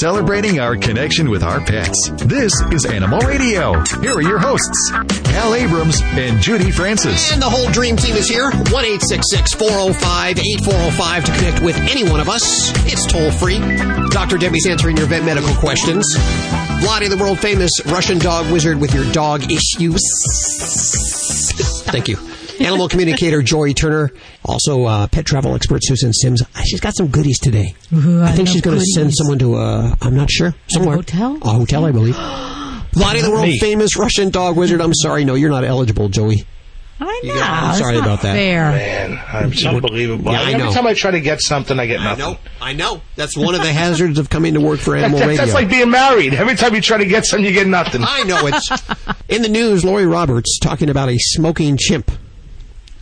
celebrating 0.00 0.60
our 0.60 0.76
connection 0.76 1.30
with 1.30 1.42
our 1.42 1.60
pets. 1.60 2.10
This 2.24 2.52
is 2.72 2.84
Animal 2.84 3.20
Radio. 3.20 3.82
Here 4.00 4.12
are 4.12 4.22
your 4.22 4.38
hosts, 4.38 4.90
Hal 5.26 5.54
Abrams 5.54 6.00
and 6.02 6.40
Judy 6.40 6.70
Francis. 6.70 7.32
And 7.32 7.40
the 7.40 7.48
whole 7.48 7.70
dream 7.70 7.96
team 7.96 8.16
is 8.16 8.28
here. 8.28 8.50
1 8.50 8.64
405 8.70 10.38
8405 10.38 11.24
to 11.24 11.32
connect 11.32 11.62
with 11.62 11.76
any 11.90 12.08
one 12.08 12.20
of 12.20 12.28
us. 12.28 12.70
It's 12.86 13.06
toll 13.06 13.30
free. 13.30 13.58
Dr. 14.10 14.38
Debbie's 14.38 14.66
answering 14.66 14.96
your 14.96 15.06
vet 15.06 15.24
medical 15.24 15.54
questions. 15.54 16.04
Vladi, 16.16 17.08
the 17.08 17.16
world 17.16 17.38
famous 17.38 17.70
Russian 17.86 18.18
dog 18.18 18.50
wizard 18.52 18.80
with 18.80 18.92
your 18.92 19.10
dog 19.12 19.44
issues. 19.50 20.02
Thank 21.86 22.08
you. 22.08 22.18
Animal 22.60 22.88
communicator 22.88 23.42
Joy 23.42 23.72
Turner. 23.72 24.10
Also, 24.44 24.84
uh, 24.84 25.06
pet 25.08 25.26
travel 25.26 25.54
expert 25.54 25.80
Susan 25.84 26.12
Sims. 26.12 26.42
Uh, 26.42 26.62
She's 26.64 26.80
got 26.80 26.94
some 26.96 27.08
goodies 27.08 27.38
today. 27.38 27.74
Ooh, 27.92 28.22
I 28.22 28.32
think 28.32 28.48
she's 28.48 28.60
going 28.62 28.78
to 28.78 28.84
send 28.84 29.14
someone 29.14 29.38
to 29.40 29.56
a, 29.56 29.96
I'm 30.00 30.16
not 30.16 30.30
sure, 30.30 30.54
somewhere. 30.68 30.96
hotel? 30.96 31.38
A 31.42 31.50
hotel, 31.50 31.84
I 31.84 31.92
believe. 31.92 32.14
Vladi, 32.16 33.22
the 33.22 33.30
world 33.30 33.48
famous 33.60 33.96
Russian 33.96 34.30
dog 34.30 34.56
wizard. 34.56 34.80
I'm 34.80 34.94
sorry, 34.94 35.24
no, 35.24 35.34
you're 35.34 35.50
not 35.50 35.64
eligible, 35.64 36.08
Joey. 36.08 36.44
I 36.98 37.20
know. 37.24 37.34
Got, 37.34 37.62
I'm 37.62 37.74
sorry 37.78 37.94
not 37.96 38.04
about 38.04 38.22
that. 38.22 38.32
Fair. 38.36 38.70
Man, 38.70 39.20
I'm 39.28 39.52
it's 39.52 39.66
unbelievable. 39.66 40.32
Yeah, 40.32 40.40
I 40.40 40.52
Every 40.52 40.64
know. 40.64 40.72
time 40.72 40.86
I 40.86 40.94
try 40.94 41.10
to 41.10 41.20
get 41.20 41.42
something, 41.42 41.78
I 41.78 41.84
get 41.84 42.00
nothing. 42.00 42.38
I 42.58 42.72
know. 42.72 43.02
That's 43.16 43.36
one 43.36 43.54
of 43.54 43.60
the 43.60 43.70
hazards 43.70 44.18
of 44.18 44.30
coming 44.30 44.54
to 44.54 44.62
work 44.62 44.80
for 44.80 44.92
That- 44.92 45.04
Animal 45.04 45.18
that- 45.20 45.26
Radio. 45.26 45.42
that's 45.44 45.52
like 45.54 45.68
being 45.68 45.90
married. 45.90 46.32
Every 46.32 46.54
time 46.54 46.74
you 46.74 46.80
try 46.80 46.96
to 46.96 47.04
get 47.04 47.26
something, 47.26 47.44
you 47.44 47.52
get 47.52 47.66
nothing. 47.66 48.00
I 48.02 48.22
know 48.22 48.46
it's 48.46 48.70
in 49.28 49.42
the 49.42 49.48
news. 49.50 49.84
Lori 49.84 50.06
Roberts 50.06 50.58
talking 50.58 50.88
about 50.88 51.10
a 51.10 51.16
smoking 51.18 51.76
chimp, 51.76 52.10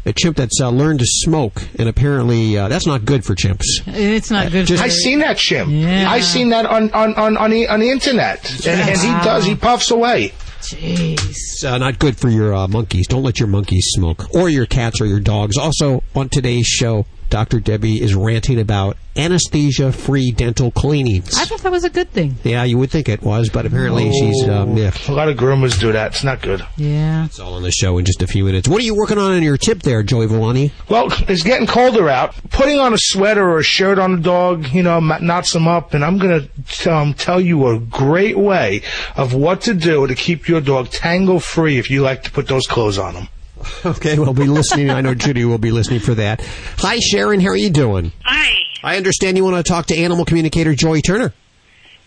a 0.06 0.12
chimp 0.12 0.36
that's 0.36 0.60
uh, 0.60 0.70
learned 0.70 1.00
to 1.00 1.06
smoke, 1.06 1.62
and 1.78 1.88
apparently 1.88 2.56
uh, 2.58 2.68
that's 2.68 2.86
not 2.86 3.04
good 3.04 3.24
for 3.24 3.34
chimps. 3.34 3.64
It's 3.86 4.30
not 4.30 4.52
good 4.52 4.68
for 4.68 4.74
I 4.74 4.88
seen 4.88 5.20
that 5.20 5.36
chimp. 5.38 5.70
Yeah. 5.70 6.10
I 6.10 6.20
seen 6.20 6.50
that 6.50 6.66
on 6.66 6.90
on 6.92 7.14
on 7.14 7.36
on 7.36 7.50
the, 7.50 7.68
on 7.68 7.80
the 7.80 7.90
internet, 7.90 8.66
and, 8.66 8.80
and 8.80 8.98
he 8.98 9.09
does. 9.24 9.45
He 9.45 9.54
puffs 9.54 9.90
away. 9.90 10.32
Jeez. 10.60 11.14
It's 11.14 11.64
uh, 11.64 11.76
not 11.79 11.98
good 11.98 12.16
for 12.16 12.29
your 12.29 12.54
uh, 12.54 12.68
monkeys. 12.68 13.06
Don't 13.06 13.23
let 13.23 13.38
your 13.38 13.48
monkeys 13.48 13.84
smoke, 13.88 14.34
or 14.34 14.48
your 14.48 14.66
cats 14.66 15.01
or 15.01 15.06
your 15.06 15.20
dogs. 15.20 15.59
Also, 15.59 16.02
on 16.14 16.29
today's 16.30 16.66
show, 16.66 17.04
Dr. 17.35 17.59
Debbie 17.59 18.01
is 18.01 18.15
ranting 18.15 18.60
about 18.60 18.96
anesthesia-free 19.16 20.30
dental 20.30 20.71
cleanings. 20.71 21.37
I 21.37 21.45
thought 21.46 21.63
that 21.63 21.73
was 21.73 21.82
a 21.82 21.91
good 21.91 22.09
thing. 22.10 22.37
Yeah, 22.45 22.63
you 22.63 22.79
would 22.79 22.93
think 22.93 23.09
it 23.09 23.23
was, 23.23 23.49
but 23.49 23.66
apparently 23.66 24.13
she's 24.13 24.45
uh, 24.49 24.65
miffed. 24.65 25.09
A 25.09 25.13
lot 25.13 25.29
of 25.29 25.37
groomers 25.37 25.80
do 25.80 25.91
that. 25.91 26.13
It's 26.13 26.23
not 26.23 26.41
good. 26.41 26.65
Yeah. 26.76 27.24
It's 27.24 27.41
all 27.41 27.54
on 27.54 27.65
the 27.65 27.73
show 27.73 27.99
in 27.99 28.04
just 28.04 28.23
a 28.23 28.29
few 28.29 28.45
minutes. 28.45 28.68
What 28.68 28.80
are 28.80 28.85
you 28.85 28.95
working 28.95 29.18
on 29.18 29.35
in 29.35 29.43
your 29.43 29.57
tip 29.57 29.82
there, 29.82 30.04
Joey 30.04 30.26
Villani? 30.29 30.71
Well, 30.88 31.09
it's 31.29 31.43
getting 31.43 31.66
colder 31.66 32.09
out. 32.09 32.37
Putting 32.51 32.79
on 32.79 32.95
a 32.95 32.99
sweater 32.99 33.43
or 33.43 33.59
a 33.59 33.65
shirt 33.65 33.98
on 33.98 34.15
the 34.15 34.23
dog, 34.23 34.69
you 34.69 34.85
know, 34.85 34.98
m- 34.98 35.26
knots 35.26 35.52
them 35.52 35.66
up. 35.66 35.93
And 35.93 36.04
I'm 36.04 36.19
going 36.19 36.48
to 36.85 36.95
um, 36.95 37.15
tell 37.15 37.41
you 37.41 37.66
a 37.66 37.80
great 37.80 38.38
way 38.38 38.82
of 39.16 39.35
what 39.35 39.63
to 39.63 39.74
do 39.74 40.07
to 40.07 40.15
keep 40.15 40.46
your 40.46 40.60
dog 40.60 40.91
tangle 40.91 41.41
free 41.41 41.79
if 41.79 41.91
you 41.91 42.01
like 42.02 42.23
to 42.23 42.30
put 42.30 42.46
those 42.46 42.69
clothes 42.69 42.96
on 42.96 43.15
them. 43.15 43.29
Okay, 43.87 44.18
we'll 44.18 44.32
be 44.34 44.46
listening. 44.46 44.90
I 44.90 45.01
know 45.02 45.15
Judy 45.15 45.45
will 45.45 45.59
be 45.59 45.70
listening 45.70 46.01
for 46.01 46.15
that. 46.15 46.40
Hi, 46.79 46.98
Sharon. 46.98 47.40
How 47.40 47.48
are 47.48 47.57
you 47.57 47.70
doing? 47.70 48.12
Hi. 48.24 48.54
I 48.82 48.96
understand 48.96 49.37
you 49.37 49.45
want 49.45 49.57
to 49.57 49.62
talk 49.62 49.87
to 49.87 49.96
animal 49.96 50.24
communicator 50.24 50.74
Joy 50.74 51.01
Turner. 51.01 51.32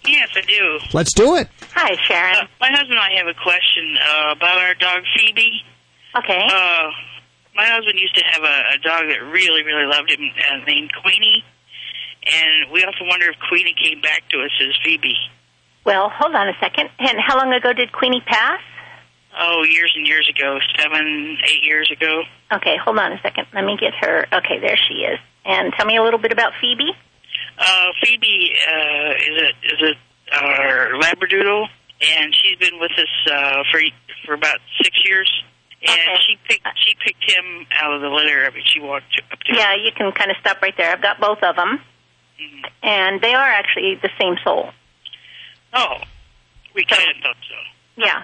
Yes, 0.05 0.30
I 0.35 0.41
do. 0.41 0.80
Let's 0.94 1.13
do 1.13 1.35
it. 1.35 1.50
Hi, 1.73 1.95
Sharon. 2.08 2.35
Uh, 2.35 2.47
my 2.59 2.69
husband 2.69 2.91
and 2.94 3.00
I 3.00 3.13
have 3.17 3.28
a 3.28 3.33
question 3.33 3.97
uh, 3.97 4.31
about 4.35 4.58
our 4.58 4.73
dog 4.75 5.03
Phoebe. 5.17 5.61
Okay. 6.16 6.41
Uh, 6.50 6.89
my 7.55 7.66
husband 7.66 8.00
used 8.00 8.16
to 8.16 8.23
have 8.31 8.44
a, 8.44 8.75
a 8.75 8.78
dog 8.81 9.09
that 9.09 9.19
really, 9.31 9.63
really 9.63 9.85
loved 9.85 10.09
him 10.11 10.22
uh, 10.22 10.66
named 10.66 10.91
Queenie, 11.02 11.44
and 12.25 12.72
we 12.72 12.83
often 12.83 13.08
wonder 13.08 13.28
if 13.30 13.35
Queenie 13.50 13.75
came 13.83 14.02
back 14.02 14.28
to 14.30 14.38
us 14.41 14.52
as 14.61 14.75
Phoebe. 14.83 15.16
Well, 15.85 16.09
hold 16.09 16.35
on 16.35 16.47
a 16.47 16.53
second. 16.59 16.89
And 17.00 17.17
how 17.19 17.38
long 17.38 17.53
ago 17.53 17.73
did 17.73 17.91
Queenie 17.91 18.22
pass? 18.25 18.61
Oh, 19.39 19.63
years 19.63 19.93
and 19.95 20.07
years 20.07 20.27
ago, 20.30 20.57
seven, 20.80 21.38
eight 21.52 21.63
years 21.63 21.91
ago. 21.91 22.23
Okay, 22.52 22.75
hold 22.84 22.97
on 22.97 23.12
a 23.12 23.22
second. 23.22 23.45
Let 23.53 23.66
me 23.66 23.78
get 23.79 23.94
her. 24.01 24.25
Okay, 24.34 24.59
there 24.59 24.78
she 24.78 24.95
is. 25.03 25.19
And 25.45 25.72
tell 25.73 25.85
me 25.85 25.95
a 25.97 26.03
little 26.03 26.19
bit 26.19 26.31
about 26.31 26.53
Phoebe. 26.59 26.91
Uh, 27.59 27.85
Phoebe 28.03 28.56
uh, 28.67 29.09
is 29.12 29.41
a 29.41 29.50
is 29.66 29.95
a 30.31 30.35
our 30.35 31.00
Labradoodle, 31.00 31.67
and 32.01 32.35
she's 32.35 32.57
been 32.57 32.79
with 32.79 32.91
us 32.91 33.31
uh, 33.31 33.63
for 33.72 33.79
for 34.25 34.34
about 34.34 34.57
six 34.81 34.97
years. 35.06 35.31
And 35.88 35.91
Okay. 36.01 36.22
she 36.28 36.38
picked 36.47 36.67
she 36.83 36.95
picked 36.95 37.31
him 37.31 37.67
out 37.79 37.94
of 37.94 38.01
the 38.01 38.09
litter. 38.09 38.45
I 38.45 38.50
mean, 38.53 38.63
she 38.66 38.79
walked 38.79 39.22
up 39.31 39.39
to 39.39 39.51
him. 39.51 39.56
Yeah, 39.57 39.75
you 39.75 39.91
can 39.91 40.12
kind 40.12 40.31
of 40.31 40.38
stop 40.41 40.62
right 40.62 40.75
there. 40.75 40.91
I've 40.91 41.01
got 41.01 41.19
both 41.19 41.44
of 41.44 41.56
them, 41.56 41.79
and 42.83 43.22
they 43.22 43.33
are 43.35 43.50
actually 43.50 43.95
the 44.01 44.09
same 44.19 44.35
soul. 44.44 44.72
Oh, 45.73 45.97
we 46.73 46.83
kind 46.85 47.09
of 47.16 47.22
thought 47.22 47.38
so. 47.47 47.56
Yeah. 48.03 48.23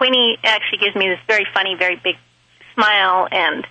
Queenie 0.00 0.38
actually 0.42 0.78
gives 0.80 0.96
me 0.96 1.08
this 1.12 1.20
very 1.28 1.44
funny, 1.52 1.76
very 1.78 2.00
big 2.02 2.16
smile 2.74 3.28
and 3.30 3.66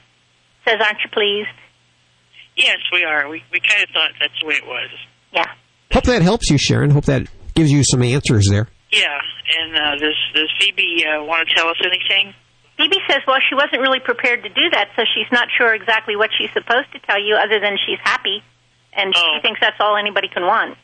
says, 0.63 0.77
"Aren't 0.77 1.01
you 1.01 1.09
pleased?" 1.09 1.49
Yes, 2.55 2.77
we 2.93 3.03
are. 3.03 3.27
We 3.27 3.41
we 3.51 3.59
kind 3.59 3.81
of 3.81 3.89
thought 3.89 4.11
that's 4.19 4.37
the 4.39 4.45
way 4.45 4.53
it 4.61 4.65
was. 4.67 4.89
Yeah. 5.33 5.49
Hope 5.91 6.03
that 6.03 6.21
helps 6.21 6.51
you, 6.51 6.59
Sharon. 6.59 6.91
Hope 6.91 7.05
that 7.05 7.25
gives 7.55 7.71
you 7.71 7.81
some 7.83 8.03
answers 8.03 8.45
there. 8.47 8.67
Yeah, 8.91 9.17
and 9.57 9.75
uh, 9.75 9.95
does 9.97 10.13
does 10.35 10.51
Phoebe 10.61 11.01
uh, 11.01 11.23
want 11.25 11.47
to 11.49 11.55
tell 11.55 11.67
us 11.67 11.77
anything? 11.81 12.35
Phoebe 12.77 12.97
says, 13.09 13.19
well, 13.27 13.39
she 13.49 13.55
wasn't 13.55 13.81
really 13.81 13.99
prepared 13.99 14.43
to 14.43 14.49
do 14.49 14.69
that, 14.71 14.89
so 14.95 15.03
she's 15.13 15.27
not 15.33 15.49
sure 15.57 15.73
exactly 15.73 16.15
what 16.15 16.29
she's 16.37 16.49
supposed 16.53 16.87
to 16.93 16.99
tell 16.99 17.19
you 17.19 17.35
other 17.35 17.59
than 17.59 17.75
she's 17.85 17.99
happy, 18.05 18.41
and 18.93 19.13
Oh. 19.17 19.19
she 19.35 19.41
thinks 19.41 19.59
that's 19.59 19.75
all 19.81 19.97
anybody 19.97 20.29
can 20.29 20.43
want. 20.45 20.77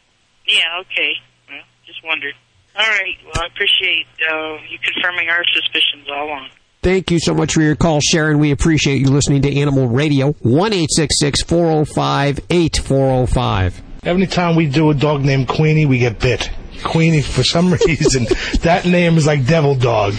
Yeah, 0.45 0.81
okay. 0.81 1.13
Well, 1.47 1.63
just 1.85 2.03
wondered. 2.03 2.33
All 2.77 2.85
right. 2.85 3.15
Well, 3.23 3.43
I 3.43 3.47
appreciate 3.47 4.05
uh, 4.29 4.57
you 4.69 4.77
confirming 4.79 5.29
our 5.29 5.43
suspicions 5.53 6.07
all 6.09 6.27
along. 6.27 6.49
Thank 6.81 7.09
you 7.09 7.19
so 7.19 7.33
much 7.33 7.53
for 7.53 7.61
your 7.61 7.75
call, 7.75 7.99
Sharon. 7.99 8.37
We 8.37 8.51
appreciate 8.51 8.97
you 8.97 9.09
listening 9.09 9.41
to 9.43 9.59
Animal 9.59 9.87
Radio. 9.87 10.33
1 10.33 10.71
405 10.71 12.39
8405. 12.49 13.81
Every 14.03 14.27
time 14.27 14.55
we 14.55 14.67
do 14.67 14.91
a 14.91 14.93
dog 14.93 15.23
named 15.23 15.47
Queenie, 15.47 15.87
we 15.87 15.97
get 15.97 16.19
bit. 16.19 16.51
Queenie, 16.83 17.21
for 17.23 17.43
some 17.43 17.73
reason, 17.87 18.25
that 18.61 18.85
name 18.85 19.17
is 19.17 19.25
like 19.25 19.47
devil 19.47 19.73
dog. 19.73 20.13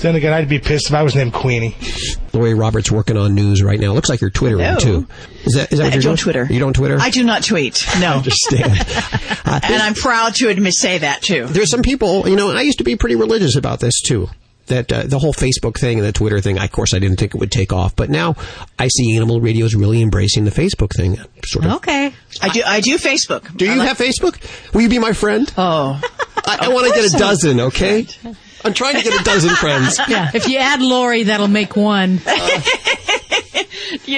Then 0.00 0.14
again, 0.16 0.32
I'd 0.32 0.48
be 0.48 0.58
pissed 0.58 0.86
if 0.88 0.94
I 0.94 1.02
was 1.02 1.14
named 1.14 1.32
Queenie. 1.32 1.76
Lori 2.32 2.54
Roberts 2.54 2.90
working 2.90 3.16
on 3.16 3.34
news 3.34 3.62
right 3.62 3.78
now. 3.78 3.92
Looks 3.92 4.08
like 4.08 4.20
you're 4.20 4.30
twittering 4.30 4.64
Hello. 4.64 4.78
too. 4.78 5.06
Is 5.44 5.54
that, 5.54 5.72
is 5.72 5.78
that 5.78 5.84
what 5.84 5.92
I 5.92 5.94
you're 5.96 6.02
don't 6.02 6.02
doing? 6.02 6.16
Twitter. 6.16 6.46
You 6.50 6.60
don't 6.60 6.72
Twitter? 6.74 6.98
I 7.00 7.10
do 7.10 7.22
not 7.24 7.44
tweet. 7.44 7.84
No. 8.00 8.14
understand. 8.14 8.72
Uh, 9.44 9.60
and 9.64 9.82
I'm 9.82 9.94
proud 9.94 10.34
to 10.36 10.48
admit 10.48 10.74
say 10.74 10.98
that 10.98 11.22
too. 11.22 11.46
there's 11.46 11.70
some 11.70 11.82
people, 11.82 12.28
you 12.28 12.36
know, 12.36 12.50
I 12.50 12.62
used 12.62 12.78
to 12.78 12.84
be 12.84 12.96
pretty 12.96 13.16
religious 13.16 13.56
about 13.56 13.80
this 13.80 14.00
too. 14.00 14.28
That 14.66 14.92
uh, 14.92 15.02
the 15.02 15.18
whole 15.18 15.32
Facebook 15.32 15.80
thing 15.80 15.98
and 15.98 16.06
the 16.06 16.12
Twitter 16.12 16.40
thing, 16.40 16.56
of 16.56 16.70
course, 16.70 16.94
I 16.94 17.00
didn't 17.00 17.16
think 17.16 17.34
it 17.34 17.38
would 17.38 17.50
take 17.50 17.72
off, 17.72 17.96
but 17.96 18.08
now 18.08 18.36
I 18.78 18.86
see 18.86 19.16
Animal 19.16 19.40
Radio 19.40 19.66
is 19.66 19.74
really 19.74 20.00
embracing 20.00 20.44
the 20.44 20.52
Facebook 20.52 20.94
thing. 20.96 21.16
Sort 21.44 21.64
of. 21.64 21.72
Okay. 21.78 22.14
I 22.40 22.48
do. 22.50 22.62
I 22.64 22.80
do 22.80 22.96
Facebook. 22.96 23.56
Do 23.56 23.64
you 23.64 23.80
have 23.80 23.98
Facebook? 23.98 24.40
Will 24.72 24.82
you 24.82 24.88
be 24.88 25.00
my 25.00 25.12
friend? 25.12 25.52
Oh, 25.58 26.00
I, 26.46 26.58
I 26.60 26.68
want 26.68 26.86
to 26.86 26.92
get 27.00 27.12
a 27.12 27.18
dozen. 27.18 27.58
Okay, 27.58 28.06
I'm 28.64 28.74
trying 28.74 28.96
to 28.96 29.02
get 29.02 29.20
a 29.20 29.24
dozen 29.24 29.50
friends. 29.50 29.98
Yeah. 30.08 30.30
If 30.34 30.48
you 30.48 30.58
add 30.58 30.82
Lori, 30.82 31.24
that'll 31.24 31.46
make 31.48 31.76
one. 31.76 32.12
you 32.14 32.18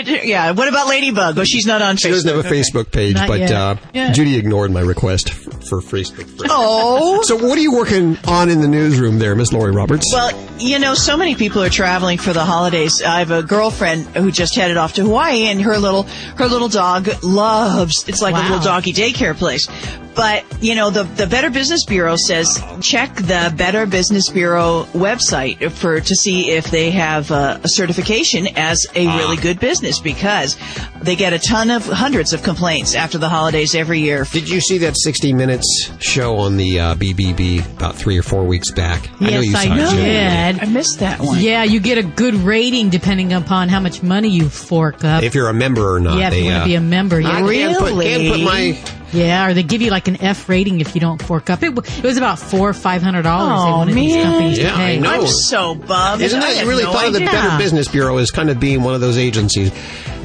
do. 0.02 0.18
Yeah. 0.24 0.52
What 0.52 0.68
about 0.68 0.88
Ladybug? 0.88 1.38
Oh, 1.38 1.44
she's 1.44 1.66
not 1.66 1.82
on 1.82 1.96
She 1.96 2.08
Facebook. 2.08 2.12
doesn't 2.12 2.36
have 2.36 2.44
a 2.46 2.48
Facebook 2.48 2.90
page, 2.90 3.14
Not 3.16 3.28
but 3.28 3.50
uh, 3.50 3.76
Yeah. 3.92 4.12
Judy 4.12 4.36
ignored 4.36 4.70
my 4.70 4.80
request 4.80 5.30
for, 5.30 5.50
for 5.60 5.80
Facebook. 5.80 6.24
friends. 6.26 6.44
Oh. 6.48 7.22
So, 7.22 7.36
what 7.36 7.56
are 7.58 7.60
you 7.60 7.72
working 7.74 8.16
on 8.26 8.48
in 8.50 8.60
the 8.60 8.68
newsroom 8.68 9.18
there, 9.18 9.34
Miss 9.34 9.52
Lori 9.52 9.72
Roberts? 9.72 10.06
Well, 10.12 10.30
you 10.58 10.78
know, 10.78 10.94
so 10.94 11.16
many 11.16 11.34
people 11.34 11.62
are 11.62 11.70
traveling 11.70 12.18
for 12.18 12.32
the 12.32 12.44
holidays. 12.44 13.02
I 13.04 13.18
have 13.20 13.30
a 13.30 13.42
girlfriend 13.42 14.06
who 14.16 14.30
just 14.30 14.54
headed 14.54 14.76
off 14.76 14.94
to 14.94 15.02
Hawaii, 15.02 15.46
and 15.46 15.60
her 15.62 15.78
little 15.78 16.04
her 16.36 16.46
little 16.46 16.68
dog 16.68 17.08
loves. 17.22 18.04
It's 18.08 18.22
like 18.22 18.34
a 18.34 18.40
little 18.40 18.60
doggy 18.60 18.92
daycare 18.92 19.36
place. 19.36 19.66
But 20.14 20.44
you 20.62 20.74
know, 20.74 20.90
the 20.90 21.04
the 21.04 21.26
Better 21.26 21.48
Business 21.48 21.86
Bureau 21.86 22.16
says 22.16 22.62
check 22.82 23.14
the 23.16 23.52
Better 23.56 23.86
Business 23.86 24.28
Bureau 24.28 24.84
website 24.92 25.72
for 25.72 26.00
to 26.00 26.14
see 26.14 26.50
if 26.50 26.70
they 26.70 26.90
have 26.90 27.30
uh, 27.30 27.58
a 27.64 27.68
certification 27.68 28.46
as 28.56 28.86
a 28.94 29.01
really 29.06 29.36
good 29.36 29.58
business 29.60 30.00
because 30.00 30.56
they 31.02 31.16
get 31.16 31.32
a 31.32 31.38
ton 31.38 31.70
of 31.70 31.84
hundreds 31.86 32.32
of 32.32 32.42
complaints 32.42 32.94
after 32.94 33.18
the 33.18 33.28
holidays 33.28 33.74
every 33.74 34.00
year. 34.00 34.24
Did 34.32 34.48
you 34.48 34.60
see 34.60 34.78
that 34.78 34.96
60 34.96 35.32
Minutes 35.32 35.90
show 36.00 36.36
on 36.36 36.56
the 36.56 36.78
uh, 36.80 36.94
BBB 36.94 37.64
about 37.76 37.96
three 37.96 38.18
or 38.18 38.22
four 38.22 38.44
weeks 38.44 38.70
back? 38.70 39.08
I 39.20 39.30
know 39.30 39.40
Yes, 39.40 39.46
you 39.46 39.56
I 39.56 39.66
saw 39.66 39.72
it, 39.74 39.90
Judy. 39.90 40.02
did. 40.02 40.60
I 40.60 40.64
missed 40.72 40.98
that 41.00 41.20
one. 41.20 41.38
Yeah, 41.40 41.64
you 41.64 41.80
get 41.80 41.98
a 41.98 42.02
good 42.02 42.34
rating 42.34 42.90
depending 42.90 43.32
upon 43.32 43.68
how 43.68 43.80
much 43.80 44.02
money 44.02 44.28
you 44.28 44.48
fork 44.48 45.04
up. 45.04 45.22
If 45.22 45.34
you're 45.34 45.48
a 45.48 45.54
member 45.54 45.94
or 45.94 46.00
not. 46.00 46.18
yeah, 46.18 46.28
if 46.28 46.32
they, 46.34 46.40
you 46.44 46.50
want 46.50 46.62
uh, 46.62 46.66
be 46.66 46.74
a 46.74 46.80
member. 46.80 47.20
Yeah. 47.20 47.28
I 47.30 47.40
can't 47.52 47.78
put, 47.78 48.02
can't 48.02 48.32
put 48.32 48.40
my 48.44 49.01
Yeah, 49.12 49.48
or 49.48 49.54
they 49.54 49.62
give 49.62 49.82
you 49.82 49.90
like 49.90 50.08
an 50.08 50.20
F 50.22 50.48
rating 50.48 50.80
if 50.80 50.94
you 50.94 51.00
don't 51.00 51.20
fork 51.22 51.50
up. 51.50 51.62
It, 51.62 51.74
w- 51.74 51.98
it 51.98 52.02
was 52.04 52.16
about 52.16 52.38
four 52.38 52.70
or 52.70 52.72
five 52.74 53.02
hundred 53.02 53.22
dollars. 53.22 53.58
Oh, 53.60 53.64
they 53.66 53.70
wanted 53.72 53.94
these 53.94 54.14
man. 54.14 54.24
companies 54.32 54.58
Yeah, 54.58 54.70
to 54.70 54.76
pay. 54.76 54.96
I 54.96 54.98
know. 55.00 55.10
I'm 55.10 55.26
so 55.26 55.74
bummed. 55.74 56.22
Isn't 56.22 56.38
I 56.42 56.46
that 56.48 56.54
had 56.56 56.62
you 56.64 56.68
really 56.70 56.84
no 56.84 56.92
thought 56.92 57.06
of 57.08 57.12
the 57.12 57.18
idea. 57.18 57.30
Better 57.32 57.58
Business 57.58 57.88
Bureau 57.88 58.16
as 58.16 58.30
kind 58.30 58.48
of 58.50 58.58
being 58.58 58.82
one 58.82 58.94
of 58.94 59.00
those 59.00 59.18
agencies 59.18 59.70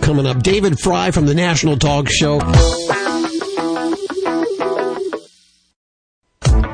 coming 0.01 0.25
up? 0.25 0.41
David 0.41 0.79
Frei 0.79 1.11
from 1.11 1.25
the 1.25 1.35
National 1.35 1.75
Dog 1.75 2.07
Show. 2.09 2.39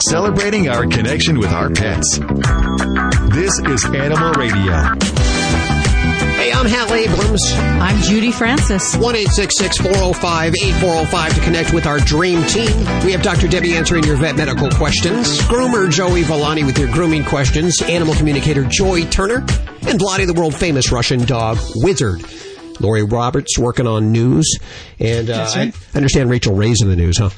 celebrating 0.10 0.70
our 0.70 0.86
connection 0.86 1.40
with 1.40 1.50
our 1.52 1.70
pets. 1.70 2.20
This 3.34 3.58
is 3.68 3.86
Animal 3.86 4.34
Radio. 4.34 5.23
Hey, 6.64 6.70
I'm 6.70 6.88
Hal 6.88 6.96
Abrams. 6.96 7.42
I'm 7.58 8.02
Judy 8.04 8.32
Francis. 8.32 8.96
1 8.96 9.16
405 9.16 10.54
8405 10.56 11.36
to 11.36 11.42
connect 11.42 11.74
with 11.74 11.86
our 11.86 12.00
dream 12.00 12.42
team. 12.46 12.78
We 13.04 13.12
have 13.12 13.22
Dr. 13.22 13.50
Debbie 13.50 13.76
answering 13.76 14.06
your 14.06 14.16
vet 14.16 14.38
medical 14.38 14.70
questions, 14.70 15.40
groomer 15.42 15.92
Joey 15.92 16.24
Villani 16.24 16.64
with 16.64 16.78
your 16.80 16.90
grooming 16.90 17.26
questions, 17.26 17.82
animal 17.82 18.16
communicator 18.16 18.64
Joy 18.64 19.04
Turner, 19.08 19.40
and 19.40 20.00
Vladi, 20.00 20.26
the 20.26 20.34
world 20.34 20.56
famous 20.56 20.90
Russian 20.90 21.26
dog 21.26 21.58
wizard. 21.76 22.24
Lori 22.80 23.04
Roberts 23.04 23.60
working 23.60 23.86
on 23.86 24.14
news. 24.14 24.58
And 25.00 25.30
uh, 25.30 25.52
right. 25.54 25.76
I 25.94 25.98
understand 25.98 26.30
Rachael 26.30 26.56
Ray's 26.56 26.82
in 26.82 26.88
the 26.88 26.96
news, 26.96 27.18
huh? 27.18 27.32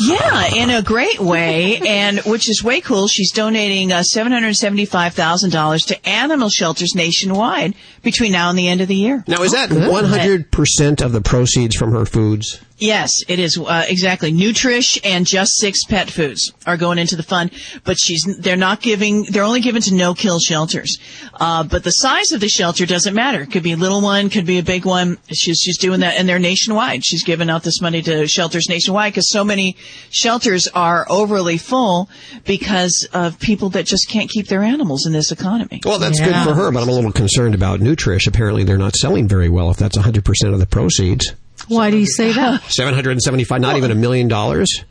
Yeah, 0.00 0.46
in 0.54 0.70
a 0.70 0.82
great 0.82 1.20
way, 1.20 1.80
and 1.86 2.18
which 2.26 2.48
is 2.50 2.62
way 2.62 2.80
cool. 2.80 3.08
She's 3.08 3.32
donating 3.32 3.92
uh, 3.92 4.02
seven 4.02 4.32
hundred 4.32 4.54
seventy-five 4.54 5.14
thousand 5.14 5.50
dollars 5.50 5.84
to 5.86 6.08
animal 6.08 6.48
shelters 6.48 6.94
nationwide 6.94 7.74
between 8.02 8.32
now 8.32 8.50
and 8.50 8.58
the 8.58 8.68
end 8.68 8.80
of 8.80 8.88
the 8.88 8.94
year. 8.94 9.24
Now, 9.26 9.42
is 9.42 9.52
that 9.52 9.70
100% 9.70 11.04
of 11.04 11.12
the 11.12 11.20
proceeds 11.20 11.76
from 11.76 11.92
her 11.92 12.04
foods? 12.04 12.60
Yes, 12.78 13.10
it 13.26 13.38
is 13.38 13.58
uh, 13.58 13.84
exactly. 13.88 14.32
Nutrish 14.32 14.98
and 15.02 15.26
Just 15.26 15.52
Six 15.58 15.84
Pet 15.84 16.10
Foods 16.10 16.52
are 16.66 16.76
going 16.76 16.98
into 16.98 17.16
the 17.16 17.22
fund, 17.22 17.50
but 17.84 17.96
she's 17.98 18.22
they're 18.38 18.56
not 18.56 18.82
giving. 18.82 19.24
They're 19.24 19.44
only 19.44 19.60
given 19.60 19.80
to 19.82 19.94
no 19.94 20.12
kill 20.12 20.38
shelters. 20.38 20.98
Uh, 21.32 21.64
but 21.64 21.84
the 21.84 21.90
size 21.90 22.32
of 22.32 22.40
the 22.40 22.48
shelter 22.48 22.84
doesn't 22.84 23.14
matter. 23.14 23.40
It 23.42 23.50
could 23.50 23.62
be 23.62 23.72
a 23.72 23.76
little 23.76 24.02
one, 24.02 24.28
could 24.28 24.44
be 24.44 24.58
a 24.58 24.62
big 24.62 24.84
one. 24.84 25.16
She's 25.32 25.58
she's 25.58 25.78
doing 25.78 26.00
that, 26.00 26.18
and 26.18 26.28
they're 26.28 26.38
nationwide. 26.38 27.02
She's 27.04 27.24
giving 27.24 27.48
out 27.48 27.62
this 27.62 27.80
money 27.80 28.02
to 28.02 28.26
shelters 28.26 28.66
nationwide 28.68 29.12
because 29.14 29.30
so 29.30 29.42
many 29.42 29.76
shelters 30.10 30.68
are 30.68 31.06
overly 31.08 31.56
full 31.56 32.10
because 32.44 33.08
of 33.14 33.38
people 33.40 33.70
that 33.70 33.86
just 33.86 34.08
can't 34.10 34.28
keep 34.28 34.48
their 34.48 34.62
animals 34.62 35.06
in 35.06 35.12
this 35.12 35.32
economy. 35.32 35.80
Well, 35.84 35.98
that's 35.98 36.20
Yeah. 36.20 36.44
good 36.44 36.50
for 36.50 36.54
her, 36.54 36.70
but 36.70 36.82
I'm 36.82 36.88
a 36.90 36.92
little 36.92 37.12
concerned 37.12 37.54
about 37.54 37.80
Nutrish. 37.80 38.26
Apparently, 38.26 38.64
they're 38.64 38.76
not 38.76 38.96
selling 38.96 39.26
very 39.28 39.48
well 39.48 39.70
if 39.70 39.78
that's 39.78 39.96
100% 39.96 40.52
of 40.52 40.58
the 40.60 40.66
proceeds. 40.66 41.32
Why 41.68 41.90
do 41.90 41.96
you 41.96 42.06
say 42.06 42.32
that? 42.32 42.62
775, 42.70 43.60
not 43.60 43.76
even 43.76 43.90
a 43.90 43.94
million 43.94 44.28
dollars? 44.28 44.84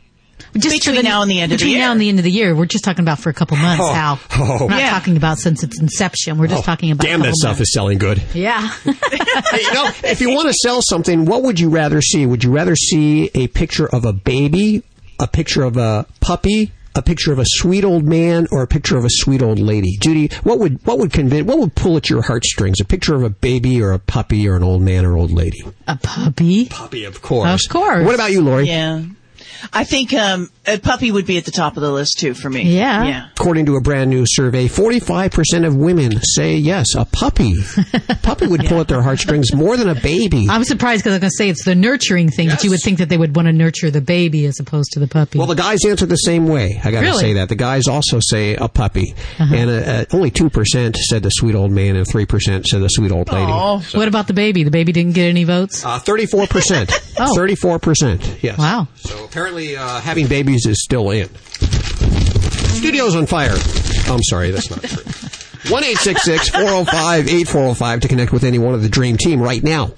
Just 0.54 0.84
for 0.84 0.90
Between 0.90 1.04
now 1.04 1.22
and 1.22 1.30
the 1.30 1.40
end 1.40 1.52
of 1.52 1.58
the 1.58 1.64
between 1.64 1.76
year. 1.76 1.86
now 1.86 1.92
and 1.92 2.00
the 2.00 2.08
end 2.08 2.18
of 2.18 2.24
the 2.24 2.30
year, 2.30 2.54
we're 2.54 2.66
just 2.66 2.82
talking 2.84 3.02
about 3.04 3.18
for 3.18 3.28
a 3.28 3.34
couple 3.34 3.56
months. 3.58 3.82
Oh, 3.84 3.92
Hal, 3.92 4.18
oh. 4.36 4.58
we're 4.62 4.68
not 4.70 4.80
Yeah. 4.80 4.90
talking 4.90 5.16
about 5.16 5.38
since 5.38 5.62
its 5.62 5.78
inception. 5.80 6.38
We're 6.38 6.46
just 6.46 6.62
oh, 6.62 6.64
talking 6.64 6.90
about. 6.90 7.04
Damn, 7.06 7.20
a 7.20 7.24
that 7.24 7.34
stuff 7.36 7.50
months. 7.52 7.60
is 7.62 7.72
selling 7.72 7.98
good. 7.98 8.22
Yeah. 8.34 8.66
Hey, 8.84 8.92
you 9.62 9.72
know, 9.74 9.90
if 10.04 10.20
you 10.20 10.30
want 10.30 10.48
to 10.48 10.54
sell 10.54 10.80
something, 10.82 11.24
what 11.26 11.42
would 11.42 11.58
you 11.60 11.68
rather 11.68 12.00
see? 12.02 12.24
Would 12.26 12.42
you 12.44 12.50
rather 12.52 12.74
see 12.76 13.30
a 13.34 13.48
picture 13.48 13.86
of 13.86 14.04
a 14.06 14.12
baby, 14.12 14.82
a 15.18 15.26
picture 15.26 15.62
of 15.62 15.76
a 15.76 16.06
puppy, 16.20 16.72
a 16.96 17.02
picture 17.02 17.32
of 17.32 17.38
a 17.38 17.44
sweet 17.46 17.84
old 17.84 18.04
man, 18.04 18.46
or 18.50 18.62
a 18.62 18.66
picture 18.66 18.96
of 18.96 19.04
a 19.04 19.10
sweet 19.10 19.42
old 19.42 19.58
lady? 19.58 19.96
Judy, 20.00 20.30
what 20.42 20.58
would 20.58 20.84
what 20.86 20.98
would 20.98 21.12
convince, 21.12 21.46
what 21.46 21.58
would 21.58 21.74
pull 21.74 21.96
at 21.96 22.10
your 22.10 22.22
heartstrings? 22.22 22.80
A 22.80 22.84
picture 22.84 23.14
of 23.14 23.22
a 23.22 23.30
baby, 23.30 23.80
or 23.82 23.92
a 23.92 23.98
puppy, 23.98 24.48
or 24.48 24.56
an 24.56 24.62
old 24.62 24.82
man 24.82 25.04
or 25.04 25.16
old 25.16 25.30
lady? 25.30 25.62
a 25.86 25.96
puppy. 25.96 26.66
Puppy, 26.66 27.04
of 27.04 27.22
course. 27.22 27.64
Of 27.64 27.70
course. 27.70 28.04
What 28.04 28.14
about 28.14 28.32
you, 28.32 28.42
Lori? 28.42 28.66
Yeah. 28.66 29.04
I 29.72 29.84
think 29.84 30.12
um, 30.12 30.50
a 30.66 30.78
puppy 30.78 31.10
would 31.10 31.26
be 31.26 31.38
at 31.38 31.44
the 31.44 31.50
top 31.50 31.76
of 31.76 31.82
the 31.82 31.90
list 31.90 32.18
too 32.18 32.34
for 32.34 32.48
me. 32.50 32.62
Yeah. 32.62 33.04
Yeah. 33.04 33.28
According 33.32 33.66
to 33.66 33.76
a 33.76 33.80
brand 33.80 34.10
new 34.10 34.24
survey, 34.26 34.66
45% 34.68 35.66
of 35.66 35.76
women 35.76 36.20
say 36.22 36.56
yes, 36.56 36.94
a 36.96 37.04
puppy. 37.04 37.54
puppy 38.22 38.46
would 38.46 38.64
pull 38.66 38.80
at 38.80 38.88
their 38.88 39.02
heartstrings 39.02 39.52
more 39.54 39.76
than 39.76 39.88
a 39.88 39.94
baby. 39.94 40.46
I'm 40.48 40.64
surprised 40.64 41.02
because 41.02 41.14
I'm 41.14 41.20
going 41.20 41.30
to 41.30 41.36
say 41.36 41.48
it's 41.48 41.64
the 41.64 41.74
nurturing 41.74 42.30
thing 42.30 42.48
that 42.48 42.64
you 42.64 42.70
would 42.70 42.80
think 42.82 42.98
that 42.98 43.08
they 43.08 43.18
would 43.18 43.34
want 43.36 43.46
to 43.46 43.52
nurture 43.52 43.90
the 43.90 44.00
baby 44.00 44.46
as 44.46 44.58
opposed 44.60 44.92
to 44.92 45.00
the 45.00 45.06
puppy. 45.08 45.38
Well, 45.38 45.46
the 45.46 45.54
guys 45.54 45.84
answer 45.84 46.06
the 46.06 46.16
same 46.16 46.48
way. 46.48 46.80
I 46.82 46.90
got 46.90 47.00
to 47.00 47.06
Really? 47.06 47.20
say 47.20 47.32
that. 47.34 47.48
The 47.48 47.56
guys 47.56 47.86
also 47.88 48.18
say 48.20 48.56
a 48.56 48.68
puppy. 48.68 49.14
And 49.38 49.70
uh, 49.70 49.74
uh, 49.74 50.04
only 50.12 50.30
2% 50.30 50.96
said 50.96 51.22
the 51.22 51.30
sweet 51.30 51.54
old 51.54 51.70
man 51.72 51.96
and 51.96 52.06
3% 52.06 52.64
said 52.64 52.80
the 52.82 52.88
sweet 52.88 53.12
old 53.12 53.30
lady. 53.32 53.52
what 53.52 54.08
about 54.08 54.26
the 54.26 54.34
baby? 54.34 54.64
The 54.64 54.70
baby 54.70 54.92
didn't 54.92 55.14
get 55.14 55.28
any 55.28 55.44
votes. 55.44 55.84
Uh, 55.84 55.98
34%. 56.00 56.92
Oh. 57.18 57.32
34%. 57.34 58.42
Yes. 58.42 58.58
Wow. 58.58 58.88
So 58.96 59.24
apparently 59.24 59.45
uh, 59.46 60.00
having 60.00 60.26
babies 60.26 60.66
is 60.66 60.82
still 60.82 61.10
in. 61.10 61.28
Studio's 62.74 63.14
on 63.14 63.26
fire. 63.26 63.54
I'm 64.08 64.22
sorry, 64.22 64.50
that's 64.50 64.70
not 64.70 64.82
true. 64.82 65.04
1 65.70 65.82
405 65.84 67.28
8405 67.28 68.00
to 68.00 68.08
connect 68.08 68.32
with 68.32 68.42
any 68.42 68.58
one 68.58 68.74
of 68.74 68.82
the 68.82 68.88
Dream 68.88 69.16
Team 69.16 69.40
right 69.40 69.62
now. 69.62 69.92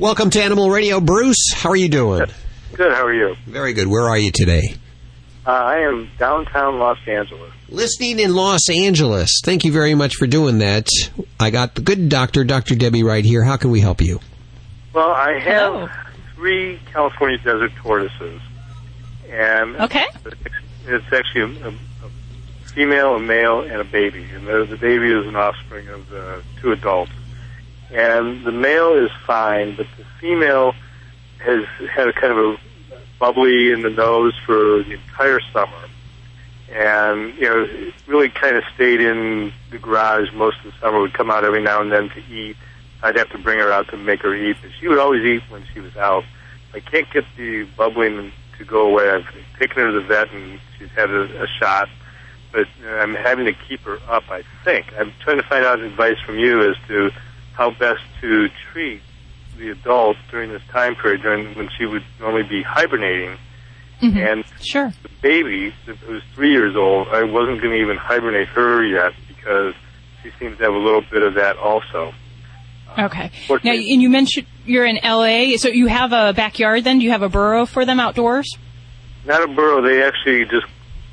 Welcome 0.00 0.30
to 0.30 0.42
Animal 0.42 0.70
Radio. 0.70 1.00
Bruce, 1.00 1.52
how 1.54 1.70
are 1.70 1.76
you 1.76 1.88
doing? 1.88 2.26
Good. 2.74 2.92
How 2.92 3.04
are 3.06 3.14
you? 3.14 3.36
Very 3.46 3.72
good. 3.72 3.86
Where 3.86 4.08
are 4.08 4.18
you 4.18 4.32
today? 4.32 4.74
Uh, 5.46 5.50
I 5.50 5.78
am 5.78 6.10
downtown 6.18 6.78
Los 6.78 6.98
Angeles. 7.06 7.52
Listening 7.68 8.18
in 8.18 8.34
Los 8.34 8.68
Angeles. 8.68 9.40
Thank 9.44 9.64
you 9.64 9.70
very 9.72 9.94
much 9.94 10.16
for 10.16 10.26
doing 10.26 10.58
that. 10.58 10.88
I 11.38 11.50
got 11.50 11.76
the 11.76 11.82
good 11.82 12.08
doctor, 12.08 12.42
Dr. 12.42 12.74
Debbie, 12.74 13.04
right 13.04 13.24
here. 13.24 13.44
How 13.44 13.56
can 13.56 13.70
we 13.70 13.80
help 13.80 14.00
you? 14.00 14.18
Well, 14.92 15.10
I 15.10 15.38
have 15.38 15.72
Hello. 15.72 15.88
three 16.34 16.80
California 16.92 17.38
desert 17.38 17.72
tortoises, 17.76 18.40
and 19.30 19.76
Okay. 19.76 20.06
it's 20.86 21.12
actually 21.12 21.60
a, 21.60 21.68
a, 21.68 21.70
a 21.70 22.10
female, 22.74 23.14
a 23.16 23.20
male, 23.20 23.60
and 23.60 23.80
a 23.80 23.84
baby. 23.84 24.24
And 24.34 24.46
the, 24.46 24.64
the 24.64 24.76
baby 24.76 25.12
is 25.12 25.26
an 25.26 25.36
offspring 25.36 25.88
of 25.88 26.08
the 26.08 26.42
two 26.60 26.72
adults. 26.72 27.12
And 27.90 28.44
the 28.44 28.52
male 28.52 28.94
is 28.94 29.10
fine, 29.26 29.76
but 29.76 29.86
the 29.96 30.04
female 30.20 30.74
has 31.38 31.64
had 31.90 32.08
a 32.08 32.12
kind 32.12 32.32
of 32.32 32.38
a 32.38 32.56
bubbly 33.18 33.72
in 33.72 33.82
the 33.82 33.90
nose 33.90 34.34
for 34.44 34.82
the 34.82 34.92
entire 34.92 35.40
summer. 35.52 35.88
And, 36.70 37.34
you 37.36 37.48
know, 37.48 37.62
it 37.64 37.94
really 38.06 38.28
kind 38.28 38.56
of 38.56 38.64
stayed 38.74 39.00
in 39.00 39.52
the 39.70 39.78
garage 39.78 40.30
most 40.34 40.58
of 40.58 40.64
the 40.72 40.78
summer, 40.80 41.00
would 41.00 41.14
come 41.14 41.30
out 41.30 41.44
every 41.44 41.62
now 41.62 41.80
and 41.80 41.90
then 41.90 42.10
to 42.10 42.20
eat. 42.30 42.56
I'd 43.02 43.16
have 43.16 43.30
to 43.30 43.38
bring 43.38 43.58
her 43.58 43.72
out 43.72 43.88
to 43.88 43.96
make 43.96 44.20
her 44.22 44.34
eat, 44.34 44.56
but 44.60 44.70
she 44.78 44.88
would 44.88 44.98
always 44.98 45.24
eat 45.24 45.42
when 45.48 45.64
she 45.72 45.80
was 45.80 45.96
out. 45.96 46.24
I 46.74 46.80
can't 46.80 47.10
get 47.10 47.24
the 47.36 47.64
bubbling 47.76 48.32
to 48.58 48.64
go 48.64 48.86
away. 48.88 49.10
I've 49.10 49.26
taken 49.58 49.76
her 49.76 49.92
to 49.92 50.00
the 50.00 50.06
vet 50.06 50.30
and 50.32 50.60
she's 50.78 50.90
had 50.90 51.10
a, 51.10 51.42
a 51.42 51.46
shot, 51.60 51.88
but 52.52 52.66
I'm 52.86 53.14
having 53.14 53.46
to 53.46 53.52
keep 53.52 53.80
her 53.80 53.98
up, 54.08 54.24
I 54.30 54.42
think. 54.64 54.86
I'm 54.98 55.12
trying 55.20 55.38
to 55.38 55.42
find 55.48 55.64
out 55.64 55.80
advice 55.80 56.18
from 56.24 56.38
you 56.38 56.68
as 56.68 56.76
to 56.88 57.10
how 57.54 57.70
best 57.70 58.00
to 58.20 58.48
treat 58.72 59.02
the 59.58 59.70
adult 59.70 60.16
during 60.30 60.50
this 60.52 60.62
time 60.70 60.94
period, 60.94 61.22
during 61.22 61.54
when 61.56 61.68
she 61.76 61.84
would 61.86 62.04
normally 62.20 62.44
be 62.48 62.62
hibernating. 62.62 63.36
Mm-hmm. 64.00 64.16
And 64.18 64.44
Sure. 64.60 64.92
the 65.02 65.08
baby, 65.20 65.74
who's 66.06 66.22
three 66.34 66.52
years 66.52 66.76
old, 66.76 67.08
I 67.08 67.24
wasn't 67.24 67.60
going 67.60 67.74
to 67.74 67.80
even 67.80 67.96
hibernate 67.96 68.46
her 68.48 68.84
yet 68.84 69.12
because 69.26 69.74
she 70.22 70.30
seems 70.38 70.56
to 70.58 70.64
have 70.64 70.74
a 70.74 70.78
little 70.78 71.02
bit 71.10 71.22
of 71.22 71.34
that 71.34 71.56
also. 71.56 72.14
Okay. 72.98 73.30
Now, 73.48 73.72
and 73.72 74.02
you 74.02 74.10
mentioned 74.10 74.46
you're 74.66 74.84
in 74.84 74.98
LA, 75.02 75.56
so 75.56 75.68
you 75.68 75.86
have 75.86 76.12
a 76.12 76.32
backyard 76.32 76.84
then? 76.84 76.98
Do 76.98 77.04
you 77.04 77.10
have 77.12 77.22
a 77.22 77.28
burrow 77.28 77.64
for 77.64 77.84
them 77.84 78.00
outdoors? 78.00 78.56
Not 79.24 79.42
a 79.42 79.48
burrow. 79.48 79.80
They 79.82 80.02
actually 80.02 80.44
just 80.46 80.66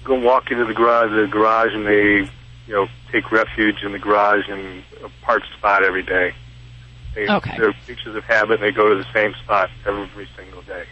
go 0.04 0.16
walk 0.20 0.52
into 0.52 0.66
the 0.66 0.74
garage, 0.74 1.12
the 1.12 1.28
garage, 1.32 1.74
and 1.74 1.86
they, 1.86 2.30
you 2.68 2.74
know, 2.74 2.88
take 3.12 3.32
refuge 3.32 3.84
in 3.84 3.92
the 3.92 4.00
garage 4.00 4.48
in 4.50 4.84
a 5.04 5.10
park 5.24 5.44
spot 5.58 5.84
every 5.84 6.04
day. 6.04 6.34
They, 7.14 7.28
Okay. 7.30 7.58
They're 7.58 7.74
creatures 7.86 8.16
of 8.16 8.24
habit. 8.26 8.56
and 8.56 8.64
They 8.64 8.72
go 8.72 8.90
to 8.90 8.96
the 8.96 9.08
same 9.14 9.34
spot 9.44 9.70
every 9.86 10.28
single 10.36 10.62
day. 10.64 10.86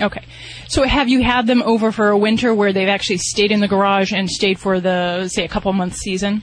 Okay. 0.00 0.24
So 0.68 0.82
have 0.84 1.08
you 1.08 1.22
had 1.22 1.46
them 1.46 1.62
over 1.62 1.92
for 1.92 2.08
a 2.08 2.16
winter 2.16 2.54
where 2.54 2.72
they've 2.72 2.88
actually 2.88 3.18
stayed 3.18 3.50
in 3.52 3.60
the 3.60 3.68
garage 3.68 4.12
and 4.12 4.30
stayed 4.30 4.58
for 4.58 4.80
the, 4.80 5.28
say, 5.28 5.44
a 5.44 5.48
couple 5.48 5.72
months 5.72 5.98
season? 5.98 6.42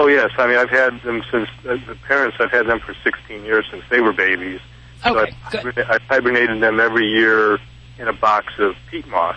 Oh 0.00 0.06
yes, 0.06 0.30
I 0.38 0.46
mean 0.46 0.56
I've 0.56 0.70
had 0.70 1.00
them 1.02 1.22
since 1.30 1.48
uh, 1.68 1.76
the 1.86 1.96
parents. 2.06 2.36
I've 2.40 2.50
had 2.52 2.66
them 2.66 2.78
for 2.80 2.94
16 3.02 3.44
years 3.44 3.66
since 3.70 3.82
they 3.90 4.00
were 4.00 4.12
babies. 4.12 4.60
Okay, 5.04 5.32
so. 5.52 5.58
I've, 5.58 5.78
I've 5.90 6.02
hibernated 6.02 6.62
them 6.62 6.80
every 6.80 7.06
year 7.08 7.58
in 7.98 8.08
a 8.08 8.12
box 8.12 8.52
of 8.58 8.74
peat 8.90 9.06
moss. 9.08 9.36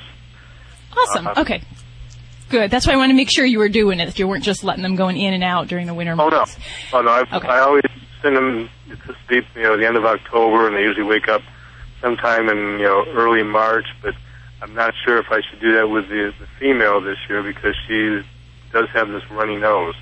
Awesome. 0.96 1.28
Uh-huh. 1.28 1.42
Okay. 1.42 1.62
Good. 2.50 2.70
That's 2.70 2.86
why 2.86 2.94
I 2.94 2.98
wanted 2.98 3.14
to 3.14 3.18
make 3.18 3.32
sure 3.32 3.46
you 3.46 3.60
were 3.60 3.70
doing 3.70 4.00
it, 4.00 4.06
that 4.08 4.20
you 4.20 4.28
weren't 4.28 4.44
just 4.44 4.64
letting 4.64 4.84
them 4.84 4.96
going 4.96 5.18
in 5.18 5.34
and 5.34 5.44
out 5.44 5.68
during 5.68 5.88
the 5.88 5.94
winter 5.94 6.14
Oh 6.14 6.30
no, 6.30 6.38
months. 6.40 6.58
oh 6.94 7.02
no! 7.02 7.10
I, 7.12 7.22
Okay. 7.38 7.48
I 7.48 7.60
always 7.60 7.84
send 8.22 8.36
them 8.36 8.70
to 8.90 9.16
sleep. 9.28 9.46
You 9.56 9.64
know, 9.64 9.74
at 9.74 9.80
the 9.80 9.88
end 9.88 9.98
of 9.98 10.06
October, 10.06 10.68
and 10.68 10.76
they 10.76 10.82
usually 10.82 11.06
wake 11.06 11.28
up 11.28 11.42
sometime 12.02 12.50
in 12.50 12.58
you 12.80 12.86
know 12.86 13.06
early 13.14 13.42
March. 13.44 13.86
But 14.04 14.14
I'm 14.62 14.74
not 14.76 14.94
sure 15.06 15.18
if 15.18 15.28
I 15.32 15.42
should 15.50 15.60
do 15.62 15.74
that 15.76 15.90
with 15.90 16.10
the, 16.10 16.34
the 16.40 16.48
female 16.60 17.02
this 17.02 17.18
year 17.30 17.42
because 17.42 17.76
she 17.88 18.22
does 18.74 18.90
have 18.94 19.08
this 19.10 19.24
runny 19.32 19.56
nose. 19.58 19.96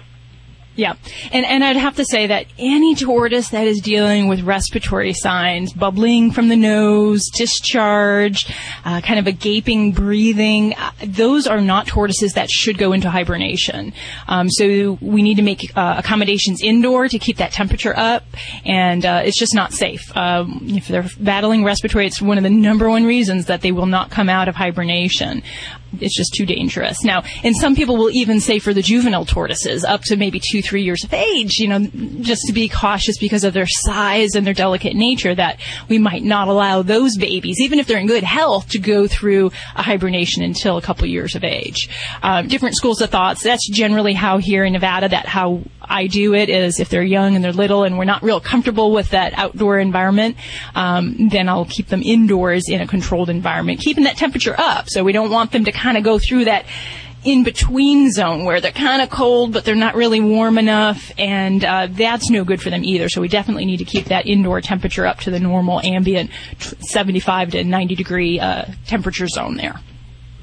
Yeah. 0.75 0.93
And, 1.33 1.45
and 1.45 1.63
I'd 1.63 1.75
have 1.75 1.97
to 1.97 2.05
say 2.05 2.27
that 2.27 2.45
any 2.57 2.95
tortoise 2.95 3.49
that 3.49 3.67
is 3.67 3.81
dealing 3.81 4.29
with 4.29 4.41
respiratory 4.41 5.11
signs, 5.13 5.73
bubbling 5.73 6.31
from 6.31 6.47
the 6.47 6.55
nose, 6.55 7.27
discharge, 7.35 8.45
uh, 8.85 9.01
kind 9.01 9.19
of 9.19 9.27
a 9.27 9.33
gaping 9.33 9.91
breathing, 9.91 10.73
uh, 10.75 10.91
those 11.05 11.47
are 11.47 11.59
not 11.59 11.87
tortoises 11.87 12.33
that 12.33 12.49
should 12.49 12.77
go 12.77 12.93
into 12.93 13.09
hibernation. 13.09 13.91
Um, 14.29 14.49
so 14.49 14.97
we 15.01 15.21
need 15.21 15.35
to 15.35 15.41
make 15.41 15.75
uh, 15.75 15.95
accommodations 15.97 16.61
indoor 16.61 17.09
to 17.09 17.19
keep 17.19 17.37
that 17.37 17.51
temperature 17.51 17.97
up, 17.97 18.23
and 18.63 19.05
uh, 19.05 19.21
it's 19.25 19.37
just 19.37 19.53
not 19.53 19.73
safe. 19.73 20.15
Um, 20.15 20.61
if 20.63 20.87
they're 20.87 21.07
battling 21.19 21.65
respiratory, 21.65 22.05
it's 22.05 22.21
one 22.21 22.37
of 22.37 22.43
the 22.43 22.49
number 22.49 22.89
one 22.89 23.03
reasons 23.03 23.47
that 23.47 23.61
they 23.61 23.73
will 23.73 23.85
not 23.85 24.11
come 24.11 24.29
out 24.29 24.47
of 24.47 24.55
hibernation 24.55 25.43
it's 25.99 26.15
just 26.15 26.33
too 26.33 26.45
dangerous. 26.45 27.03
Now, 27.03 27.23
and 27.43 27.55
some 27.55 27.75
people 27.75 27.97
will 27.97 28.11
even 28.11 28.39
say 28.39 28.59
for 28.59 28.73
the 28.73 28.81
juvenile 28.81 29.25
tortoises, 29.25 29.83
up 29.83 30.01
to 30.03 30.15
maybe 30.15 30.39
two, 30.39 30.61
three 30.61 30.83
years 30.83 31.03
of 31.03 31.13
age, 31.13 31.59
you 31.59 31.67
know, 31.67 31.79
just 32.21 32.43
to 32.47 32.53
be 32.53 32.69
cautious 32.69 33.17
because 33.17 33.43
of 33.43 33.53
their 33.53 33.67
size 33.67 34.35
and 34.35 34.45
their 34.45 34.53
delicate 34.53 34.95
nature, 34.95 35.35
that 35.35 35.59
we 35.87 35.97
might 35.97 36.23
not 36.23 36.47
allow 36.47 36.81
those 36.81 37.17
babies, 37.17 37.59
even 37.59 37.79
if 37.79 37.87
they're 37.87 37.99
in 37.99 38.07
good 38.07 38.23
health, 38.23 38.69
to 38.69 38.79
go 38.79 39.07
through 39.07 39.51
a 39.75 39.83
hibernation 39.83 40.43
until 40.43 40.77
a 40.77 40.81
couple 40.81 41.07
years 41.07 41.35
of 41.35 41.43
age. 41.43 41.89
Um, 42.21 42.47
different 42.47 42.75
schools 42.75 43.01
of 43.01 43.09
thoughts. 43.09 43.43
That's 43.43 43.67
generally 43.69 44.13
how 44.13 44.37
here 44.37 44.63
in 44.63 44.73
Nevada, 44.73 45.09
that 45.09 45.25
how 45.25 45.63
I 45.89 46.07
do 46.07 46.35
it 46.35 46.49
is 46.49 46.79
if 46.79 46.89
they're 46.89 47.01
young 47.01 47.35
and 47.35 47.43
they're 47.43 47.51
little 47.51 47.83
and 47.83 47.97
we're 47.97 48.05
not 48.05 48.21
real 48.21 48.39
comfortable 48.39 48.91
with 48.91 49.09
that 49.09 49.33
outdoor 49.33 49.79
environment, 49.79 50.37
um, 50.75 51.29
then 51.29 51.49
I'll 51.49 51.65
keep 51.65 51.87
them 51.87 52.03
indoors 52.03 52.69
in 52.69 52.79
a 52.79 52.87
controlled 52.87 53.29
environment, 53.29 53.79
keeping 53.79 54.03
that 54.03 54.17
temperature 54.17 54.55
up. 54.57 54.85
So 54.87 55.03
we 55.03 55.11
don't 55.11 55.31
want 55.31 55.51
them 55.51 55.65
to 55.65 55.71
kind 55.79 55.97
of 55.97 56.03
go 56.03 56.19
through 56.19 56.45
that 56.45 56.65
in 57.23 57.43
between 57.43 58.11
zone 58.11 58.45
where 58.45 58.61
they're 58.61 58.71
kind 58.71 59.01
of 59.01 59.09
cold 59.09 59.51
but 59.51 59.65
they're 59.65 59.75
not 59.75 59.95
really 59.95 60.21
warm 60.21 60.57
enough 60.57 61.11
and 61.17 61.65
uh, 61.65 61.87
that's 61.89 62.29
no 62.29 62.43
good 62.43 62.61
for 62.61 62.69
them 62.69 62.83
either. 62.83 63.09
So 63.09 63.21
we 63.21 63.27
definitely 63.27 63.65
need 63.65 63.77
to 63.77 63.85
keep 63.85 64.05
that 64.05 64.25
indoor 64.25 64.61
temperature 64.61 65.05
up 65.05 65.19
to 65.21 65.31
the 65.31 65.39
normal 65.39 65.81
ambient 65.81 66.31
75 66.59 67.51
to 67.51 67.63
90 67.63 67.95
degree 67.95 68.39
uh, 68.39 68.65
temperature 68.85 69.27
zone 69.27 69.57
there. 69.57 69.79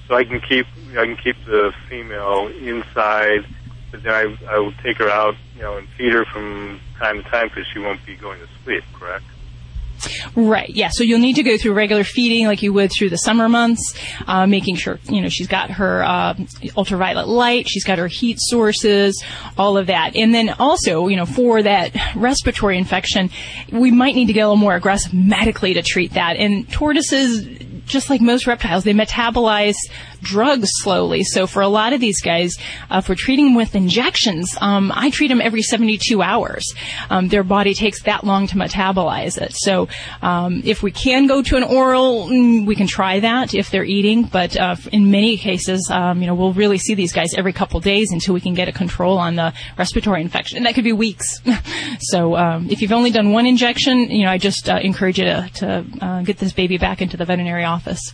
So 0.09 0.15
i 0.15 0.25
can 0.25 0.41
keep 0.41 0.67
i 0.91 1.05
can 1.05 1.17
keep 1.17 1.37
the 1.47 1.73
female 1.89 2.49
inside 2.49 3.45
but 3.91 4.03
then 4.03 4.13
I, 4.13 4.55
I 4.55 4.59
will 4.59 4.75
take 4.85 4.99
her 4.99 5.09
out 5.09 5.35
you 5.57 5.63
know 5.63 5.79
and 5.79 5.89
feed 5.97 6.13
her 6.13 6.25
from 6.27 6.81
time 6.99 7.23
to 7.23 7.29
time 7.29 7.49
because 7.49 7.67
she 7.73 7.79
won't 7.79 8.05
be 8.07 8.15
going 8.17 8.39
to 8.39 8.49
sleep 8.63 8.85
correct 8.93 9.25
Right. 10.35 10.71
Yeah. 10.71 10.91
So 10.93 11.05
you'll 11.05 11.19
need 11.19 11.37
to 11.37 11.43
go 11.43 11.57
through 11.57 11.75
regular 11.75 12.05
feeding 12.05 12.47
like 12.47 12.63
you 12.63 12.73
would 12.73 12.91
through 12.97 13.11
the 13.11 13.19
summer 13.19 13.49
months, 13.49 13.95
uh, 14.27 14.47
making 14.47 14.77
sure 14.77 14.99
you 15.05 15.21
know 15.21 15.29
she's 15.29 15.49
got 15.49 15.71
her 15.73 16.03
uh, 16.03 16.35
ultraviolet 16.77 17.29
light, 17.29 17.69
she's 17.69 17.85
got 17.85 17.99
her 17.99 18.09
heat 18.09 18.39
sources, 18.41 19.23
all 19.57 19.77
of 19.77 19.87
that, 19.89 20.17
and 20.17 20.35
then 20.35 20.51
also 20.59 21.09
you 21.09 21.17
know 21.17 21.27
for 21.27 21.63
that 21.63 21.95
respiratory 22.15 22.79
infection, 22.79 23.31
we 23.73 23.91
might 23.91 24.15
need 24.15 24.27
to 24.27 24.33
get 24.33 24.43
a 24.43 24.47
little 24.47 24.57
more 24.57 24.75
aggressive 24.75 25.13
medically 25.13 25.75
to 25.75 25.83
treat 25.83 26.15
that. 26.15 26.37
And 26.37 26.71
tortoises 26.71 27.47
just 27.87 28.11
like 28.11 28.21
most 28.21 28.47
reptiles, 28.47 28.85
they 28.85 28.93
metabolize 28.93 29.77
drugs 30.27 30.69
slowly. 30.83 31.23
So 31.25 31.47
for 31.47 31.63
a 31.63 31.69
lot 31.69 31.93
of 31.93 32.01
these 32.01 32.21
guys, 32.21 32.55
uh, 32.91 32.99
if 32.99 33.09
we're 33.09 33.15
treating 33.15 33.47
them 33.47 33.55
with 33.55 33.75
injections, 33.75 34.57
um, 34.61 34.93
I 34.95 35.11
treat 35.11 35.29
them 35.29 35.41
every 35.41 35.63
72 35.63 36.21
hours. 36.23 36.65
Um, 37.11 37.29
their 37.29 37.45
body 37.45 37.75
takes 37.75 38.03
that 38.03 38.25
long 38.25 38.47
to 38.49 38.57
metabolize 38.57 39.41
it. 39.41 39.53
So 39.55 39.89
um, 40.23 40.63
if 40.65 40.83
we 40.83 40.91
can 40.91 41.27
go 41.27 41.43
to 41.43 41.57
an 41.57 41.63
oral, 41.63 42.29
mm, 42.29 42.67
we 42.67 42.75
can 42.75 42.87
try 42.87 43.21
that 43.21 43.55
if 43.55 43.71
they're 43.71 43.85
eating. 43.85 44.25
But 44.25 44.57
uh, 44.57 44.77
in 44.93 45.11
many 45.11 45.37
cases, 45.37 45.89
um, 45.93 46.21
you 46.21 46.27
know, 46.27 46.35
we'll 46.35 46.53
really 46.53 46.79
see 46.79 46.95
these 46.95 47.13
guys 47.13 47.29
every 47.37 47.53
couple 47.53 47.79
days 47.81 48.11
until 48.11 48.35
we 48.35 48.41
can 48.41 48.55
get 48.55 48.69
a 48.69 48.73
control 48.73 49.19
on 49.19 49.37
the 49.37 49.53
respiratory 49.79 50.21
infection, 50.21 50.57
and 50.57 50.67
that 50.67 50.75
could 50.75 50.85
be 50.85 50.93
weeks. 50.93 51.41
so 52.01 52.37
um, 52.37 52.69
if 52.71 52.83
you've 52.83 52.93
only 52.93 53.11
done 53.11 53.31
one 53.31 53.47
injection, 53.47 54.11
you 54.11 54.25
know, 54.25 54.31
I 54.31 54.39
just 54.39 54.69
uh, 54.69 54.79
encourage 54.83 55.19
you 55.19 55.25
to, 55.25 55.51
to 55.55 55.85
uh, 56.01 56.23
get 56.23 56.39
this 56.39 56.53
baby 56.53 56.79
back 56.79 57.01
into 57.01 57.17
the 57.17 57.25
veterinary 57.25 57.65
office. 57.65 58.13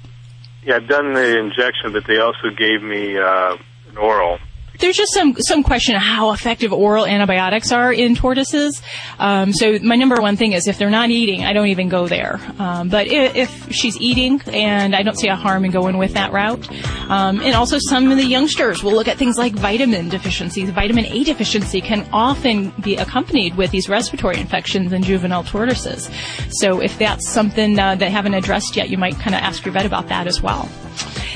Yeah, 0.65 0.77
I've 0.77 0.89
done 0.89 1.13
the 1.13 1.39
injection, 1.39 1.93
but 1.93 2.07
they 2.07 2.19
also 2.19 2.51
gave 2.57 2.83
me 2.83 3.19
uh, 3.19 3.57
an 3.91 3.97
oral 3.97 4.39
there's 4.83 4.97
just 4.97 5.15
some 5.15 5.35
some 5.39 5.63
question 5.63 5.95
of 5.95 6.03
how 6.03 6.33
effective 6.33 6.73
oral 6.73 7.07
antibiotics 7.07 7.73
are 7.73 7.93
in 7.93 8.15
tortoises. 8.15 8.83
Um, 9.19 9.53
so 9.53 9.79
my 9.79 9.95
number 9.95 10.21
one 10.21 10.37
thing 10.37 10.53
is 10.53 10.67
if 10.67 10.77
they're 10.77 10.91
not 10.91 11.11
eating, 11.11 11.45
I 11.45 11.53
don't 11.53 11.69
even 11.69 11.89
go 11.89 12.09
there. 12.09 12.41
Um, 12.59 12.89
but 12.89 13.07
if, 13.07 13.37
if, 13.37 13.73
she's 13.73 13.97
eating, 14.01 14.43
and 14.53 14.95
I 14.95 15.03
don't 15.03 15.19
see 15.19 15.29
a 15.29 15.37
harm 15.37 15.65
in 15.65 15.71
going 15.71 15.97
with 15.97 16.15
that 16.15 16.33
route. 16.33 16.69
Um, 17.09 17.41
and 17.41 17.55
also 17.55 17.79
some 17.79 18.11
of 18.11 18.19
the 18.19 18.25
youngsters 18.25 18.83
will 18.83 18.93
look 18.93 19.09
at 19.09 19.19
things 19.19 19.39
like 19.39 19.53
vitamin 19.53 20.09
deficiencies. 20.09 20.71
Vitamin 20.71 21.07
A 21.07 21.25
deficiency 21.25 21.81
can 21.81 22.07
often 22.13 22.71
be 22.83 22.97
accompanied 22.97 23.57
with 23.57 23.71
these 23.71 23.89
respiratory 23.89 24.39
infections 24.39 24.93
in 24.93 25.03
juvenile 25.03 25.45
tortoises. 25.45 26.11
So 26.51 26.81
if 26.81 26.99
that's 26.99 27.29
something 27.29 27.79
uh, 27.79 27.95
they 27.95 28.11
haven't 28.11 28.35
addressed 28.35 28.77
yet, 28.77 28.91
you 28.91 28.99
might 28.99 29.15
kind 29.15 29.35
of 29.35 29.43
ask 29.43 29.65
your 29.65 29.73
vet 29.73 29.87
about 29.87 30.09
that 30.09 30.27
as 30.27 30.43
well. 30.43 30.69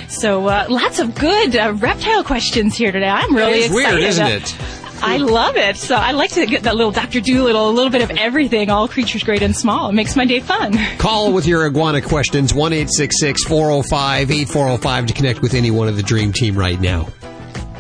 So 0.09 0.47
uh, 0.47 0.67
lots 0.69 0.99
of 0.99 1.15
good 1.15 1.57
uh, 1.57 1.75
reptile 1.77 2.23
questions 2.23 2.77
here 2.77 2.93
today. 2.93 3.09
I'm 3.09 3.36
really 3.37 3.59
it's 3.59 3.67
excited. 3.67 3.99
weird, 3.99 4.01
isn't 4.03 4.27
it? 4.27 4.57
I 5.03 5.19
love 5.19 5.57
it. 5.57 5.77
So 5.77 5.95
I 5.95 6.13
like 6.13 6.31
to 6.33 6.47
get 6.47 6.63
that 6.63 6.75
little 6.75 6.91
Dr. 6.91 7.21
Dolittle, 7.21 7.69
a 7.69 7.71
little 7.71 7.91
bit 7.91 8.03
of 8.03 8.11
everything, 8.17 8.71
all 8.71 8.89
creatures 8.89 9.23
great 9.23 9.43
and 9.43 9.55
small. 9.55 9.91
It 9.91 9.93
makes 9.93 10.17
my 10.17 10.25
day 10.25 10.41
fun. 10.41 10.75
Call 10.99 11.33
with 11.33 11.47
your 11.47 11.67
iguana 11.67 12.01
questions, 12.01 12.55
1 12.55 12.73
405 12.73 14.31
8405 14.31 15.07
to 15.07 15.15
connect 15.15 15.43
with 15.43 15.55
any 15.55 15.71
one 15.71 15.89
of 15.89 15.97
the 15.97 16.03
Dream 16.03 16.33
Team 16.33 16.57
right 16.57 16.81
now. 16.81 17.09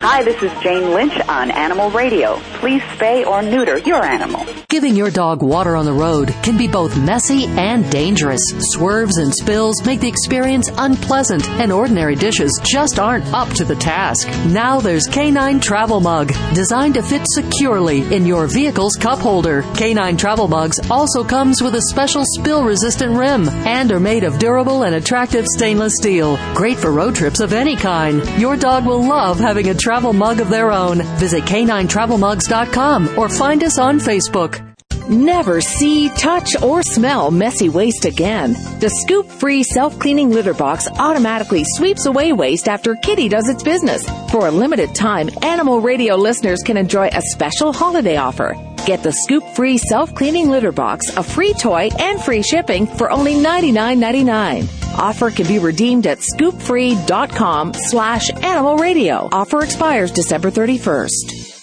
Hi, 0.00 0.22
this 0.22 0.40
is 0.44 0.52
Jane 0.62 0.92
Lynch 0.92 1.18
on 1.28 1.50
Animal 1.50 1.90
Radio. 1.90 2.36
Please 2.60 2.82
spay 2.82 3.26
or 3.26 3.42
neuter 3.42 3.78
your 3.78 4.04
animal. 4.04 4.46
Giving 4.68 4.94
your 4.94 5.10
dog 5.10 5.42
water 5.42 5.74
on 5.74 5.86
the 5.86 5.92
road 5.92 6.28
can 6.42 6.56
be 6.56 6.68
both 6.68 6.96
messy 6.96 7.46
and 7.46 7.90
dangerous. 7.90 8.40
Swerves 8.74 9.16
and 9.16 9.34
spills 9.34 9.84
make 9.84 9.98
the 9.98 10.08
experience 10.08 10.70
unpleasant, 10.76 11.48
and 11.48 11.72
ordinary 11.72 12.14
dishes 12.14 12.60
just 12.62 13.00
aren't 13.00 13.26
up 13.32 13.48
to 13.54 13.64
the 13.64 13.74
task. 13.74 14.28
Now 14.46 14.78
there's 14.78 15.08
Canine 15.08 15.58
Travel 15.58 16.00
Mug, 16.00 16.28
designed 16.54 16.94
to 16.94 17.02
fit 17.02 17.22
securely 17.26 18.02
in 18.14 18.24
your 18.24 18.46
vehicle's 18.46 18.94
cup 18.94 19.18
holder. 19.18 19.62
Canine 19.74 20.16
Travel 20.16 20.46
Mugs 20.46 20.78
also 20.90 21.24
comes 21.24 21.60
with 21.60 21.74
a 21.74 21.82
special 21.82 22.22
spill 22.24 22.62
resistant 22.62 23.16
rim 23.16 23.48
and 23.48 23.90
are 23.90 23.98
made 23.98 24.22
of 24.22 24.38
durable 24.38 24.84
and 24.84 24.94
attractive 24.94 25.46
stainless 25.46 25.94
steel. 25.96 26.36
Great 26.54 26.76
for 26.78 26.92
road 26.92 27.16
trips 27.16 27.40
of 27.40 27.52
any 27.52 27.74
kind. 27.74 28.22
Your 28.38 28.56
dog 28.56 28.86
will 28.86 29.02
love 29.02 29.40
having 29.40 29.70
a 29.70 29.74
travel 29.88 30.12
mug 30.12 30.38
of 30.38 30.50
their 30.50 30.70
own. 30.70 31.00
Visit 31.16 31.44
caninetravelmugs.com 31.44 33.18
or 33.18 33.26
find 33.30 33.64
us 33.64 33.78
on 33.78 33.98
Facebook. 33.98 34.62
Never 35.08 35.62
see, 35.62 36.10
touch, 36.10 36.62
or 36.62 36.82
smell 36.82 37.30
messy 37.30 37.70
waste 37.70 38.04
again. 38.04 38.52
The 38.80 38.90
scoop 38.90 39.26
free 39.30 39.62
self 39.62 39.98
cleaning 39.98 40.28
litter 40.28 40.52
box 40.52 40.88
automatically 40.88 41.64
sweeps 41.64 42.04
away 42.04 42.34
waste 42.34 42.68
after 42.68 42.96
Kitty 42.96 43.30
does 43.30 43.48
its 43.48 43.62
business. 43.62 44.06
For 44.30 44.46
a 44.46 44.50
limited 44.50 44.94
time, 44.94 45.30
Animal 45.40 45.80
Radio 45.80 46.16
listeners 46.16 46.60
can 46.62 46.76
enjoy 46.76 47.08
a 47.08 47.22
special 47.22 47.72
holiday 47.72 48.18
offer. 48.18 48.56
Get 48.84 49.02
the 49.02 49.12
scoop 49.12 49.42
free 49.56 49.78
self 49.78 50.14
cleaning 50.14 50.50
litter 50.50 50.72
box, 50.72 51.16
a 51.16 51.22
free 51.22 51.54
toy, 51.54 51.88
and 51.98 52.22
free 52.22 52.42
shipping 52.42 52.86
for 52.86 53.10
only 53.10 53.36
$99.99. 53.36 54.77
Offer 54.98 55.30
can 55.30 55.46
be 55.46 55.58
redeemed 55.58 56.06
at 56.06 56.18
scoopfree.com 56.18 57.72
slash 57.74 58.30
animal 58.30 58.76
radio. 58.76 59.28
Offer 59.32 59.62
expires 59.62 60.10
December 60.10 60.50
31st. 60.50 61.54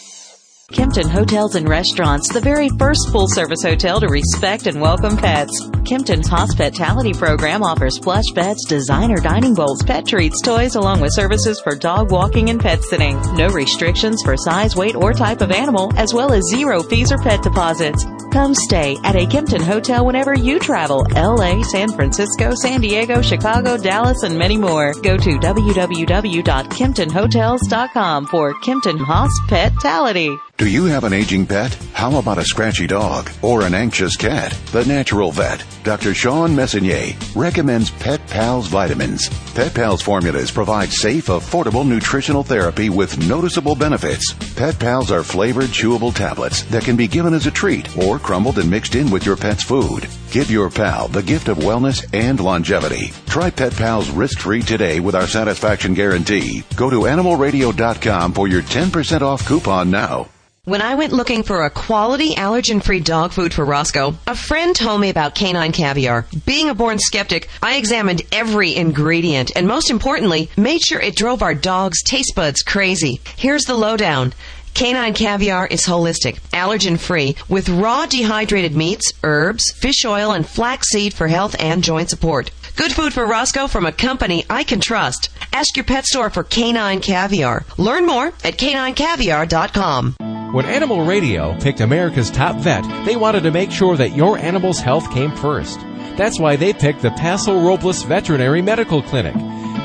Kimpton 0.71 1.09
Hotels 1.09 1.53
and 1.55 1.69
Restaurants, 1.69 2.33
the 2.33 2.41
very 2.41 2.69
first 2.69 3.09
full 3.11 3.27
service 3.27 3.61
hotel 3.61 3.99
to 3.99 4.07
respect 4.07 4.65
and 4.65 4.81
welcome 4.81 5.15
pets. 5.15 5.69
Kimpton's 5.83 6.27
hospitality 6.27 7.13
program 7.13 7.61
offers 7.61 7.99
plush 7.99 8.31
beds, 8.33 8.65
designer 8.65 9.17
dining 9.17 9.53
bowls, 9.53 9.83
pet 9.83 10.07
treats, 10.07 10.41
toys, 10.41 10.75
along 10.75 11.01
with 11.01 11.13
services 11.13 11.61
for 11.61 11.75
dog 11.75 12.11
walking 12.11 12.49
and 12.49 12.59
pet 12.59 12.83
sitting. 12.83 13.21
No 13.35 13.47
restrictions 13.49 14.23
for 14.23 14.35
size, 14.35 14.75
weight, 14.75 14.95
or 14.95 15.13
type 15.13 15.41
of 15.41 15.51
animal, 15.51 15.91
as 15.97 16.13
well 16.13 16.33
as 16.33 16.43
zero 16.49 16.81
fees 16.81 17.11
or 17.11 17.19
pet 17.19 17.43
deposits. 17.43 18.05
Come 18.35 18.53
stay 18.53 18.99
at 19.01 19.15
a 19.15 19.25
Kimpton 19.25 19.61
hotel 19.61 20.05
whenever 20.05 20.33
you 20.33 20.59
travel. 20.59 21.07
LA, 21.15 21.63
San 21.63 21.87
Francisco, 21.87 22.53
San 22.53 22.81
Diego, 22.81 23.21
Chicago, 23.21 23.77
Dallas, 23.77 24.23
and 24.23 24.37
many 24.37 24.57
more. 24.57 24.93
Go 24.95 25.15
to 25.15 25.39
www.kimptonhotels.com 25.39 28.25
for 28.25 28.53
Kimpton 28.55 28.99
Hospitality. 28.99 30.37
Do 30.57 30.69
you 30.69 30.85
have 30.85 31.03
an 31.03 31.11
aging 31.11 31.47
pet? 31.47 31.73
How 31.91 32.17
about 32.17 32.37
a 32.37 32.45
scratchy 32.45 32.87
dog 32.87 33.29
or 33.41 33.63
an 33.63 33.73
anxious 33.73 34.15
cat? 34.15 34.57
The 34.71 34.85
Natural 34.85 35.29
Vet, 35.29 35.61
Dr. 35.83 36.13
Shawn 36.13 36.55
Messonnier, 36.55 37.13
recommends 37.35 37.91
Pet 37.91 38.25
Pals 38.27 38.67
vitamins. 38.67 39.27
Pet 39.53 39.73
Pals 39.73 40.01
formulas 40.01 40.51
provide 40.51 40.93
safe, 40.93 41.27
affordable 41.27 41.85
nutritional 41.85 42.41
therapy 42.41 42.89
with 42.89 43.27
noticeable 43.27 43.75
benefits. 43.75 44.31
Pet 44.55 44.79
Pals 44.79 45.11
are 45.11 45.23
flavored, 45.23 45.71
chewable 45.71 46.15
tablets 46.15 46.63
that 46.63 46.85
can 46.85 46.95
be 46.95 47.07
given 47.07 47.33
as 47.33 47.47
a 47.47 47.51
treat 47.51 47.93
or 47.97 48.17
crumbled 48.17 48.57
and 48.57 48.71
mixed 48.71 48.95
in 48.95 49.11
with 49.11 49.25
your 49.25 49.35
pet's 49.35 49.63
food. 49.63 50.07
Give 50.31 50.49
your 50.49 50.69
pal 50.69 51.09
the 51.09 51.21
gift 51.21 51.49
of 51.49 51.57
wellness 51.57 52.07
and 52.13 52.39
longevity. 52.39 53.11
Try 53.25 53.49
Pet 53.49 53.75
Pals 53.75 54.09
risk-free 54.09 54.61
today 54.61 55.01
with 55.01 55.15
our 55.15 55.27
satisfaction 55.27 55.93
guarantee. 55.93 56.63
Go 56.77 56.89
to 56.89 57.01
animalradio.com 57.01 58.31
for 58.31 58.47
your 58.47 58.61
10% 58.61 59.21
off 59.21 59.45
coupon 59.45 59.91
now. 59.91 60.29
When 60.65 60.81
I 60.81 60.95
went 60.95 61.13
looking 61.13 61.43
for 61.43 61.63
a 61.63 61.69
quality 61.69 62.33
allergen 62.33 62.81
free 62.81 62.99
dog 62.99 63.33
food 63.33 63.53
for 63.53 63.63
Roscoe, 63.63 64.15
a 64.25 64.35
friend 64.35 64.75
told 64.75 64.99
me 64.99 65.11
about 65.11 65.35
canine 65.35 65.71
caviar. 65.71 66.25
Being 66.43 66.69
a 66.69 66.73
born 66.73 66.97
skeptic, 66.97 67.47
I 67.61 67.75
examined 67.75 68.23
every 68.31 68.75
ingredient 68.75 69.51
and 69.55 69.67
most 69.67 69.91
importantly, 69.91 70.49
made 70.57 70.81
sure 70.81 70.99
it 70.99 71.15
drove 71.15 71.43
our 71.43 71.53
dog's 71.53 72.01
taste 72.01 72.33
buds 72.35 72.63
crazy. 72.63 73.21
Here's 73.37 73.65
the 73.65 73.75
lowdown. 73.75 74.33
Canine 74.73 75.13
caviar 75.13 75.67
is 75.67 75.85
holistic, 75.85 76.39
allergen 76.51 76.99
free, 76.99 77.35
with 77.47 77.69
raw 77.69 78.07
dehydrated 78.07 78.75
meats, 78.75 79.13
herbs, 79.23 79.71
fish 79.71 80.03
oil, 80.03 80.31
and 80.31 80.47
flaxseed 80.47 81.13
for 81.13 81.27
health 81.27 81.55
and 81.59 81.83
joint 81.83 82.09
support. 82.09 82.49
Good 82.75 82.91
food 82.91 83.13
for 83.13 83.25
Roscoe 83.25 83.67
from 83.67 83.85
a 83.85 83.91
company 83.91 84.45
I 84.49 84.63
can 84.63 84.81
trust. 84.81 85.29
Ask 85.53 85.77
your 85.77 85.85
pet 85.85 86.05
store 86.05 86.29
for 86.29 86.43
canine 86.43 86.99
caviar. 86.99 87.63
Learn 87.77 88.05
more 88.05 88.27
at 88.27 88.57
caninecaviar.com. 88.57 90.15
When 90.53 90.65
Animal 90.65 91.05
Radio 91.05 91.57
picked 91.59 91.79
America's 91.79 92.29
top 92.29 92.57
vet, 92.57 92.83
they 93.05 93.15
wanted 93.15 93.43
to 93.43 93.51
make 93.51 93.71
sure 93.71 93.95
that 93.95 94.15
your 94.15 94.37
animal's 94.37 94.79
health 94.79 95.09
came 95.11 95.33
first. 95.35 95.79
That's 96.17 96.39
why 96.39 96.57
they 96.57 96.73
picked 96.73 97.01
the 97.01 97.11
Paso 97.11 97.61
Robles 97.61 98.03
Veterinary 98.03 98.61
Medical 98.61 99.01
Clinic. 99.01 99.35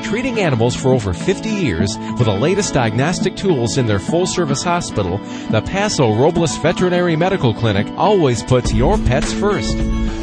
Treating 0.03 0.39
animals 0.39 0.75
for 0.75 0.93
over 0.93 1.13
50 1.13 1.49
years 1.49 1.97
with 2.17 2.25
the 2.25 2.33
latest 2.33 2.73
diagnostic 2.73 3.35
tools 3.35 3.77
in 3.77 3.85
their 3.85 3.99
full 3.99 4.25
service 4.25 4.63
hospital, 4.63 5.17
the 5.49 5.61
Paso 5.61 6.13
Robles 6.13 6.57
Veterinary 6.57 7.15
Medical 7.15 7.53
Clinic 7.53 7.87
always 7.97 8.43
puts 8.43 8.73
your 8.73 8.97
pets 8.97 9.31
first. 9.33 9.77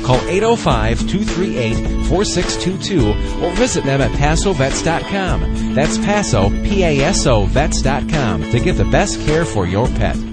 Call 0.04 0.20
805 0.28 1.00
238 1.08 2.06
4622 2.08 3.44
or 3.44 3.52
visit 3.54 3.85
them 3.85 4.00
at 4.00 4.11
PasoVets.com. 4.12 5.75
That's 5.75 5.99
Paso, 5.99 6.50
P 6.64 6.82
A 6.82 7.00
S 7.00 7.26
O 7.26 7.44
Vets.com 7.47 8.42
to 8.50 8.61
get 8.61 8.76
the 8.76 8.85
best 8.87 9.20
care 9.26 9.44
for 9.44 9.66
your 9.66 9.87
pet. 9.87 10.27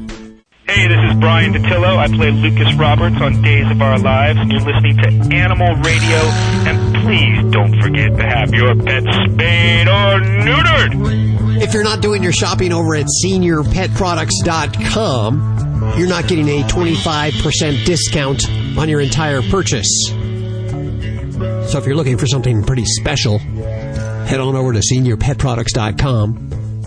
Hey, 0.67 0.87
this 0.87 0.97
is 1.11 1.17
Bryan 1.19 1.53
Dattilo. 1.53 1.95
I 1.97 2.07
play 2.07 2.31
Lucas 2.31 2.73
Roberts 2.73 3.21
on 3.21 3.39
Days 3.43 3.69
of 3.69 3.79
Our 3.83 3.99
Lives, 3.99 4.39
and 4.39 4.51
you're 4.51 4.61
listening 4.61 4.97
to 4.97 5.09
Animal 5.35 5.75
Radio. 5.75 6.17
And 6.65 6.95
please 7.03 7.43
don't 7.51 7.79
forget 7.79 8.17
to 8.17 8.23
have 8.23 8.51
your 8.51 8.75
pet 8.75 9.03
spayed 9.03 9.87
or 9.87 10.21
neutered. 10.21 11.61
If 11.61 11.75
you're 11.75 11.83
not 11.83 12.01
doing 12.01 12.23
your 12.23 12.31
shopping 12.31 12.73
over 12.73 12.95
at 12.95 13.05
seniorpetproducts.com, 13.23 15.93
you're 15.99 16.09
not 16.09 16.27
getting 16.27 16.49
a 16.49 16.63
25% 16.63 17.85
discount 17.85 18.49
on 18.75 18.89
your 18.89 19.01
entire 19.01 19.43
purchase. 19.43 20.07
So 20.09 21.77
if 21.77 21.85
you're 21.85 21.95
looking 21.95 22.17
for 22.17 22.25
something 22.25 22.63
pretty 22.63 22.85
special, 22.85 23.37
head 23.37 24.39
on 24.39 24.55
over 24.55 24.73
to 24.73 24.79
seniorpetproducts.com. 24.79 26.37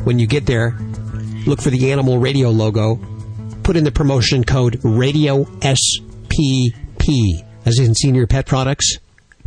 When 0.02 0.18
you 0.18 0.26
get 0.26 0.46
there, 0.46 0.76
look 1.46 1.62
for 1.62 1.70
the 1.70 1.92
Animal 1.92 2.18
Radio 2.18 2.50
logo 2.50 2.98
put 3.68 3.76
in 3.76 3.84
the 3.84 3.92
promotion 3.92 4.44
code 4.44 4.80
Radio 4.82 5.44
SPP, 5.44 7.44
as 7.66 7.78
in 7.78 7.94
Senior 7.94 8.26
Pet 8.26 8.46
Products, 8.46 8.96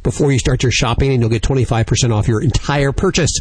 before 0.03 0.31
you 0.31 0.37
start 0.37 0.61
your 0.61 0.71
shopping, 0.71 1.11
and 1.11 1.19
you'll 1.19 1.29
get 1.31 1.41
25% 1.41 2.13
off 2.13 2.27
your 2.27 2.39
entire 2.39 2.91
purchase. 2.91 3.31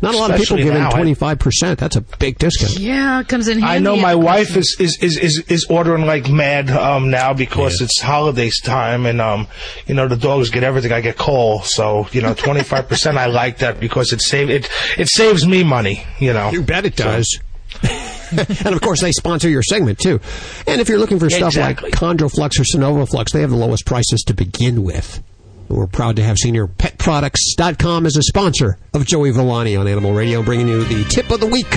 Not 0.00 0.14
a 0.14 0.16
lot 0.16 0.30
Especially 0.30 0.62
of 0.62 0.68
people 0.68 0.78
now, 0.78 0.92
I- 0.92 0.98
giving 0.98 1.16
25%. 1.16 1.78
That's 1.78 1.96
a 1.96 2.02
big 2.02 2.38
discount. 2.38 2.78
Yeah, 2.78 3.18
it 3.18 3.26
comes 3.26 3.48
in 3.48 3.58
handy. 3.58 3.74
I 3.74 3.78
know 3.80 3.96
my 3.96 4.14
wife 4.14 4.56
is, 4.56 4.76
is, 4.78 4.96
is, 5.02 5.18
is, 5.18 5.38
is 5.48 5.66
ordering 5.68 6.06
like 6.06 6.30
mad 6.30 6.70
um, 6.70 7.10
now 7.10 7.34
because 7.34 7.80
it's 7.80 8.00
holidays 8.00 8.60
time 8.60 9.06
and 9.06 9.20
um, 9.20 9.48
you 9.88 9.96
know 9.96 10.06
the 10.06 10.16
dogs 10.16 10.50
get 10.50 10.62
everything. 10.62 10.92
I 10.92 11.00
get 11.00 11.18
coal, 11.18 11.62
so 11.62 12.06
you 12.12 12.22
know 12.22 12.34
twenty 12.34 12.62
five 12.62 12.88
percent. 12.88 13.18
I 13.18 13.26
like 13.26 13.58
that 13.58 13.80
because 13.80 14.12
it 14.12 14.22
save 14.22 14.50
it 14.50 14.70
it 14.96 15.08
saves 15.08 15.48
me 15.48 15.64
money. 15.64 16.04
You 16.20 16.32
know, 16.32 16.52
you 16.52 16.62
bet 16.62 16.86
it 16.86 16.94
does. 16.94 17.40
and 18.64 18.74
of 18.74 18.80
course, 18.80 19.00
they 19.00 19.12
sponsor 19.12 19.48
your 19.48 19.62
segment 19.62 19.98
too. 19.98 20.20
And 20.66 20.80
if 20.80 20.88
you're 20.88 20.98
looking 20.98 21.18
for 21.18 21.28
Yeah, 21.30 21.36
stuff 21.38 21.48
exactly. 21.48 21.90
like 21.90 21.98
Chondroflux 21.98 22.58
or 22.60 22.64
Synovoflux, 22.64 23.32
they 23.32 23.40
have 23.40 23.50
the 23.50 23.56
lowest 23.56 23.86
prices 23.86 24.22
to 24.26 24.34
begin 24.34 24.82
with. 24.84 25.22
We're 25.68 25.86
proud 25.86 26.16
to 26.16 26.22
have 26.24 26.36
SeniorPetProducts.com 26.44 28.04
as 28.06 28.16
a 28.16 28.22
sponsor 28.22 28.76
of 28.92 29.06
Joey 29.06 29.30
Villani 29.30 29.76
on 29.76 29.86
Animal 29.86 30.12
Radio, 30.14 30.42
bringing 30.42 30.66
you 30.68 30.82
the 30.84 31.04
tip 31.04 31.30
of 31.30 31.38
the 31.40 31.46
week. 31.46 31.72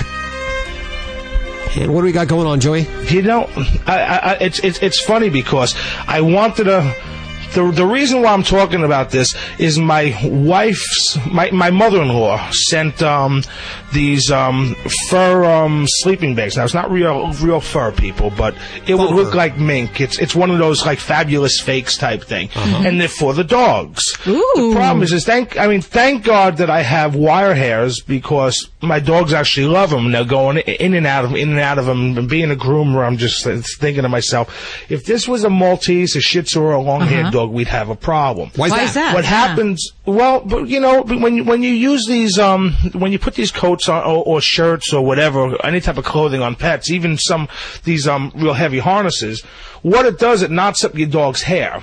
And 1.76 1.92
what 1.92 2.00
do 2.02 2.06
we 2.06 2.12
got 2.12 2.28
going 2.28 2.46
on, 2.46 2.60
Joey? 2.60 2.86
You 3.08 3.22
know, 3.22 3.48
I, 3.86 3.98
I, 3.98 4.16
I- 4.16 4.38
it's, 4.40 4.58
it's 4.60 4.78
it's 4.80 5.00
funny 5.00 5.28
because 5.30 5.74
I 6.06 6.20
wanted 6.20 6.64
to. 6.64 7.13
The, 7.54 7.70
the 7.70 7.86
reason 7.86 8.22
why 8.22 8.32
I'm 8.32 8.42
talking 8.42 8.82
about 8.84 9.10
this 9.10 9.34
is 9.58 9.78
my 9.78 10.16
wife's 10.24 11.18
my, 11.30 11.50
my 11.50 11.70
mother-in-law 11.70 12.50
sent 12.50 13.02
um, 13.02 13.42
these 13.92 14.30
um, 14.30 14.74
fur 15.08 15.44
um, 15.44 15.86
sleeping 15.88 16.34
bags. 16.34 16.56
Now 16.56 16.64
it's 16.64 16.74
not 16.74 16.90
real 16.90 17.32
real 17.34 17.60
fur, 17.60 17.92
people, 17.92 18.30
but 18.36 18.54
it 18.86 18.94
would 18.94 19.10
look 19.10 19.34
like 19.34 19.58
mink. 19.58 20.00
It's 20.00 20.18
it's 20.18 20.34
one 20.34 20.50
of 20.50 20.58
those 20.58 20.84
like 20.84 20.98
fabulous 20.98 21.60
fakes 21.60 21.96
type 21.96 22.22
thing, 22.24 22.48
and 22.56 23.00
they're 23.00 23.08
for 23.08 23.34
the 23.34 23.44
dogs. 23.44 24.02
The 24.24 24.72
problem 24.74 25.02
is, 25.02 25.12
is 25.12 25.24
thank 25.24 25.58
I 25.58 25.66
mean 25.68 25.80
thank 25.80 26.24
God 26.24 26.56
that 26.58 26.70
I 26.70 26.82
have 26.82 27.14
wire 27.14 27.54
hairs 27.54 28.00
because 28.00 28.68
my 28.82 29.00
dogs 29.00 29.32
actually 29.32 29.66
love 29.66 29.90
them. 29.90 30.10
They're 30.12 30.24
going 30.24 30.58
in 30.58 30.94
and 30.94 31.06
out 31.06 31.24
of 31.24 31.34
in 31.34 31.50
and 31.50 31.60
out 31.60 31.78
of 31.78 31.86
them. 31.86 32.18
And 32.18 32.28
being 32.28 32.50
a 32.50 32.56
groomer, 32.56 33.06
I'm 33.06 33.16
just 33.16 33.44
thinking 33.44 34.02
to 34.02 34.08
myself, 34.08 34.90
if 34.90 35.04
this 35.04 35.26
was 35.28 35.44
a 35.44 35.50
Maltese, 35.50 36.16
a 36.16 36.20
Shih 36.20 36.42
Tzu, 36.42 36.60
or 36.60 36.72
a 36.72 36.80
long-haired 36.80 37.26
Uh-huh. 37.26 37.30
dog, 37.30 37.43
we'd 37.50 37.68
have 37.68 37.88
a 37.88 37.94
problem. 37.96 38.50
Why 38.56 38.66
is 38.66 38.70
Why 38.72 38.78
that? 38.78 38.84
is 38.84 38.94
that? 38.94 39.14
What 39.14 39.24
Yeah. 39.24 39.30
happens? 39.30 39.92
Well, 40.06 40.40
but, 40.40 40.68
you 40.68 40.80
know, 40.80 41.02
when 41.02 41.36
you, 41.36 41.44
when 41.44 41.62
you 41.62 41.70
use 41.72 42.06
these, 42.06 42.38
um, 42.38 42.72
when 42.92 43.12
you 43.12 43.18
put 43.18 43.34
these 43.34 43.50
coats 43.50 43.88
on 43.88 44.02
or, 44.02 44.22
or 44.24 44.40
shirts 44.40 44.92
or 44.92 45.04
whatever, 45.04 45.56
any 45.64 45.80
type 45.80 45.98
of 45.98 46.04
clothing 46.04 46.42
on 46.42 46.54
pets, 46.54 46.90
even 46.90 47.18
some 47.18 47.48
these 47.84 48.06
um 48.08 48.32
real 48.34 48.54
heavy 48.54 48.78
harnesses, 48.78 49.42
what 49.82 50.06
it 50.06 50.18
does, 50.18 50.42
it 50.42 50.50
knots 50.50 50.84
up 50.84 50.96
your 50.96 51.08
dog's 51.08 51.42
hair. 51.42 51.82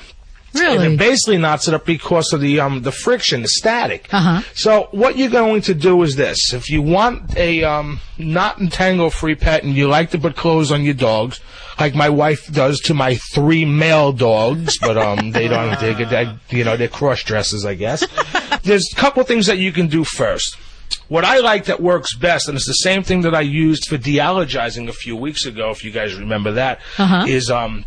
Really? 0.54 0.86
And 0.86 0.94
it 0.96 1.00
basically 1.00 1.38
knots 1.38 1.68
it 1.68 1.74
up 1.74 1.86
because 1.86 2.34
of 2.34 2.42
the 2.42 2.60
um 2.60 2.82
the 2.82 2.92
friction, 2.92 3.42
the 3.42 3.48
static. 3.48 4.08
Uh-huh. 4.14 4.42
So 4.54 4.90
what 4.92 5.18
you're 5.18 5.30
going 5.30 5.62
to 5.64 5.74
do 5.74 6.02
is 6.04 6.16
this: 6.16 6.54
if 6.54 6.70
you 6.70 6.82
want 6.82 7.36
a 7.38 7.64
um, 7.64 8.00
not 8.18 8.60
entangle-free 8.60 9.36
pet 9.36 9.64
and 9.64 9.74
you 9.76 9.88
like 9.88 10.12
to 10.12 10.18
put 10.20 10.36
clothes 10.36 10.72
on 10.72 10.84
your 10.84 10.94
dogs, 10.94 11.40
like 11.80 11.96
my 11.96 12.10
wife 12.10 12.52
does 12.52 12.80
to 12.82 12.94
my 12.94 13.16
three 13.34 13.64
male 13.66 14.12
dogs, 14.12 14.78
but 14.80 14.98
um 14.98 15.32
they 15.32 15.48
don't 15.48 15.80
they 15.80 15.94
get 15.96 16.10
that 16.10 16.36
you 16.50 16.64
know 16.66 16.76
they're 16.76 16.88
cross 16.90 17.24
dressers, 17.24 17.66
I 17.66 17.76
guess. 17.76 18.06
There's 18.64 18.88
a 18.92 18.96
couple 18.96 19.24
things 19.24 19.48
that 19.48 19.58
you 19.58 19.72
can 19.72 19.88
do 19.88 20.04
first. 20.04 20.58
What 21.08 21.26
I 21.26 21.40
like 21.40 21.66
that 21.66 21.82
works 21.82 22.16
best, 22.16 22.48
and 22.48 22.56
it's 22.58 22.68
the 22.68 22.74
same 22.74 23.04
thing 23.04 23.22
that 23.22 23.34
I 23.36 23.42
used 23.42 23.88
for 23.88 23.98
deallergizing 23.98 24.88
a 24.90 24.94
few 24.94 25.16
weeks 25.16 25.46
ago, 25.46 25.70
if 25.72 25.84
you 25.84 25.92
guys 25.92 26.16
remember 26.16 26.52
that, 26.54 26.80
is 27.28 27.50
Uh-huh. 27.50 27.64
um 27.66 27.86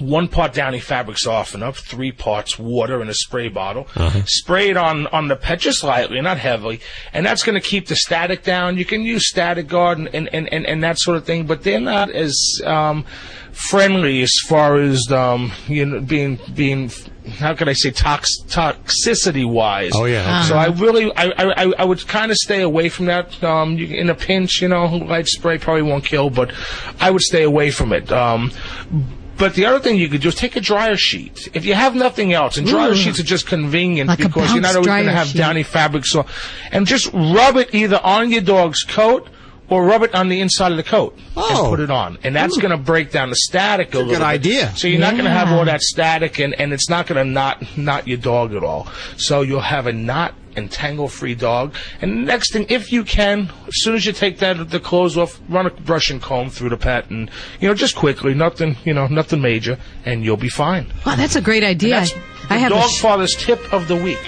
one 0.00 0.28
part 0.28 0.52
Downy 0.52 0.80
fabric 0.80 1.18
softener, 1.18 1.72
three 1.72 2.12
parts 2.12 2.58
water 2.58 3.00
in 3.02 3.08
a 3.08 3.14
spray 3.14 3.48
bottle. 3.48 3.86
Spray 4.26 4.70
it 4.70 4.76
on, 4.76 5.06
on 5.08 5.28
the 5.28 5.36
pet 5.36 5.60
just 5.60 5.82
lightly, 5.84 6.20
not 6.20 6.38
heavily, 6.38 6.80
and 7.12 7.24
that's 7.26 7.42
going 7.42 7.60
to 7.60 7.66
keep 7.66 7.86
the 7.88 7.96
static 7.96 8.42
down. 8.42 8.76
You 8.76 8.84
can 8.84 9.02
use 9.02 9.28
static 9.28 9.68
guard 9.68 9.98
and, 9.98 10.08
and, 10.14 10.28
and, 10.52 10.66
and 10.66 10.82
that 10.84 10.98
sort 10.98 11.16
of 11.16 11.24
thing, 11.24 11.46
but 11.46 11.62
they're 11.62 11.80
not 11.80 12.10
as 12.10 12.36
um, 12.64 13.04
friendly 13.52 14.22
as 14.22 14.32
far 14.48 14.76
as 14.76 15.10
um, 15.12 15.52
you 15.66 15.84
know 15.86 16.00
being 16.00 16.38
being 16.54 16.90
how 17.38 17.54
can 17.54 17.68
I 17.68 17.74
say 17.74 17.90
tox- 17.90 18.42
toxicity 18.46 19.44
wise. 19.44 19.92
Oh, 19.94 20.06
yeah. 20.06 20.44
So 20.44 20.56
Uh-huh. 20.56 20.70
I 20.72 20.74
really 20.80 21.12
I 21.14 21.24
I, 21.26 21.64
I- 21.64 21.74
I 21.80 21.84
would 21.84 22.06
kind 22.08 22.30
of 22.30 22.36
stay 22.38 22.62
away 22.62 22.88
from 22.88 23.06
that. 23.06 23.42
Um, 23.44 23.76
you, 23.76 23.86
in 23.86 24.08
a 24.08 24.14
pinch, 24.14 24.62
you 24.62 24.68
know, 24.68 24.86
light 24.86 25.26
spray 25.28 25.58
probably 25.58 25.82
won't 25.82 26.04
kill, 26.04 26.30
but 26.30 26.52
I 27.00 27.10
would 27.10 27.20
stay 27.22 27.42
away 27.42 27.70
from 27.70 27.92
it. 27.92 28.10
Um, 28.10 28.50
but 29.38 29.54
the 29.54 29.66
other 29.66 29.78
thing 29.80 29.96
you 29.96 30.08
could 30.08 30.20
do 30.20 30.28
is 30.28 30.34
take 30.34 30.56
a 30.56 30.60
dryer 30.60 30.96
sheet. 30.96 31.48
If 31.54 31.64
you 31.64 31.74
have 31.74 31.94
nothing 31.94 32.32
else, 32.32 32.56
and 32.56 32.66
dryer 32.66 32.90
Ooh. 32.90 32.96
sheets 32.96 33.18
are 33.20 33.24
just 33.24 33.46
convenient 33.46 34.08
Like 34.08 34.18
because 34.18 34.52
you're 34.52 34.60
not 34.62 34.74
always 34.74 34.86
going 34.86 35.06
to 35.06 35.12
have 35.12 35.28
sheet. 35.28 35.38
downy 35.38 35.62
fabric, 35.62 36.04
so 36.06 36.26
and 36.72 36.86
just 36.86 37.10
rub 37.12 37.56
it 37.56 37.74
either 37.74 38.00
on 38.02 38.30
your 38.30 38.42
dog's 38.42 38.82
coat 38.84 39.28
or 39.70 39.84
rub 39.84 40.02
it 40.02 40.14
on 40.14 40.28
the 40.30 40.40
inside 40.40 40.70
of 40.70 40.78
the 40.78 40.82
coat 40.82 41.16
Oh. 41.36 41.46
and 41.48 41.70
put 41.70 41.80
oh. 41.80 41.84
it 41.84 41.90
on, 41.90 42.18
and 42.24 42.34
that's 42.34 42.56
going 42.56 42.70
to 42.70 42.78
break 42.78 43.12
down 43.12 43.28
the 43.30 43.36
static 43.36 43.94
a, 43.94 43.98
little 43.98 44.12
good 44.12 44.18
bit. 44.20 44.24
idea. 44.24 44.72
So 44.76 44.88
you're 44.88 44.98
not 45.00 45.12
going 45.12 45.24
to 45.24 45.30
have 45.30 45.48
all 45.52 45.64
that 45.66 45.82
static, 45.82 46.38
and, 46.38 46.58
and 46.58 46.72
it's 46.72 46.88
not 46.88 47.06
going 47.06 47.24
to 47.24 47.30
knot 47.30 47.62
knot 47.76 48.08
your 48.08 48.18
dog 48.18 48.54
at 48.54 48.64
all. 48.64 48.88
So 49.18 49.42
you'll 49.42 49.60
have 49.60 49.86
a 49.86 49.92
knot 49.92 50.34
and 50.58 50.70
tangle-free 50.70 51.36
dog. 51.36 51.74
And 52.02 52.26
next 52.26 52.52
thing, 52.52 52.66
if 52.68 52.92
you 52.92 53.04
can, 53.04 53.50
as 53.66 53.82
soon 53.82 53.94
as 53.94 54.04
you 54.04 54.12
take 54.12 54.38
that 54.40 54.70
the 54.70 54.80
clothes 54.80 55.16
off, 55.16 55.40
run 55.48 55.66
a 55.66 55.70
brush 55.70 56.10
and 56.10 56.20
comb 56.20 56.50
through 56.50 56.68
the 56.70 56.76
pet, 56.76 57.08
and 57.10 57.30
you 57.60 57.68
know, 57.68 57.74
just 57.74 57.96
quickly, 57.96 58.34
nothing, 58.34 58.76
you 58.84 58.92
know, 58.92 59.06
nothing 59.06 59.40
major, 59.40 59.78
and 60.04 60.24
you'll 60.24 60.36
be 60.36 60.48
fine. 60.50 60.86
Wow, 61.06 61.16
that's 61.16 61.36
a 61.36 61.40
great 61.40 61.64
idea. 61.64 61.96
And 61.98 62.06
that's 62.08 62.50
I 62.50 62.54
the 62.54 62.58
have 62.60 62.70
dog 62.72 62.90
sh- 62.90 63.00
father's 63.00 63.34
tip 63.36 63.72
of 63.72 63.88
the 63.88 63.96
week. 63.96 64.18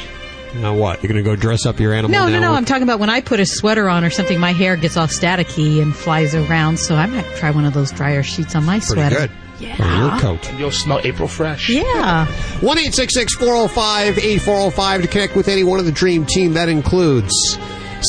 Now 0.55 0.75
what? 0.75 1.01
You're 1.03 1.13
going 1.13 1.23
to 1.23 1.29
go 1.31 1.37
dress 1.37 1.65
up 1.65 1.79
your 1.79 1.93
animal? 1.93 2.11
No, 2.11 2.29
no, 2.29 2.41
no. 2.41 2.51
with- 2.51 2.59
I'm 2.59 2.65
talking 2.65 2.83
about 2.83 2.99
when 2.99 3.09
I 3.11 3.21
put 3.21 3.39
a 3.39 3.47
sweater 3.47 3.89
on 3.89 4.03
or 4.03 4.11
something, 4.11 4.41
my 4.41 4.53
hair 4.53 4.75
gets 4.77 4.97
all 4.97 5.07
staticky 5.07 5.81
and 5.81 5.95
flies 5.95 6.35
around. 6.35 6.79
So 6.81 6.97
I 6.97 7.07
might 7.07 7.25
try 7.37 7.53
one 7.53 7.65
of 7.65 7.73
those 7.73 7.93
dryer 7.93 8.25
sheets 8.25 8.57
on 8.57 8.65
my 8.65 8.81
Pretty 8.81 8.87
sweater. 8.95 9.17
good. 9.17 9.31
Yeah. 9.61 10.11
your 10.11 10.21
coat. 10.21 10.49
And 10.49 10.59
you'll 10.59 10.71
smell 10.71 11.01
April 11.05 11.29
fresh. 11.29 11.69
Yeah. 11.69 12.27
1 12.27 12.79
405 12.79 14.19
8405 14.19 15.03
to 15.03 15.09
connect 15.09 15.37
with 15.37 15.49
any 15.49 15.65
one 15.65 15.79
of 15.79 15.87
the 15.87 15.93
Dream 15.93 16.25
Team. 16.27 16.55
That 16.55 16.69
includes 16.69 17.59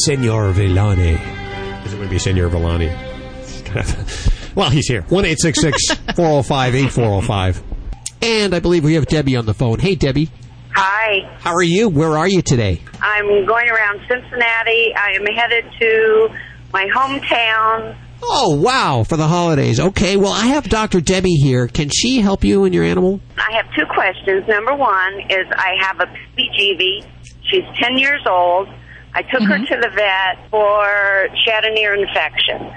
Senor 0.06 0.52
Villani. 0.52 1.18
Is 1.86 1.94
it 1.94 1.98
going 1.98 2.08
to 2.08 2.10
be 2.10 2.20
Senor 2.20 2.48
Villani? 2.50 2.88
well, 4.56 4.70
he's 4.70 4.88
here. 4.88 5.02
1 5.04 5.26
405 5.26 6.76
8405. 6.76 7.64
And 8.22 8.54
I 8.54 8.60
believe 8.60 8.84
we 8.84 8.94
have 8.94 9.08
Debbie 9.08 9.36
on 9.36 9.46
the 9.46 9.54
phone. 9.54 9.80
Hey, 9.80 9.96
Debbie. 9.96 10.30
Hi, 10.74 11.30
How 11.40 11.54
are 11.54 11.64
you? 11.64 11.90
Where 11.90 12.18
are 12.18 12.28
you 12.28 12.42
today? 12.42 12.82
I'm 13.02 13.46
going 13.46 13.68
around 13.68 14.00
Cincinnati. 14.08 14.94
I 14.96 15.18
am 15.20 15.26
headed 15.26 15.66
to 15.80 16.30
my 16.72 16.86
hometown. 16.96 17.98
Oh, 18.24 18.56
wow, 18.62 19.04
for 19.04 19.18
the 19.18 19.28
holidays. 19.28 19.80
Okay, 19.80 20.16
well, 20.18 20.32
I 20.32 20.48
have 20.48 20.70
Dr. 20.70 21.02
Debbie 21.02 21.36
here. 21.36 21.68
Can 21.68 21.90
she 21.90 22.22
help 22.22 22.44
you 22.44 22.64
and 22.66 22.74
your 22.74 22.84
animal? 22.84 23.20
I 23.38 23.56
have 23.56 23.66
two 23.76 23.86
questions. 23.94 24.48
Number 24.48 24.76
one 24.76 25.20
is 25.30 25.46
I 25.52 25.76
have 25.82 26.00
a 26.00 26.06
PGV. 26.38 27.06
She's 27.50 27.64
10 27.82 27.98
years 27.98 28.22
old. 28.30 28.70
I 29.14 29.24
took 29.24 29.42
her 29.42 29.58
to 29.58 29.78
the 29.82 29.90
vet 29.94 30.50
for 30.50 31.28
she 31.44 31.52
had 31.52 31.66
an 31.66 31.78
ear 31.78 31.94
infection. 31.96 32.72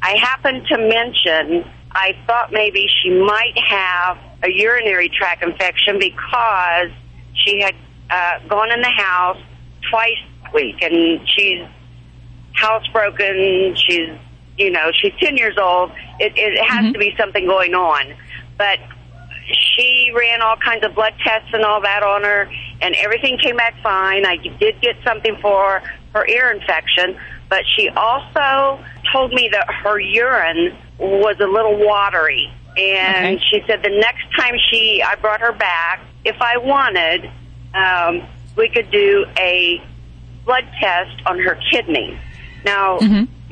I 0.00 0.16
happened 0.16 0.66
to 0.68 0.78
mention 0.78 1.70
I 1.94 2.12
thought 2.26 2.52
maybe 2.52 2.86
she 3.02 3.10
might 3.10 3.56
have 3.68 4.18
a 4.42 4.50
urinary 4.50 5.08
tract 5.08 5.42
infection 5.44 5.98
because 5.98 6.90
she 7.34 7.60
had 7.60 7.74
uh, 8.10 8.48
gone 8.48 8.72
in 8.72 8.80
the 8.80 8.90
house 8.96 9.38
twice 9.90 10.18
a 10.50 10.54
week 10.54 10.82
and 10.82 11.20
she's 11.28 11.66
housebroken. 12.60 13.76
She's, 13.76 14.10
you 14.56 14.70
know, 14.70 14.90
she's 14.92 15.12
10 15.20 15.36
years 15.36 15.56
old. 15.58 15.90
It, 16.18 16.32
it 16.36 16.64
has 16.64 16.92
to 16.92 16.98
be 16.98 17.14
something 17.18 17.46
going 17.46 17.74
on. 17.74 18.14
But 18.56 18.78
she 19.76 20.12
ran 20.14 20.42
all 20.42 20.56
kinds 20.56 20.84
of 20.84 20.94
blood 20.94 21.14
tests 21.22 21.48
and 21.52 21.64
all 21.64 21.80
that 21.82 22.02
on 22.02 22.22
her, 22.22 22.50
and 22.80 22.94
everything 22.96 23.38
came 23.38 23.56
back 23.56 23.74
fine. 23.82 24.24
I 24.24 24.36
did 24.36 24.80
get 24.80 24.96
something 25.04 25.36
for 25.42 25.82
her 26.14 26.26
ear 26.26 26.50
infection, 26.50 27.18
but 27.48 27.62
she 27.76 27.88
also 27.90 28.82
told 29.12 29.32
me 29.32 29.48
that 29.52 29.68
her 29.82 29.98
urine 29.98 30.76
was 30.98 31.36
a 31.40 31.46
little 31.46 31.76
watery. 31.84 32.50
And 32.76 33.40
she 33.50 33.62
said 33.66 33.82
the 33.82 33.90
next 33.90 34.24
time 34.36 34.54
she, 34.70 35.02
I 35.02 35.14
brought 35.16 35.40
her 35.40 35.52
back, 35.52 36.00
if 36.24 36.36
I 36.40 36.56
wanted, 36.56 37.30
um, 37.74 38.26
we 38.56 38.68
could 38.68 38.90
do 38.90 39.26
a 39.38 39.82
blood 40.44 40.64
test 40.80 41.22
on 41.26 41.38
her 41.38 41.58
kidneys. 41.70 42.18
Now, 42.64 42.98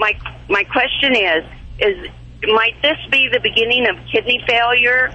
my 0.03 0.19
my 0.49 0.65
question 0.65 1.15
is, 1.15 1.45
is 1.79 2.11
might 2.49 2.75
this 2.83 2.99
be 3.11 3.29
the 3.33 3.38
beginning 3.41 3.87
of 3.88 3.97
kidney 4.11 4.43
failure 4.49 5.15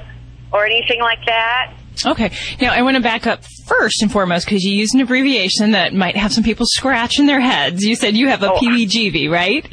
or 0.53 0.65
anything 0.65 1.01
like 1.01 1.19
that? 1.25 1.73
Okay. 2.05 2.31
Now, 2.61 2.71
I 2.73 2.83
want 2.83 2.95
to 2.95 3.03
back 3.03 3.27
up 3.27 3.43
first 3.65 4.01
and 4.01 4.11
foremost 4.11 4.45
because 4.45 4.63
you 4.63 4.71
used 4.71 4.93
an 4.95 5.01
abbreviation 5.01 5.71
that 5.71 5.93
might 5.93 6.15
have 6.15 6.31
some 6.31 6.43
people 6.43 6.65
scratching 6.69 7.25
their 7.25 7.41
heads. 7.41 7.83
You 7.83 7.95
said 7.95 8.15
you 8.15 8.29
have 8.29 8.43
a 8.43 8.53
oh, 8.53 8.57
PBGV, 8.59 9.29
right? 9.29 9.67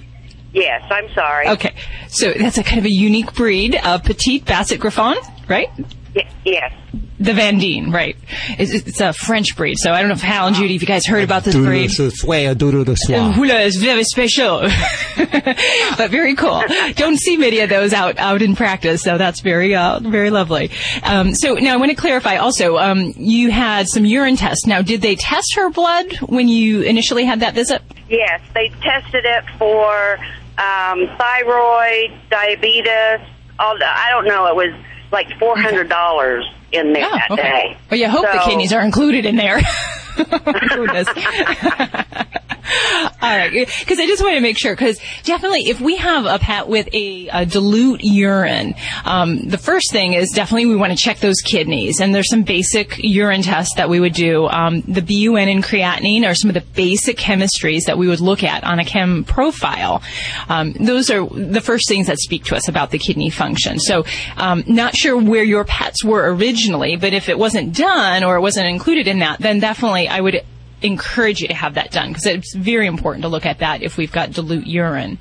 Yes, 0.53 0.83
I'm 0.91 1.13
sorry. 1.15 1.49
Okay. 1.49 1.75
So 2.09 2.33
that's 2.33 2.59
a 2.59 2.65
kind 2.65 2.79
of 2.79 2.87
a 2.87 2.91
unique 2.91 3.35
breed 3.35 3.77
of 3.77 4.03
petite 4.05 4.47
basset 4.47 4.81
griffon, 4.81 5.17
right? 5.49 5.69
Y- 6.15 6.29
yes. 6.45 6.73
The 7.19 7.33
Vendéen, 7.33 7.93
right. 7.93 8.17
It's, 8.59 8.73
it's 8.73 9.01
a 9.01 9.13
French 9.13 9.57
breed. 9.57 9.77
So 9.79 9.93
I 9.93 10.01
don't 10.01 10.09
know 10.09 10.15
if 10.15 10.21
Hal 10.21 10.49
and 10.49 10.57
Judy, 10.57 10.75
if 10.75 10.83
you 10.83 10.87
guys 10.87 11.07
heard 11.07 11.23
about 11.23 11.45
this 11.45 11.55
breed. 11.55 11.91
Doodle 11.91 12.11
de 12.11 12.17
soir, 12.17 12.55
doodle 12.55 12.85
de 12.85 12.97
soir. 12.97 13.33
Hula 13.33 13.61
is 13.61 13.77
very 13.77 14.05
special, 14.05 14.61
but 15.17 16.11
very 16.11 16.35
cool. 16.35 16.63
Don't 16.97 17.19
see 17.19 17.37
many 17.37 17.61
of 17.61 17.71
those 17.71 17.93
out 17.93 18.19
out 18.19 18.43
in 18.43 18.57
practice, 18.57 19.03
so 19.03 19.17
that's 19.17 19.41
very 19.41 19.75
uh, 19.75 20.01
very 20.01 20.31
lovely. 20.31 20.71
Um, 21.03 21.35
so 21.35 21.55
now 21.55 21.75
I 21.75 21.77
want 21.77 21.91
to 21.91 21.97
clarify. 21.97 22.37
Also, 22.37 22.77
um, 22.79 23.15
you 23.17 23.51
had 23.51 23.87
some 23.89 24.05
urine 24.05 24.37
tests. 24.37 24.67
Now, 24.67 24.83
did 24.83 25.01
they 25.01 25.15
test 25.15 25.55
her 25.57 25.71
blood 25.71 26.13
when 26.21 26.49
you 26.49 26.83
initially 26.83 27.25
had 27.25 27.41
that 27.41 27.55
visit? 27.55 27.81
Yes, 28.09 28.41
they 28.55 28.69
tested 28.83 29.25
it 29.25 29.45
for 29.57 30.19
um, 30.59 31.07
thyroid, 31.17 32.13
diabetes. 32.29 33.21
All 33.59 33.79
the, 33.79 33.87
I 33.87 34.11
don't 34.11 34.27
know. 34.27 34.47
It 34.49 34.57
was 34.57 34.75
like 35.15 35.39
four 35.39 35.57
hundred 35.57 35.89
dollars 35.89 36.45
in 36.73 36.93
there 36.93 37.07
oh, 37.07 37.17
that 37.17 37.31
okay. 37.31 37.43
day. 37.43 37.79
Well, 37.91 38.01
you 38.01 38.09
hope 38.09 38.27
the 38.31 38.43
kidneys 38.45 38.75
are 38.75 38.85
included 38.85 39.25
in 39.25 39.37
there. 39.37 39.63
All 43.23 43.37
right, 43.37 43.53
because 43.53 43.99
I 43.99 44.07
just 44.07 44.23
want 44.23 44.37
to 44.37 44.41
make 44.41 44.59
sure. 44.59 44.73
Because 44.73 44.99
definitely, 45.23 45.69
if 45.69 45.81
we 45.81 45.97
have 45.97 46.25
a 46.25 46.39
pet 46.39 46.67
with 46.67 46.89
a, 46.95 47.29
a 47.29 47.45
dilute 47.45 48.03
urine, 48.03 48.75
um, 49.05 49.49
the 49.49 49.59
first 49.59 49.93
thing 49.93 50.15
is 50.15 50.31
definitely 50.31 50.67
we 50.67 50.77
want 50.77 50.93
to 50.93 50.97
check 50.97 51.19
those 51.19 51.41
kidneys. 51.45 52.01
And 52.01 52.15
there's 52.15 52.31
some 52.31 52.43
basic 52.43 52.99
urine 52.99 53.43
tests 53.43 53.75
that 53.77 53.91
we 53.91 54.01
would 54.01 54.15
do. 54.15 54.47
Um, 54.47 54.81
the 54.83 55.03
BUN 55.03 55.49
and 55.49 55.63
creatinine 55.63 56.25
are 56.25 56.35
some 56.35 56.49
of 56.49 56.55
the 56.55 56.63
basic 56.75 57.19
chemistries 57.19 57.85
that 57.87 57.99
we 57.99 58.09
would 58.09 58.21
look 58.21 58.43
at 58.43 58.65
on 58.65 58.79
a 58.79 58.85
chem 58.85 59.25
profile. 59.25 60.03
Um, 60.49 60.73
those 60.73 61.11
are 61.11 61.27
the 61.27 61.61
first 61.61 61.87
things 61.87 62.07
that 62.07 62.19
speak 62.19 62.45
to 62.45 62.57
us 62.57 62.69
about 62.69 62.91
the 62.91 62.99
kidney 62.99 63.29
function. 63.29 63.79
So, 63.79 64.05
um, 64.37 64.65
not 64.67 64.97
sure 64.97 65.19
where 65.19 65.45
your 65.45 65.65
pets 65.65 66.03
were 66.03 66.35
originally, 66.35 66.97
but 66.97 67.13
if 67.13 67.29
it 67.29 67.39
wasn't 67.39 67.77
done 67.77 68.25
or 68.25 68.37
it 68.37 68.41
wasn't 68.41 68.69
included 68.69 69.07
in 69.07 69.19
that, 69.19 69.39
then 69.41 69.61
definitely 69.61 70.09
I 70.09 70.21
would 70.21 70.45
encourage 70.85 71.41
you 71.41 71.49
to 71.49 71.55
have 71.55 71.75
that 71.75 71.91
done 71.91 72.09
because 72.09 72.27
it's 72.27 72.55
very 72.55 72.87
important 72.87 73.23
to 73.23 73.29
look 73.29 73.47
at 73.47 73.59
that 73.59 73.83
if 73.83 73.97
we've 73.97 74.13
got 74.13 74.33
dilute 74.33 74.67
urine. 74.67 75.19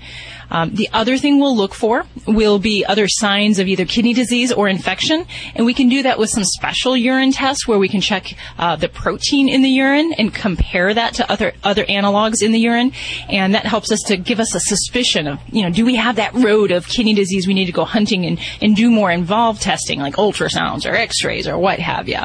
Um, 0.52 0.76
the 0.76 0.90
other 0.94 1.18
thing 1.18 1.40
we'll 1.40 1.56
look 1.56 1.74
for 1.74 2.06
will 2.28 2.60
be 2.60 2.86
other 2.86 3.08
signs 3.08 3.60
of 3.60 3.68
either 3.68 3.86
kidney 3.86 4.14
disease 4.14 4.52
or 4.52 4.68
infection, 4.68 5.26
and 5.56 5.66
we 5.66 5.74
can 5.74 5.90
do 5.90 6.04
that 6.04 6.20
with 6.20 6.30
some 6.30 6.44
special 6.44 6.96
urine 6.96 7.32
tests 7.32 7.68
where 7.68 7.80
we 7.80 7.88
can 7.88 8.02
check 8.02 8.36
uh, 8.58 8.76
the 8.76 8.90
protein 8.90 9.50
in 9.50 9.62
the 9.62 9.70
urine 9.70 10.14
and 10.18 10.34
compare 10.34 10.94
that 10.94 11.16
to 11.16 11.32
other 11.32 11.54
other 11.64 11.86
analogs 11.86 12.42
in 12.42 12.52
the 12.52 12.60
urine, 12.60 12.92
and 13.30 13.56
that 13.56 13.66
helps 13.66 13.92
us 13.92 14.02
to 14.08 14.18
give 14.18 14.40
us 14.40 14.54
a 14.56 14.60
suspicion 14.60 15.28
of 15.28 15.40
you 15.52 15.64
know 15.64 15.70
do 15.70 15.86
we 15.86 15.96
have 15.96 16.16
that 16.18 16.34
road 16.34 16.72
of 16.72 16.88
kidney 16.88 17.14
disease? 17.14 17.48
We 17.48 17.54
need 17.54 17.66
to 17.66 17.72
go 17.72 17.86
hunting 17.86 18.26
and 18.26 18.40
and 18.62 18.76
do 18.76 18.92
more 18.92 19.12
involved 19.12 19.62
testing 19.62 20.00
like 20.00 20.16
ultrasounds 20.16 20.90
or 20.90 20.96
X-rays 20.96 21.48
or 21.48 21.58
what 21.58 21.80
have 21.80 22.08
you. 22.08 22.20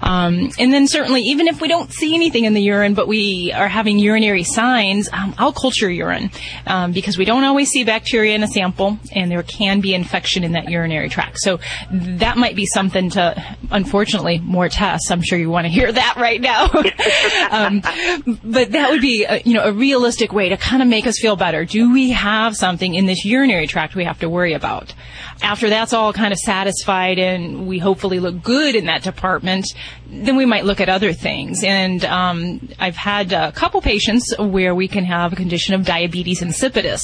Um, 0.00 0.50
and 0.58 0.72
then 0.72 0.86
certainly 0.88 1.22
even 1.22 1.46
if 1.46 1.60
we 1.60 1.68
don't 1.68 1.92
see 1.92 2.14
anything 2.14 2.44
in 2.44 2.54
the 2.54 2.62
urine, 2.62 2.94
but 2.94 3.06
we 3.06 3.52
are 3.52 3.68
having 3.68 3.98
urinary 3.98 4.44
signs, 4.44 5.08
um, 5.12 5.34
I'll 5.38 5.52
culture 5.52 5.90
urine 5.90 6.30
um, 6.66 6.92
because 6.92 7.18
we 7.18 7.24
don't 7.24 7.44
always 7.50 7.68
see 7.68 7.84
bacteria 7.84 8.34
in 8.34 8.42
a 8.42 8.48
sample, 8.48 8.98
and 9.12 9.30
there 9.30 9.42
can 9.42 9.80
be 9.80 9.92
infection 9.92 10.44
in 10.44 10.52
that 10.52 10.70
urinary 10.70 11.08
tract. 11.08 11.38
So 11.40 11.58
that 11.90 12.38
might 12.38 12.56
be 12.56 12.64
something 12.64 13.10
to, 13.10 13.56
unfortunately, 13.70 14.38
more 14.38 14.68
tests. 14.68 15.10
I'm 15.10 15.20
sure 15.20 15.38
you 15.38 15.50
want 15.50 15.66
to 15.66 15.68
hear 15.68 15.90
that 15.90 16.14
right 16.16 16.40
now. 16.40 16.64
um, 17.50 17.80
but 18.44 18.70
that 18.70 18.90
would 18.90 19.00
be, 19.02 19.24
a, 19.24 19.40
you 19.40 19.54
know, 19.54 19.64
a 19.64 19.72
realistic 19.72 20.32
way 20.32 20.48
to 20.48 20.56
kind 20.56 20.80
of 20.80 20.88
make 20.88 21.06
us 21.06 21.18
feel 21.18 21.36
better. 21.36 21.64
Do 21.64 21.92
we 21.92 22.10
have 22.10 22.56
something 22.56 22.94
in 22.94 23.06
this 23.06 23.24
urinary 23.24 23.66
tract 23.66 23.96
we 23.96 24.04
have 24.04 24.20
to 24.20 24.28
worry 24.28 24.54
about? 24.54 24.94
After 25.42 25.68
that's 25.68 25.92
all 25.92 26.12
kind 26.12 26.32
of 26.32 26.38
satisfied 26.38 27.18
and 27.18 27.66
we 27.66 27.78
hopefully 27.78 28.20
look 28.20 28.42
good 28.42 28.76
in 28.76 28.86
that 28.86 29.02
department, 29.02 29.66
then 30.10 30.36
we 30.36 30.44
might 30.44 30.64
look 30.64 30.80
at 30.80 30.88
other 30.88 31.12
things. 31.12 31.62
And 31.64 32.04
um, 32.04 32.68
I've 32.78 32.96
had 32.96 33.32
a 33.32 33.52
couple 33.52 33.80
patients 33.80 34.34
where 34.38 34.74
we 34.74 34.88
can 34.88 35.04
have 35.04 35.32
a 35.32 35.36
condition 35.36 35.74
of 35.74 35.84
diabetes 35.84 36.42
insipidus. 36.42 37.00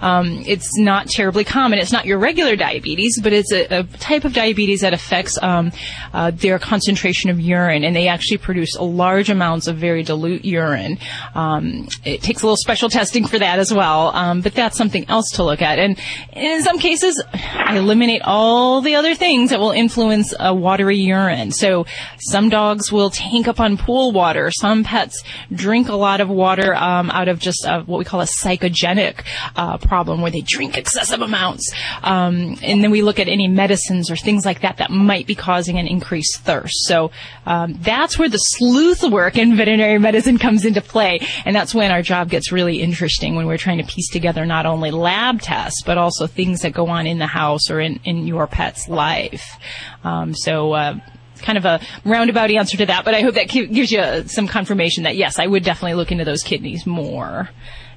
Um, 0.00 0.42
it's 0.46 0.78
not 0.78 1.08
terribly 1.08 1.44
common. 1.44 1.78
It's 1.78 1.92
not 1.92 2.06
your 2.06 2.18
regular 2.18 2.56
diabetes, 2.56 3.20
but 3.20 3.32
it's 3.32 3.52
a, 3.52 3.80
a 3.80 3.82
type 3.98 4.24
of 4.24 4.32
diabetes 4.32 4.80
that 4.80 4.94
affects 4.94 5.36
um, 5.42 5.72
uh, 6.12 6.30
their 6.30 6.58
concentration 6.58 7.30
of 7.30 7.40
urine, 7.40 7.84
and 7.84 7.94
they 7.94 8.08
actually 8.08 8.38
produce 8.38 8.76
large 8.78 9.30
amounts 9.30 9.66
of 9.66 9.76
very 9.76 10.02
dilute 10.02 10.44
urine. 10.44 10.98
Um, 11.34 11.88
it 12.04 12.22
takes 12.22 12.42
a 12.42 12.46
little 12.46 12.56
special 12.56 12.88
testing 12.88 13.26
for 13.26 13.38
that 13.38 13.58
as 13.58 13.72
well, 13.72 14.14
um, 14.14 14.40
but 14.40 14.54
that's 14.54 14.76
something 14.76 15.08
else 15.08 15.30
to 15.32 15.42
look 15.42 15.62
at. 15.62 15.78
And 15.78 15.98
in 16.32 16.62
some 16.62 16.78
cases, 16.78 17.22
I 17.32 17.78
eliminate 17.78 18.22
all 18.22 18.80
the 18.80 18.94
other 18.94 19.14
things 19.14 19.50
that 19.50 19.58
will 19.58 19.72
influence 19.72 20.34
a 20.38 20.54
watery 20.54 20.98
urine. 20.98 21.50
So 21.50 21.86
some 22.18 22.43
dogs 22.48 22.92
will 22.92 23.10
tank 23.10 23.48
up 23.48 23.60
on 23.60 23.76
pool 23.76 24.12
water. 24.12 24.50
Some 24.50 24.84
pets 24.84 25.22
drink 25.52 25.88
a 25.88 25.94
lot 25.94 26.20
of 26.20 26.28
water 26.28 26.74
um, 26.74 27.10
out 27.10 27.28
of 27.28 27.38
just 27.38 27.66
uh, 27.66 27.82
what 27.82 27.98
we 27.98 28.04
call 28.04 28.20
a 28.20 28.26
psychogenic 28.26 29.24
uh, 29.56 29.78
problem 29.78 30.20
where 30.20 30.30
they 30.30 30.40
drink 30.40 30.76
excessive 30.76 31.20
amounts. 31.20 31.72
Um, 32.02 32.56
and 32.62 32.82
then 32.82 32.90
we 32.90 33.02
look 33.02 33.18
at 33.18 33.28
any 33.28 33.48
medicines 33.48 34.10
or 34.10 34.16
things 34.16 34.44
like 34.44 34.60
that 34.60 34.78
that 34.78 34.90
might 34.90 35.26
be 35.26 35.34
causing 35.34 35.78
an 35.78 35.86
increased 35.86 36.40
thirst. 36.40 36.86
So 36.86 37.10
um, 37.46 37.78
that's 37.80 38.18
where 38.18 38.28
the 38.28 38.38
sleuth 38.38 39.02
work 39.02 39.36
in 39.36 39.56
veterinary 39.56 39.98
medicine 39.98 40.38
comes 40.38 40.64
into 40.64 40.80
play. 40.80 41.20
And 41.44 41.54
that's 41.54 41.74
when 41.74 41.90
our 41.90 42.02
job 42.02 42.30
gets 42.30 42.52
really 42.52 42.80
interesting 42.80 43.34
when 43.34 43.46
we're 43.46 43.58
trying 43.58 43.78
to 43.78 43.84
piece 43.84 44.10
together 44.10 44.46
not 44.46 44.66
only 44.66 44.90
lab 44.90 45.40
tests, 45.40 45.82
but 45.84 45.98
also 45.98 46.26
things 46.26 46.60
that 46.60 46.72
go 46.72 46.88
on 46.88 47.06
in 47.06 47.18
the 47.18 47.26
house 47.26 47.70
or 47.70 47.80
in, 47.80 48.00
in 48.04 48.26
your 48.26 48.46
pet's 48.46 48.88
life. 48.88 49.58
Um, 50.02 50.34
so, 50.34 50.72
uh, 50.72 50.98
kind 51.44 51.58
of 51.58 51.64
a 51.64 51.80
roundabout 52.04 52.50
answer 52.50 52.76
to 52.78 52.86
that, 52.86 53.04
but 53.04 53.14
I 53.14 53.20
hope 53.20 53.34
that 53.34 53.48
gives 53.48 53.90
you 53.92 54.00
uh, 54.00 54.24
some 54.24 54.48
confirmation 54.48 55.04
that 55.04 55.16
yes, 55.16 55.38
I 55.38 55.46
would 55.46 55.62
definitely 55.64 55.94
look 55.94 56.10
into 56.10 56.24
those 56.24 56.42
kidneys 56.42 56.86
more. 56.86 57.48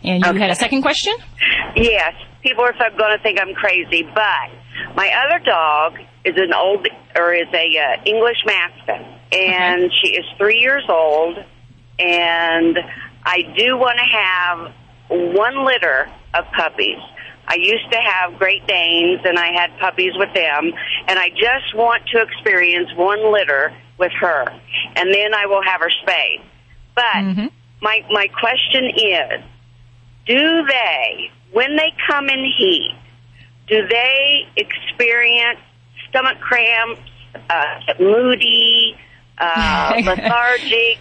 And 0.04 0.24
you 0.24 0.30
Okay. 0.32 0.40
had 0.40 0.52
a 0.52 0.56
second 0.56 0.82
question? 0.82 1.14
Yes, 1.76 2.14
people 2.44 2.64
are 2.64 2.74
going 2.74 3.18
to 3.18 3.24
think 3.24 3.40
I'm 3.42 3.54
crazy, 3.56 4.04
but 4.04 4.96
my 4.96 5.10
other 5.26 5.44
dog 5.44 5.98
is 6.24 6.36
an 6.38 6.54
old 6.54 6.88
or 7.16 7.34
is 7.34 7.48
a 7.54 7.78
uh, 7.78 8.04
English 8.06 8.38
Mastiff, 8.46 9.08
and 9.32 9.92
she 10.02 10.10
is 10.16 10.26
three 10.38 10.60
years 10.60 10.84
old, 10.90 11.38
and 12.00 12.78
I 13.24 13.42
do 13.58 13.78
want 13.78 13.98
to 13.98 14.18
have 14.18 14.74
one 15.36 15.66
litter 15.66 16.10
of 16.34 16.46
puppies. 16.56 17.00
I 17.48 17.56
used 17.56 17.90
to 17.92 17.98
have 17.98 18.38
Great 18.38 18.68
Danes, 18.68 19.22
and 19.24 19.40
I 19.40 19.54
had 19.54 19.78
puppies 19.80 20.14
with 20.16 20.34
them, 20.34 20.72
and 21.08 21.18
I 21.20 21.30
just 21.30 21.74
want 21.76 22.04
to 22.14 22.22
experience 22.22 22.90
one 22.96 23.32
litter 23.32 23.74
with 23.98 24.12
her, 24.20 24.46
and 24.96 25.14
then 25.14 25.34
I 25.34 25.46
will 25.46 25.64
have 25.64 25.80
her 25.82 25.90
spayed. 26.02 26.42
But 26.94 27.52
my 27.82 28.02
my 28.12 28.28
question 28.28 28.86
is, 28.96 29.44
do 30.26 30.66
they, 30.68 31.32
when 31.54 31.76
they 31.78 31.94
come 32.10 32.28
in 32.30 32.44
heat, 32.58 32.96
do 33.68 33.88
they 33.88 34.48
experience 34.58 35.60
stomach 36.10 36.40
cramps, 36.40 37.02
uh, 37.50 37.94
moody, 38.00 38.96
uh, 39.38 39.94
lethargic, 40.06 40.98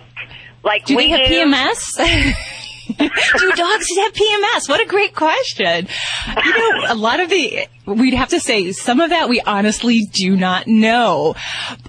like 0.63 0.85
Do 0.85 0.97
we 0.97 1.13
they 1.13 1.19
have 1.19 1.29
do? 1.29 1.35
PMS? 1.35 2.35
do 2.99 3.53
dogs 3.53 3.87
have 3.99 4.13
PMS? 4.13 4.69
What 4.69 4.81
a 4.81 4.87
great 4.87 5.15
question. 5.15 5.89
You 6.45 6.59
know, 6.59 6.93
a 6.93 6.95
lot 6.95 7.21
of 7.21 7.29
the, 7.31 7.67
we'd 7.87 8.15
have 8.15 8.29
to 8.31 8.41
say 8.41 8.73
some 8.73 9.01
of 9.01 9.11
that 9.11 9.29
we 9.29 9.41
honestly 9.41 10.03
do 10.13 10.37
not 10.37 10.67
know. 10.67 11.35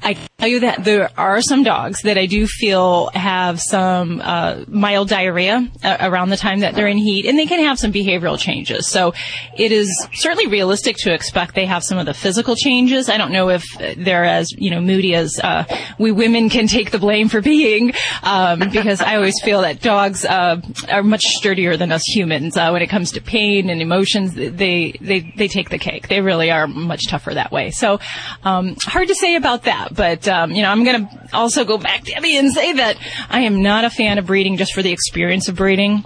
I 0.04 0.18
tell 0.38 0.48
you 0.48 0.60
that 0.62 0.84
there 0.84 1.10
are 1.18 1.42
some 1.42 1.64
dogs 1.64 2.02
that 2.04 2.18
I 2.18 2.28
do 2.28 2.48
feel 2.48 3.10
have 3.14 3.60
some 3.60 4.22
uh, 4.24 4.64
mild 4.68 5.10
diarrhea 5.10 5.68
uh, 5.84 5.98
around 6.00 6.30
the 6.30 6.38
time 6.38 6.60
that 6.60 6.76
they're 6.76 6.88
in 6.88 6.98
heat, 6.98 7.26
and 7.26 7.38
they 7.38 7.46
can 7.46 7.64
have 7.66 7.80
some 7.80 7.92
behavioral 7.92 8.38
changes. 8.38 8.88
So 8.88 9.14
it 9.58 9.72
is 9.72 10.08
certainly 10.14 10.48
realistic 10.48 10.98
to 10.98 11.14
expect 11.14 11.56
they 11.56 11.66
have 11.66 11.84
some 11.84 11.98
of 11.98 12.06
the 12.06 12.14
physical 12.14 12.56
changes. 12.56 13.10
I 13.10 13.18
don't 13.18 13.32
know 13.32 13.50
if 13.50 13.64
they're 13.98 14.26
as, 14.26 14.52
you 14.52 14.70
know, 14.70 14.82
moody 14.82 15.16
as 15.16 15.40
uh, 15.44 15.64
we 15.98 16.12
women 16.12 16.50
can 16.50 16.68
take 16.68 16.92
the 16.92 17.00
blame 17.00 17.30
for 17.30 17.42
being, 17.42 17.94
um, 18.24 18.60
because 18.72 19.02
I 19.02 19.16
always 19.16 19.42
feel 19.44 19.62
that 19.62 19.82
dogs 19.82 20.24
uh, 20.26 20.62
are 20.92 21.04
much 21.04 21.24
sturdier 21.24 21.78
than 21.78 21.92
us 21.92 22.04
humans 22.06 22.56
uh, 22.58 22.70
when 22.70 22.82
it 22.82 22.88
comes 22.88 23.12
to 23.14 23.22
pain 23.22 23.70
and 23.70 23.82
emotions. 23.82 24.36
They 24.36 24.96
they 25.02 25.34
they 25.36 25.48
take 25.48 25.70
the 25.70 25.80
cake. 25.88 26.08
They 26.08 26.22
really 26.22 26.52
are 26.52 26.68
much 26.68 27.08
tougher 27.08 27.34
that 27.34 27.52
way. 27.52 27.72
So 27.72 28.00
um, 28.44 28.76
hard 28.84 29.08
to 29.08 29.16
say 29.16 29.36
about 29.36 29.64
that. 29.64 29.94
But 29.96 30.28
um, 30.28 30.52
you 30.52 30.62
know, 30.62 30.70
I'm 30.70 30.84
going 30.84 31.08
to 31.08 31.30
also 31.34 31.64
go 31.64 31.78
back, 31.78 32.04
Debbie, 32.06 32.38
and 32.38 32.52
say 32.52 32.74
that 32.74 32.98
I 33.30 33.42
am 33.42 33.62
not 33.62 33.86
a 33.86 33.90
fan 33.90 34.18
of 34.18 34.26
breeding 34.26 34.58
just 34.58 34.74
for 34.74 34.82
the 34.82 34.92
experience 34.92 35.48
of 35.48 35.56
breeding. 35.56 36.04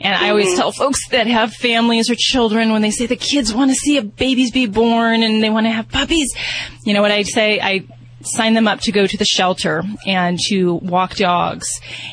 And 0.00 0.14
I 0.14 0.30
always 0.30 0.48
Mhm. 0.54 0.56
tell 0.56 0.72
folks 0.72 1.00
that 1.10 1.26
have 1.26 1.52
families 1.52 2.10
or 2.10 2.14
children 2.16 2.72
when 2.72 2.82
they 2.82 2.90
say 2.90 3.06
the 3.06 3.16
kids 3.16 3.52
want 3.52 3.70
to 3.70 3.74
see 3.74 3.96
a 3.98 4.02
babies 4.02 4.50
be 4.50 4.66
born 4.66 5.22
and 5.22 5.42
they 5.42 5.50
want 5.50 5.66
to 5.66 5.70
have 5.70 5.88
puppies. 5.88 6.32
You 6.84 6.94
know 6.94 7.02
what 7.02 7.10
I 7.10 7.22
say? 7.22 7.60
I 7.60 7.84
sign 8.22 8.54
them 8.54 8.68
up 8.68 8.80
to 8.80 8.92
go 8.92 9.06
to 9.06 9.16
the 9.16 9.24
shelter 9.24 9.82
and 10.06 10.38
to 10.48 10.74
walk 10.74 11.16
dogs. 11.16 11.66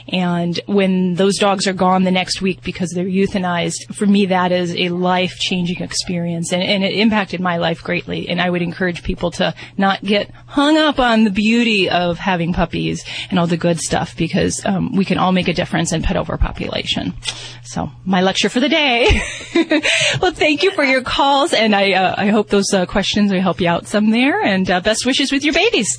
And 0.08 0.60
when 0.66 1.16
those 1.16 1.38
dogs 1.38 1.68
are 1.68 1.74
gone 1.74 2.04
the 2.04 2.12
next 2.12 2.42
week 2.42 2.62
because 2.64 2.92
they're 2.92 3.06
euthanized, 3.06 3.94
for 3.94 4.06
me 4.06 4.28
that 4.28 4.52
is 4.52 4.76
a 4.76 4.90
life 4.90 5.38
changing 5.40 5.82
experience 5.82 6.52
and, 6.54 6.64
and 6.64 6.84
it 6.84 6.94
impacted 6.94 7.42
my 7.42 7.58
life 7.58 7.84
greatly. 7.84 8.30
And 8.30 8.42
I 8.42 8.50
would 8.50 8.62
encourage 8.62 9.04
people 9.04 9.32
to 9.32 9.54
not 9.78 10.04
get 10.04 10.32
hung 10.46 10.78
up 10.78 11.00
on 11.00 11.24
the 11.24 11.30
beauty 11.30 11.90
of 11.90 12.18
having 12.18 12.54
puppies 12.54 13.04
and 13.30 13.40
all 13.40 13.48
the 13.48 13.58
good 13.58 13.80
stuff 13.80 14.16
because 14.16 14.66
um, 14.66 14.96
we 14.96 15.06
can 15.06 15.18
all 15.18 15.32
make 15.32 15.48
a 15.48 15.54
difference 15.54 15.92
in 15.92 16.04
pet 16.04 16.18
overpopulation. 16.18 17.14
So 17.64 17.92
my 18.06 18.22
lecture 18.22 18.50
for 18.50 18.62
the 18.62 18.70
day. 18.70 19.22
well, 20.22 20.32
thank 20.32 20.64
you 20.64 20.72
for 20.72 20.86
your 20.86 21.02
calls, 21.02 21.54
and 21.54 21.76
I 21.76 21.94
uh, 21.94 22.16
I 22.18 22.28
hope 22.28 22.48
those 22.48 22.74
uh, 22.74 22.86
questions 22.86 23.32
will 23.32 23.42
help 23.42 23.60
you 23.60 23.68
out 23.68 23.88
some 23.88 24.10
there. 24.10 24.42
And 24.42 24.70
uh, 24.72 24.80
best 24.80 25.06
wishes 25.06 25.34
with 25.34 25.44
your 25.44 25.54
babies. 25.54 25.97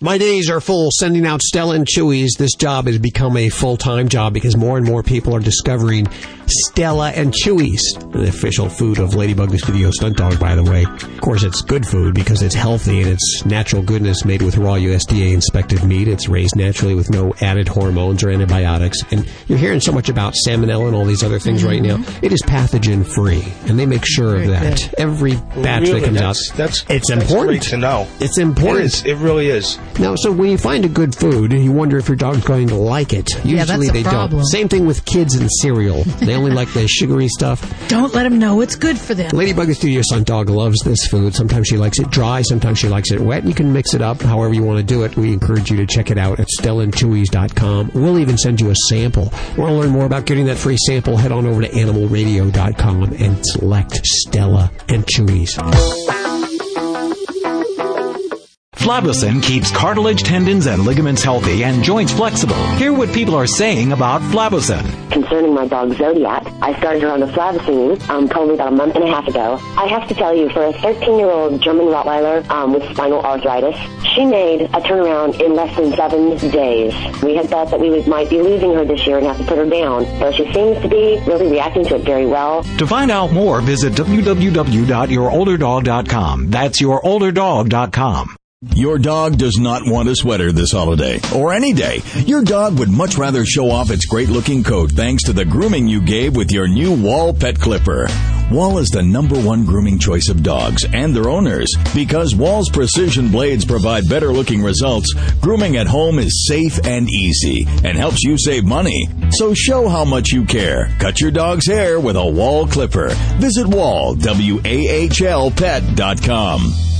My 0.00 0.18
days 0.18 0.50
are 0.50 0.60
full 0.60 0.90
sending 0.92 1.24
out 1.24 1.40
Stella 1.40 1.76
and 1.76 1.86
Chewies. 1.86 2.36
This 2.36 2.54
job 2.54 2.86
has 2.86 2.98
become 2.98 3.36
a 3.36 3.48
full-time 3.48 4.08
job 4.08 4.34
because 4.34 4.56
more 4.56 4.76
and 4.76 4.84
more 4.84 5.02
people 5.02 5.34
are 5.34 5.40
discovering 5.40 6.06
Stella 6.46 7.10
and 7.10 7.32
Chewies, 7.32 7.80
the 8.12 8.28
official 8.28 8.68
food 8.68 8.98
of 8.98 9.14
Ladybug 9.14 9.50
the 9.50 9.58
Studio 9.58 9.90
Stunt 9.90 10.16
Dog, 10.16 10.38
by 10.38 10.54
the 10.54 10.62
way. 10.62 10.84
Of 10.84 11.20
course, 11.20 11.42
it's 11.42 11.62
good 11.62 11.86
food 11.86 12.14
because 12.14 12.42
it's 12.42 12.54
healthy 12.54 13.00
and 13.00 13.10
it's 13.10 13.44
natural 13.44 13.82
goodness 13.82 14.24
made 14.24 14.42
with 14.42 14.56
raw 14.56 14.74
USDA 14.74 15.32
inspected 15.32 15.82
meat. 15.84 16.08
It's 16.08 16.28
raised 16.28 16.56
naturally 16.56 16.94
with 16.94 17.10
no 17.10 17.34
added 17.40 17.68
hormones 17.68 18.22
or 18.22 18.30
antibiotics. 18.30 18.98
And 19.10 19.28
you're 19.48 19.58
hearing 19.58 19.80
so 19.80 19.92
much 19.92 20.08
about 20.08 20.34
salmonella 20.46 20.86
and 20.86 20.94
all 20.94 21.04
these 21.04 21.22
other 21.22 21.38
things 21.38 21.64
right 21.64 21.82
now. 21.82 21.96
Mm-hmm. 21.96 22.24
It 22.24 22.32
is 22.32 22.42
pathogen 22.42 23.06
free, 23.06 23.44
and 23.68 23.78
they 23.78 23.86
make 23.86 24.04
sure 24.04 24.36
of 24.36 24.46
that. 24.48 24.94
Every 24.98 25.36
batch 25.36 25.82
Really, 25.88 26.00
that 26.00 26.06
comes 26.06 26.20
out, 26.20 26.36
that's, 26.36 26.50
That's 26.52 26.84
it's 26.90 27.10
that's 27.10 27.30
important 27.30 27.62
to 27.64 27.76
know. 27.76 28.06
It's 28.20 28.38
important. 28.38 28.80
It 28.80 28.84
is. 28.86 29.04
It 29.06 29.16
really 29.16 29.48
is. 29.48 29.78
Now, 29.98 30.14
so 30.16 30.32
when 30.32 30.50
you 30.50 30.58
find 30.58 30.84
a 30.84 30.88
good 30.88 31.14
food, 31.14 31.52
and 31.52 31.64
you 31.64 31.72
wonder 31.72 31.98
if 31.98 32.08
your 32.08 32.16
dog's 32.16 32.44
going 32.44 32.68
to 32.68 32.74
like 32.76 33.12
it. 33.12 33.30
Usually 33.36 33.54
Yeah, 33.54 33.64
that's 33.64 33.92
they 33.92 34.02
problem. 34.02 34.40
don't. 34.40 34.46
Same 34.46 34.68
thing 34.68 34.86
with 34.86 35.04
kids 35.04 35.34
and 35.34 35.48
cereal. 35.60 36.02
They 36.04 36.33
only 36.34 36.50
like 36.50 36.72
the 36.72 36.86
sugary 36.88 37.28
stuff. 37.28 37.60
Don't 37.88 38.14
let 38.14 38.24
them 38.24 38.38
know 38.38 38.60
it's 38.60 38.76
good 38.76 38.98
for 38.98 39.14
them. 39.14 39.30
Ladybug 39.30 39.68
the 39.68 39.74
Studio 39.74 40.02
Stunt 40.02 40.26
Dog 40.26 40.48
loves 40.48 40.80
this 40.84 41.06
food. 41.06 41.34
Sometimes 41.34 41.68
she 41.68 41.76
likes 41.76 41.98
it 41.98 42.10
dry, 42.10 42.42
sometimes 42.42 42.78
she 42.78 42.88
likes 42.88 43.10
it 43.10 43.20
wet. 43.20 43.44
You 43.44 43.54
can 43.54 43.72
mix 43.72 43.94
it 43.94 44.02
up 44.02 44.20
however 44.20 44.54
you 44.54 44.62
want 44.62 44.78
to 44.78 44.84
do 44.84 45.04
it. 45.04 45.16
We 45.16 45.32
encourage 45.32 45.70
you 45.70 45.76
to 45.78 45.86
check 45.86 46.10
it 46.10 46.18
out 46.18 46.40
at 46.40 46.48
stellanchewies.com. 46.58 47.90
We'll 47.94 48.18
even 48.18 48.38
send 48.38 48.60
you 48.60 48.70
a 48.70 48.74
sample. 48.88 49.32
Want 49.56 49.70
to 49.70 49.72
learn 49.72 49.90
more 49.90 50.06
about 50.06 50.26
getting 50.26 50.46
that 50.46 50.56
free 50.56 50.78
sample? 50.86 51.16
Head 51.16 51.32
on 51.32 51.46
over 51.46 51.62
to 51.62 51.68
animalradio.com 51.68 53.02
and 53.04 53.46
select 53.46 54.04
Stella 54.04 54.70
and 54.88 55.04
Chewies. 55.06 56.23
Flavusin 58.84 59.42
keeps 59.42 59.70
cartilage, 59.70 60.22
tendons, 60.24 60.66
and 60.66 60.84
ligaments 60.84 61.22
healthy 61.22 61.64
and 61.64 61.82
joints 61.82 62.12
flexible. 62.12 62.54
Hear 62.76 62.92
what 62.92 63.10
people 63.14 63.34
are 63.34 63.46
saying 63.46 63.92
about 63.92 64.20
Flavusin. 64.20 64.84
Concerning 65.10 65.54
my 65.54 65.66
dog 65.66 65.94
Zodiac, 65.94 66.46
I 66.60 66.78
started 66.80 67.00
her 67.00 67.08
on 67.08 67.20
the 67.20 67.26
Flavacine 67.28 67.98
um, 68.10 68.28
probably 68.28 68.56
about 68.56 68.74
a 68.74 68.76
month 68.76 68.94
and 68.94 69.04
a 69.04 69.06
half 69.06 69.26
ago. 69.26 69.58
I 69.78 69.86
have 69.86 70.06
to 70.08 70.14
tell 70.14 70.36
you, 70.36 70.50
for 70.50 70.66
a 70.66 70.72
13-year-old 70.74 71.62
German 71.62 71.86
Rottweiler 71.86 72.46
um, 72.50 72.74
with 72.74 72.82
spinal 72.90 73.24
arthritis, 73.24 73.74
she 74.14 74.26
made 74.26 74.60
a 74.60 74.80
turnaround 74.82 75.40
in 75.40 75.54
less 75.54 75.74
than 75.78 75.94
seven 75.96 76.36
days. 76.50 76.92
We 77.22 77.36
had 77.36 77.48
thought 77.48 77.70
that 77.70 77.80
we 77.80 77.88
would, 77.88 78.06
might 78.06 78.28
be 78.28 78.42
losing 78.42 78.74
her 78.74 78.84
this 78.84 79.06
year 79.06 79.16
and 79.16 79.26
have 79.26 79.38
to 79.38 79.44
put 79.44 79.56
her 79.56 79.64
down, 79.64 80.04
so 80.18 80.30
she 80.30 80.44
seems 80.52 80.78
to 80.82 80.88
be 80.88 81.18
really 81.26 81.50
reacting 81.50 81.86
to 81.86 81.94
it 81.94 82.02
very 82.02 82.26
well. 82.26 82.62
To 82.76 82.86
find 82.86 83.10
out 83.10 83.32
more, 83.32 83.62
visit 83.62 83.94
www.yourolderdog.com. 83.94 86.50
That's 86.50 86.82
yourolderdog.com. 86.82 88.36
Your 88.74 88.98
dog 88.98 89.36
does 89.36 89.58
not 89.58 89.82
want 89.84 90.08
a 90.08 90.16
sweater 90.16 90.50
this 90.50 90.72
holiday 90.72 91.20
or 91.34 91.52
any 91.52 91.72
day. 91.72 92.00
Your 92.24 92.42
dog 92.42 92.78
would 92.78 92.88
much 92.88 93.16
rather 93.16 93.44
show 93.44 93.70
off 93.70 93.90
its 93.90 94.06
great 94.06 94.28
looking 94.30 94.64
coat 94.64 94.90
thanks 94.92 95.24
to 95.24 95.32
the 95.32 95.44
grooming 95.44 95.86
you 95.86 96.00
gave 96.00 96.34
with 96.34 96.50
your 96.50 96.66
new 96.66 96.92
Wahl 96.92 97.34
Pet 97.34 97.60
Clipper. 97.60 98.08
Wahl 98.50 98.78
is 98.78 98.88
the 98.88 99.02
number 99.02 99.38
one 99.40 99.64
grooming 99.66 99.98
choice 99.98 100.28
of 100.28 100.42
dogs 100.42 100.84
and 100.92 101.14
their 101.14 101.28
owners. 101.28 101.72
Because 101.94 102.34
Wahl's 102.34 102.70
precision 102.70 103.30
blades 103.30 103.64
provide 103.64 104.08
better 104.08 104.32
looking 104.32 104.62
results, 104.62 105.12
grooming 105.40 105.76
at 105.76 105.86
home 105.86 106.18
is 106.18 106.46
safe 106.48 106.78
and 106.84 107.08
easy 107.08 107.66
and 107.84 107.98
helps 107.98 108.22
you 108.24 108.36
save 108.38 108.64
money. 108.64 109.06
So 109.32 109.52
show 109.54 109.88
how 109.88 110.04
much 110.04 110.30
you 110.30 110.44
care. 110.44 110.88
Cut 110.98 111.20
your 111.20 111.30
dog's 111.30 111.66
hair 111.66 112.00
with 112.00 112.16
a 112.16 112.26
Wahl 112.26 112.66
Clipper. 112.66 113.10
Visit 113.38 113.66
Wahl, 113.66 114.14
W-A-H-L 114.14 115.50
pet.com. 115.50 116.93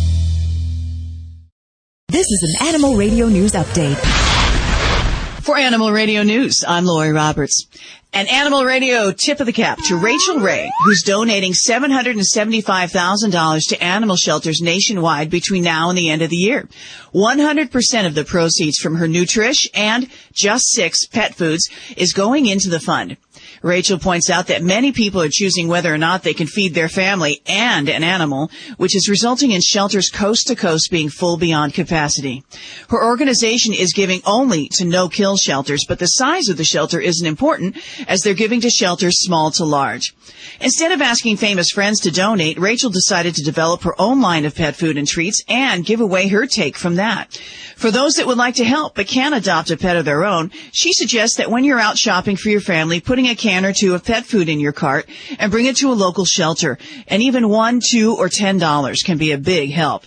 This 2.14 2.30
is 2.30 2.56
an 2.60 2.68
Animal 2.68 2.94
Radio 2.94 3.26
News 3.26 3.54
Update. 3.54 3.98
For 5.42 5.58
Animal 5.58 5.90
Radio 5.90 6.22
News, 6.22 6.62
I'm 6.64 6.84
Lori 6.84 7.10
Roberts. 7.10 7.66
An 8.12 8.28
Animal 8.28 8.64
Radio 8.64 9.10
tip 9.10 9.40
of 9.40 9.46
the 9.46 9.52
cap 9.52 9.80
to 9.88 9.96
Rachael 9.96 10.38
Ray, 10.38 10.70
who's 10.84 11.02
donating 11.02 11.54
$775,000 11.54 13.68
to 13.68 13.82
animal 13.82 14.14
shelters 14.14 14.60
nationwide 14.62 15.28
between 15.28 15.64
now 15.64 15.88
and 15.88 15.98
the 15.98 16.08
end 16.08 16.22
of 16.22 16.30
the 16.30 16.36
year. 16.36 16.68
100% 17.12 18.06
of 18.06 18.14
the 18.14 18.24
proceeds 18.24 18.78
from 18.78 18.94
her 18.94 19.08
Nutrish 19.08 19.66
and 19.74 20.08
Just 20.32 20.70
Six 20.70 21.08
pet 21.08 21.34
foods 21.34 21.68
is 21.96 22.12
going 22.12 22.46
into 22.46 22.70
the 22.70 22.78
fund. 22.78 23.16
Rachael 23.64 23.98
points 23.98 24.28
out 24.28 24.48
that 24.48 24.62
many 24.62 24.92
people 24.92 25.22
are 25.22 25.30
choosing 25.30 25.68
whether 25.68 25.92
or 25.92 25.96
not 25.96 26.22
they 26.22 26.34
can 26.34 26.46
feed 26.46 26.74
their 26.74 26.90
family 26.90 27.40
and 27.46 27.88
an 27.88 28.04
animal, 28.04 28.50
which 28.76 28.94
is 28.94 29.08
resulting 29.08 29.52
in 29.52 29.62
shelters 29.62 30.10
coast 30.10 30.48
to 30.48 30.54
coast 30.54 30.90
being 30.90 31.08
full 31.08 31.38
beyond 31.38 31.72
capacity. 31.72 32.44
Her 32.90 33.02
organization 33.02 33.72
is 33.72 33.94
giving 33.94 34.20
only 34.26 34.68
to 34.72 34.84
no-kill 34.84 35.38
shelters, 35.38 35.86
but 35.88 35.98
the 35.98 36.06
size 36.06 36.48
of 36.50 36.58
the 36.58 36.64
shelter 36.64 37.00
isn't 37.00 37.26
important 37.26 37.78
as 38.06 38.20
they're 38.20 38.34
giving 38.34 38.60
to 38.60 38.68
shelters 38.68 39.24
small 39.24 39.50
to 39.52 39.64
large. 39.64 40.14
Instead 40.60 40.92
of 40.92 41.00
asking 41.00 41.38
famous 41.38 41.70
friends 41.70 42.00
to 42.00 42.10
donate, 42.10 42.58
Rachael 42.58 42.90
decided 42.90 43.34
to 43.36 43.42
develop 43.42 43.80
her 43.84 43.98
own 43.98 44.20
line 44.20 44.44
of 44.44 44.54
pet 44.54 44.76
food 44.76 44.98
and 44.98 45.08
treats 45.08 45.42
and 45.48 45.86
give 45.86 46.02
away 46.02 46.28
her 46.28 46.46
take 46.46 46.76
from 46.76 46.96
that. 46.96 47.40
For 47.76 47.90
those 47.90 48.14
that 48.14 48.26
would 48.26 48.38
like 48.38 48.56
to 48.56 48.64
help 48.64 48.94
but 48.94 49.06
can't 49.06 49.34
adopt 49.34 49.70
a 49.70 49.78
pet 49.78 49.96
of 49.96 50.04
their 50.04 50.24
own, 50.24 50.50
she 50.72 50.92
suggests 50.92 51.38
that 51.38 51.50
when 51.50 51.64
you're 51.64 51.80
out 51.80 51.96
shopping 51.96 52.36
for 52.36 52.50
your 52.50 52.60
family, 52.60 53.00
putting 53.00 53.26
a 53.26 53.34
can 53.34 53.53
or 53.62 53.74
two 53.74 53.94
of 53.94 54.02
pet 54.04 54.24
food 54.24 54.48
in 54.48 54.58
your 54.58 54.72
cart 54.72 55.06
and 55.38 55.52
bring 55.52 55.66
it 55.66 55.76
to 55.76 55.92
a 55.92 55.94
local 55.94 56.24
shelter. 56.24 56.78
And 57.08 57.22
even 57.22 57.50
one, 57.50 57.80
two, 57.86 58.16
or 58.16 58.30
ten 58.30 58.56
dollars 58.56 59.02
can 59.02 59.18
be 59.18 59.32
a 59.32 59.38
big 59.38 59.70
help. 59.70 60.04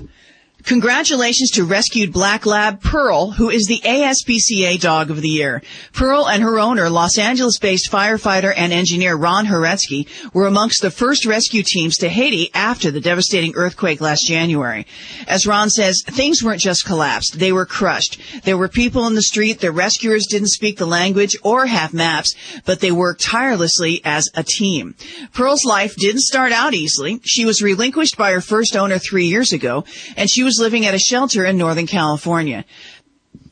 Congratulations 0.67 1.51
to 1.51 1.63
rescued 1.63 2.11
black 2.11 2.45
lab 2.45 2.81
Pearl, 2.81 3.31
who 3.31 3.49
is 3.49 3.67
the 3.67 3.79
ASPCA 3.85 4.77
Dog 4.81 5.09
of 5.09 5.21
the 5.21 5.29
Year. 5.29 5.63
Pearl 5.93 6.27
and 6.27 6.43
her 6.43 6.59
owner, 6.59 6.89
Los 6.89 7.17
Angeles-based 7.17 7.89
firefighter 7.89 8.53
and 8.53 8.73
engineer 8.73 9.15
Ron 9.15 9.45
Horetsky, 9.45 10.09
were 10.33 10.45
amongst 10.45 10.81
the 10.81 10.91
first 10.91 11.25
rescue 11.25 11.63
teams 11.63 11.95
to 11.99 12.09
Haiti 12.09 12.51
after 12.53 12.91
the 12.91 12.99
devastating 12.99 13.53
earthquake 13.55 14.01
last 14.01 14.27
January. 14.27 14.85
As 15.25 15.47
Ron 15.47 15.69
says, 15.69 16.03
things 16.05 16.43
weren't 16.43 16.59
just 16.59 16.83
collapsed, 16.83 17.39
they 17.39 17.53
were 17.53 17.65
crushed. 17.65 18.19
There 18.43 18.57
were 18.57 18.67
people 18.67 19.07
in 19.07 19.15
the 19.15 19.21
street, 19.21 19.61
the 19.61 19.71
rescuers 19.71 20.27
didn't 20.27 20.49
speak 20.49 20.77
the 20.77 20.85
language 20.85 21.37
or 21.43 21.65
have 21.65 21.93
maps, 21.93 22.35
but 22.65 22.81
they 22.81 22.91
worked 22.91 23.21
tirelessly 23.21 24.01
as 24.03 24.29
a 24.35 24.43
team. 24.43 24.95
Pearl's 25.33 25.63
life 25.63 25.95
didn't 25.95 26.23
start 26.23 26.51
out 26.51 26.73
easily. 26.73 27.21
She 27.23 27.45
was 27.45 27.61
relinquished 27.61 28.17
by 28.17 28.33
her 28.33 28.41
first 28.41 28.75
owner 28.75 28.99
three 28.99 29.27
years 29.27 29.53
ago, 29.53 29.85
and 30.17 30.29
she 30.29 30.43
was 30.43 30.56
living 30.59 30.85
at 30.85 30.93
a 30.93 30.99
shelter 30.99 31.45
in 31.45 31.57
Northern 31.57 31.87
California. 31.87 32.65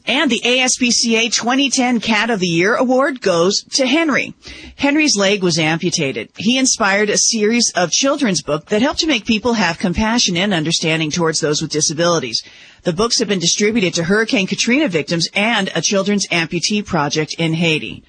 And 0.08 0.30
the 0.30 0.42
ASPCA 0.46 1.34
2010 1.34 2.00
Cat 2.00 2.30
of 2.30 2.40
the 2.40 2.46
Year 2.46 2.76
award 2.76 3.22
goes 3.22 3.64
to 3.74 3.88
Henry. 3.88 4.36
Henry's 4.76 5.18
leg 5.18 5.42
was 5.42 5.58
amputated. 5.58 6.30
He 6.38 6.60
inspired 6.60 7.10
a 7.10 7.18
series 7.18 7.72
of 7.76 7.90
children's 7.90 8.44
books 8.44 8.70
that 8.70 8.84
helped 8.84 9.00
to 9.00 9.08
make 9.08 9.26
people 9.26 9.54
have 9.54 9.80
compassion 9.80 10.38
and 10.38 10.54
understanding 10.54 11.10
towards 11.10 11.40
those 11.40 11.60
with 11.60 11.72
disabilities. 11.72 12.44
The 12.84 12.94
books 12.94 13.18
have 13.18 13.28
been 13.28 13.40
distributed 13.40 13.96
to 13.96 14.04
Hurricane 14.04 14.46
Katrina 14.46 14.88
victims 14.90 15.28
and 15.34 15.72
a 15.74 15.82
children's 15.82 16.28
amputee 16.28 16.86
project 16.86 17.34
in 17.40 17.56
Haiti. 17.56 18.04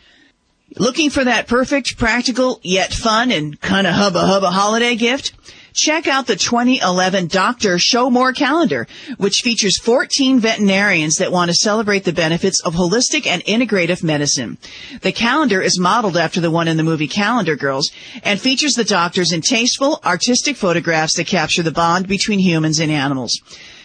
Looking 0.77 1.09
for 1.09 1.25
that 1.25 1.47
perfect, 1.47 1.97
practical, 1.97 2.61
yet 2.63 2.93
fun 2.93 3.31
and 3.31 3.59
kind 3.59 3.87
of 3.87 3.95
hubba 3.95 4.21
hubba 4.27 4.51
holiday 4.51 4.97
gift? 4.97 5.33
Check 5.77 6.07
out 6.07 6.27
the 6.27 6.37
2011 6.37 7.27
Dr. 7.27 7.79
Show 7.79 8.09
More 8.09 8.33
calendar, 8.33 8.87
which 9.19 9.43
features 9.45 9.79
14 9.79 10.41
veterinarians 10.41 11.17
that 11.17 11.31
want 11.31 11.51
to 11.51 11.55
celebrate 11.55 12.05
the 12.05 12.15
benefits 12.15 12.63
of 12.63 12.75
holistic 12.75 13.27
and 13.27 13.45
integrative 13.45 14.03
medicine. 14.03 14.57
The 15.03 15.13
calendar 15.13 15.61
is 15.61 15.79
modeled 15.79 16.17
after 16.17 16.41
the 16.41 16.51
one 16.51 16.67
in 16.67 16.79
the 16.79 16.83
movie 16.83 17.09
Calendar 17.09 17.57
Girls 17.57 17.91
and 18.25 18.41
features 18.41 18.73
the 18.73 18.85
doctors 18.85 19.33
in 19.33 19.43
tasteful, 19.43 20.01
artistic 20.03 20.57
photographs 20.57 21.17
that 21.17 21.27
capture 21.27 21.63
the 21.63 21.71
bond 21.71 22.09
between 22.09 22.39
humans 22.39 22.81
and 22.81 22.91
animals. 22.91 23.39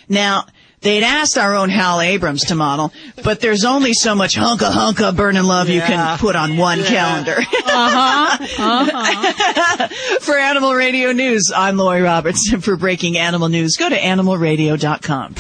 Now, 0.08 0.46
They'd 0.82 1.04
asked 1.04 1.38
our 1.38 1.56
own 1.56 1.70
Hal 1.70 2.02
Abrams 2.02 2.46
to 2.46 2.56
model, 2.56 2.92
but 3.24 3.40
there's 3.40 3.66
only 3.66 3.94
so 3.94 4.16
much 4.16 4.36
hunka 4.36 4.72
hunka 4.72 5.16
burning 5.16 5.44
love 5.44 5.70
you 5.70 5.80
can 5.82 6.18
put 6.18 6.36
on 6.36 6.58
one 6.58 6.80
Yeah. 6.80 6.86
calendar. 6.86 7.38
Uh-huh. 7.74 8.38
Uh-huh. 8.60 9.88
For 10.22 10.38
Animal 10.38 10.74
Radio 10.74 11.12
News, 11.14 11.52
I'm 11.56 11.78
Lori 11.78 12.02
Roberts. 12.02 12.52
And 12.52 12.64
for 12.64 12.76
breaking 12.76 13.18
animal 13.18 13.48
news, 13.48 13.78
go 13.78 13.88
to 13.90 13.96
animalradio.com. 13.96 15.34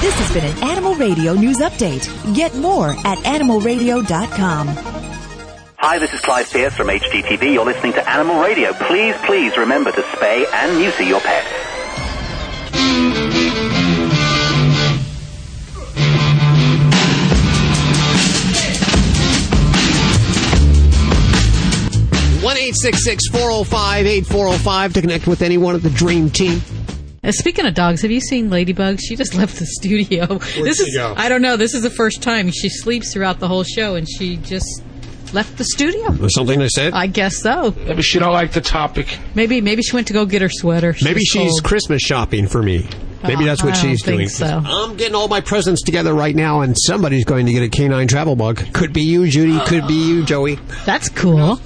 This 0.00 0.14
has 0.14 0.32
been 0.32 0.44
an 0.44 0.62
Animal 0.62 0.94
Radio 0.94 1.32
News 1.34 1.58
Update. 1.58 2.06
Get 2.34 2.54
more 2.54 2.90
at 2.90 3.18
animalradio.com. 3.18 4.68
Hi, 5.78 5.98
this 5.98 6.12
is 6.12 6.20
Clive 6.20 6.48
Pearse 6.50 6.74
from 6.74 6.86
HGTV. 6.88 7.54
You're 7.54 7.64
listening 7.64 7.94
to 7.94 8.08
Animal 8.08 8.40
Radio. 8.40 8.72
Please, 8.74 9.16
please 9.24 9.56
remember 9.56 9.90
to 9.90 10.00
spay 10.02 10.44
and 10.52 10.78
neuter 10.78 11.02
your 11.04 11.20
pets. 11.20 11.48
1 22.40 22.56
405 23.32 24.06
8405 24.06 24.92
to 24.92 25.00
connect 25.00 25.26
with 25.26 25.42
anyone 25.42 25.74
at 25.74 25.82
the 25.82 25.90
Dream 25.90 26.30
Team. 26.30 26.62
Uh, 27.24 27.32
speaking 27.32 27.66
of 27.66 27.74
dogs, 27.74 28.02
have 28.02 28.12
you 28.12 28.20
seen 28.20 28.48
Ladybug? 28.48 29.00
She 29.00 29.16
just 29.16 29.34
left 29.36 29.58
the 29.58 29.66
studio. 29.66 30.26
Where'd 30.26 30.40
this 30.40 30.78
is 30.78 30.94
go? 30.94 31.14
I 31.16 31.28
don't 31.28 31.42
know. 31.42 31.56
This 31.56 31.74
is 31.74 31.82
the 31.82 31.90
first 31.90 32.22
time 32.22 32.50
she 32.52 32.68
sleeps 32.68 33.12
throughout 33.12 33.40
the 33.40 33.48
whole 33.48 33.64
show, 33.64 33.96
and 33.96 34.08
she 34.08 34.36
just 34.36 34.84
left 35.34 35.58
the 35.58 35.64
studio. 35.64 36.12
Was 36.12 36.32
something 36.34 36.60
they 36.60 36.68
said? 36.68 36.92
I 36.92 37.08
guess 37.08 37.38
so. 37.38 37.74
Maybe 37.76 38.02
she 38.02 38.20
don't 38.20 38.32
like 38.32 38.52
the 38.52 38.60
topic. 38.60 39.18
Maybe 39.34 39.60
maybe 39.60 39.82
she 39.82 39.96
went 39.96 40.06
to 40.06 40.12
go 40.12 40.24
get 40.24 40.40
her 40.40 40.48
sweater. 40.48 40.92
She 40.92 41.06
maybe 41.06 41.20
she's 41.20 41.50
cold. 41.50 41.64
Christmas 41.64 42.02
shopping 42.02 42.46
for 42.46 42.62
me. 42.62 42.88
Maybe 43.24 43.42
uh, 43.42 43.46
that's 43.46 43.64
what 43.64 43.76
she's 43.76 44.00
doing. 44.00 44.28
So. 44.28 44.62
I'm 44.64 44.96
getting 44.96 45.16
all 45.16 45.26
my 45.26 45.40
presents 45.40 45.82
together 45.82 46.14
right 46.14 46.36
now, 46.36 46.60
and 46.60 46.76
somebody's 46.78 47.24
going 47.24 47.46
to 47.46 47.52
get 47.52 47.64
a 47.64 47.68
canine 47.68 48.06
travel 48.06 48.36
bug. 48.36 48.62
Could 48.72 48.92
be 48.92 49.02
you, 49.02 49.28
Judy. 49.28 49.58
Could 49.66 49.88
be 49.88 49.94
you, 49.94 50.24
Joey. 50.24 50.60
That's 50.86 51.08
cool. 51.08 51.58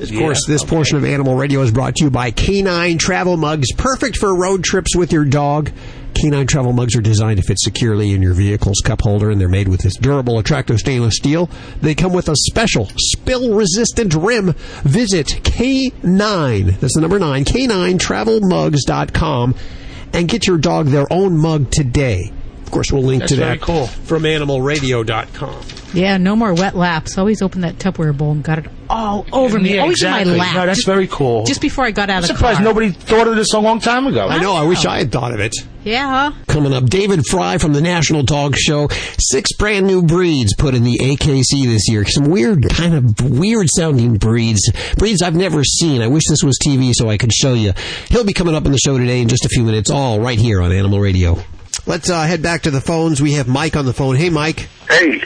Of 0.00 0.12
course, 0.12 0.46
this 0.46 0.64
portion 0.64 0.96
of 0.96 1.04
Animal 1.04 1.36
Radio 1.36 1.60
is 1.60 1.70
brought 1.70 1.96
to 1.96 2.04
you 2.04 2.10
by 2.10 2.30
Canine 2.30 2.96
Travel 2.96 3.36
Mugs, 3.36 3.70
perfect 3.76 4.16
for 4.16 4.34
road 4.34 4.64
trips 4.64 4.96
with 4.96 5.12
your 5.12 5.26
dog. 5.26 5.70
Canine 6.14 6.46
Travel 6.46 6.72
Mugs 6.72 6.96
are 6.96 7.02
designed 7.02 7.36
to 7.36 7.42
fit 7.42 7.58
securely 7.60 8.12
in 8.12 8.22
your 8.22 8.32
vehicle's 8.32 8.80
cup 8.82 9.02
holder, 9.02 9.30
and 9.30 9.38
they're 9.38 9.48
made 9.48 9.68
with 9.68 9.82
this 9.82 9.96
durable, 9.96 10.38
attractive 10.38 10.78
stainless 10.78 11.16
steel. 11.16 11.50
They 11.82 11.94
come 11.94 12.14
with 12.14 12.30
a 12.30 12.36
special 12.48 12.88
spill-resistant 12.96 14.14
rim. 14.14 14.54
Visit 14.84 15.26
K9, 15.26 16.80
that's 16.80 16.94
the 16.94 17.02
number 17.02 17.18
9, 17.18 17.44
K9TravelMugs.com, 17.44 19.54
and 20.14 20.28
get 20.28 20.46
your 20.46 20.58
dog 20.58 20.86
their 20.86 21.12
own 21.12 21.36
mug 21.36 21.70
today. 21.70 22.32
Of 22.70 22.74
course, 22.74 22.92
we'll 22.92 23.02
link 23.02 23.22
That's 23.22 23.32
to 23.32 23.38
that 23.40 23.60
cool. 23.60 23.88
from 23.88 24.22
AnimalRadio.com. 24.22 25.60
Yeah, 25.92 26.18
no 26.18 26.36
more 26.36 26.54
wet 26.54 26.76
laps. 26.76 27.18
Always 27.18 27.42
open 27.42 27.62
that 27.62 27.78
Tupperware 27.78 28.16
bowl 28.16 28.30
and 28.30 28.44
got 28.44 28.60
it 28.60 28.66
all 28.88 29.26
over 29.32 29.58
me. 29.58 29.74
Yeah, 29.74 29.80
Always 29.80 29.96
exactly. 29.98 30.30
in 30.30 30.38
my 30.38 30.44
lap. 30.44 30.54
No, 30.54 30.66
that's 30.66 30.78
just, 30.78 30.86
very 30.86 31.08
cool. 31.08 31.44
Just 31.46 31.60
before 31.60 31.84
I 31.84 31.90
got 31.90 32.10
out 32.10 32.18
I'm 32.18 32.22
of 32.22 32.28
the 32.28 32.34
surprised 32.34 32.58
car. 32.58 32.64
nobody 32.64 32.92
thought 32.92 33.26
of 33.26 33.34
this 33.34 33.52
a 33.54 33.58
long 33.58 33.80
time 33.80 34.06
ago. 34.06 34.28
I 34.28 34.38
know, 34.40 34.54
I 34.54 34.62
wish 34.62 34.84
I 34.86 34.98
had 34.98 35.10
thought 35.10 35.32
of 35.34 35.40
it. 35.40 35.52
Yeah. 35.82 36.30
Coming 36.46 36.72
up, 36.72 36.84
David 36.84 37.26
Frei 37.26 37.58
from 37.58 37.72
the 37.72 37.80
National 37.80 38.22
Dog 38.22 38.54
Show. 38.56 38.86
Six 39.18 39.52
brand 39.54 39.84
new 39.88 40.04
breeds 40.04 40.54
put 40.54 40.76
in 40.76 40.84
the 40.84 40.98
AKC 40.98 41.64
this 41.64 41.88
year. 41.88 42.04
Some 42.04 42.26
weird, 42.30 42.70
kind 42.70 42.94
of 42.94 43.28
weird 43.28 43.66
sounding 43.68 44.16
breeds. 44.16 44.70
Breeds 44.96 45.22
I've 45.22 45.34
never 45.34 45.64
seen. 45.64 46.02
I 46.02 46.06
wish 46.06 46.22
this 46.28 46.44
was 46.44 46.56
TV 46.64 46.92
so 46.94 47.10
I 47.10 47.16
could 47.18 47.32
show 47.32 47.54
you. 47.54 47.72
He'll 48.10 48.22
be 48.22 48.32
coming 48.32 48.54
up 48.54 48.64
on 48.64 48.70
the 48.70 48.78
show 48.78 48.96
today 48.96 49.22
in 49.22 49.26
just 49.28 49.44
a 49.44 49.48
few 49.48 49.64
minutes, 49.64 49.90
all 49.90 50.20
right 50.20 50.38
here 50.38 50.62
on 50.62 50.70
Animal 50.70 51.00
Radio. 51.00 51.36
Let's 51.86 52.10
uh, 52.10 52.22
head 52.22 52.42
back 52.42 52.62
to 52.62 52.70
the 52.70 52.80
phones. 52.80 53.20
We 53.20 53.32
have 53.34 53.48
Mike 53.48 53.76
on 53.76 53.84
the 53.86 53.92
phone. 53.92 54.16
Hey, 54.16 54.30
Mike. 54.30 54.68
Hey. 54.88 55.22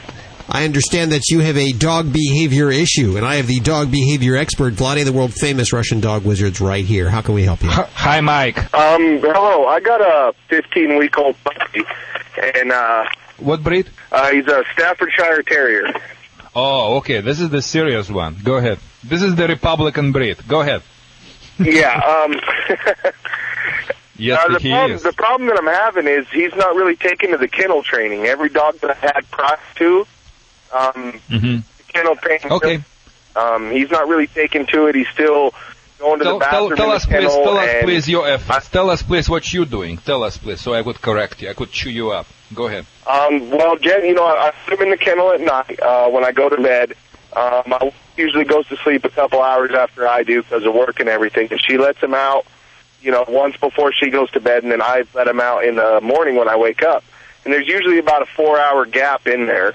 I 0.49 0.65
understand 0.65 1.13
that 1.13 1.29
you 1.31 1.41
have 1.41 1.57
a 1.57 1.73
dog 1.73 2.13
behavior 2.13 2.71
issue, 2.71 3.17
and 3.17 3.25
I 3.27 3.37
have 3.37 3.47
the 3.47 3.61
dog 3.61 3.91
behavior 3.91 4.37
expert, 4.37 4.75
Vladi, 4.75 5.05
the 5.05 5.13
world 5.13 5.33
famous 5.33 5.73
Russian 5.73 6.01
dog 6.01 6.25
wizards, 6.25 6.61
right 6.61 6.85
here. 6.85 7.09
How 7.09 7.23
can 7.23 7.35
we 7.35 7.45
help 7.45 7.63
you? 7.63 7.71
Hi, 7.71 8.21
Mike. 8.21 8.59
Um, 8.75 9.21
hello. 9.21 9.67
I 9.67 9.81
got 9.81 10.01
a 10.03 10.35
15 10.49 10.99
week 10.99 11.19
old 11.19 11.37
puppy, 11.45 11.83
and 12.57 12.73
uh, 12.73 13.05
What 13.39 13.63
breed? 13.63 13.89
uh, 14.13 14.31
he's 14.33 14.47
a 14.47 14.65
Staffordshire 14.75 15.43
Terrier. 15.43 15.93
Oh, 16.55 16.99
okay. 16.99 17.21
This 17.21 17.41
is 17.41 17.49
the 17.51 17.63
serious 17.63 18.09
one. 18.11 18.37
Go 18.45 18.57
ahead. 18.57 18.79
This 19.03 19.23
is 19.23 19.35
the 19.35 19.49
Republican 19.49 20.13
breed. 20.13 20.37
Go 20.47 20.61
ahead. 20.61 20.83
yeah. 21.59 22.01
Um, 22.01 22.39
Yes, 24.17 24.41
uh, 24.45 24.53
the, 24.53 24.59
he 24.61 24.71
problem, 24.71 24.93
is. 24.93 25.03
the 25.03 25.13
problem 25.13 25.49
that 25.49 25.59
I'm 25.59 25.67
having 25.67 26.07
is 26.07 26.27
he's 26.31 26.55
not 26.55 26.77
really 26.77 26.97
taken 26.97 27.31
to 27.33 27.37
the 27.37 27.49
kennel 27.49 27.83
training. 27.83 28.27
Every 28.27 28.49
dog 28.49 28.79
that 28.81 28.91
I 28.91 28.95
had 28.95 29.31
prior 29.31 29.59
to, 29.77 30.07
um, 30.73 31.21
hmm 31.29 31.57
kennel 31.89 32.17
training. 32.17 32.51
Okay. 32.51 32.81
Um, 33.37 33.71
he's 33.71 33.91
not 33.91 34.09
really 34.09 34.27
taken 34.27 34.67
to 34.67 34.87
it. 34.87 34.95
He's 34.95 35.09
still 35.09 35.53
going 35.99 36.19
to 36.19 36.25
Tell, 36.25 36.39
the 36.39 36.45
bathroom 36.45 36.77
tell 36.77 36.91
in 36.91 36.97
us, 36.97 37.05
the 37.07 37.11
please, 37.11 37.33
tell 37.33 37.59
us, 37.59 37.83
please, 37.83 38.09
your 38.09 38.29
efforts. 38.29 38.69
tell 38.69 38.91
us, 38.91 39.03
please, 39.03 39.29
what 39.29 39.53
you're 39.53 39.65
doing. 39.65 39.99
Tell 39.99 40.23
us, 40.25 40.37
please, 40.37 40.61
so 40.61 40.75
I 40.75 40.83
could 40.83 41.01
correct 41.01 41.43
you. 41.43 41.51
I 41.51 41.55
could 41.55 41.71
chew 41.73 41.91
you 41.91 42.11
up. 42.11 42.27
Go 42.53 42.67
ahead. 42.67 42.87
Um, 43.07 43.51
well, 43.51 43.77
Jen, 43.77 44.05
you 44.05 44.15
know, 44.15 44.25
I, 44.25 44.49
I 44.49 44.53
put 44.65 44.75
him 44.75 44.83
in 44.83 44.91
the 44.91 44.97
kennel 44.97 45.33
at 45.33 45.41
night 45.41 45.81
uh, 45.81 46.09
when 46.11 46.25
I 46.25 46.33
go 46.33 46.49
to 46.49 46.61
bed. 46.61 46.95
Um, 47.33 47.63
my 47.67 47.79
wife 47.83 47.95
usually 48.17 48.45
goes 48.45 48.67
to 48.69 48.77
sleep 48.77 49.05
a 49.05 49.09
couple 49.11 49.43
hours 49.43 49.73
after 49.73 50.07
I 50.07 50.23
do 50.23 50.43
because 50.43 50.65
of 50.65 50.75
work 50.75 51.01
and 51.01 51.09
everything, 51.09 51.49
and 51.51 51.61
she 51.61 51.79
lets 51.79 52.01
him 52.01 52.15
out, 52.15 52.47
you 53.05 53.11
know, 53.13 53.25
once 53.29 53.57
before 53.57 53.93
she 53.93 54.11
goes 54.11 54.31
to 54.33 54.41
bed, 54.41 54.63
and 54.63 54.73
then 54.73 54.83
I 54.83 55.05
let 55.15 55.29
him 55.29 55.41
out 55.41 55.65
in 55.65 55.77
the 55.77 56.01
morning 56.03 56.37
when 56.37 56.49
I 56.49 56.57
wake 56.57 56.83
up. 56.83 57.05
And 57.45 57.53
there's 57.53 57.69
usually 57.69 57.99
about 57.99 58.23
a 58.23 58.27
four-hour 58.27 58.87
gap 58.87 59.27
in 59.27 59.47
there, 59.47 59.75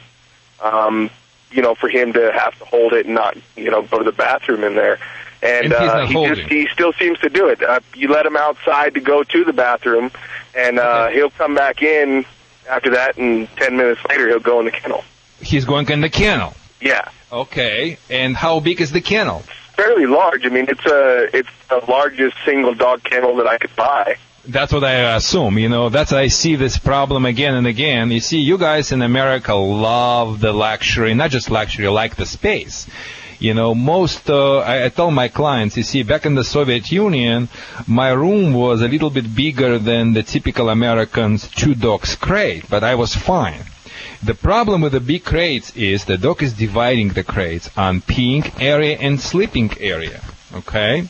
um, 0.61 1.09
you 1.51 1.61
know, 1.61 1.75
for 1.75 1.87
him 1.87 2.13
to 2.13 2.31
have 2.31 2.57
to 2.59 2.65
hold 2.65 2.93
it 2.93 3.05
and 3.05 3.15
not, 3.15 3.37
you 3.56 3.69
know, 3.69 3.83
go 3.83 3.99
to 3.99 4.04
the 4.04 4.12
bathroom 4.12 4.63
in 4.63 4.75
there. 4.75 4.99
And, 5.41 5.65
And 5.65 5.73
he's 5.73 5.89
uh, 5.89 5.97
not 5.97 6.08
he 6.08 6.13
holding. 6.13 6.35
just 6.35 6.49
he 6.49 6.67
still 6.73 6.91
seems 6.93 7.19
to 7.19 7.29
do 7.29 7.47
it. 7.47 7.62
Uh, 7.62 7.79
you 7.95 8.10
let 8.10 8.25
him 8.25 8.35
outside 8.35 8.95
to 8.95 8.99
go 8.99 9.23
to 9.23 9.43
the 9.45 9.54
bathroom, 9.54 10.12
and 10.56 10.79
uh, 10.79 11.08
he'll 11.10 11.29
come 11.29 11.56
back 11.56 11.81
in 11.81 12.25
after 12.69 12.89
that, 12.91 13.17
and 13.17 13.47
ten 13.56 13.77
minutes 13.77 14.01
later 14.10 14.27
he'll 14.27 14.39
go 14.39 14.60
in 14.60 14.65
the 14.65 14.71
kennel. 14.71 15.04
He's 15.39 15.63
going 15.65 15.89
in 15.89 16.01
the 16.01 16.10
kennel. 16.10 16.54
Yeah, 16.81 17.10
Okay. 17.31 17.97
And 18.10 18.35
how 18.35 18.60
big 18.60 18.81
is 18.81 18.91
the 18.91 19.01
kennel? 19.01 19.43
Fairly 19.80 20.06
large. 20.06 20.46
I 20.46 20.50
mean, 20.50 20.65
it's 20.67 20.86
a 20.86 21.38
it's 21.38 21.50
the 21.69 21.82
largest 21.88 22.36
single 22.46 22.73
dog 22.73 23.04
kennel 23.04 23.36
that 23.38 23.48
I 23.48 23.58
could 23.58 23.75
buy. 23.75 24.17
That's 24.48 24.73
what 24.73 24.84
I 24.84 25.15
assume. 25.15 25.58
You 25.58 25.69
know, 25.69 25.90
that's 25.90 26.12
I 26.12 26.27
see 26.27 26.56
this 26.56 26.77
problem 26.77 27.25
again 27.25 27.56
and 27.56 27.67
again. 27.67 28.12
You 28.12 28.19
see, 28.19 28.40
you 28.40 28.58
guys 28.58 28.92
in 28.92 29.02
America 29.02 29.54
love 29.54 30.40
the 30.40 30.54
luxury, 30.54 31.13
not 31.13 31.30
just 31.30 31.52
luxury, 31.52 31.88
like 31.88 32.15
the 32.15 32.25
space. 32.25 32.88
You 33.40 33.54
know, 33.54 33.73
most, 33.73 34.30
uh, 34.30 34.58
I, 34.58 34.86
I 34.86 34.90
tell 34.90 35.12
my 35.12 35.30
clients, 35.30 35.77
you 35.77 35.84
see, 35.84 36.04
back 36.04 36.25
in 36.25 36.36
the 36.36 36.44
Soviet 36.44 36.92
Union, 36.92 37.48
my 37.88 38.10
room 38.10 38.54
was 38.54 38.82
a 38.82 38.88
little 38.90 39.10
bit 39.10 39.34
bigger 39.34 39.80
than 39.80 40.12
the 40.12 40.23
typical 40.23 40.69
American's 40.69 41.48
two 41.48 41.73
dogs 41.73 42.15
crate, 42.15 42.65
but 42.69 42.84
I 42.84 42.96
was 42.96 43.15
fine. 43.15 43.63
The 44.23 44.35
problem 44.35 44.81
with 44.81 44.93
the 44.93 45.00
big 45.00 45.23
crates 45.23 45.75
is 45.75 46.06
the 46.06 46.17
dog 46.17 46.43
is 46.43 46.54
dividing 46.54 47.10
the 47.10 47.23
crates 47.23 47.69
on 47.77 48.02
peeing 48.02 48.62
area 48.62 48.97
and 48.97 49.19
sleeping 49.19 49.71
area. 49.79 50.21
Okay? 50.54 51.08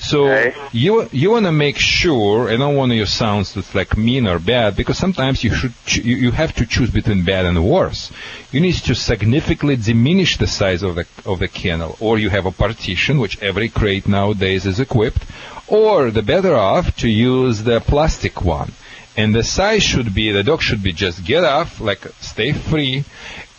So 0.00 0.52
you 0.72 1.08
you 1.10 1.30
want 1.32 1.46
to 1.46 1.52
make 1.52 1.76
sure. 1.76 2.48
I 2.48 2.56
don't 2.56 2.76
want 2.76 2.92
your 2.92 3.06
sounds 3.06 3.52
to 3.54 3.64
like 3.74 3.96
mean 3.96 4.28
or 4.28 4.38
bad 4.38 4.76
because 4.76 4.96
sometimes 4.96 5.42
you 5.42 5.52
should 5.52 5.74
ch- 5.86 6.04
you, 6.04 6.16
you 6.16 6.30
have 6.30 6.54
to 6.54 6.66
choose 6.66 6.90
between 6.90 7.24
bad 7.24 7.44
and 7.46 7.62
worse. 7.64 8.12
You 8.52 8.60
need 8.60 8.74
to 8.74 8.94
significantly 8.94 9.74
diminish 9.76 10.36
the 10.36 10.46
size 10.46 10.84
of 10.84 10.94
the 10.94 11.06
of 11.26 11.40
the 11.40 11.48
kennel, 11.48 11.96
or 11.98 12.16
you 12.18 12.30
have 12.30 12.46
a 12.46 12.52
partition, 12.52 13.18
which 13.18 13.42
every 13.42 13.68
crate 13.68 14.06
nowadays 14.06 14.66
is 14.66 14.78
equipped, 14.78 15.24
or 15.66 16.12
the 16.12 16.22
better 16.22 16.54
off 16.54 16.96
to 16.98 17.08
use 17.08 17.64
the 17.64 17.80
plastic 17.80 18.40
one. 18.44 18.72
And 19.18 19.34
the 19.34 19.42
size 19.42 19.82
should 19.82 20.14
be 20.14 20.30
the 20.30 20.44
dog 20.44 20.62
should 20.62 20.80
be 20.80 20.92
just 20.92 21.24
get 21.24 21.42
off, 21.42 21.80
like 21.80 22.06
stay 22.20 22.52
free, 22.52 23.04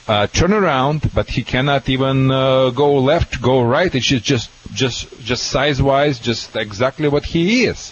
uh, 0.08 0.28
turn 0.28 0.54
around, 0.54 1.12
but 1.14 1.30
he 1.30 1.44
cannot 1.44 1.90
even 1.90 2.32
uh, 2.32 2.70
go 2.70 2.94
left, 3.00 3.42
go 3.42 3.62
right. 3.62 3.94
It's 3.94 4.06
just 4.06 4.24
just 4.24 4.50
just 4.74 5.20
just 5.20 5.44
size 5.44 5.82
wise, 5.82 6.18
just 6.18 6.56
exactly 6.56 7.10
what 7.10 7.26
he 7.26 7.66
is. 7.66 7.92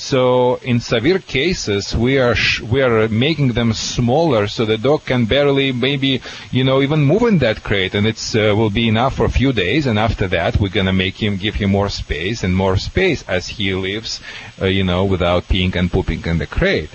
So 0.00 0.54
in 0.62 0.80
severe 0.80 1.18
cases, 1.18 1.94
we 1.94 2.16
are 2.18 2.34
sh- 2.34 2.62
we 2.62 2.80
are 2.80 3.06
making 3.06 3.52
them 3.52 3.74
smaller, 3.74 4.48
so 4.48 4.64
the 4.64 4.78
dog 4.78 5.04
can 5.04 5.26
barely, 5.26 5.72
maybe 5.72 6.22
you 6.50 6.64
know, 6.64 6.80
even 6.80 7.02
move 7.02 7.24
in 7.24 7.38
that 7.40 7.62
crate, 7.62 7.94
and 7.94 8.06
it's 8.06 8.34
uh, 8.34 8.54
will 8.56 8.70
be 8.70 8.88
enough 8.88 9.16
for 9.16 9.26
a 9.26 9.36
few 9.40 9.52
days. 9.52 9.84
And 9.84 9.98
after 9.98 10.26
that, 10.28 10.58
we're 10.58 10.76
gonna 10.78 10.94
make 10.94 11.22
him 11.22 11.36
give 11.36 11.56
him 11.56 11.72
more 11.72 11.90
space 11.90 12.42
and 12.42 12.56
more 12.56 12.78
space 12.78 13.22
as 13.28 13.46
he 13.48 13.74
lives, 13.74 14.20
uh, 14.60 14.66
you 14.66 14.84
know, 14.84 15.04
without 15.04 15.48
peeing 15.48 15.76
and 15.76 15.92
pooping 15.92 16.24
in 16.24 16.38
the 16.38 16.46
crate. 16.46 16.90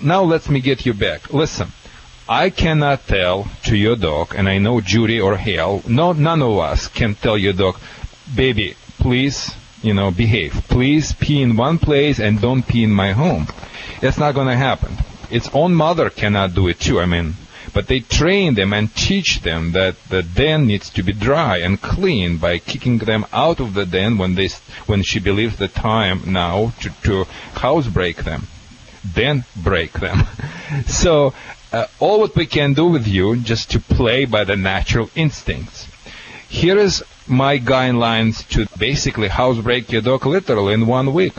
Now 0.00 0.22
let 0.22 0.48
me 0.48 0.60
get 0.60 0.86
you 0.86 0.94
back. 0.94 1.32
Listen. 1.32 1.72
I 2.28 2.48
cannot 2.50 3.06
tell 3.06 3.48
to 3.64 3.76
your 3.76 3.96
dog, 3.96 4.34
and 4.34 4.48
I 4.48 4.56
know 4.58 4.80
Judy 4.80 5.20
or 5.20 5.36
Hale, 5.36 5.82
no, 5.86 6.12
none 6.12 6.40
of 6.40 6.56
us 6.56 6.88
can 6.88 7.16
tell 7.16 7.36
your 7.36 7.52
dog, 7.52 7.76
baby, 8.34 8.76
please, 8.98 9.52
you 9.84 9.94
know, 9.94 10.10
behave. 10.10 10.52
Please 10.68 11.12
pee 11.12 11.42
in 11.42 11.56
one 11.56 11.78
place 11.78 12.18
and 12.18 12.40
don't 12.40 12.66
pee 12.66 12.84
in 12.84 12.90
my 12.90 13.12
home. 13.12 13.46
That's 14.00 14.18
not 14.18 14.34
going 14.34 14.48
to 14.48 14.56
happen. 14.56 14.96
Its 15.30 15.48
own 15.52 15.74
mother 15.74 16.10
cannot 16.10 16.54
do 16.54 16.68
it 16.68 16.80
too. 16.80 17.00
I 17.00 17.06
mean, 17.06 17.34
but 17.72 17.86
they 17.86 18.00
train 18.00 18.54
them 18.54 18.72
and 18.72 18.94
teach 18.94 19.40
them 19.40 19.72
that 19.72 19.96
the 20.08 20.22
den 20.22 20.66
needs 20.66 20.90
to 20.90 21.02
be 21.02 21.12
dry 21.12 21.58
and 21.58 21.80
clean 21.80 22.38
by 22.38 22.58
kicking 22.58 22.98
them 22.98 23.26
out 23.32 23.60
of 23.60 23.74
the 23.74 23.86
den 23.86 24.18
when 24.18 24.34
they, 24.34 24.48
when 24.86 25.02
she 25.02 25.20
believes 25.20 25.56
the 25.56 25.68
time 25.68 26.22
now 26.26 26.72
to, 26.80 26.90
to 27.02 27.24
housebreak 27.54 28.24
them 28.24 28.46
then 29.12 29.44
break 29.56 29.92
them. 29.92 30.26
so 30.86 31.34
uh, 31.72 31.86
all 32.00 32.20
what 32.20 32.36
we 32.36 32.46
can 32.46 32.72
do 32.74 32.86
with 32.86 33.06
you 33.06 33.36
just 33.36 33.72
to 33.72 33.80
play 33.80 34.24
by 34.24 34.44
the 34.44 34.56
natural 34.56 35.10
instincts. 35.14 35.86
Here 36.48 36.78
is 36.78 37.02
my 37.26 37.58
guidelines 37.58 38.46
to 38.50 38.66
basically 38.78 39.28
housebreak 39.28 39.90
your 39.92 40.02
dog 40.02 40.26
literally 40.26 40.74
in 40.74 40.86
one 40.86 41.12
week. 41.12 41.34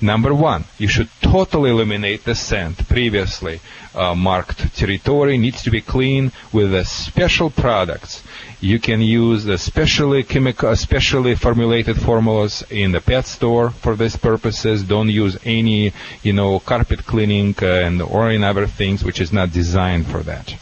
Number 0.00 0.32
one, 0.32 0.64
you 0.78 0.86
should 0.88 1.08
totally 1.20 1.70
eliminate 1.70 2.24
the 2.24 2.34
scent 2.34 2.86
previously 2.88 3.60
uh, 3.94 4.14
marked 4.14 4.74
territory 4.76 5.36
needs 5.38 5.62
to 5.62 5.70
be 5.70 5.80
clean 5.80 6.30
with 6.52 6.72
uh, 6.72 6.84
special 6.84 7.50
products. 7.50 8.22
You 8.60 8.78
can 8.78 9.00
use 9.00 9.44
the 9.44 9.58
specially 9.58 10.22
chemical, 10.22 10.74
specially 10.76 11.34
formulated 11.34 11.96
formulas 12.00 12.64
in 12.70 12.92
the 12.92 13.00
pet 13.00 13.26
store 13.26 13.70
for 13.70 13.96
these 13.96 14.16
purposes. 14.16 14.84
Don't 14.84 15.08
use 15.08 15.36
any, 15.44 15.92
you 16.22 16.32
know, 16.32 16.60
carpet 16.60 17.04
cleaning 17.06 17.54
uh, 17.60 17.66
and 17.66 18.00
or 18.02 18.30
in 18.30 18.44
other 18.44 18.66
things 18.66 19.04
which 19.04 19.20
is 19.20 19.32
not 19.32 19.52
designed 19.52 20.06
for 20.06 20.22
that. 20.22 20.54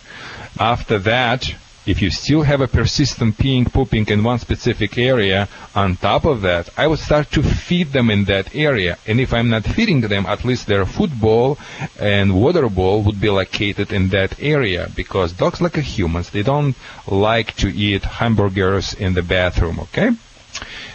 After 0.58 0.98
that, 1.00 1.54
if 1.86 2.02
you 2.02 2.10
still 2.10 2.42
have 2.42 2.60
a 2.60 2.66
persistent 2.66 3.38
peeing, 3.38 3.72
pooping 3.72 4.08
in 4.08 4.24
one 4.24 4.38
specific 4.40 4.98
area, 4.98 5.48
on 5.74 5.96
top 5.96 6.24
of 6.24 6.42
that, 6.42 6.68
I 6.76 6.88
would 6.88 6.98
start 6.98 7.30
to 7.32 7.42
feed 7.42 7.92
them 7.92 8.10
in 8.10 8.24
that 8.24 8.54
area. 8.54 8.98
And 9.06 9.20
if 9.20 9.32
I'm 9.32 9.48
not 9.48 9.64
feeding 9.64 10.00
them, 10.00 10.26
at 10.26 10.44
least 10.44 10.66
their 10.66 10.84
food 10.84 11.20
bowl 11.20 11.58
and 11.98 12.42
water 12.42 12.68
bowl 12.68 13.02
would 13.04 13.20
be 13.20 13.30
located 13.30 13.92
in 13.92 14.08
that 14.08 14.40
area 14.40 14.90
because 14.94 15.32
dogs, 15.32 15.60
like 15.60 15.76
humans, 15.76 16.30
they 16.30 16.42
don't 16.42 16.74
like 17.06 17.54
to 17.56 17.68
eat 17.68 18.02
hamburgers 18.02 18.92
in 18.94 19.14
the 19.14 19.22
bathroom, 19.22 19.78
okay? 19.78 20.10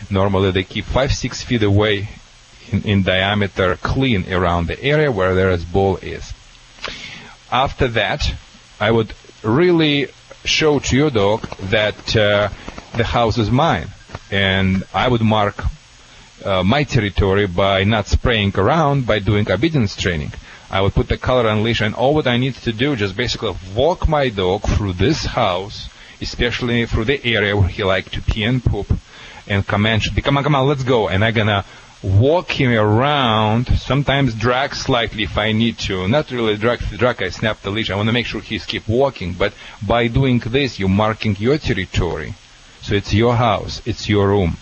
Normally 0.10 0.52
they 0.52 0.64
keep 0.64 0.86
five, 0.86 1.12
six 1.12 1.42
feet 1.42 1.64
away 1.64 2.10
in, 2.70 2.84
in 2.84 3.04
diameter 3.04 3.78
clean 3.78 4.32
around 4.32 4.68
the 4.68 4.82
area 4.84 5.12
where 5.12 5.34
their 5.36 5.58
bowl 5.72 5.98
is. 5.98 6.34
After 7.50 7.88
that, 7.90 8.22
I 8.80 8.92
would 8.92 9.14
really 9.44 10.08
show 10.44 10.80
to 10.80 10.96
your 10.96 11.10
dog 11.10 11.48
that 11.70 12.16
uh, 12.16 12.50
the 12.96 13.04
house 13.04 13.38
is 13.38 13.50
mine, 13.50 13.88
and 14.32 14.84
I 14.94 15.08
would 15.08 15.22
mark 15.22 15.64
uh, 16.44 16.64
my 16.64 16.84
territory 16.84 17.48
by 17.48 17.84
not 17.84 18.08
spraying 18.08 18.54
around, 18.58 19.06
by 19.06 19.20
doing 19.20 19.50
obedience 19.52 19.96
training. 19.96 20.32
I 20.70 20.82
would 20.82 20.94
put 20.94 21.10
the 21.10 21.18
collar 21.18 21.50
on 21.50 21.64
leash, 21.64 21.82
and 21.82 21.94
all 21.96 22.14
what 22.14 22.28
I 22.28 22.38
need 22.38 22.56
to 22.56 22.72
do 22.72 22.96
just 22.96 23.16
basically 23.16 23.56
walk 23.76 24.08
my 24.08 24.30
dog 24.30 24.62
through 24.64 24.94
this 24.94 25.26
house, 25.26 25.90
especially 26.22 26.86
through 26.86 27.06
the 27.06 27.24
area 27.26 27.56
where 27.56 27.68
he 27.68 27.84
like 27.84 28.10
to 28.12 28.22
pee 28.22 28.44
and 28.44 28.64
poop, 28.64 28.88
and 29.48 29.68
command, 29.68 30.04
come 30.24 30.38
on, 30.38 30.44
come 30.44 30.56
on, 30.56 30.68
let's 30.68 30.84
go, 30.84 31.10
and 31.10 31.24
I'm 31.24 31.34
gonna 31.34 31.66
walk 32.04 32.52
him 32.52 32.72
around, 32.72 33.68
sometimes 33.78 34.34
drag 34.34 34.74
slightly 34.74 35.24
if 35.24 35.38
I 35.38 35.52
need 35.52 35.78
to. 35.80 36.08
Not 36.08 36.32
really 36.32 36.58
drag, 36.58 36.80
drag, 36.80 37.22
I 37.22 37.30
snap 37.30 37.62
the 37.62 37.70
leash. 37.70 37.90
I 37.90 37.96
want 37.96 38.08
to 38.10 38.14
make 38.14 38.26
sure 38.26 38.42
he's 38.42 38.66
keep 38.66 38.88
walking. 38.88 39.34
But 39.34 39.54
by 39.86 40.08
doing 40.08 40.40
this, 40.40 40.80
you're 40.80 40.90
marking 40.90 41.36
your 41.38 41.58
territory. 41.58 42.34
So 42.82 42.96
it's 42.96 43.14
your 43.14 43.36
house, 43.36 43.82
it's 43.86 44.10
your 44.10 44.30
room. 44.30 44.58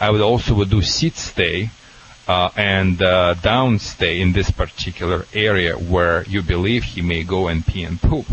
I 0.00 0.10
would 0.10 0.20
also 0.20 0.54
would 0.54 0.70
do 0.70 0.82
sit 0.82 1.14
stay 1.14 1.70
uh, 2.26 2.50
and 2.56 3.00
uh, 3.00 3.34
down 3.34 3.78
stay 3.78 4.20
in 4.20 4.32
this 4.32 4.50
particular 4.50 5.26
area 5.32 5.76
where 5.76 6.24
you 6.24 6.42
believe 6.42 6.82
he 6.82 7.02
may 7.02 7.22
go 7.22 7.46
and 7.46 7.64
pee 7.64 7.84
and 7.84 8.00
poop. 8.00 8.26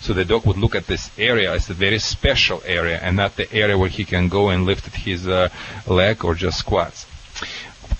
So 0.00 0.12
the 0.12 0.24
dog 0.24 0.46
would 0.46 0.58
look 0.58 0.74
at 0.74 0.86
this 0.86 1.10
area 1.18 1.52
as 1.52 1.70
a 1.70 1.74
very 1.74 1.98
special 1.98 2.62
area 2.66 2.98
and 2.98 3.16
not 3.16 3.36
the 3.36 3.50
area 3.52 3.78
where 3.78 3.88
he 3.88 4.04
can 4.04 4.28
go 4.28 4.50
and 4.50 4.64
lift 4.64 4.94
his 4.94 5.26
uh, 5.26 5.48
leg 5.86 6.24
or 6.24 6.34
just 6.34 6.58
squats. 6.58 7.06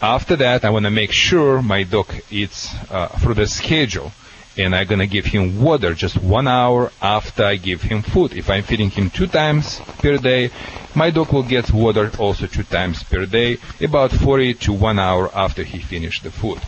After 0.03 0.34
that, 0.36 0.64
I 0.64 0.70
want 0.70 0.86
to 0.86 0.90
make 0.90 1.12
sure 1.12 1.61
my 1.61 1.82
dog 1.82 2.11
eats 2.30 2.74
uh, 2.90 3.09
through 3.18 3.34
the 3.34 3.46
schedule. 3.46 4.12
And 4.57 4.74
I'm 4.74 4.86
going 4.86 4.98
to 4.98 5.07
give 5.07 5.26
him 5.26 5.62
water 5.62 5.94
just 5.94 6.16
one 6.16 6.48
hour 6.48 6.90
after 7.01 7.44
I 7.44 7.57
give 7.57 7.82
him 7.82 8.03
food. 8.03 8.32
If 8.32 8.48
I'm 8.51 8.62
feeding 8.62 8.90
him 8.90 9.11
two 9.11 9.26
times 9.26 9.78
per 9.98 10.16
day, 10.16 10.51
my 10.94 11.11
dog 11.11 11.32
will 11.32 11.42
get 11.42 11.70
water 11.70 12.11
also 12.18 12.46
two 12.46 12.64
times 12.64 13.03
per 13.03 13.26
day, 13.26 13.59
about 13.80 14.11
40 14.11 14.55
to 14.55 14.72
one 14.72 14.98
hour 14.98 15.30
after 15.34 15.62
he 15.62 15.78
finished 15.78 16.24
the 16.24 16.30
food. 16.30 16.59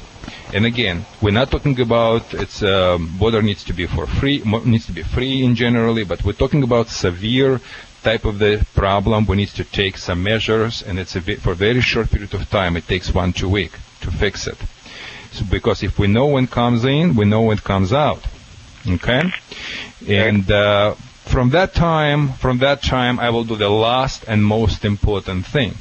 And 0.55 0.67
again, 0.67 1.05
we're 1.21 1.33
not 1.33 1.51
talking 1.51 1.81
about 1.81 2.35
it's 2.35 2.63
um, 2.63 3.19
water 3.19 3.41
needs 3.43 3.65
to 3.65 3.73
be 3.73 3.87
for 3.87 4.07
free, 4.07 4.43
needs 4.65 4.87
to 4.87 4.93
be 4.93 5.03
free 5.03 5.43
in 5.43 5.55
generally, 5.55 6.05
but 6.05 6.23
we're 6.23 6.35
talking 6.35 6.63
about 6.63 6.89
severe 6.89 7.61
type 8.03 8.25
of 8.25 8.39
the 8.39 8.67
problem, 8.75 9.27
we 9.27 9.37
need 9.37 9.49
to 9.51 9.65
take 9.65 9.97
some 9.97 10.23
measures, 10.23 10.83
and 10.83 10.99
it's 10.99 11.17
a 11.17 11.21
bit, 11.21 11.41
for 11.41 11.53
a 11.53 11.55
very 11.55 11.81
short 11.81 12.11
period 12.11 12.35
of 12.35 12.49
time. 12.51 12.77
It 12.77 12.87
takes 12.87 13.13
one 13.15 13.33
two 13.33 13.49
week 13.49 13.73
to 14.03 14.11
fix 14.11 14.47
it. 14.47 14.59
So 15.33 15.45
because 15.51 15.83
if 15.83 15.99
we 15.99 16.09
know 16.09 16.27
when 16.27 16.45
it 16.45 16.51
comes 16.51 16.85
in, 16.85 17.17
we 17.17 17.25
know 17.25 17.43
when 17.43 17.59
it 17.59 17.65
comes 17.65 17.93
out. 17.93 18.23
Okay, 18.87 19.23
and 20.09 20.51
uh, 20.51 20.95
from 21.25 21.51
that 21.51 21.73
time, 21.75 22.33
from 22.33 22.59
that 22.59 22.83
time, 22.83 23.21
I 23.21 23.31
will 23.31 23.45
do 23.45 23.57
the 23.57 23.71
last 23.71 24.25
and 24.27 24.45
most 24.45 24.85
important 24.85 25.47
thing. 25.47 25.75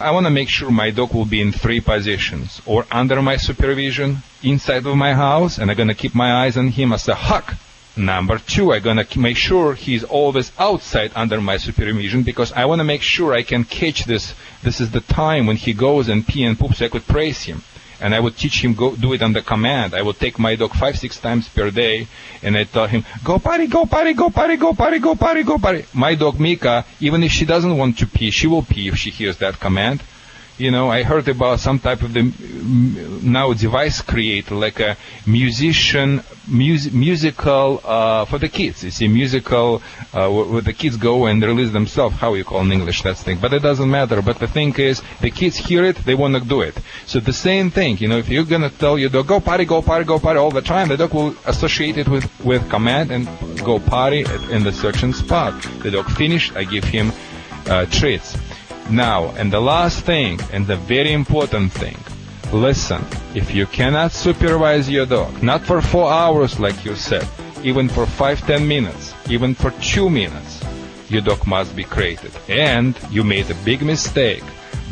I 0.00 0.10
want 0.12 0.26
to 0.26 0.30
make 0.30 0.48
sure 0.48 0.70
my 0.70 0.90
dog 0.90 1.12
will 1.12 1.24
be 1.24 1.40
in 1.40 1.52
three 1.52 1.80
positions, 1.80 2.60
or 2.66 2.84
under 2.90 3.20
my 3.22 3.36
supervision, 3.36 4.18
inside 4.42 4.86
of 4.86 4.96
my 4.96 5.14
house, 5.14 5.58
and 5.58 5.70
I'm 5.70 5.76
gonna 5.76 5.94
keep 5.94 6.14
my 6.14 6.44
eyes 6.44 6.56
on 6.56 6.68
him 6.68 6.92
as 6.92 7.08
a 7.08 7.14
hawk. 7.14 7.54
Number 7.98 8.38
two, 8.38 8.72
I'm 8.72 8.82
gonna 8.82 9.04
make 9.16 9.36
sure 9.36 9.74
he's 9.74 10.04
always 10.04 10.52
outside 10.56 11.10
under 11.16 11.40
my 11.40 11.56
supervision 11.56 12.22
because 12.22 12.52
I 12.52 12.64
want 12.66 12.78
to 12.78 12.84
make 12.84 13.02
sure 13.02 13.34
I 13.34 13.42
can 13.42 13.64
catch 13.64 14.04
this. 14.04 14.34
This 14.62 14.80
is 14.80 14.92
the 14.92 15.00
time 15.00 15.46
when 15.46 15.56
he 15.56 15.72
goes 15.72 16.08
and 16.08 16.24
pee 16.24 16.44
and 16.44 16.56
poops. 16.56 16.78
So 16.78 16.84
I 16.84 16.90
could 16.90 17.08
praise 17.08 17.42
him, 17.42 17.64
and 18.00 18.14
I 18.14 18.20
would 18.20 18.36
teach 18.36 18.62
him 18.62 18.74
go 18.74 18.94
do 18.94 19.14
it 19.14 19.22
under 19.22 19.40
command. 19.40 19.94
I 19.94 20.02
would 20.02 20.20
take 20.20 20.38
my 20.38 20.54
dog 20.54 20.74
five 20.74 20.96
six 20.96 21.18
times 21.18 21.48
per 21.48 21.72
day, 21.72 22.06
and 22.40 22.56
I 22.56 22.64
tell 22.64 22.86
him 22.86 23.04
go 23.24 23.40
potty, 23.40 23.66
go 23.66 23.84
potty, 23.84 24.12
go 24.12 24.30
potty, 24.30 24.56
go 24.56 24.74
potty, 24.74 25.00
go 25.00 25.16
potty, 25.16 25.42
go 25.42 25.58
potty. 25.58 25.84
My 25.92 26.14
dog 26.14 26.38
Mika, 26.38 26.84
even 27.00 27.24
if 27.24 27.32
she 27.32 27.46
doesn't 27.46 27.76
want 27.76 27.98
to 27.98 28.06
pee, 28.06 28.30
she 28.30 28.46
will 28.46 28.62
pee 28.62 28.86
if 28.86 28.94
she 28.94 29.10
hears 29.10 29.38
that 29.38 29.58
command. 29.58 30.04
You 30.58 30.72
know, 30.72 30.90
I 30.90 31.04
heard 31.04 31.28
about 31.28 31.60
some 31.60 31.78
type 31.78 32.02
of 32.02 32.12
the 32.12 32.32
now 33.22 33.52
device 33.52 34.02
creator, 34.02 34.56
like 34.56 34.80
a 34.80 34.96
musician, 35.24 36.22
mus- 36.48 36.90
musical 36.90 37.80
uh, 37.84 38.24
for 38.24 38.38
the 38.38 38.48
kids. 38.48 38.82
It's 38.82 39.00
a 39.00 39.06
musical 39.06 39.80
uh, 40.12 40.28
where, 40.28 40.60
the 40.60 40.72
kids 40.72 40.96
go 40.96 41.26
and 41.26 41.40
release 41.40 41.70
themselves. 41.70 42.16
How 42.16 42.34
you 42.34 42.42
call 42.42 42.62
in 42.62 42.72
English 42.72 43.02
that 43.02 43.18
thing? 43.18 43.38
But 43.40 43.52
it 43.52 43.62
doesn't 43.62 43.88
matter. 43.88 44.20
But 44.20 44.40
the 44.40 44.48
thing 44.48 44.74
is, 44.78 45.00
the 45.20 45.30
kids 45.30 45.56
hear 45.56 45.84
it, 45.84 45.96
they 46.04 46.16
want 46.16 46.34
to 46.34 46.40
do 46.40 46.62
it. 46.62 46.76
So 47.06 47.20
the 47.20 47.32
same 47.32 47.70
thing. 47.70 47.98
You 47.98 48.08
know, 48.08 48.18
if 48.18 48.28
you're 48.28 48.44
gonna 48.44 48.70
tell 48.70 48.98
your 48.98 49.10
dog 49.10 49.28
go 49.28 49.38
potty, 49.38 49.64
go 49.64 49.80
potty, 49.80 50.04
go 50.04 50.18
potty 50.18 50.40
all 50.40 50.50
the 50.50 50.62
time, 50.62 50.88
the 50.88 50.96
dog 50.96 51.14
will 51.14 51.36
associate 51.46 51.98
it 51.98 52.08
with 52.08 52.26
with 52.44 52.68
command 52.68 53.12
and 53.12 53.26
go 53.64 53.78
potty 53.78 54.24
in 54.50 54.64
the 54.64 54.72
certain 54.72 55.12
spot. 55.12 55.62
The 55.84 55.92
dog 55.92 56.10
finished, 56.10 56.56
I 56.56 56.64
give 56.64 56.82
him 56.82 57.12
uh, 57.66 57.86
treats. 57.86 58.36
Now, 58.90 59.34
and 59.36 59.52
the 59.52 59.60
last 59.60 60.00
thing, 60.04 60.40
and 60.52 60.66
the 60.66 60.76
very 60.76 61.12
important 61.12 61.72
thing, 61.72 61.96
listen, 62.52 63.04
if 63.34 63.54
you 63.54 63.66
cannot 63.66 64.12
supervise 64.12 64.88
your 64.88 65.04
dog, 65.04 65.42
not 65.42 65.62
for 65.62 65.82
four 65.82 66.10
hours 66.10 66.58
like 66.58 66.84
you 66.86 66.94
said, 66.94 67.28
even 67.62 67.88
for 67.88 68.06
five, 68.06 68.40
ten 68.46 68.66
minutes, 68.66 69.12
even 69.28 69.54
for 69.54 69.72
two 69.82 70.08
minutes, 70.08 70.64
your 71.10 71.20
dog 71.20 71.46
must 71.46 71.76
be 71.76 71.84
crated. 71.84 72.32
And 72.48 72.98
you 73.10 73.24
made 73.24 73.50
a 73.50 73.54
big 73.56 73.82
mistake 73.82 74.44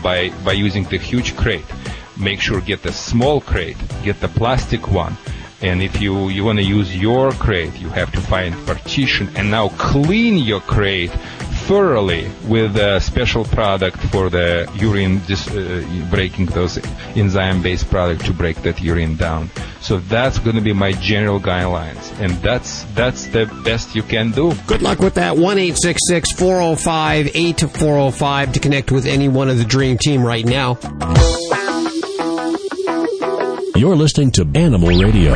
by, 0.03 0.31
by 0.45 0.53
using 0.53 0.85
the 0.85 0.99
huge 0.99 1.35
crate. 1.37 1.65
Make 2.19 2.41
sure 2.41 2.61
get 2.61 2.83
the 2.83 2.93
small 2.93 3.41
crate, 3.41 3.77
get 4.03 4.21
the 4.21 4.29
plastic 4.29 4.91
one. 4.91 5.17
And 5.63 5.83
if 5.83 6.03
you, 6.03 6.29
you 6.29 6.45
want 6.45 6.59
to 6.59 6.65
use 6.65 6.95
your 6.95 7.33
crate, 7.33 7.75
you 7.79 7.89
have 7.89 8.13
to 8.13 8.21
find 8.21 8.55
partition 8.67 9.31
and 9.37 9.51
now 9.51 9.69
clean 9.71 10.37
your 10.37 10.61
crate 10.61 11.13
thoroughly 11.67 12.31
with 12.47 12.77
a 12.77 13.01
special 13.01 13.45
product 13.45 13.99
for 14.11 14.31
the 14.31 14.71
urine 14.77 15.21
dis- 15.27 15.49
uh, 15.49 15.85
breaking 16.11 16.47
those 16.47 16.79
enzyme-based 17.17 17.91
product 17.91 18.25
to 18.25 18.33
break 18.33 18.57
that 18.63 18.81
urine 18.81 19.17
down. 19.17 19.51
So 19.81 19.99
that's 19.99 20.39
going 20.39 20.57
to 20.57 20.63
be 20.63 20.73
my 20.73 20.93
general 20.93 21.41
guidelines, 21.41 22.19
and 22.21 22.33
that's 22.43 22.85
that's 22.95 23.27
the 23.27 23.47
best 23.65 23.95
you 23.95 24.03
can 24.03 24.31
do. 24.31 24.53
Good 24.67 24.83
luck 24.83 25.01
with 25.01 25.15
that. 25.15 25.37
One 25.37 25.59
eight 25.59 25.77
six 25.77 26.01
six 26.09 26.33
four 26.33 26.61
zero 26.61 26.77
five 26.77 27.31
eight 27.35 27.61
four 27.61 27.71
zero 27.71 28.11
five 28.11 28.53
to 28.53 28.61
connect 28.61 28.91
with 28.93 29.07
any 29.07 29.29
one 29.29 29.49
of 29.49 29.59
the 29.59 29.65
Dream 29.65 29.99
Team 29.99 30.25
right 30.25 30.45
now. 30.45 30.79
You're 33.77 33.97
listening 33.97 34.31
to 34.33 34.49
Animal 34.55 34.89
Radio. 34.89 35.35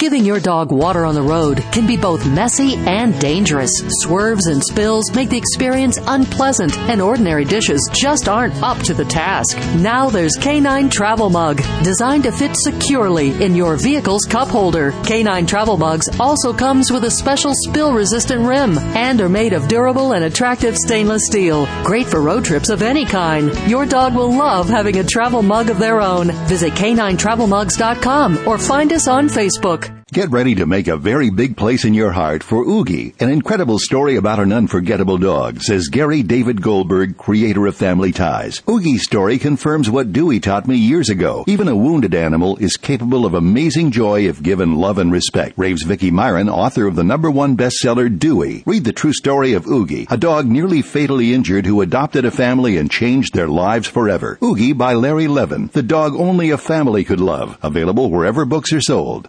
Giving 0.00 0.24
your 0.24 0.40
dog 0.40 0.72
water 0.72 1.04
on 1.04 1.14
the 1.14 1.22
road 1.22 1.64
can 1.70 1.86
be 1.86 1.96
both 1.96 2.26
messy 2.26 2.74
and 2.74 3.16
dangerous. 3.20 3.70
Swerves 4.02 4.48
and 4.48 4.60
spills 4.62 5.14
make 5.14 5.30
the 5.30 5.38
experience 5.38 6.00
unpleasant, 6.02 6.76
and 6.90 7.00
ordinary 7.00 7.44
dishes 7.44 7.88
just 7.94 8.28
aren't 8.28 8.60
up 8.60 8.76
to 8.78 8.92
the 8.92 9.04
task. 9.04 9.56
Now 9.76 10.10
there's 10.10 10.34
Canine 10.34 10.90
Travel 10.90 11.30
Mug, 11.30 11.62
designed 11.84 12.24
to 12.24 12.32
fit 12.32 12.56
securely 12.56 13.40
in 13.40 13.54
your 13.54 13.76
vehicle's 13.76 14.24
cup 14.24 14.48
holder. 14.48 14.90
Canine 15.04 15.46
Travel 15.46 15.76
Mugs 15.76 16.08
also 16.18 16.52
comes 16.52 16.90
with 16.90 17.04
a 17.04 17.10
special 17.12 17.52
spill-resistant 17.54 18.44
rim 18.44 18.76
and 18.96 19.20
are 19.20 19.28
made 19.28 19.52
of 19.52 19.68
durable 19.68 20.12
and 20.12 20.24
attractive 20.24 20.76
stainless 20.76 21.24
steel. 21.26 21.68
Great 21.84 22.08
for 22.08 22.20
road 22.20 22.44
trips 22.44 22.68
of 22.68 22.82
any 22.82 23.04
kind. 23.04 23.56
Your 23.70 23.86
dog 23.86 24.16
will 24.16 24.34
love 24.34 24.68
having 24.68 24.98
a 24.98 25.04
travel 25.04 25.40
mug 25.40 25.70
of 25.70 25.78
their 25.78 26.00
own. 26.00 26.32
Visit 26.48 26.72
caninetravelmugs.com 26.72 28.48
or 28.48 28.58
find 28.58 28.92
us 28.92 29.06
on 29.06 29.28
Facebook. 29.28 29.83
Get 30.14 30.30
ready 30.30 30.54
to 30.54 30.66
make 30.66 30.86
a 30.86 30.96
very 30.96 31.30
big 31.30 31.56
place 31.56 31.84
in 31.84 31.92
your 31.92 32.12
heart 32.12 32.44
for 32.44 32.62
Oogie, 32.62 33.14
an 33.18 33.30
incredible 33.30 33.80
story 33.80 34.14
about 34.14 34.38
an 34.38 34.52
unforgettable 34.52 35.18
dog, 35.18 35.60
says 35.60 35.88
Gary 35.88 36.22
David 36.22 36.62
Goldberg, 36.62 37.16
creator 37.16 37.66
of 37.66 37.74
Family 37.74 38.12
Ties. 38.12 38.62
Oogie's 38.68 39.02
story 39.02 39.38
confirms 39.38 39.90
what 39.90 40.12
Dewey 40.12 40.38
taught 40.38 40.68
me 40.68 40.76
years 40.76 41.08
ago. 41.10 41.44
Even 41.48 41.66
a 41.66 41.74
wounded 41.74 42.14
animal 42.14 42.56
is 42.58 42.76
capable 42.76 43.26
of 43.26 43.34
amazing 43.34 43.90
joy 43.90 44.28
if 44.28 44.40
given 44.40 44.76
love 44.76 44.98
and 44.98 45.10
respect. 45.10 45.58
Raves 45.58 45.82
Vicki 45.82 46.12
Myron, 46.12 46.48
author 46.48 46.86
of 46.86 46.94
the 46.94 47.02
number 47.02 47.28
one 47.28 47.56
bestseller 47.56 48.08
Dewey. 48.16 48.62
Read 48.66 48.84
the 48.84 48.92
true 48.92 49.12
story 49.12 49.54
of 49.54 49.66
Oogie, 49.66 50.06
a 50.10 50.16
dog 50.16 50.46
nearly 50.46 50.80
fatally 50.80 51.34
injured 51.34 51.66
who 51.66 51.80
adopted 51.80 52.24
a 52.24 52.30
family 52.30 52.76
and 52.76 52.88
changed 52.88 53.34
their 53.34 53.48
lives 53.48 53.88
forever. 53.88 54.38
Oogie 54.40 54.74
by 54.74 54.94
Larry 54.94 55.26
Levin, 55.26 55.70
the 55.72 55.82
dog 55.82 56.14
only 56.14 56.50
a 56.50 56.58
family 56.58 57.02
could 57.02 57.20
love. 57.20 57.58
Available 57.64 58.12
wherever 58.12 58.44
books 58.44 58.72
are 58.72 58.80
sold. 58.80 59.28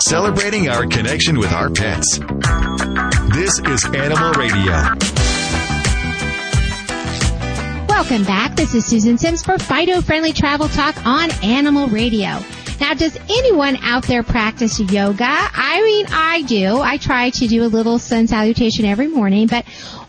Celebrating 0.00 0.68
our 0.68 0.86
connection 0.86 1.38
with 1.38 1.52
our 1.52 1.70
pets. 1.70 2.18
This 3.32 3.58
is 3.60 3.84
Animal 3.94 4.32
Radio. 4.34 4.72
Welcome 7.88 8.24
back. 8.24 8.56
This 8.56 8.74
is 8.74 8.84
Susan 8.84 9.16
Sims 9.16 9.42
for 9.42 9.58
Fido 9.58 10.00
Friendly 10.00 10.32
Travel 10.32 10.68
Talk 10.68 11.06
on 11.06 11.30
Animal 11.42 11.88
Radio. 11.88 12.38
Now, 12.80 12.94
does 12.94 13.16
anyone 13.30 13.76
out 13.82 14.02
there 14.04 14.22
practice 14.22 14.80
yoga? 14.80 15.24
I 15.24 15.82
mean, 15.82 16.06
I 16.10 16.42
do. 16.42 16.80
I 16.80 16.96
try 16.98 17.30
to 17.30 17.46
do 17.46 17.64
a 17.64 17.66
little 17.66 17.98
sun 17.98 18.26
salutation 18.26 18.84
every 18.84 19.06
morning, 19.06 19.46
but 19.46 19.64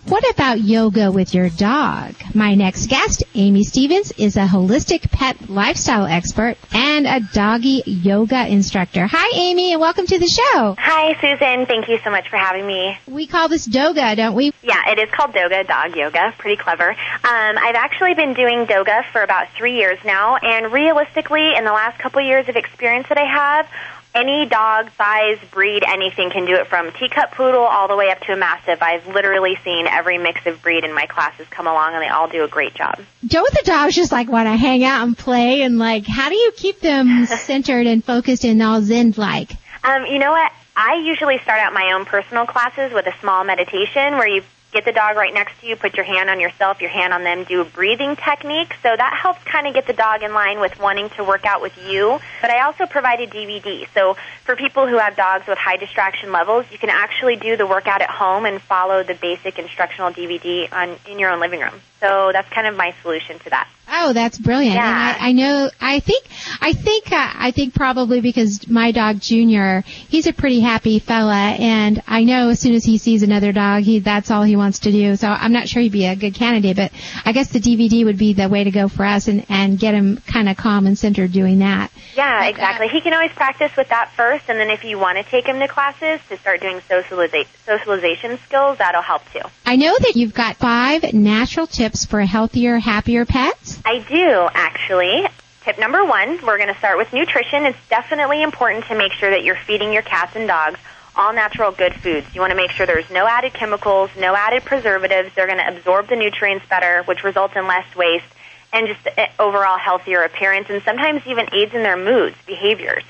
what 0.06 0.30
about 0.32 0.60
yoga 0.60 1.12
with 1.12 1.34
your 1.34 1.50
dog? 1.50 2.14
My 2.34 2.56
next 2.56 2.88
guest, 2.88 3.24
Amy 3.36 3.64
Stevens, 3.64 4.12
is 4.18 4.36
a 4.36 4.46
holistic 4.46 5.10
pet 5.12 5.50
lifestyle 5.50 6.06
expert 6.06 6.58
and 6.74 7.08
a 7.08 7.22
doggy 7.34 7.84
yoga 7.86 8.48
instructor. 8.48 9.08
Hi, 9.08 9.32
Amy, 9.36 9.72
and 9.72 9.80
welcome 9.80 10.06
to 10.06 10.20
the 10.20 10.28
show. 10.28 10.76
Hi, 10.78 11.14
Susan. 11.22 11.66
Thank 11.66 11.88
you 11.88 12.00
so 12.04 12.10
much 12.10 12.30
for 12.30 12.38
having 12.38 12.68
me. 12.68 12.98
We 13.08 13.28
call 13.28 13.48
this 13.48 13.68
Doga, 13.68 14.16
don't 14.18 14.36
we? 14.36 14.54
Yeah, 14.62 14.92
it 14.92 15.00
is 15.00 15.10
called 15.10 15.32
Doga, 15.34 15.66
dog 15.66 15.96
yoga. 15.96 16.34
Pretty 16.38 16.62
clever. 16.62 16.90
Um, 16.90 16.96
I've 17.24 17.76
actually 17.76 18.14
been 18.14 18.34
doing 18.34 18.66
Doga 18.66 19.06
for 19.12 19.22
about 19.22 19.48
three 19.56 19.78
years 19.78 20.00
now, 20.04 20.36
and 20.36 20.72
realistically, 20.74 21.56
in 21.56 21.64
the 21.64 21.72
last 21.72 21.98
couple 22.00 22.22
years 22.22 22.50
of 22.50 22.58
experience 22.58 23.08
that 23.08 23.18
I 23.18 23.26
have, 23.26 23.68
any 24.16 24.46
dog 24.46 24.90
size, 24.98 25.40
breed, 25.52 25.84
anything 25.86 26.30
can 26.30 26.46
do 26.46 26.56
it 26.56 26.68
from 26.68 26.92
teacup 26.94 27.32
poodle 27.32 27.64
all 27.64 27.88
the 27.88 27.96
way 27.96 28.12
up 28.12 28.20
to 28.22 28.34
a 28.34 28.36
mastiff. 28.36 28.82
I've 28.82 29.08
literally 29.08 29.58
seen 29.64 29.88
every 29.88 30.18
mix 30.18 30.46
of 30.46 30.62
breed 30.62 30.84
in 30.84 30.94
my 30.94 31.06
classes 31.06 31.48
come 31.50 31.68
along 31.68 31.94
and 31.94 32.04
they 32.04 32.10
all 32.10 32.28
do 32.28 32.44
a 32.44 32.48
great 32.48 32.74
job. 32.76 33.00
Don't 33.26 33.52
the 33.54 33.64
dogs 33.66 33.96
just 33.96 34.12
like 34.12 34.30
want 34.30 34.48
to 34.48 34.56
hang 34.56 34.84
out 34.84 35.04
and 35.04 35.18
play 35.18 35.62
and 35.62 35.78
like 35.78 36.06
how 36.06 36.30
do 36.30 36.36
you 36.36 36.52
keep 36.56 36.80
them 36.80 37.26
centered 37.26 37.88
and 37.88 38.04
focused 38.04 38.46
and 38.46 38.62
all 38.62 38.82
zen 38.82 39.14
like? 39.18 39.52
Um, 39.84 40.06
you 40.06 40.20
know 40.20 40.32
what? 40.32 40.52
I 40.76 40.96
usually 40.96 41.38
start 41.40 41.60
out 41.60 41.74
my 41.74 41.94
own 41.94 42.06
personal 42.06 42.46
classes 42.46 42.94
with 42.94 43.06
a 43.06 43.14
small 43.20 43.44
meditation 43.44 44.14
where 44.14 44.28
you 44.28 44.44
get 44.74 44.86
the 44.86 44.92
dog 44.92 45.16
right 45.16 45.34
next 45.34 45.60
to 45.62 45.68
you, 45.68 45.76
put 45.76 45.96
your 45.96 46.06
hand 46.06 46.30
on 46.30 46.40
yourself, 46.40 46.82
your 46.82 46.90
hand 46.90 47.14
on 47.14 47.24
them, 47.24 47.44
do 47.44 47.62
a 47.62 47.66
breathing 47.66 48.16
technique. 48.16 48.74
So 48.82 48.96
that 48.96 49.14
helps 49.22 49.44
kind 49.44 49.68
of 49.68 49.74
get 49.74 49.88
the 49.88 49.94
dog 49.94 50.24
in 50.24 50.34
line 50.34 50.60
with 50.60 50.80
wanting 50.80 51.10
to 51.12 51.24
work 51.24 51.46
out 51.46 51.62
with 51.62 51.78
you. 51.88 52.20
But 52.42 52.50
I 52.50 52.64
also 52.64 52.86
provide 52.86 53.22
a 53.22 53.28
DVD. 53.28 53.88
So 53.94 54.18
for 54.44 54.56
people 54.56 54.88
who 54.88 54.98
have 54.98 55.16
dogs 55.16 55.48
with 55.48 55.58
high 55.58 55.78
distraction 55.78 56.32
levels, 56.32 56.66
you 56.72 56.78
can 56.78 56.90
actually 56.90 57.36
do 57.36 57.56
the 57.56 57.68
workout 57.68 58.02
at 58.02 58.10
home 58.10 58.46
and 58.46 58.62
follow 58.62 59.04
the 59.04 59.16
basic 59.16 59.60
instructional 59.60 60.12
DVD 60.12 60.72
on 60.74 60.98
in 61.10 61.20
your 61.20 61.32
own 61.32 61.40
living 61.40 61.62
room. 61.62 61.80
So 62.00 62.32
that's 62.34 62.50
kind 62.50 62.68
of 62.68 62.76
my 62.76 62.94
solution 63.02 63.40
to 63.40 63.50
that. 63.52 63.70
Oh, 63.88 64.12
that's 64.12 64.38
brilliant. 64.38 64.76
Yeah. 64.76 65.16
And 65.16 65.22
I, 65.22 65.30
I 65.30 65.32
know, 65.32 65.70
I 65.80 66.00
think, 66.00 66.26
I 66.60 66.74
think, 66.74 67.12
uh, 67.12 67.32
I 67.36 67.52
think 67.52 67.76
probably 67.76 68.20
because 68.22 68.68
my 68.68 68.92
dog 68.92 69.22
Junior, 69.22 69.82
he's 69.86 70.28
a 70.28 70.34
pretty 70.34 70.60
happy 70.60 71.00
fella 71.00 71.34
and 71.34 72.02
I 72.08 72.24
know 72.24 72.50
as 72.50 72.60
soon 72.60 72.74
as 72.74 72.84
he 72.84 72.98
sees 72.98 73.24
another 73.24 73.52
dog, 73.52 73.84
he, 73.84 74.00
that's 74.00 74.32
all 74.32 74.44
he 74.44 74.56
wants 74.56 74.63
to 74.72 74.92
do. 74.92 75.16
So 75.16 75.28
I'm 75.28 75.52
not 75.52 75.68
sure 75.68 75.82
he'd 75.82 75.92
be 75.92 76.06
a 76.06 76.16
good 76.16 76.34
candidate, 76.34 76.76
but 76.76 76.92
I 77.26 77.32
guess 77.32 77.50
the 77.50 77.60
DVD 77.60 78.06
would 78.06 78.18
be 78.18 78.34
the 78.34 78.50
way 78.50 78.64
to 78.64 78.72
go 78.72 78.88
for 78.88 79.06
us 79.06 79.28
and, 79.28 79.46
and 79.50 79.78
get 79.78 79.94
him 79.94 80.22
kind 80.28 80.50
of 80.50 80.58
calm 80.58 80.88
and 80.88 80.98
centered 80.98 81.32
doing 81.32 81.60
that. 81.60 81.92
Yeah, 82.16 82.46
exactly. 82.46 82.88
He 82.88 83.02
can 83.02 83.14
always 83.14 83.32
practice 83.32 83.76
with 83.76 83.90
that 83.90 84.12
first, 84.12 84.46
and 84.48 84.60
then 84.60 84.70
if 84.70 84.84
you 84.84 84.98
want 85.00 85.18
to 85.18 85.24
take 85.24 85.46
him 85.46 85.60
to 85.60 85.68
classes 85.68 86.20
to 86.30 86.38
start 86.38 86.62
doing 86.62 86.80
socializa- 86.82 87.48
socialization 87.66 88.38
skills, 88.40 88.78
that'll 88.78 89.02
help 89.02 89.24
too. 89.32 89.42
I 89.66 89.76
know 89.76 89.96
that 89.98 90.16
you've 90.16 90.34
got 90.34 90.58
five 90.58 91.14
natural 91.14 91.68
tips 91.68 92.06
for 92.06 92.22
healthier, 92.22 92.78
happier 92.78 93.26
pets. 93.26 93.80
I 93.86 94.00
do, 94.00 94.48
actually. 94.54 95.28
Tip 95.64 95.80
number 95.80 96.04
one, 96.04 96.40
we're 96.46 96.58
going 96.58 96.74
to 96.74 96.78
start 96.78 96.98
with 96.98 97.14
nutrition. 97.14 97.66
It's 97.66 97.78
definitely 97.90 98.44
important 98.44 98.86
to 98.86 98.96
make 98.96 99.14
sure 99.14 99.30
that 99.30 99.44
you're 99.44 99.56
feeding 99.56 99.94
your 99.94 100.02
cats 100.02 100.36
and 100.36 100.48
dogs 100.48 100.78
all 101.16 101.34
natural 101.34 101.72
good 101.72 101.94
foods. 101.94 102.28
You 102.34 102.42
want 102.42 102.52
to 102.52 102.58
make 102.58 102.72
sure 102.72 102.86
there's 102.86 103.10
no 103.10 103.28
added 103.28 103.54
chemicals, 103.54 104.10
no 104.18 104.36
added 104.36 104.64
preservatives. 104.64 105.32
They're 105.36 105.48
going 105.48 105.60
to 105.60 105.68
absorb 105.68 106.08
the 106.08 106.16
nutrients 106.16 106.66
better, 106.68 107.04
which 107.04 107.24
results 107.24 107.56
in 107.56 107.68
less 107.68 107.96
waste 107.96 108.26
and 108.72 108.88
just 108.88 109.08
uh, 109.08 109.28
overall 109.40 109.78
healthier 109.78 110.24
appearance 110.24 110.70
and 110.70 110.82
sometimes 110.84 111.22
even 111.28 111.48
aids 111.54 111.74
in 111.74 111.84
their 111.84 111.98
moods, 111.98 112.36
behaviors. 112.46 113.04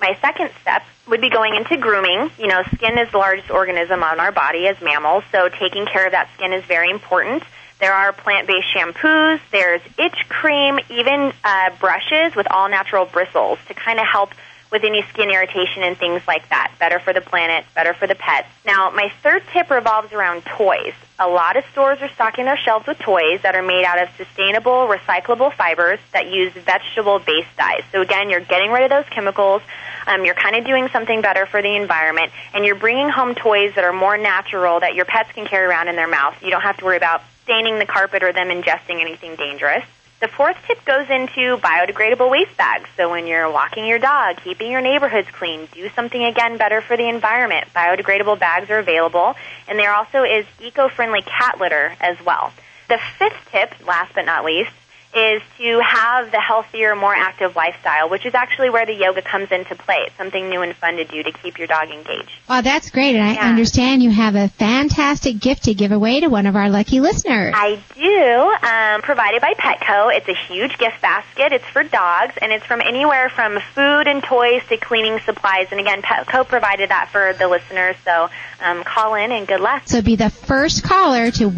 My 0.00 0.16
second 0.20 0.50
step 0.60 0.82
would 1.08 1.22
be 1.22 1.30
going 1.30 1.54
into 1.54 1.76
grooming. 1.78 2.30
You 2.38 2.48
know, 2.48 2.62
skin 2.74 2.98
is 2.98 3.10
the 3.10 3.18
largest 3.18 3.50
organism 3.50 4.02
on 4.02 4.20
our 4.20 4.30
body 4.30 4.66
as 4.66 4.80
mammals, 4.82 5.24
so 5.32 5.48
taking 5.48 5.86
care 5.86 6.04
of 6.04 6.12
that 6.12 6.28
skin 6.34 6.52
is 6.52 6.64
very 6.64 6.90
important. 6.90 7.42
There 7.78 7.92
are 7.92 8.12
plant-based 8.12 8.68
shampoos, 8.74 9.40
there's 9.52 9.82
itch 9.98 10.28
cream, 10.28 10.78
even 10.90 11.32
uh, 11.44 11.70
brushes 11.78 12.34
with 12.34 12.46
all 12.50 12.68
natural 12.68 13.04
bristles 13.04 13.58
to 13.68 13.74
kind 13.74 14.00
of 14.00 14.06
help 14.06 14.30
with 14.70 14.84
any 14.84 15.02
skin 15.02 15.30
irritation 15.30 15.82
and 15.82 15.96
things 15.96 16.22
like 16.26 16.48
that. 16.48 16.72
Better 16.78 16.98
for 16.98 17.12
the 17.12 17.20
planet, 17.20 17.64
better 17.74 17.94
for 17.94 18.06
the 18.06 18.14
pets. 18.14 18.48
Now, 18.64 18.90
my 18.90 19.12
third 19.22 19.42
tip 19.52 19.70
revolves 19.70 20.12
around 20.12 20.44
toys. 20.44 20.94
A 21.18 21.28
lot 21.28 21.56
of 21.56 21.64
stores 21.72 21.98
are 22.02 22.08
stocking 22.10 22.44
their 22.44 22.58
shelves 22.58 22.86
with 22.86 22.98
toys 22.98 23.40
that 23.42 23.54
are 23.54 23.62
made 23.62 23.84
out 23.84 24.00
of 24.00 24.08
sustainable, 24.16 24.86
recyclable 24.86 25.52
fibers 25.54 25.98
that 26.12 26.28
use 26.30 26.52
vegetable-based 26.52 27.56
dyes. 27.56 27.82
So 27.92 28.02
again, 28.02 28.28
you're 28.28 28.40
getting 28.40 28.70
rid 28.70 28.82
of 28.82 28.90
those 28.90 29.08
chemicals. 29.10 29.62
Um, 30.06 30.24
you're 30.24 30.34
kind 30.34 30.56
of 30.56 30.64
doing 30.64 30.88
something 30.88 31.22
better 31.22 31.46
for 31.46 31.62
the 31.62 31.74
environment, 31.74 32.32
and 32.54 32.64
you're 32.64 32.76
bringing 32.76 33.08
home 33.08 33.34
toys 33.34 33.74
that 33.74 33.84
are 33.84 33.92
more 33.92 34.16
natural 34.18 34.80
that 34.80 34.94
your 34.94 35.04
pets 35.04 35.32
can 35.32 35.46
carry 35.46 35.66
around 35.66 35.88
in 35.88 35.96
their 35.96 36.06
mouth. 36.06 36.36
You 36.42 36.50
don't 36.50 36.62
have 36.62 36.76
to 36.78 36.84
worry 36.84 36.96
about 36.96 37.22
staining 37.44 37.78
the 37.78 37.86
carpet 37.86 38.22
or 38.22 38.32
them 38.32 38.48
ingesting 38.48 39.00
anything 39.00 39.36
dangerous. 39.36 39.84
The 40.26 40.32
fourth 40.32 40.56
tip 40.66 40.84
goes 40.84 41.08
into 41.08 41.56
biodegradable 41.58 42.28
waste 42.28 42.56
bags. 42.56 42.88
So 42.96 43.08
when 43.08 43.28
you're 43.28 43.48
walking 43.48 43.86
your 43.86 44.00
dog, 44.00 44.38
keeping 44.42 44.72
your 44.72 44.80
neighborhoods 44.80 45.28
clean, 45.30 45.68
do 45.70 45.88
something 45.90 46.24
again 46.24 46.56
better 46.56 46.80
for 46.80 46.96
the 46.96 47.08
environment. 47.08 47.68
Biodegradable 47.72 48.36
bags 48.40 48.68
are 48.68 48.80
available, 48.80 49.36
and 49.68 49.78
there 49.78 49.94
also 49.94 50.24
is 50.24 50.44
eco-friendly 50.60 51.22
cat 51.22 51.60
litter 51.60 51.94
as 52.00 52.16
well. 52.26 52.52
The 52.88 52.98
fifth 53.20 53.38
tip, 53.52 53.86
last 53.86 54.16
but 54.16 54.26
not 54.26 54.44
least, 54.44 54.72
is 55.16 55.42
to 55.58 55.80
have 55.80 56.30
the 56.30 56.40
healthier, 56.40 56.94
more 56.94 57.14
active 57.14 57.56
lifestyle, 57.56 58.10
which 58.10 58.26
is 58.26 58.34
actually 58.34 58.70
where 58.70 58.84
the 58.84 58.92
yoga 58.92 59.22
comes 59.22 59.50
into 59.50 59.74
play. 59.74 60.04
It's 60.06 60.16
something 60.16 60.50
new 60.50 60.60
and 60.60 60.76
fun 60.76 60.96
to 60.96 61.04
do 61.04 61.22
to 61.22 61.32
keep 61.32 61.58
your 61.58 61.66
dog 61.66 61.88
engaged. 61.90 62.30
Well, 62.48 62.62
that's 62.62 62.90
great. 62.90 63.16
And 63.16 63.24
I 63.24 63.48
understand 63.48 64.02
you 64.02 64.10
have 64.10 64.34
a 64.34 64.48
fantastic 64.48 65.38
gift 65.40 65.64
to 65.64 65.74
give 65.74 65.90
away 65.90 66.20
to 66.20 66.28
one 66.28 66.46
of 66.46 66.54
our 66.54 66.68
lucky 66.68 67.00
listeners. 67.00 67.54
I 67.56 67.80
do, 67.94 68.66
um, 68.68 69.02
provided 69.02 69.40
by 69.40 69.54
Petco. 69.54 70.14
It's 70.14 70.28
a 70.28 70.34
huge 70.34 70.76
gift 70.78 71.00
basket. 71.00 71.52
It's 71.52 71.64
for 71.64 71.82
dogs, 71.82 72.34
and 72.40 72.52
it's 72.52 72.66
from 72.66 72.80
anywhere 72.80 73.30
from 73.30 73.58
food 73.74 74.06
and 74.06 74.22
toys 74.22 74.62
to 74.68 74.76
cleaning 74.76 75.20
supplies. 75.20 75.68
And 75.70 75.80
again, 75.80 76.02
Petco 76.02 76.46
provided 76.46 76.90
that 76.90 77.08
for 77.10 77.32
the 77.32 77.48
listeners, 77.48 77.96
so 78.04 78.28
um, 78.60 78.84
call 78.84 79.14
in 79.14 79.32
and 79.32 79.46
good 79.46 79.60
luck. 79.60 79.82
So 79.86 80.02
be 80.02 80.16
the 80.16 80.30
first 80.30 80.82
caller 80.82 81.30
to 81.32 81.48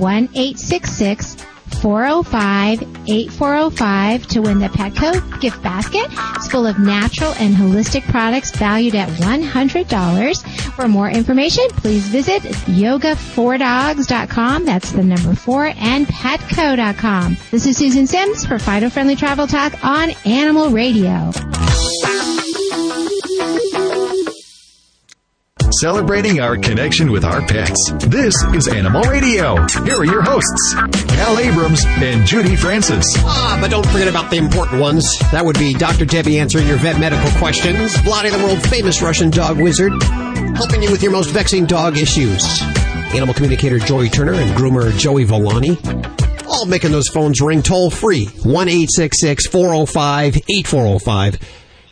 1 1.83 2.24
405 2.24 2.83
8405 3.09 4.26
to 4.29 4.41
win 4.41 4.59
the 4.59 4.68
Petco 4.68 5.41
gift 5.41 5.62
basket. 5.62 6.07
It's 6.37 6.49
full 6.49 6.66
of 6.66 6.79
natural 6.79 7.33
and 7.39 7.55
holistic 7.55 8.03
products 8.09 8.51
valued 8.51 8.95
at 8.95 9.09
$100. 9.09 10.74
For 10.74 10.89
more 10.89 11.09
information, 11.09 11.68
please 11.70 12.07
visit 12.09 12.43
yoga4dogs.com. 12.43 14.64
That's 14.64 14.93
the 14.93 15.05
number 15.05 15.35
four 15.35 15.72
and 15.79 16.07
petco.com. 16.07 17.37
This 17.51 17.66
is 17.66 17.76
Susan 17.76 18.07
Sims 18.07 18.47
for 18.47 18.59
Fido 18.59 18.91
Friendly 18.91 19.16
Travel 19.16 19.47
Talk 19.47 19.85
on 19.85 20.11
Animal 20.24 20.70
Radio. 20.70 21.31
Celebrating 25.72 26.40
our 26.40 26.56
connection 26.56 27.10
with 27.12 27.24
our 27.24 27.42
pets. 27.46 27.92
This 28.06 28.34
is 28.54 28.68
Animal 28.68 29.02
Radio. 29.02 29.54
Here 29.84 29.98
are 29.98 30.04
your 30.04 30.22
hosts, 30.22 30.72
Hal 31.12 31.38
Abrams 31.38 31.84
and 31.84 32.26
Judy 32.26 32.56
Francis. 32.56 33.04
Ah, 33.18 33.58
but 33.60 33.70
don't 33.70 33.86
forget 33.88 34.08
about 34.08 34.30
the 34.30 34.38
important 34.38 34.80
ones. 34.80 35.04
That 35.30 35.44
would 35.44 35.58
be 35.58 35.74
Dr. 35.74 36.06
Debbie 36.06 36.38
answering 36.38 36.66
your 36.66 36.78
vet 36.78 36.98
medical 36.98 37.30
questions, 37.38 37.92
Vladi 37.96 38.32
the 38.32 38.42
world 38.42 38.62
famous 38.68 39.02
Russian 39.02 39.28
dog 39.28 39.60
wizard, 39.60 39.92
helping 40.56 40.82
you 40.82 40.90
with 40.90 41.02
your 41.02 41.12
most 41.12 41.28
vexing 41.30 41.66
dog 41.66 41.98
issues, 41.98 42.62
animal 43.12 43.34
communicator 43.34 43.78
Joey 43.78 44.08
Turner 44.08 44.34
and 44.34 44.56
groomer 44.56 44.96
Joey 44.98 45.24
Villani. 45.24 45.76
All 46.48 46.64
making 46.64 46.92
those 46.92 47.08
phones 47.08 47.42
ring 47.42 47.62
toll 47.62 47.90
free. 47.90 48.24
1 48.42 48.68
405 48.68 50.36
8405. 50.36 51.38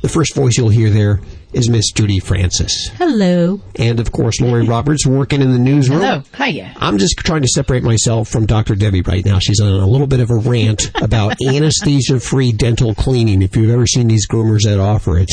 The 0.00 0.08
first 0.08 0.34
voice 0.34 0.56
you'll 0.56 0.70
hear 0.70 0.88
there 0.88 1.20
is 1.56 1.70
Miss 1.70 1.90
Judy 1.90 2.18
Francis. 2.18 2.90
Hello. 2.96 3.60
And 3.76 3.98
of 3.98 4.12
course, 4.12 4.40
Lori 4.40 4.66
Roberts 4.66 5.06
working 5.06 5.40
in 5.40 5.52
the 5.52 5.58
newsroom. 5.58 6.00
Hello. 6.00 6.22
Hiya. 6.36 6.74
I'm 6.76 6.98
just 6.98 7.16
trying 7.16 7.40
to 7.42 7.48
separate 7.48 7.82
myself 7.82 8.28
from 8.28 8.44
Dr. 8.44 8.74
Debbie 8.74 9.00
right 9.00 9.24
now. 9.24 9.38
She's 9.38 9.60
on 9.60 9.72
a 9.72 9.86
little 9.86 10.06
bit 10.06 10.20
of 10.20 10.30
a 10.30 10.36
rant 10.36 10.90
about 11.02 11.36
anesthesia 11.48 12.20
free 12.20 12.52
dental 12.52 12.94
cleaning. 12.94 13.40
If 13.40 13.56
you've 13.56 13.70
ever 13.70 13.86
seen 13.86 14.06
these 14.08 14.28
groomers 14.28 14.64
that 14.64 14.78
offer 14.78 15.18
it, 15.18 15.30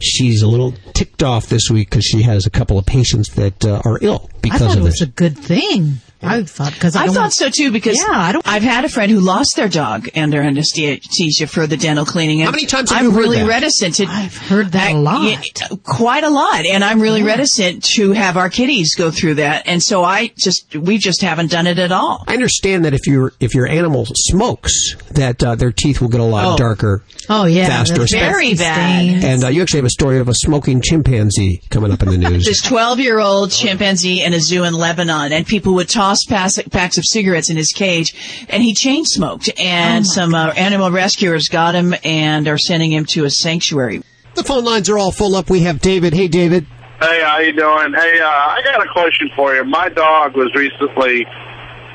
she's 0.00 0.42
a 0.42 0.46
little 0.46 0.74
ticked 0.92 1.22
off 1.22 1.46
this 1.46 1.70
week 1.70 1.88
because 1.88 2.04
she 2.04 2.22
has 2.22 2.44
a 2.44 2.50
couple 2.50 2.78
of 2.78 2.84
patients 2.84 3.30
that 3.34 3.64
uh, 3.64 3.80
are 3.86 3.98
ill 4.02 4.28
because 4.42 4.60
I 4.60 4.66
thought 4.66 4.76
of 4.76 4.82
it 4.82 4.84
was 4.84 4.98
this. 4.98 5.08
a 5.08 5.12
good 5.12 5.38
thing. 5.38 5.94
I 6.26 6.42
thought 6.44 6.72
because 6.72 6.96
I, 6.96 7.02
I 7.02 7.06
don't 7.06 7.14
thought 7.14 7.20
want- 7.22 7.34
so 7.34 7.48
too 7.50 7.70
because 7.70 7.98
Yeah, 7.98 8.06
I 8.10 8.32
don't- 8.32 8.46
I've 8.46 8.62
had 8.62 8.84
a 8.84 8.88
friend 8.88 9.10
who 9.10 9.20
lost 9.20 9.56
their 9.56 9.68
dog 9.68 10.08
under 10.16 10.40
anesthesia 10.40 11.46
for 11.46 11.66
the 11.66 11.76
dental 11.76 12.04
cleaning. 12.04 12.40
And 12.40 12.46
How 12.46 12.52
many 12.52 12.66
times 12.66 12.90
have 12.90 12.98
I'm 13.00 13.04
you 13.06 13.10
heard 13.12 13.20
really 13.20 13.38
that? 13.38 13.48
reticent 13.48 13.94
to. 13.96 14.06
I've 14.06 14.36
heard 14.36 14.72
that 14.72 14.92
a 14.92 14.98
lot. 14.98 15.24
Yeah, 15.30 15.68
quite 15.84 16.24
a 16.24 16.30
lot, 16.30 16.64
and 16.66 16.82
I'm 16.84 17.00
really 17.00 17.22
reticent 17.22 17.84
to 17.96 18.12
have 18.12 18.36
our 18.36 18.50
kitties 18.50 18.94
go 18.94 19.10
through 19.10 19.34
that. 19.36 19.66
And 19.66 19.82
so 19.82 20.04
I 20.04 20.32
just 20.38 20.74
we 20.76 20.98
just 20.98 21.22
haven't 21.22 21.50
done 21.50 21.66
it 21.66 21.78
at 21.78 21.92
all. 21.92 22.24
I 22.26 22.34
understand 22.34 22.84
that 22.84 22.94
if 22.94 23.06
your 23.06 23.32
if 23.40 23.54
your 23.54 23.66
animal 23.66 24.06
smokes, 24.14 24.94
that 25.12 25.42
uh, 25.42 25.54
their 25.54 25.72
teeth 25.72 26.00
will 26.00 26.08
get 26.08 26.20
a 26.20 26.24
lot 26.24 26.44
Oh. 26.54 26.56
darker. 26.56 27.02
Oh 27.28 27.46
yeah, 27.46 27.68
faster, 27.68 28.04
Very 28.10 28.54
bad. 28.54 29.24
And 29.24 29.44
uh, 29.44 29.48
you 29.48 29.62
actually 29.62 29.78
have 29.78 29.86
a 29.86 29.90
story 29.90 30.18
of 30.18 30.28
a 30.28 30.34
smoking 30.34 30.82
chimpanzee 30.82 31.62
coming 31.70 31.90
up 31.90 32.02
in 32.02 32.08
the 32.10 32.18
news. 32.30 32.44
This 32.44 32.60
12 32.62 33.00
year 33.00 33.18
old 33.18 33.50
chimpanzee 33.50 34.22
in 34.22 34.34
a 34.34 34.40
zoo 34.40 34.64
in 34.64 34.74
Lebanon, 34.74 35.32
and 35.32 35.46
people 35.46 35.74
would 35.74 35.88
toss 36.14 36.24
pass- 36.24 36.62
packs 36.70 36.98
of 36.98 37.04
cigarettes 37.06 37.50
in 37.50 37.56
his 37.56 37.72
cage, 37.72 38.46
and 38.48 38.62
he 38.62 38.74
chain 38.74 39.04
smoked. 39.04 39.50
And 39.58 40.06
some 40.06 40.34
uh, 40.34 40.52
animal 40.52 40.90
rescuers 40.90 41.48
got 41.48 41.74
him 41.74 41.94
and 42.04 42.46
are 42.48 42.58
sending 42.58 42.92
him 42.92 43.04
to 43.06 43.24
a 43.24 43.30
sanctuary. 43.30 44.02
the 44.34 44.44
phone 44.44 44.64
lines 44.64 44.88
are 44.88 44.98
all 44.98 45.12
full 45.12 45.34
up. 45.36 45.50
We 45.50 45.60
have 45.60 45.80
David. 45.80 46.12
Hey, 46.14 46.28
David. 46.28 46.66
Hey, 47.00 47.22
how 47.22 47.38
you 47.38 47.52
doing? 47.52 47.92
Hey, 47.92 48.20
uh, 48.20 48.26
I 48.26 48.60
got 48.64 48.84
a 48.84 48.88
question 48.92 49.28
for 49.36 49.54
you. 49.54 49.64
My 49.64 49.88
dog 49.88 50.36
was 50.36 50.54
recently 50.54 51.26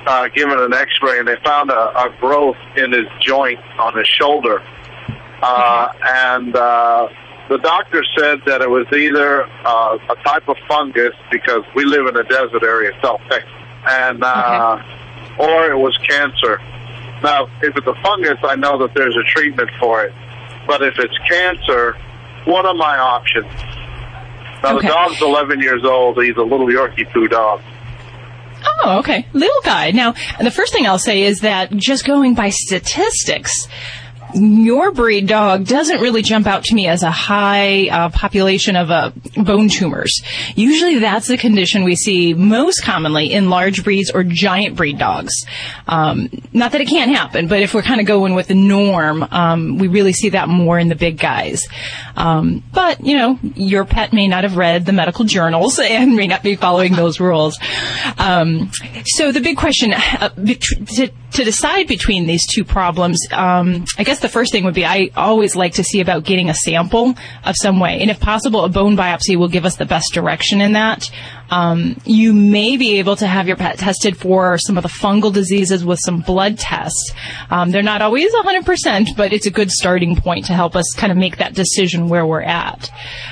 uh, 0.06 0.28
given 0.30 0.60
an 0.60 0.74
X-ray, 0.74 1.20
and 1.20 1.28
they 1.28 1.38
found 1.44 1.70
a, 1.72 1.98
a 1.98 2.16
growth 2.20 2.58
in 2.76 2.92
his 2.92 3.06
joint 3.22 3.60
on 3.80 3.98
his 3.98 4.08
shoulder. 4.08 4.62
Uh, 5.42 5.88
and 6.04 6.56
uh, 6.56 7.08
the 7.50 7.58
doctor 7.60 8.04
said 8.18 8.40
that 8.46 8.62
it 8.62 8.70
was 8.70 8.86
either 8.94 9.44
uh, 9.66 9.98
a 10.10 10.16
type 10.24 10.48
of 10.50 10.58
fungus 10.68 11.14
because 11.32 11.64
we 11.76 11.86
live 11.86 12.06
in 12.08 12.18
a 12.18 12.24
desert 12.24 12.62
area, 12.64 12.92
South 13.02 13.22
Texas, 13.30 13.50
and 13.88 14.24
uh, 14.24 14.82
or 15.40 15.72
it 15.72 15.78
was 15.78 15.98
cancer. 16.08 16.60
Now, 17.24 17.48
if 17.62 17.76
it's 17.76 17.88
a 17.88 17.96
fungus, 18.02 18.38
I 18.44 18.56
know 18.56 18.78
that 18.80 18.94
there's 18.96 19.16
a 19.16 19.24
treatment 19.24 19.70
for 19.80 20.04
it. 20.04 20.14
But 20.68 20.82
if 20.84 20.98
it's 21.00 21.18
cancer, 21.30 21.98
what 22.46 22.66
are 22.66 22.74
my 22.74 22.98
options? 22.98 23.48
Now, 24.64 24.76
Okay. 24.78 24.88
the 24.88 24.94
dog's 24.94 25.22
11 25.22 25.62
years 25.62 25.84
old. 25.86 26.22
He's 26.22 26.36
a 26.38 26.42
little 26.44 26.68
Yorkie 26.68 27.10
poo 27.12 27.28
dog. 27.28 27.62
Oh, 28.84 29.00
okay. 29.00 29.26
Little 29.34 29.62
guy. 29.64 29.92
Now, 29.92 30.14
the 30.42 30.52
first 30.52 30.74
thing 30.74 30.86
I'll 30.86 31.00
say 31.00 31.24
is 31.24 31.40
that 31.42 31.72
just 31.76 32.06
going 32.06 32.36
by 32.36 32.50
statistics, 32.50 33.68
your 34.34 34.92
breed 34.92 35.28
dog 35.28 35.66
doesn't 35.66 36.02
really 36.02 36.22
jump 36.22 36.48
out 36.48 36.64
to 36.66 36.76
me 36.76 36.88
as 36.88 37.04
a 37.04 37.12
high 37.12 37.88
uh, 37.90 38.10
population 38.10 38.76
of 38.76 38.92
uh, 38.92 39.12
bone 39.38 39.70
tumors. 39.70 40.22
Usually 40.56 41.00
that's 41.00 41.28
the 41.28 41.38
condition 41.38 41.84
we 41.84 41.96
see 41.96 42.34
most 42.34 42.84
commonly 42.84 43.32
in 43.32 43.50
large 43.50 43.84
breeds 43.84 44.12
or 44.12 44.24
giant 44.24 44.76
breed 44.76 44.98
dogs. 44.98 45.34
Um, 45.88 46.30
not 46.54 46.72
that 46.74 46.82
it 46.82 46.88
can't 46.88 47.12
happen, 47.16 47.48
but 47.48 47.62
if 47.62 47.74
we're 47.74 47.82
kind 47.82 48.00
of 48.00 48.08
going 48.08 48.36
with 48.36 48.48
the 48.48 48.56
norm, 48.56 49.24
um, 49.32 49.78
we 49.78 49.88
really 49.88 50.14
see 50.14 50.30
that 50.30 50.48
more 50.48 50.78
in 50.78 50.90
the 50.90 50.96
big 50.96 51.18
guys. 51.18 51.68
Um, 52.16 52.64
but, 52.74 53.06
you 53.06 53.18
know, 53.18 53.40
your 53.56 53.86
pet 53.86 54.14
may 54.14 54.28
not 54.28 54.44
have 54.44 54.58
read 54.58 54.86
the 54.86 54.94
medical 54.94 55.26
journals 55.26 55.80
and 55.84 56.16
may 56.16 56.28
not 56.28 56.44
be 56.44 56.56
following 56.56 56.94
those 56.94 57.20
rules. 57.20 57.58
Um, 58.18 58.72
so 59.06 59.32
the 59.32 59.42
big 59.42 59.58
question 59.58 59.94
uh, 59.94 60.30
to, 60.30 61.12
to 61.32 61.44
decide 61.44 61.88
between 61.88 62.28
these 62.28 62.46
two 62.46 62.64
problems, 62.64 63.20
um, 63.32 63.86
I 63.98 64.04
guess 64.04 64.19
the 64.20 64.30
first 64.30 64.52
thing 64.52 64.64
would 64.64 64.74
be 64.74 64.86
I 64.86 65.10
always 65.16 65.56
like 65.56 65.74
to 65.74 65.84
see 65.84 66.02
about 66.02 66.24
getting 66.24 66.50
a 66.50 66.54
sample 66.54 67.16
of 67.44 67.56
some 67.58 67.80
way. 67.80 68.00
And 68.02 68.10
if 68.10 68.20
possible, 68.20 68.64
a 68.64 68.70
bone 68.70 68.96
biopsy 68.96 69.36
will 69.36 69.48
give 69.48 69.66
us 69.66 69.76
the 69.76 69.86
best 69.86 70.14
direction 70.14 70.62
in 70.62 70.74
that. 70.74 71.10
Um, 71.50 72.00
you 72.06 72.34
may 72.34 72.78
be 72.78 73.00
able 73.00 73.16
to 73.18 73.28
have 73.28 73.48
your 73.48 73.58
pet 73.58 73.78
tested 73.78 74.18
for 74.18 74.58
some 74.58 74.78
of 74.78 74.84
the 74.84 74.90
fungal 74.90 75.34
diseases 75.34 75.84
with 75.84 76.00
some 76.04 76.22
blood 76.22 76.58
tests. 76.58 77.12
Um, 77.50 77.72
they're 77.72 77.82
not 77.82 78.02
always 78.02 78.34
100%, 78.34 79.16
but 79.18 79.34
it's 79.34 79.46
a 79.46 79.52
good 79.52 79.72
starting 79.72 80.16
point 80.16 80.46
to 80.46 80.54
help 80.54 80.76
us 80.76 80.94
kind 80.96 81.12
of 81.12 81.18
make 81.18 81.38
that 81.38 81.54
decision 81.54 82.10
where 82.10 82.26
we're 82.26 82.42
at. 82.42 82.92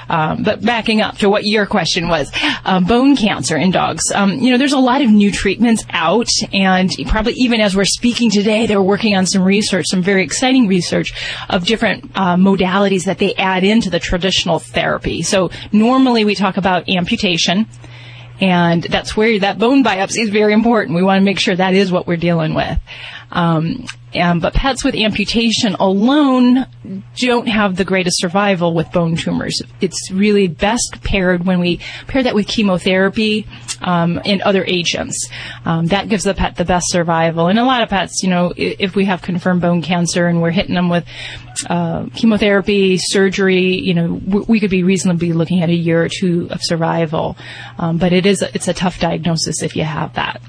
Um, 0.09 0.43
but 0.43 0.61
backing 0.63 1.01
up 1.01 1.17
to 1.17 1.29
what 1.29 1.43
your 1.45 1.65
question 1.65 2.07
was, 2.07 2.31
uh, 2.65 2.79
bone 2.79 3.15
cancer 3.15 3.57
in 3.57 3.71
dogs. 3.71 4.03
Um, 4.13 4.33
you 4.33 4.51
know, 4.51 4.57
there's 4.57 4.73
a 4.73 4.79
lot 4.79 5.01
of 5.01 5.09
new 5.09 5.31
treatments 5.31 5.83
out, 5.89 6.27
and 6.53 6.89
probably 7.07 7.33
even 7.33 7.61
as 7.61 7.75
we're 7.75 7.85
speaking 7.85 8.29
today, 8.31 8.65
they're 8.65 8.81
working 8.81 9.15
on 9.15 9.25
some 9.25 9.43
research, 9.43 9.85
some 9.89 10.01
very 10.01 10.23
exciting 10.23 10.67
research 10.67 11.13
of 11.49 11.65
different 11.65 12.11
uh, 12.15 12.35
modalities 12.35 13.03
that 13.05 13.17
they 13.17 13.33
add 13.35 13.63
into 13.63 13.89
the 13.89 13.99
traditional 13.99 14.59
therapy. 14.59 15.21
So 15.21 15.51
normally 15.71 16.25
we 16.25 16.35
talk 16.35 16.57
about 16.57 16.89
amputation. 16.89 17.67
And 18.39 18.83
that's 18.83 19.17
where 19.17 19.39
that 19.39 19.57
bone 19.57 19.83
biopsy 19.83 20.19
is 20.19 20.29
very 20.29 20.53
important. 20.53 20.95
We 20.95 21.03
want 21.03 21.21
to 21.21 21.25
make 21.25 21.39
sure 21.39 21.55
that 21.55 21.73
is 21.73 21.91
what 21.91 22.05
we're 22.05 22.17
dealing 22.17 22.53
with. 22.53 22.77
Um, 23.31 23.85
and, 24.17 24.41
but 24.41 24.53
pets 24.53 24.83
with 24.83 24.95
amputation 24.95 25.75
alone 25.75 26.65
don't 27.17 27.47
have 27.47 27.75
the 27.75 27.85
greatest 27.85 28.19
survival 28.19 28.73
with 28.73 28.91
bone 28.91 29.15
tumors. 29.15 29.61
It's 29.81 30.11
really 30.11 30.47
best 30.47 30.99
paired 31.03 31.45
when 31.45 31.59
we 31.59 31.79
pair 32.07 32.23
that 32.23 32.35
with 32.35 32.47
chemotherapy 32.47 33.47
um, 33.81 34.21
and 34.25 34.41
other 34.41 34.63
agents. 34.65 35.29
Um, 35.65 35.87
that 35.87 36.09
gives 36.09 36.23
the 36.23 36.33
pet 36.33 36.55
the 36.55 36.65
best 36.65 36.85
survival. 36.89 37.47
And 37.47 37.59
a 37.59 37.63
lot 37.63 37.83
of 37.83 37.89
pets, 37.89 38.21
you 38.23 38.29
know, 38.29 38.53
if 38.55 38.95
we 38.95 39.05
have 39.05 39.21
confirmed 39.21 39.61
bone 39.61 39.81
cancer 39.81 40.27
and 40.27 40.41
we're 40.41 40.51
hitting 40.51 40.75
them 40.75 40.89
with 40.89 41.05
uh, 41.69 42.07
chemotherapy, 42.13 42.97
surgery, 42.97 43.79
you 43.79 43.93
know, 43.93 44.13
we 44.47 44.59
could 44.59 44.69
be 44.69 44.83
reasonably 44.83 45.33
looking 45.33 45.61
at 45.61 45.69
a 45.69 45.75
year 45.75 46.03
or 46.03 46.09
two 46.09 46.47
of 46.51 46.59
survival. 46.61 47.37
Um, 47.77 47.97
but 47.97 48.13
it 48.13 48.25
is 48.25 48.41
it's 48.41 48.67
a 48.67 48.73
tough 48.73 48.99
diagnosis 48.99 49.61
if 49.63 49.75
you 49.75 49.83
have 49.83 50.13
that. 50.13 50.41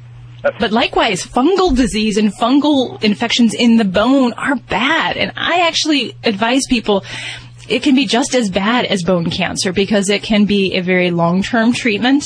But 0.42 0.72
likewise, 0.72 1.22
fungal 1.22 1.74
disease 1.74 2.16
and 2.16 2.32
fungal 2.32 3.02
infections 3.02 3.54
in 3.54 3.76
the 3.76 3.84
bone 3.84 4.32
are 4.34 4.56
bad. 4.56 5.16
And 5.16 5.32
I 5.36 5.66
actually 5.66 6.14
advise 6.24 6.62
people 6.68 7.04
it 7.68 7.82
can 7.82 7.94
be 7.94 8.06
just 8.06 8.34
as 8.34 8.50
bad 8.50 8.86
as 8.86 9.02
bone 9.02 9.30
cancer 9.30 9.72
because 9.72 10.08
it 10.08 10.22
can 10.22 10.46
be 10.46 10.74
a 10.74 10.80
very 10.80 11.10
long-term 11.10 11.74
treatment 11.74 12.24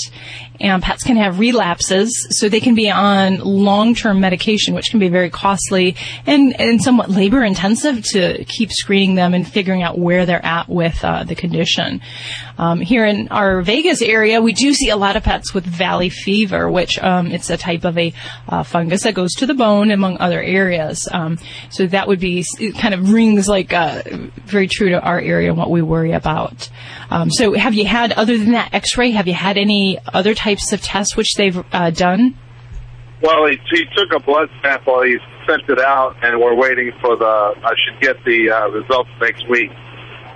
and 0.62 0.82
pets 0.82 1.02
can 1.02 1.16
have 1.16 1.38
relapses 1.38 2.26
so 2.30 2.48
they 2.48 2.60
can 2.60 2.74
be 2.74 2.90
on 2.90 3.38
long-term 3.38 4.20
medication 4.20 4.74
which 4.74 4.90
can 4.90 5.00
be 5.00 5.08
very 5.08 5.28
costly 5.28 5.96
and, 6.26 6.58
and 6.60 6.80
somewhat 6.80 7.10
labor 7.10 7.42
intensive 7.42 8.02
to 8.02 8.44
keep 8.44 8.70
screening 8.72 9.16
them 9.16 9.34
and 9.34 9.46
figuring 9.46 9.82
out 9.82 9.98
where 9.98 10.24
they're 10.24 10.44
at 10.44 10.68
with 10.68 11.04
uh, 11.04 11.24
the 11.24 11.34
condition. 11.34 12.00
Um, 12.58 12.80
here 12.80 13.04
in 13.04 13.28
our 13.28 13.60
vegas 13.62 14.00
area 14.00 14.40
we 14.40 14.52
do 14.52 14.72
see 14.72 14.88
a 14.88 14.96
lot 14.96 15.16
of 15.16 15.24
pets 15.24 15.52
with 15.52 15.64
valley 15.64 16.08
fever 16.08 16.70
which 16.70 16.98
um, 17.00 17.26
it's 17.26 17.50
a 17.50 17.56
type 17.56 17.84
of 17.84 17.98
a 17.98 18.12
uh, 18.48 18.62
fungus 18.62 19.02
that 19.02 19.14
goes 19.14 19.32
to 19.34 19.46
the 19.46 19.54
bone 19.54 19.90
among 19.90 20.18
other 20.18 20.40
areas. 20.40 21.08
Um, 21.10 21.38
so 21.70 21.86
that 21.88 22.06
would 22.06 22.20
be 22.20 22.44
kind 22.78 22.94
of 22.94 23.12
rings 23.12 23.48
like 23.48 23.72
uh, 23.72 24.02
very 24.44 24.68
true 24.68 24.90
to 24.90 25.00
our 25.00 25.20
area 25.20 25.48
and 25.48 25.58
what 25.58 25.70
we 25.70 25.82
worry 25.82 26.12
about. 26.12 26.70
Um, 27.10 27.30
so 27.30 27.54
have 27.54 27.74
you 27.74 27.84
had 27.84 28.12
other 28.12 28.38
than 28.38 28.52
that 28.52 28.72
x-ray 28.72 29.10
have 29.10 29.26
you 29.26 29.34
had 29.34 29.58
any 29.58 29.98
other 30.12 30.34
types 30.34 30.51
of 30.72 30.82
tests 30.82 31.16
which 31.16 31.34
they've 31.36 31.62
uh, 31.72 31.90
done 31.90 32.34
Well, 33.22 33.46
he, 33.46 33.58
he 33.70 33.84
took 33.96 34.12
a 34.12 34.20
blood 34.20 34.50
sample. 34.62 35.02
He 35.02 35.16
sent 35.46 35.62
it 35.68 35.78
out, 35.78 36.16
and 36.22 36.40
we're 36.40 36.56
waiting 36.56 36.92
for 37.00 37.16
the. 37.16 37.24
I 37.24 37.74
should 37.76 38.00
get 38.00 38.22
the 38.24 38.50
uh, 38.50 38.68
results 38.70 39.10
next 39.20 39.48
week. 39.48 39.70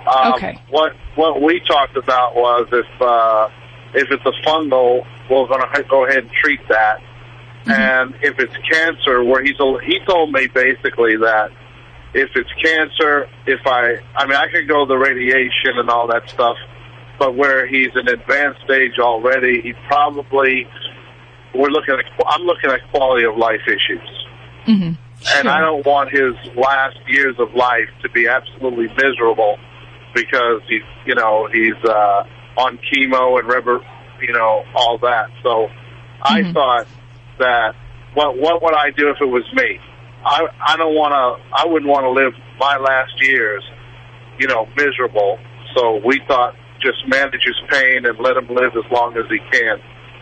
Um, 0.07 0.33
Okay. 0.35 0.57
What 0.69 0.93
what 1.15 1.41
we 1.41 1.59
talked 1.67 1.97
about 1.97 2.35
was 2.35 2.67
if 2.71 3.01
uh, 3.01 3.49
if 3.93 4.09
it's 4.09 4.25
a 4.25 4.47
fungal, 4.47 5.05
we're 5.29 5.47
going 5.47 5.61
to 5.61 5.83
go 5.89 6.05
ahead 6.05 6.23
and 6.23 6.31
treat 6.31 6.65
that. 6.69 7.01
And 7.69 8.15
if 8.21 8.39
it's 8.39 8.55
cancer, 8.71 9.23
where 9.25 9.43
he's 9.43 9.57
he 9.83 9.99
told 10.07 10.31
me 10.31 10.47
basically 10.47 11.17
that 11.17 11.51
if 12.13 12.29
it's 12.35 12.53
cancer, 12.63 13.27
if 13.45 13.59
I 13.65 13.97
I 14.15 14.25
mean 14.25 14.37
I 14.37 14.47
could 14.47 14.67
go 14.69 14.85
the 14.85 14.97
radiation 14.97 15.75
and 15.75 15.89
all 15.89 16.07
that 16.07 16.29
stuff, 16.29 16.55
but 17.19 17.35
where 17.35 17.67
he's 17.67 17.89
in 17.95 18.07
advanced 18.07 18.61
stage 18.63 18.99
already, 18.99 19.61
he 19.61 19.73
probably 19.87 20.67
we're 21.53 21.69
looking 21.69 21.95
at 21.95 22.05
I'm 22.27 22.41
looking 22.41 22.69
at 22.69 22.79
quality 22.91 23.25
of 23.25 23.37
life 23.37 23.61
issues. 23.67 24.25
Mm-hmm. 24.67 24.93
And 25.35 25.49
I 25.49 25.59
don't 25.59 25.85
want 25.85 26.11
his 26.11 26.35
last 26.55 26.97
years 27.07 27.35
of 27.39 27.53
life 27.55 27.89
to 28.03 28.09
be 28.09 28.27
absolutely 28.27 28.87
miserable 29.01 29.57
because 30.13 30.61
he's, 30.69 30.83
you 31.05 31.15
know, 31.15 31.49
he's 31.51 31.75
uh, 31.83 32.23
on 32.57 32.77
chemo 32.77 33.39
and 33.39 33.47
river, 33.47 33.79
you 34.21 34.33
know, 34.33 34.63
all 34.75 34.99
that. 34.99 35.29
So 35.41 35.69
I 36.21 36.51
thought 36.53 36.87
that 37.39 37.75
what 38.13 38.37
what 38.37 38.61
would 38.61 38.75
I 38.75 38.91
do 38.91 39.09
if 39.09 39.17
it 39.21 39.25
was 39.25 39.43
me? 39.53 39.79
I 40.23 40.47
I 40.65 40.77
don't 40.77 40.93
want 40.93 41.13
to. 41.13 41.55
I 41.55 41.65
wouldn't 41.65 41.89
want 41.89 42.03
to 42.03 42.11
live 42.11 42.33
my 42.59 42.77
last 42.77 43.13
years, 43.21 43.63
you 44.39 44.47
know, 44.47 44.67
miserable. 44.75 45.39
So 45.75 45.99
we 46.05 46.21
thought 46.27 46.55
just 46.87 47.03
manage 47.07 47.43
his 47.43 47.59
pain 47.69 48.05
and 48.05 48.17
let 48.19 48.37
him 48.37 48.47
live 48.47 48.71
as 48.79 48.87
long 48.91 49.17
as 49.17 49.25
he 49.29 49.39
can 49.51 49.77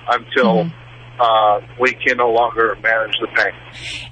until 0.10 0.66
mm-hmm. 0.66 0.85
Uh, 1.20 1.62
we 1.80 1.94
can 1.94 2.18
no 2.18 2.32
longer 2.32 2.78
manage 2.82 3.16
the 3.20 3.28
pain. 3.28 3.54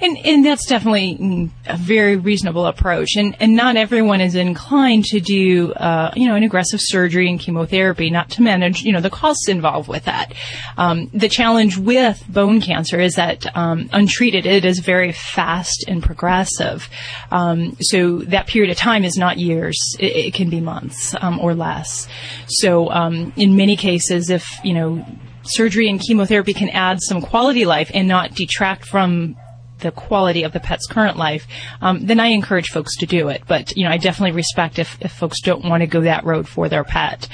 And 0.02 0.18
and 0.26 0.46
that's 0.46 0.66
definitely 0.66 1.18
mm, 1.18 1.50
a 1.66 1.78
very 1.78 2.16
reasonable 2.16 2.66
approach. 2.66 3.16
And 3.18 3.36
and 3.40 3.56
not 3.56 3.76
everyone 3.76 4.22
is 4.22 4.36
inclined 4.36 5.06
to 5.06 5.20
do 5.20 5.74
uh, 5.74 6.12
you 6.16 6.28
know 6.28 6.36
an 6.36 6.44
aggressive 6.44 6.80
surgery 6.82 7.30
and 7.30 7.40
chemotherapy, 7.40 8.10
not 8.10 8.30
to 8.32 8.42
manage 8.42 8.84
you 8.84 8.92
know 8.92 9.02
the 9.02 9.10
costs 9.10 9.50
involved 9.50 9.88
with 9.88 10.06
that. 10.06 10.34
Um, 10.78 11.10
the 11.14 11.30
challenge 11.30 11.78
with 11.78 12.24
bone 12.30 12.62
cancer 12.62 13.00
is 13.00 13.16
that 13.16 13.46
um, 13.56 13.90
untreated, 13.92 14.46
it 14.46 14.66
is 14.66 14.80
very 14.80 15.12
fast 15.12 15.86
and 15.88 16.02
progressive. 16.02 16.90
Um, 17.32 17.78
so 17.82 18.20
that 18.20 18.48
period 18.48 18.72
of 18.72 18.78
time 18.78 19.04
is 19.04 19.18
not 19.18 19.38
years; 19.38 19.78
it, 20.00 20.16
it 20.16 20.34
can 20.34 20.50
be 20.50 20.62
months 20.62 21.16
um, 21.22 21.40
or 21.40 21.54
less. 21.54 22.08
So 22.48 22.90
um, 22.92 23.34
in 23.36 23.56
many 23.56 23.76
cases, 23.76 24.30
if 24.30 24.46
you 24.64 24.74
know 24.74 25.06
surgery 25.44 25.90
and 25.90 26.00
chemotherapy 26.00 26.54
can 26.54 26.70
add 26.70 27.00
some 27.02 27.22
quality 27.22 27.66
life 27.66 27.92
and 27.94 28.08
not 28.08 28.34
detract 28.34 28.86
from 28.86 29.36
the 29.80 29.92
quality 29.92 30.44
of 30.44 30.54
the 30.54 30.60
pet's 30.60 30.88
current 30.88 31.18
life, 31.18 31.46
um, 31.82 32.06
then 32.06 32.20
I 32.20 32.28
encourage 32.28 32.70
folks 32.70 32.96
to 32.98 33.06
do 33.06 33.28
it. 33.30 33.44
But 33.48 33.78
you 33.78 33.84
know, 33.84 33.92
I 33.92 33.98
definitely 33.98 34.36
respect 34.36 34.80
if, 34.80 34.98
if 35.02 35.12
folks 35.12 35.42
don't 35.42 35.66
want 35.66 35.82
to 35.82 35.88
go 35.88 36.02
that 36.02 36.26
road 36.26 36.48
for 36.48 36.70
their 36.70 36.84
pet. 36.84 37.28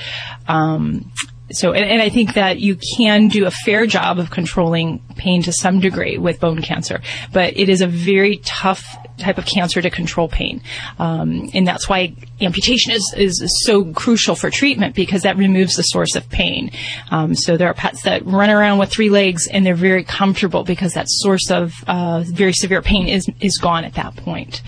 Um, 0.47 1.11
so, 1.51 1.71
and, 1.71 1.83
and 1.83 2.01
I 2.01 2.09
think 2.09 2.35
that 2.35 2.59
you 2.59 2.77
can 2.97 3.27
do 3.27 3.45
a 3.45 3.51
fair 3.51 3.87
job 3.87 4.19
of 4.19 4.29
controlling 4.29 5.01
pain 5.15 5.41
to 5.43 5.51
some 5.51 5.79
degree 5.79 6.17
with 6.17 6.39
bone 6.39 6.61
cancer, 6.61 7.01
but 7.33 7.57
it 7.57 7.69
is 7.69 7.81
a 7.81 7.87
very 7.87 8.37
tough 8.43 8.83
type 9.19 9.37
of 9.37 9.45
cancer 9.45 9.81
to 9.81 9.89
control 9.89 10.27
pain, 10.27 10.61
um, 10.97 11.49
and 11.53 11.67
that's 11.67 11.87
why 11.87 12.13
amputation 12.41 12.91
is 12.91 13.13
is 13.17 13.63
so 13.65 13.91
crucial 13.93 14.35
for 14.35 14.49
treatment 14.49 14.95
because 14.95 15.23
that 15.23 15.37
removes 15.37 15.75
the 15.75 15.83
source 15.83 16.15
of 16.15 16.29
pain. 16.29 16.71
Um, 17.11 17.35
so 17.35 17.57
there 17.57 17.67
are 17.67 17.73
pets 17.73 18.03
that 18.03 18.25
run 18.25 18.49
around 18.49 18.79
with 18.79 18.89
three 18.89 19.09
legs 19.09 19.47
and 19.47 19.65
they're 19.65 19.75
very 19.75 20.03
comfortable 20.03 20.63
because 20.63 20.93
that 20.93 21.05
source 21.09 21.51
of 21.51 21.73
uh, 21.87 22.23
very 22.27 22.53
severe 22.53 22.81
pain 22.81 23.07
is 23.07 23.29
is 23.39 23.57
gone 23.57 23.83
at 23.83 23.93
that 23.95 24.15
point. 24.15 24.61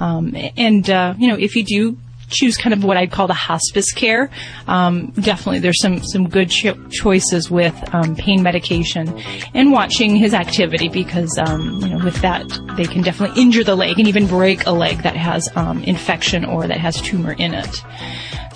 Um, 0.00 0.36
and 0.56 0.88
uh, 0.90 1.14
you 1.18 1.28
know, 1.28 1.36
if 1.36 1.56
you 1.56 1.64
do 1.64 1.98
choose 2.28 2.56
kind 2.56 2.72
of 2.72 2.84
what 2.84 2.96
I'd 2.96 3.10
call 3.10 3.26
the 3.26 3.34
hospice 3.34 3.92
care. 3.92 4.30
Um, 4.66 5.10
definitely, 5.12 5.60
there's 5.60 5.80
some 5.80 6.02
some 6.02 6.28
good 6.28 6.50
cho- 6.50 6.78
choices 6.90 7.50
with 7.50 7.74
um, 7.94 8.16
pain 8.16 8.42
medication 8.42 9.16
and 9.54 9.72
watching 9.72 10.16
his 10.16 10.34
activity 10.34 10.88
because 10.88 11.36
um, 11.38 11.80
you 11.82 11.88
know 11.88 12.04
with 12.04 12.20
that 12.22 12.46
they 12.76 12.84
can 12.84 13.02
definitely 13.02 13.40
injure 13.40 13.64
the 13.64 13.76
leg 13.76 13.98
and 13.98 14.08
even 14.08 14.26
break 14.26 14.66
a 14.66 14.72
leg 14.72 15.02
that 15.02 15.16
has 15.16 15.48
um, 15.56 15.82
infection 15.84 16.44
or 16.44 16.66
that 16.66 16.78
has 16.78 17.00
tumor 17.00 17.32
in 17.32 17.54
it. 17.54 17.82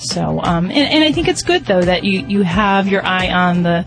So, 0.01 0.41
um, 0.45 0.67
and, 0.67 0.93
and 0.93 1.05
I 1.05 1.13
think 1.13 1.29
it's 1.29 1.43
good 1.43 1.65
though 1.65 1.83
that 1.83 2.05
you 2.05 2.27
you 2.27 2.43
have 2.43 2.89
your 2.89 3.05
eye 3.05 3.31
on 3.31 3.63
the 3.63 3.85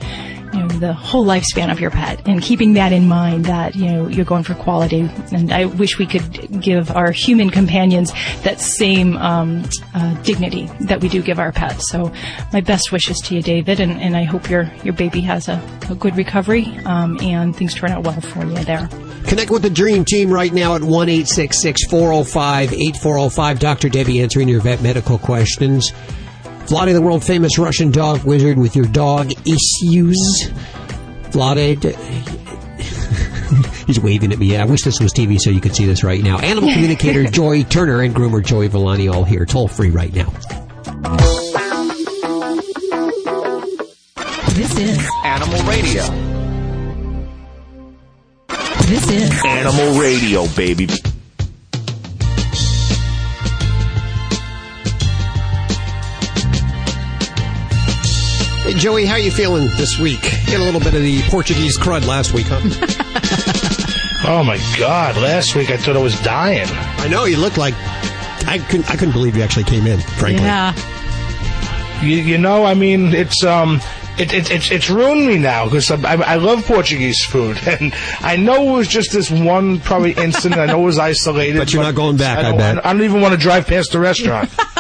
you 0.54 0.60
know, 0.60 0.68
the 0.68 0.94
whole 0.94 1.26
lifespan 1.26 1.72
of 1.72 1.80
your 1.80 1.92
pet 1.92 2.28
and 2.28 2.42
keeping 2.42 2.74
that 2.74 2.92
in 2.92 3.08
mind 3.08 3.46
that, 3.46 3.76
you 3.76 3.86
know, 3.86 4.08
you're 4.08 4.26
going 4.26 4.44
for 4.44 4.54
quality. 4.56 5.10
And 5.32 5.52
I 5.52 5.66
wish 5.66 5.98
we 5.98 6.06
could 6.06 6.62
give 6.62 6.92
our 6.92 7.12
human 7.12 7.50
companions 7.50 8.12
that 8.44 8.60
same 8.60 9.18
um, 9.18 9.64
uh, 9.94 10.14
dignity 10.24 10.70
that 10.82 11.02
we 11.02 11.10
do 11.10 11.22
give 11.22 11.40
our 11.40 11.52
pets. 11.52 11.90
So 11.90 12.12
my 12.54 12.62
best 12.62 12.92
wishes 12.92 13.18
to 13.26 13.36
you, 13.36 13.42
David, 13.42 13.80
and, 13.80 14.00
and 14.00 14.16
I 14.16 14.24
hope 14.24 14.50
your, 14.50 14.72
your 14.84 14.94
baby 14.94 15.22
has 15.22 15.48
a, 15.48 15.62
a 15.90 15.96
good 15.96 16.16
recovery 16.16 16.66
um, 16.86 17.20
and 17.22 17.56
things 17.56 17.74
turn 17.74 17.92
out 17.92 18.04
well 18.04 18.22
for 18.22 18.46
you 18.46 18.64
there. 18.64 18.90
Connect 19.28 19.52
with 19.52 19.62
the 19.62 19.70
Dream 19.70 20.04
Team 20.04 20.32
right 20.32 20.52
now 20.52 20.76
at 20.76 20.82
1 20.82 21.08
405 21.26 22.74
8405. 22.74 23.60
Dr. 23.60 23.90
Debbie 23.90 24.22
answering 24.22 24.50
your 24.50 24.62
vet 24.62 24.82
medical 24.82 25.18
questions. 25.18 25.92
Vladi, 26.72 26.94
the 26.94 27.02
world 27.02 27.22
famous 27.22 27.58
Russian 27.58 27.92
dog 27.92 28.24
wizard 28.24 28.58
with 28.58 28.78
your 28.78 28.86
dog 28.86 29.30
issues. 29.46 30.50
Vladi, 31.32 31.76
he's 33.88 34.00
waving 34.00 34.32
at 34.32 34.40
me. 34.40 34.56
I 34.56 34.64
wish 34.64 34.84
this 34.84 35.02
was 35.02 35.12
TV 35.12 35.38
so 35.38 35.50
you 35.50 35.60
could 35.60 35.76
see 35.76 35.86
this 35.86 36.02
right 36.02 36.24
now. 36.24 36.40
Animal 36.40 36.70
communicator 36.74 37.26
Joy 37.26 37.64
Turner 37.64 38.02
and 38.02 38.16
groomer 38.16 38.42
Joey 38.42 38.70
Villani 38.70 39.10
all 39.10 39.26
here, 39.26 39.46
toll 39.46 39.68
free 39.68 39.90
right 39.90 40.14
now. 40.14 40.30
This 44.54 44.78
is 44.78 45.10
Animal 45.26 45.62
Radio. 45.64 46.04
This 48.88 49.12
is 49.12 49.44
Animal 49.44 50.00
Radio, 50.00 50.48
baby. 50.56 50.88
Hey, 58.72 58.78
Joey, 58.78 59.06
how 59.06 59.18
you 59.18 59.32
feeling 59.32 59.68
this 59.76 60.00
week? 60.00 60.22
Get 60.22 60.62
a 60.62 60.64
little 60.64 60.80
bit 60.80 60.94
of 60.94 61.02
the 61.02 61.22
Portuguese 61.24 61.78
crud 61.78 62.08
last 62.08 62.32
week, 62.32 62.46
huh? 62.48 62.62
oh 64.30 64.46
my 64.46 64.56
God! 64.80 65.18
Last 65.18 65.56
week 65.56 65.70
I 65.70 65.76
thought 65.76 65.98
I 65.98 66.02
was 66.02 66.18
dying. 66.22 66.70
I 66.70 67.10
know 67.10 67.26
you 67.26 67.36
looked 67.36 67.58
like 67.58 67.74
I 68.48 68.64
couldn't. 68.70 68.90
I 68.90 68.96
couldn't 68.96 69.12
believe 69.12 69.36
you 69.36 69.44
actually 69.44 69.66
came 69.66 69.86
in. 69.86 70.00
Frankly, 70.00 70.46
Yeah. 70.46 70.74
You, 72.02 72.16
you 72.16 72.38
know, 72.38 72.64
I 72.64 72.74
mean, 72.74 73.14
it's 73.14 73.44
um, 73.44 73.82
it, 74.18 74.32
it, 74.34 74.50
it's 74.50 74.72
it's 74.72 74.90
ruined 74.90 75.28
me 75.28 75.38
now 75.38 75.66
because 75.66 75.92
I, 75.92 76.14
I, 76.14 76.14
I 76.14 76.36
love 76.36 76.66
Portuguese 76.66 77.26
food, 77.26 77.60
and 77.68 77.94
I 78.22 78.38
know 78.38 78.70
it 78.70 78.78
was 78.78 78.88
just 78.88 79.12
this 79.12 79.30
one 79.30 79.82
probably 79.82 80.14
incident. 80.14 80.62
I 80.62 80.68
know 80.68 80.80
it 80.80 80.86
was 80.86 80.98
isolated, 80.98 81.58
But 81.58 81.74
you're 81.74 81.84
not 81.84 81.96
going 81.96 82.16
back, 82.16 82.38
I 82.38 82.42
don't, 82.44 82.58
bet. 82.58 82.86
I 82.86 82.94
don't 82.94 83.04
even 83.04 83.20
want 83.20 83.34
to 83.34 83.38
drive 83.38 83.68
past 83.68 83.92
the 83.92 84.00
restaurant. 84.00 84.50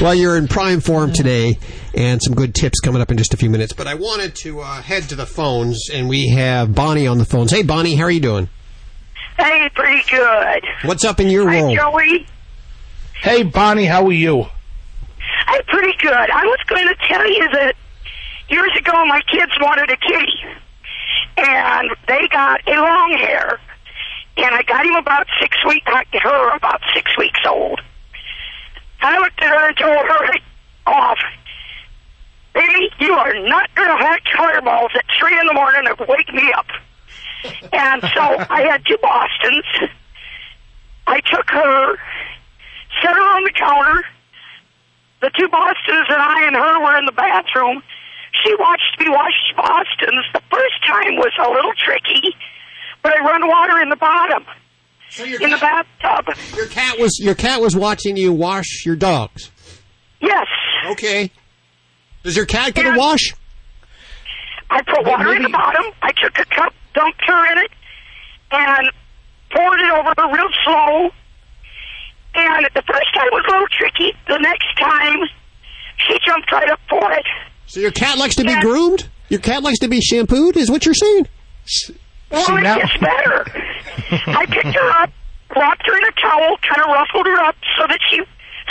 well, 0.00 0.14
you're 0.14 0.36
in 0.36 0.48
prime 0.48 0.80
form 0.80 1.12
today, 1.12 1.58
and 1.94 2.22
some 2.22 2.34
good 2.34 2.54
tips 2.54 2.80
coming 2.80 3.02
up 3.02 3.10
in 3.10 3.18
just 3.18 3.34
a 3.34 3.36
few 3.36 3.50
minutes. 3.50 3.72
But 3.72 3.86
I 3.86 3.94
wanted 3.94 4.34
to 4.36 4.60
uh, 4.60 4.80
head 4.82 5.04
to 5.10 5.14
the 5.16 5.26
phones, 5.26 5.90
and 5.92 6.08
we 6.08 6.28
have 6.30 6.74
Bonnie 6.74 7.06
on 7.06 7.18
the 7.18 7.24
phones. 7.24 7.50
Hey, 7.50 7.62
Bonnie, 7.62 7.94
how 7.96 8.04
are 8.04 8.10
you 8.10 8.20
doing? 8.20 8.48
Hey, 9.38 9.68
pretty 9.74 10.02
good. 10.10 10.64
What's 10.84 11.04
up 11.04 11.20
in 11.20 11.28
your 11.28 11.48
Hi, 11.48 11.60
world? 11.62 11.76
Joey. 11.76 12.26
hey, 13.22 13.42
Bonnie, 13.42 13.84
how 13.86 14.04
are 14.06 14.12
you? 14.12 14.46
I'm 15.46 15.62
pretty 15.64 15.96
good. 15.98 16.12
I 16.12 16.44
was 16.44 16.58
going 16.66 16.86
to 16.86 16.94
tell 17.08 17.26
you 17.28 17.48
that 17.52 17.74
years 18.48 18.70
ago 18.78 18.92
my 19.06 19.20
kids 19.30 19.52
wanted 19.60 19.90
a 19.90 19.96
kitty, 19.96 20.56
and 21.36 21.90
they 22.08 22.28
got 22.28 22.60
a 22.66 22.72
long 22.72 23.16
hair, 23.18 23.60
and 24.36 24.54
I 24.54 24.62
got 24.62 24.84
him 24.86 24.94
about 24.94 25.26
six 25.40 25.56
weeks, 25.66 25.86
her 25.86 26.56
about 26.56 26.80
six 26.94 27.10
weeks 27.18 27.40
old. 27.46 27.80
I 29.02 29.18
looked 29.18 29.40
at 29.40 29.48
her 29.48 29.68
and 29.68 29.76
told 29.76 30.06
her 30.06 30.38
off, 30.86 31.18
baby, 32.54 32.90
you 33.00 33.12
are 33.12 33.34
not 33.46 33.74
going 33.74 33.88
to 33.88 34.04
have 34.04 34.20
fireballs 34.36 34.90
at 34.94 35.04
three 35.18 35.38
in 35.38 35.46
the 35.46 35.54
morning 35.54 35.82
and 35.86 36.08
wake 36.08 36.32
me 36.32 36.52
up. 36.56 36.66
And 37.72 38.02
so 38.02 38.20
I 38.50 38.62
had 38.62 38.84
two 38.86 38.98
Bostons. 39.00 39.64
I 41.06 41.20
took 41.20 41.48
her, 41.50 41.96
set 43.02 43.14
her 43.14 43.36
on 43.36 43.44
the 43.44 43.52
counter. 43.52 44.04
The 45.22 45.30
two 45.38 45.48
Bostons 45.48 46.06
and 46.08 46.22
I 46.22 46.46
and 46.46 46.56
her 46.56 46.80
were 46.80 46.98
in 46.98 47.04
the 47.06 47.12
bathroom. 47.12 47.82
She 48.44 48.54
watched 48.56 48.98
me 48.98 49.08
wash 49.08 49.52
Bostons. 49.56 50.24
The 50.32 50.42
first 50.50 50.86
time 50.86 51.16
was 51.16 51.32
a 51.38 51.50
little 51.50 51.72
tricky, 51.76 52.34
but 53.02 53.12
I 53.12 53.20
run 53.20 53.46
water 53.48 53.80
in 53.80 53.88
the 53.88 53.96
bottom. 53.96 54.44
In 55.18 55.50
the 55.50 55.58
bathtub. 55.60 56.36
Your 56.56 56.66
cat 56.66 56.98
was 56.98 57.18
your 57.20 57.34
cat 57.34 57.60
was 57.60 57.74
watching 57.76 58.16
you 58.16 58.32
wash 58.32 58.84
your 58.84 58.96
dogs. 58.96 59.50
Yes. 60.20 60.46
Okay. 60.86 61.30
Does 62.22 62.36
your 62.36 62.46
cat 62.46 62.74
get 62.74 62.86
a 62.86 62.98
wash? 62.98 63.34
I 64.70 64.82
put 64.82 65.04
water 65.04 65.34
in 65.34 65.42
the 65.42 65.48
bottom. 65.48 65.84
I 66.02 66.12
took 66.12 66.38
a 66.38 66.44
cup, 66.54 66.72
dumped 66.94 67.22
her 67.26 67.52
in 67.52 67.58
it, 67.58 67.70
and 68.52 68.90
poured 69.50 69.80
it 69.80 69.90
over 69.90 70.12
her 70.16 70.32
real 70.32 70.48
slow. 70.64 71.10
And 72.34 72.66
the 72.74 72.82
first 72.82 73.14
time 73.14 73.28
was 73.32 73.44
a 73.48 73.52
little 73.52 73.66
tricky. 73.76 74.16
The 74.28 74.38
next 74.38 74.78
time, 74.78 75.18
she 76.06 76.18
jumped 76.24 76.52
right 76.52 76.70
up 76.70 76.80
for 76.88 77.12
it. 77.12 77.24
So 77.66 77.80
your 77.80 77.90
cat 77.90 78.18
likes 78.18 78.36
to 78.36 78.44
be 78.44 78.60
groomed. 78.60 79.08
Your 79.28 79.40
cat 79.40 79.62
likes 79.62 79.80
to 79.80 79.88
be 79.88 80.00
shampooed. 80.00 80.56
Is 80.56 80.70
what 80.70 80.84
you're 80.84 80.94
saying? 80.94 81.26
Well, 82.30 82.56
it 82.56 82.62
now- 82.62 82.76
gets 82.76 82.96
better. 82.98 83.44
I 84.26 84.46
picked 84.46 84.74
her 84.74 84.90
up, 85.02 85.10
wrapped 85.54 85.86
her 85.86 85.96
in 85.98 86.04
a 86.04 86.12
towel, 86.12 86.56
kind 86.58 86.82
of 86.82 86.88
ruffled 86.88 87.26
her 87.26 87.40
up 87.40 87.56
so 87.76 87.86
that 87.86 87.98
she 88.10 88.20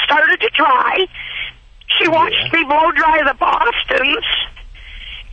started 0.04 0.40
to 0.42 0.50
dry. 0.56 1.08
She 1.98 2.08
watched 2.08 2.54
me 2.54 2.64
blow 2.64 2.92
dry 2.92 3.22
the 3.26 3.34
Bostons, 3.34 4.26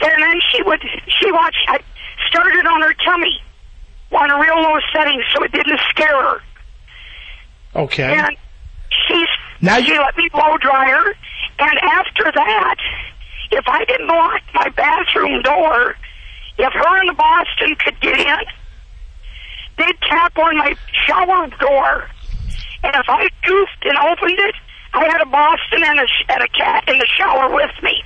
and 0.00 0.22
then 0.22 0.40
she 0.50 0.62
would 0.62 0.82
she 1.20 1.30
watched. 1.30 1.64
I 1.68 1.80
started 2.28 2.66
on 2.66 2.82
her 2.82 2.94
tummy 3.04 3.40
on 4.12 4.30
a 4.30 4.40
real 4.40 4.60
low 4.62 4.78
setting 4.92 5.22
so 5.34 5.42
it 5.44 5.52
didn't 5.52 5.80
scare 5.90 6.20
her. 6.20 6.40
Okay. 7.74 8.16
And 8.16 8.36
she's 9.06 9.28
Now 9.60 9.78
she 9.80 9.96
let 9.98 10.16
me 10.16 10.28
blow 10.32 10.56
dry 10.58 10.88
her, 10.90 11.14
and 11.58 11.78
after 11.82 12.32
that, 12.32 12.76
if 13.52 13.64
I 13.68 13.84
didn't 13.84 14.08
lock 14.08 14.42
my 14.54 14.68
bathroom 14.70 15.42
door, 15.42 15.94
if 16.58 16.72
her 16.72 16.98
and 17.00 17.08
the 17.08 17.14
Boston 17.14 17.74
could 17.84 18.00
get 18.00 18.18
in, 18.18 18.36
they'd 19.78 20.00
tap 20.08 20.36
on 20.38 20.56
my 20.58 20.74
shower 21.06 21.46
door, 21.58 22.08
and 22.82 22.94
if 22.94 23.06
I 23.08 23.28
goofed 23.44 23.84
and 23.84 23.96
opened 23.98 24.38
it, 24.38 24.54
I 24.94 25.04
had 25.04 25.20
a 25.20 25.26
Boston 25.26 25.82
and 25.84 25.98
a, 26.00 26.06
and 26.32 26.42
a 26.42 26.48
cat 26.48 26.84
in 26.88 26.98
the 26.98 27.06
shower 27.18 27.54
with 27.54 27.70
me. 27.82 28.02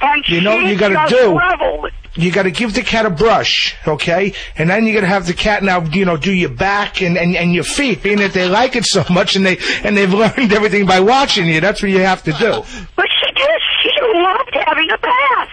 And 0.00 0.28
You 0.28 0.40
know 0.40 0.56
what 0.56 0.66
you 0.66 0.76
gotta 0.76 0.94
just 0.94 1.10
do? 1.14 1.38
reveled. 1.38 1.90
You 2.14 2.30
got 2.30 2.42
to 2.42 2.50
give 2.50 2.74
the 2.74 2.82
cat 2.82 3.06
a 3.06 3.10
brush, 3.10 3.74
okay? 3.88 4.34
And 4.58 4.68
then 4.68 4.84
you 4.86 4.92
got 4.92 5.00
to 5.00 5.06
have 5.06 5.26
the 5.26 5.32
cat 5.32 5.62
now, 5.62 5.82
you 5.82 6.04
know, 6.04 6.18
do 6.18 6.30
your 6.30 6.50
back 6.50 7.00
and, 7.00 7.16
and, 7.16 7.34
and 7.34 7.54
your 7.54 7.64
feet, 7.64 8.02
being 8.02 8.18
that 8.18 8.34
they 8.34 8.46
like 8.46 8.76
it 8.76 8.84
so 8.84 9.02
much 9.10 9.34
and 9.34 9.46
they 9.46 9.56
and 9.82 9.96
they've 9.96 10.12
learned 10.12 10.52
everything 10.52 10.84
by 10.84 11.00
watching 11.00 11.46
you. 11.46 11.62
That's 11.62 11.82
what 11.82 11.90
you 11.90 12.00
have 12.00 12.22
to 12.24 12.32
do. 12.32 12.62
But 12.96 13.06
she 13.18 13.32
did. 13.32 13.60
She 13.82 13.90
loved 14.14 14.50
having 14.66 14.90
a 14.90 14.98
bath. 14.98 15.48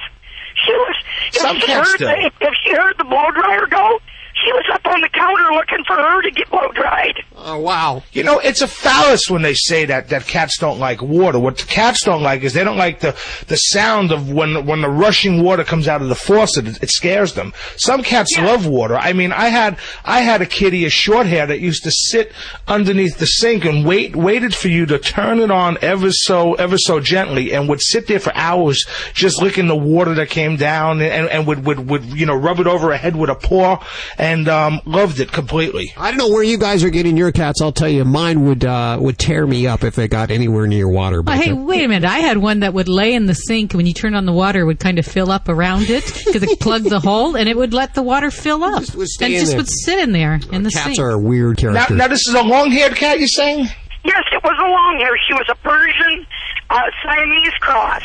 Was. 0.74 0.96
If 1.34 1.42
Some 1.42 1.60
she 1.60 1.72
heard 1.72 2.00
the, 2.00 2.32
if 2.42 2.54
she 2.64 2.72
heard 2.72 2.98
the 2.98 3.04
blow 3.04 3.32
dryer 3.32 3.68
go, 3.68 4.00
she 4.44 4.52
was 4.54 4.66
up 4.74 4.86
on 4.86 5.02
the 5.02 5.10
counter 5.10 5.52
looking 5.54 5.84
for 5.86 5.96
her 5.96 6.22
to 6.22 6.32
get 6.32 6.50
blow 6.50 6.72
dried. 6.74 7.24
Oh 7.36 7.60
wow! 7.60 8.04
You 8.12 8.24
know, 8.24 8.40
it's 8.40 8.62
a 8.62 8.68
fallacy 8.68 9.32
when 9.32 9.42
they 9.42 9.54
say 9.54 9.86
that 9.86 10.10
that 10.10 10.28
cats 10.28 10.58
don't 10.60 10.80
like 10.80 11.02
water. 11.02 11.40
What 11.40 11.58
the 11.58 11.66
cats 11.66 12.04
don't 12.04 12.22
like 12.22 12.44
is 12.44 12.54
they 12.54 12.64
don't 12.64 12.78
like 12.78 13.00
the 13.00 13.18
the 13.48 13.56
sound 13.56 14.12
of 14.12 14.32
when 14.32 14.66
when 14.66 14.82
the 14.82 14.90
rushing 14.90 15.42
water 15.42 15.64
comes 15.64 15.88
out 15.88 16.02
of 16.02 16.10
the 16.10 16.16
faucet. 16.16 16.68
It, 16.68 16.84
it 16.84 16.90
scares 16.90 17.34
them. 17.34 17.54
Some 17.78 18.04
cats 18.04 18.38
love 18.38 18.68
water. 18.68 18.98
I 18.98 19.14
mean, 19.14 19.32
I 19.32 19.48
had 19.48 19.78
I 20.04 20.22
had 20.22 20.42
a 20.42 20.46
kitty, 20.46 20.86
a 20.86 20.90
short 20.90 21.28
hair, 21.28 21.48
that 21.48 21.60
used 21.60 21.84
to 21.84 21.92
sit 21.92 22.34
underneath 22.68 23.18
the 23.18 23.26
sink 23.26 23.66
and 23.66 23.86
wait 23.86 24.16
waited 24.16 24.54
for 24.54 24.68
you 24.68 24.86
to 24.88 25.00
turn 25.00 25.40
it 25.40 25.52
on 25.52 25.78
ever 25.82 26.12
so 26.12 26.56
ever 26.56 26.78
so 26.78 27.00
gently, 27.00 27.54
and 27.54 27.70
would 27.70 27.82
sit 27.82 28.08
there 28.08 28.20
for 28.20 28.36
hours 28.36 28.86
just 29.14 29.42
licking 29.42 29.68
the 29.68 29.76
water 29.76 30.14
that 30.14 30.30
came 30.30 30.58
down, 30.58 31.02
and 31.02 31.30
and 31.30 31.48
would 31.48 31.66
would 31.66 31.90
would 31.90 32.06
you 32.06 32.26
know 32.26 32.36
rub 32.36 32.60
it 32.60 32.68
over 32.68 32.92
her 32.92 32.98
head 32.98 33.16
with 33.16 33.30
a 33.30 33.36
paw, 33.36 33.84
and 34.18 34.29
um, 34.48 34.82
loved 34.86 35.20
it 35.20 35.32
completely. 35.32 35.92
I 35.98 36.12
don't 36.12 36.18
know 36.18 36.30
where 36.30 36.44
you 36.44 36.58
guys 36.58 36.84
are 36.84 36.90
getting 36.90 37.18
your 37.18 37.32
cats. 37.32 37.62
I'll 37.62 37.72
tell 37.72 37.90
you, 37.90 38.06
mine 38.06 38.46
would 38.46 38.64
uh, 38.66 38.98
would 39.00 39.18
tear 39.18 39.48
me 39.48 39.66
up 39.66 39.84
if 39.84 39.96
they 39.96 40.08
got 40.08 40.30
anywhere 40.30 40.68
near 40.68 40.88
water. 40.88 41.20
Oh, 41.20 41.24
But 41.24 41.38
hey, 41.40 41.52
uh, 41.52 41.56
wait 41.56 41.84
a 41.84 41.88
minute. 41.88 42.08
I 42.10 42.20
had 42.20 42.38
one 42.38 42.60
that 42.60 42.74
would 42.74 42.88
lay 42.88 43.14
in 43.14 43.26
the 43.26 43.34
sink. 43.34 43.74
When 43.74 43.86
you 43.86 43.94
turn 43.94 44.14
on 44.16 44.26
the 44.26 44.32
water, 44.34 44.62
it 44.62 44.66
would 44.66 44.80
kind 44.80 45.00
of 45.00 45.06
fill 45.06 45.32
up 45.32 45.50
around 45.50 45.90
it 45.90 46.06
because 46.26 46.44
it 46.44 46.60
plugged 46.60 46.90
the 46.90 47.00
hole, 47.00 47.36
and 47.36 47.50
it 47.50 47.58
would 47.58 47.74
let 47.74 47.94
the 47.96 48.04
water 48.04 48.30
fill 48.32 48.64
up. 48.64 48.84
and 48.88 49.08
stay 49.10 49.34
it 49.36 49.40
just 49.40 49.52
there. 49.52 49.58
would 49.58 49.70
sit 49.70 50.00
in 50.00 50.12
there 50.12 50.40
in 50.52 50.64
the 50.64 50.70
cats 50.70 50.86
sink. 50.96 51.00
are 51.00 51.12
a 51.12 51.20
weird 51.20 51.58
Now, 51.64 51.74
character. 51.74 51.96
now 51.96 52.08
this 52.08 52.28
is 52.28 52.34
a 52.36 52.44
long-haired 52.44 52.96
cat. 52.96 53.20
You're 53.20 53.28
saying? 53.28 53.68
Yes, 54.06 54.24
it 54.32 54.36
it 54.40 54.44
was 54.44 54.58
a 54.58 54.70
long 54.70 54.98
hair. 55.00 55.12
She 55.28 55.34
was 55.34 55.46
a 55.50 55.56
Persian 55.56 56.26
uh, 56.70 56.82
Siamese 57.04 57.54
cross. 57.60 58.04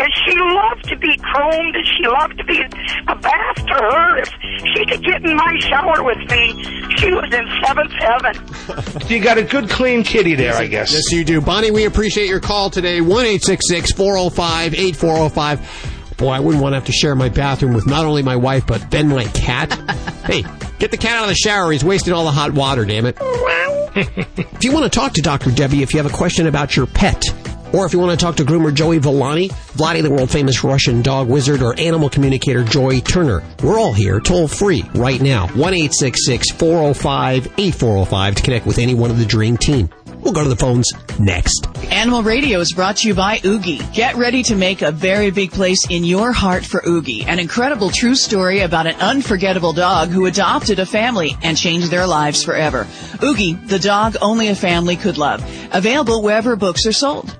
And 0.00 0.10
she 0.24 0.34
loved 0.34 0.84
to 0.88 0.96
be 0.96 1.14
combed 1.18 1.76
and 1.76 1.86
she 1.86 2.06
loved 2.06 2.38
to 2.38 2.44
be 2.44 2.58
a 3.06 3.16
bath 3.16 3.56
to 3.56 3.74
her. 3.74 4.16
If 4.18 4.30
she 4.74 4.86
could 4.86 5.04
get 5.04 5.22
in 5.22 5.36
my 5.36 5.58
shower 5.60 6.02
with 6.02 6.18
me, 6.30 6.54
she 6.96 7.10
was 7.12 7.32
in 7.34 7.46
seventh 7.62 7.92
heaven. 7.92 9.06
You 9.10 9.18
got 9.18 9.38
a 9.38 9.42
good, 9.42 9.68
clean 9.68 10.04
kitty 10.04 10.36
there, 10.36 10.54
I 10.54 10.68
guess. 10.68 10.92
Yes, 10.92 11.02
you 11.10 11.24
do. 11.24 11.40
Bonnie, 11.40 11.72
we 11.72 11.84
appreciate 11.84 12.28
your 12.28 12.38
call 12.38 12.70
today. 12.70 13.00
1 13.00 13.38
405 13.40 14.74
8405. 14.74 16.16
Boy, 16.16 16.28
I 16.28 16.38
wouldn't 16.40 16.62
want 16.62 16.74
to 16.74 16.76
have 16.76 16.86
to 16.86 16.92
share 16.92 17.14
my 17.16 17.28
bathroom 17.28 17.74
with 17.74 17.86
not 17.86 18.04
only 18.04 18.22
my 18.22 18.36
wife, 18.36 18.66
but 18.66 18.90
then 18.90 19.08
my 19.08 19.24
cat. 19.24 19.72
hey, 20.24 20.44
get 20.78 20.92
the 20.92 20.96
cat 20.96 21.16
out 21.16 21.24
of 21.24 21.28
the 21.30 21.34
shower. 21.34 21.72
He's 21.72 21.84
wasting 21.84 22.12
all 22.12 22.24
the 22.24 22.30
hot 22.30 22.52
water, 22.52 22.84
damn 22.84 23.06
it. 23.06 23.16
if 23.96 24.62
you 24.62 24.72
want 24.72 24.84
to 24.84 24.90
talk 24.90 25.14
to 25.14 25.22
Dr. 25.22 25.50
Debbie, 25.50 25.82
if 25.82 25.92
you 25.92 26.00
have 26.00 26.10
a 26.10 26.14
question 26.14 26.46
about 26.46 26.76
your 26.76 26.86
pet, 26.86 27.24
or 27.72 27.86
if 27.86 27.92
you 27.92 27.98
want 27.98 28.18
to 28.18 28.24
talk 28.24 28.36
to 28.36 28.44
groomer 28.44 28.72
Joey 28.72 28.98
Villani, 28.98 29.48
Vladi 29.48 30.02
the 30.02 30.10
world 30.10 30.30
famous 30.30 30.62
Russian 30.64 31.02
dog 31.02 31.28
wizard, 31.28 31.62
or 31.62 31.78
animal 31.78 32.08
communicator 32.08 32.64
Joy 32.64 33.00
Turner, 33.00 33.42
we're 33.62 33.78
all 33.78 33.92
here 33.92 34.20
toll 34.20 34.48
free 34.48 34.84
right 34.94 35.20
now. 35.20 35.46
1 35.48 35.74
405 35.74 37.46
8405 37.58 38.34
to 38.34 38.42
connect 38.42 38.66
with 38.66 38.78
any 38.78 38.94
one 38.94 39.10
of 39.10 39.18
the 39.18 39.24
Dream 39.24 39.56
Team. 39.56 39.88
We'll 40.22 40.34
go 40.34 40.42
to 40.42 40.48
the 40.48 40.56
phones 40.56 40.92
next. 41.18 41.66
Animal 41.90 42.22
Radio 42.22 42.60
is 42.60 42.72
brought 42.72 42.98
to 42.98 43.08
you 43.08 43.14
by 43.14 43.40
Oogie. 43.44 43.80
Get 43.94 44.16
ready 44.16 44.42
to 44.44 44.54
make 44.54 44.82
a 44.82 44.92
very 44.92 45.30
big 45.30 45.50
place 45.50 45.86
in 45.88 46.04
your 46.04 46.30
heart 46.32 46.64
for 46.64 46.82
Oogie. 46.86 47.24
An 47.24 47.38
incredible 47.38 47.90
true 47.90 48.14
story 48.14 48.60
about 48.60 48.86
an 48.86 48.96
unforgettable 48.96 49.72
dog 49.72 50.10
who 50.10 50.26
adopted 50.26 50.78
a 50.78 50.86
family 50.86 51.36
and 51.42 51.56
changed 51.56 51.90
their 51.90 52.06
lives 52.06 52.44
forever. 52.44 52.86
Oogie, 53.22 53.54
the 53.54 53.78
dog 53.78 54.16
only 54.20 54.48
a 54.48 54.54
family 54.54 54.96
could 54.96 55.16
love. 55.16 55.42
Available 55.72 56.22
wherever 56.22 56.54
books 56.54 56.84
are 56.86 56.92
sold. 56.92 57.34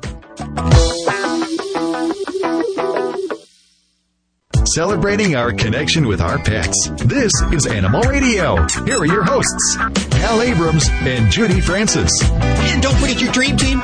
Celebrating 4.74 5.34
our 5.34 5.52
connection 5.52 6.06
with 6.06 6.20
our 6.20 6.38
pets. 6.38 6.90
This 7.04 7.32
is 7.52 7.66
Animal 7.66 8.02
Radio. 8.02 8.56
Here 8.84 8.98
are 8.98 9.06
your 9.06 9.24
hosts, 9.24 9.76
Hal 10.12 10.42
Abrams 10.42 10.88
and 10.88 11.30
Judy 11.30 11.60
Francis. 11.60 12.10
And 12.22 12.80
don't 12.80 12.96
forget 12.98 13.20
your 13.20 13.32
dream 13.32 13.56
team. 13.56 13.80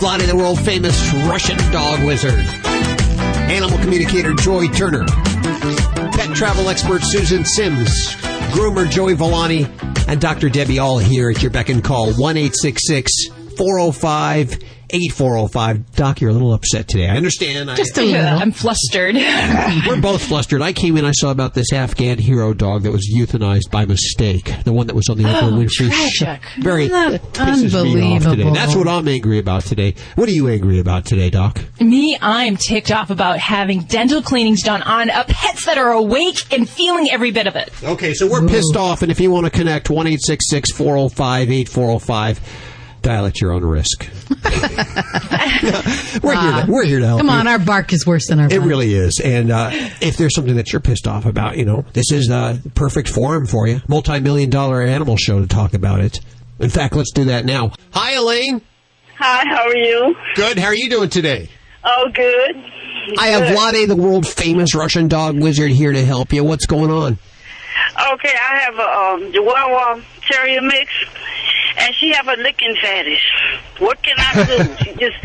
Vladi, 0.00 0.26
the 0.26 0.36
world 0.36 0.60
famous 0.60 1.12
Russian 1.26 1.58
dog 1.72 2.04
wizard. 2.04 2.38
Animal 3.50 3.78
communicator 3.80 4.32
Joy 4.32 4.68
Turner. 4.68 5.04
Pet 5.06 6.36
travel 6.36 6.68
expert 6.68 7.02
Susan 7.02 7.44
Sims. 7.44 8.14
Groomer 8.52 8.88
Joey 8.88 9.14
Villani. 9.14 9.66
And 10.06 10.20
Dr. 10.20 10.48
Debbie 10.48 10.78
all 10.78 10.98
here 10.98 11.30
at 11.30 11.42
your 11.42 11.50
beck 11.50 11.68
and 11.68 11.82
call. 11.82 12.12
1 12.14 12.36
405 12.36 14.58
8405. 14.92 15.94
Doc, 15.96 16.20
you're 16.20 16.30
a 16.30 16.32
little 16.32 16.52
upset 16.52 16.88
today. 16.88 17.08
I 17.08 17.16
understand. 17.16 17.70
I- 17.70 17.74
Just 17.76 17.96
a 17.98 18.02
little. 18.02 18.20
I'm 18.26 18.52
flustered. 18.52 19.14
We're 19.86 20.00
both 20.00 20.22
flustered. 20.22 20.62
I 20.62 20.72
came 20.72 20.96
in, 20.96 21.04
I 21.04 21.12
saw 21.12 21.30
about 21.30 21.54
this 21.54 21.72
Afghan 21.72 22.18
hero 22.18 22.52
dog 22.54 22.82
that 22.82 22.92
was 22.92 23.08
euthanized 23.14 23.70
by 23.70 23.84
mistake. 23.86 24.52
The 24.64 24.72
one 24.72 24.86
that 24.88 24.94
was 24.96 25.08
on 25.08 25.18
the 25.18 25.24
Oprah 25.24 25.52
Winfrey 25.52 25.90
show. 26.10 26.36
Very 26.60 26.88
Not 26.88 27.12
pisses 27.32 27.72
me 27.82 28.14
off 28.16 28.22
today. 28.22 28.30
unbelievable. 28.30 28.54
That's 28.54 28.74
what 28.74 28.88
I'm 28.88 29.08
angry 29.08 29.38
about 29.38 29.64
today. 29.64 29.94
What 30.16 30.28
are 30.28 30.32
you 30.32 30.48
angry 30.48 30.78
about 30.78 31.04
today, 31.06 31.30
Doc? 31.30 31.60
Me, 31.80 32.16
I'm 32.20 32.56
ticked 32.56 32.90
off 32.90 33.10
about 33.10 33.38
having 33.38 33.80
dental 33.82 34.22
cleanings 34.22 34.62
done 34.62 34.82
on 34.82 35.10
uh, 35.10 35.24
pets 35.28 35.66
that 35.66 35.78
are 35.78 35.92
awake 35.92 36.52
and 36.52 36.68
feeling 36.68 37.08
every 37.10 37.30
bit 37.30 37.46
of 37.46 37.56
it. 37.56 37.70
Okay, 37.82 38.14
so 38.14 38.26
we're 38.30 38.46
pissed 38.46 38.76
off, 38.76 39.02
and 39.02 39.10
if 39.10 39.20
you 39.20 39.30
want 39.30 39.44
to 39.46 39.50
connect, 39.50 39.90
1 39.90 40.06
405 40.06 41.50
8405. 41.50 42.40
Dial 43.02 43.26
at 43.26 43.40
your 43.40 43.52
own 43.52 43.64
risk. 43.64 44.08
we're, 46.22 46.34
here 46.40 46.52
to, 46.52 46.64
we're 46.68 46.84
here 46.84 47.00
to 47.00 47.06
help 47.06 47.20
Come 47.20 47.28
you. 47.28 47.32
on, 47.32 47.46
our 47.48 47.58
bark 47.58 47.92
is 47.92 48.06
worse 48.06 48.28
than 48.28 48.40
our 48.40 48.46
It 48.46 48.60
bite. 48.60 48.66
really 48.66 48.94
is. 48.94 49.20
And 49.22 49.50
uh, 49.50 49.70
if 50.00 50.16
there's 50.16 50.34
something 50.34 50.56
that 50.56 50.72
you're 50.72 50.80
pissed 50.80 51.06
off 51.06 51.24
about, 51.26 51.56
you 51.56 51.64
know, 51.64 51.84
this 51.92 52.12
is 52.12 52.26
the 52.26 52.60
perfect 52.74 53.08
forum 53.08 53.46
for 53.46 53.66
you. 53.66 53.80
Multi 53.88 54.20
million 54.20 54.50
dollar 54.50 54.82
animal 54.82 55.16
show 55.16 55.40
to 55.40 55.46
talk 55.46 55.74
about 55.74 56.00
it. 56.00 56.20
In 56.58 56.68
fact, 56.70 56.94
let's 56.94 57.12
do 57.12 57.24
that 57.26 57.44
now. 57.44 57.72
Hi, 57.92 58.12
Elaine. 58.14 58.60
Hi, 59.18 59.44
how 59.48 59.66
are 59.68 59.76
you? 59.76 60.14
Good. 60.34 60.58
How 60.58 60.66
are 60.66 60.74
you 60.74 60.90
doing 60.90 61.08
today? 61.08 61.48
Oh, 61.84 62.10
good. 62.14 62.56
I 63.18 63.28
have 63.28 63.48
Good. 63.48 63.56
Vladi, 63.56 63.88
the 63.88 63.96
world 63.96 64.26
famous 64.26 64.74
Russian 64.74 65.08
dog 65.08 65.40
wizard, 65.40 65.70
here 65.70 65.92
to 65.92 66.04
help 66.04 66.32
you. 66.32 66.44
What's 66.44 66.66
going 66.66 66.90
on? 66.90 67.18
Okay, 68.12 68.32
I 68.34 68.58
have 68.60 68.74
a 68.78 69.24
um, 69.26 69.32
Chihuahua 69.32 70.00
Terrier 70.30 70.62
mix, 70.62 70.90
and 71.80 71.94
she 71.94 72.12
have 72.12 72.28
a 72.28 72.36
licking 72.36 72.74
fetish. 72.80 73.24
What 73.78 74.02
can 74.02 74.16
I 74.18 74.44
do? 74.44 74.74
she 74.84 74.90
just, 74.92 75.16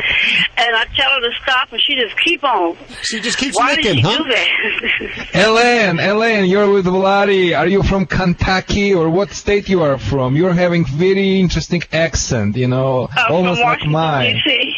and 0.58 0.76
I 0.76 0.86
tell 0.96 1.10
her 1.12 1.22
to 1.22 1.32
stop, 1.44 1.72
and 1.72 1.82
she 1.82 1.96
just 1.96 2.18
keep 2.24 2.44
on. 2.44 2.78
She 3.04 3.20
just 3.20 3.38
keeps 3.38 3.58
Why 3.58 3.72
licking, 3.76 3.96
did 3.96 3.96
she 3.98 4.02
huh? 4.02 4.18
do 4.18 4.30
that? 4.30 5.36
Elaine, 5.48 6.00
Elaine, 6.00 6.46
you're 6.46 6.72
with 6.72 6.86
Vladi. 6.86 7.58
Are 7.58 7.68
you 7.68 7.84
from 7.84 8.06
Kentucky 8.06 8.94
or 8.94 9.10
what 9.10 9.32
state 9.32 9.68
you 9.70 9.82
are 9.84 9.98
from? 9.98 10.36
You're 10.36 10.54
having 10.54 10.86
very 10.86 11.40
interesting 11.40 11.84
accent, 11.92 12.56
you 12.56 12.68
know, 12.68 13.10
Uh, 13.18 13.26
almost 13.30 13.60
from 13.62 13.70
like 13.70 13.86
mine. 13.86 14.36
D.C. 14.46 14.75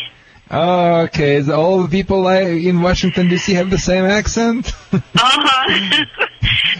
Oh, 0.49 1.01
okay. 1.01 1.41
So 1.43 1.59
all 1.59 1.83
the 1.83 1.89
people 1.89 2.27
in 2.29 2.81
Washington 2.81 3.27
D.C. 3.29 3.53
have 3.55 3.69
the 3.69 3.77
same 3.77 4.05
accent. 4.05 4.71
Uh-huh. 4.93 6.05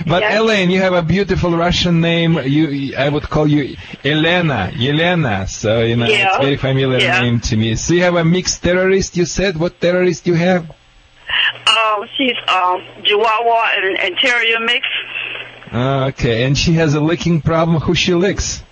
But 0.07 0.21
Yes. 0.21 0.39
Elaine, 0.39 0.69
you 0.69 0.79
have 0.79 0.93
a 0.93 1.01
beautiful 1.01 1.51
Russian 1.51 1.99
name. 1.99 2.39
You, 2.45 2.95
I 2.95 3.09
would 3.09 3.23
call 3.23 3.45
you 3.47 3.75
Elena, 4.05 4.71
Yelena. 4.73 5.49
So 5.49 5.81
you 5.81 5.97
know, 5.97 6.05
Yeah. 6.07 6.27
it's 6.29 6.37
very 6.37 6.55
familiar 6.55 6.99
Yeah. 6.99 7.19
name 7.19 7.41
to 7.41 7.57
me. 7.57 7.75
So 7.75 7.93
you 7.93 8.03
have 8.03 8.15
a 8.15 8.23
mixed 8.23 8.63
terrorist. 8.63 9.17
You 9.17 9.25
said 9.25 9.57
what 9.57 9.81
terrorist 9.81 10.25
you 10.25 10.35
have? 10.35 10.63
um, 10.69 12.07
she's 12.15 12.37
um, 12.47 12.81
Chihuahua 13.03 13.69
and, 13.75 13.99
and 13.99 14.17
Terrier 14.17 14.59
mix. 14.61 14.87
Okay, 15.73 16.45
and 16.45 16.57
she 16.57 16.73
has 16.73 16.93
a 16.93 17.01
licking 17.01 17.41
problem. 17.41 17.81
Who 17.81 17.93
she 17.93 18.13
licks? 18.13 18.63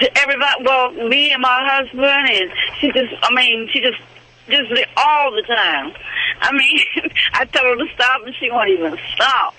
To 0.00 0.18
everybody, 0.18 0.64
well, 0.64 0.90
me 0.92 1.32
and 1.32 1.40
my 1.40 1.66
husband, 1.70 2.04
and 2.04 2.50
she 2.78 2.92
just, 2.92 3.14
I 3.22 3.34
mean, 3.34 3.68
she 3.72 3.80
just, 3.80 3.98
just 4.48 4.86
all 4.96 5.32
the 5.32 5.42
time. 5.42 5.92
I 6.40 6.52
mean, 6.52 7.10
I 7.32 7.44
tell 7.46 7.64
her 7.64 7.76
to 7.76 7.86
stop, 7.94 8.22
and 8.24 8.34
she 8.38 8.50
won't 8.50 8.68
even 8.70 8.98
stop. 9.14 9.54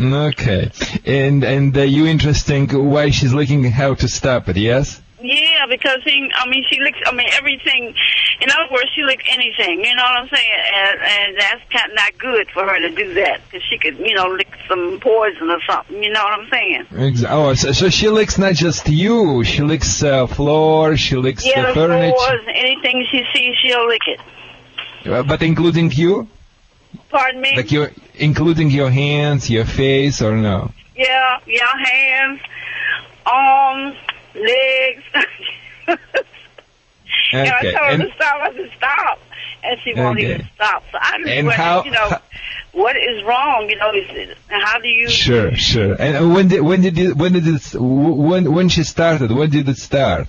Okay, 0.00 0.70
and 1.04 1.42
and 1.42 1.76
uh, 1.76 1.82
you 1.82 2.06
interesting 2.06 2.68
why 2.68 3.10
she's 3.10 3.34
looking 3.34 3.64
how 3.64 3.94
to 3.94 4.06
stop 4.06 4.48
it? 4.48 4.56
Yes. 4.56 5.02
Yeah, 5.20 5.66
because 5.68 5.98
he, 6.04 6.30
I 6.34 6.48
mean, 6.48 6.64
she 6.70 6.80
licks, 6.80 6.98
I 7.04 7.12
mean, 7.12 7.28
everything. 7.32 7.94
In 8.40 8.50
other 8.50 8.72
words, 8.72 8.88
she 8.94 9.02
licks 9.02 9.24
anything. 9.30 9.84
You 9.84 9.94
know 9.96 10.02
what 10.04 10.22
I'm 10.22 10.28
saying? 10.28 10.60
And, 10.74 11.00
and 11.00 11.36
that's 11.38 11.62
kind 11.72 11.90
of 11.90 11.96
not 11.96 12.16
good 12.18 12.48
for 12.50 12.64
her 12.64 12.78
to 12.78 12.90
do 12.94 13.14
that 13.14 13.40
because 13.44 13.66
she 13.68 13.78
could, 13.78 13.98
you 13.98 14.14
know, 14.14 14.28
lick 14.28 14.48
some 14.68 15.00
poison 15.00 15.50
or 15.50 15.60
something. 15.68 16.02
You 16.02 16.10
know 16.10 16.22
what 16.22 16.38
I'm 16.38 16.48
saying? 16.50 16.86
Ex- 16.96 17.24
Oh, 17.28 17.54
so, 17.54 17.72
so 17.72 17.88
she 17.88 18.08
licks 18.08 18.38
not 18.38 18.54
just 18.54 18.88
you. 18.88 19.42
She 19.42 19.62
licks 19.62 20.02
uh, 20.04 20.26
floor. 20.28 20.96
She 20.96 21.16
licks 21.16 21.44
yeah, 21.44 21.62
the 21.62 21.66
the 21.68 21.74
furniture, 21.74 22.14
floors, 22.16 22.40
anything 22.54 23.04
she 23.10 23.24
sees, 23.34 23.54
she'll 23.62 23.88
lick 23.88 24.02
it. 24.06 24.20
Uh, 25.10 25.22
but 25.24 25.42
including 25.42 25.90
you, 25.90 26.28
Pardon 27.10 27.40
me? 27.40 27.56
like 27.56 27.72
your, 27.72 27.90
including 28.14 28.70
your 28.70 28.90
hands, 28.90 29.50
your 29.50 29.64
face, 29.64 30.22
or 30.22 30.36
no? 30.36 30.70
Yeah, 30.94 31.38
yeah, 31.46 31.66
hands, 31.84 32.40
arms, 33.26 33.96
legs. 34.40 35.04
and 37.32 37.48
I 37.48 37.58
Okay, 37.58 37.72
told 37.72 37.74
her 37.74 37.90
and- 37.92 38.02
to 38.02 38.12
stop. 38.14 38.40
I 38.40 38.52
said 38.54 38.70
stop, 38.76 39.18
and 39.64 39.80
she 39.82 39.94
won't 39.94 40.18
Okay. 40.18 40.34
even 40.34 40.48
stop. 40.54 40.84
So 40.92 40.98
I 41.00 41.18
just 41.18 41.30
And 41.30 41.46
wondered, 41.46 41.62
how- 41.62 41.84
you 41.84 41.90
know, 41.90 42.18
what 42.72 42.96
is 42.96 43.22
wrong? 43.24 43.68
You 43.68 43.76
know, 43.76 43.92
is 43.92 44.06
it, 44.10 44.36
how 44.48 44.78
do 44.78 44.88
you? 44.88 45.08
Sure, 45.08 45.54
sure. 45.56 45.96
And 45.98 46.34
when 46.34 46.48
did 46.48 46.60
when 46.62 46.80
did 46.82 46.98
it, 46.98 47.16
when 47.16 47.32
did 47.32 47.46
it 47.46 47.74
when 47.74 48.52
when 48.52 48.68
she 48.68 48.84
started? 48.84 49.30
When 49.32 49.50
did 49.50 49.68
it 49.68 49.78
start? 49.78 50.28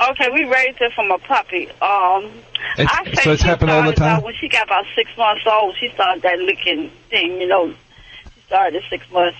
Okay, 0.00 0.28
we 0.32 0.44
raised 0.44 0.78
her 0.78 0.90
from 0.94 1.10
a 1.10 1.18
puppy. 1.18 1.68
Um, 1.82 2.30
It's- 2.78 2.88
I 2.88 3.14
so 3.22 3.32
it's 3.32 3.42
happened 3.42 3.70
all 3.72 3.82
the 3.82 3.92
time? 3.94 4.22
when 4.22 4.34
she 4.34 4.48
got 4.48 4.64
about 4.66 4.84
six 4.94 5.10
months 5.16 5.42
old, 5.46 5.74
she 5.80 5.88
started 5.94 6.22
that 6.22 6.38
licking 6.38 6.90
thing. 7.10 7.40
You 7.40 7.48
know, 7.48 7.70
she 8.34 8.40
started 8.46 8.76
at 8.82 8.88
six 8.90 9.10
months. 9.10 9.38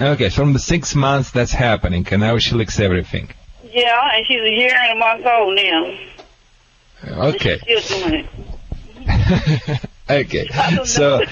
Okay, 0.00 0.28
from 0.28 0.52
the 0.52 0.58
six 0.58 0.94
months 0.94 1.30
that's 1.30 1.52
happening, 1.52 2.06
and 2.10 2.20
now 2.20 2.36
she 2.38 2.54
licks 2.54 2.78
everything. 2.78 3.30
Yeah, 3.64 4.10
and 4.14 4.26
she's 4.26 4.40
a 4.40 4.50
year 4.50 4.74
and 4.74 4.92
a 4.92 5.00
month 5.00 5.26
old 5.26 5.56
now. 5.56 7.28
Okay, 7.28 7.58
She's 7.66 7.84
still 7.84 8.08
doing 8.08 8.28
it. 9.08 9.80
okay. 10.10 10.48
So, 10.84 11.22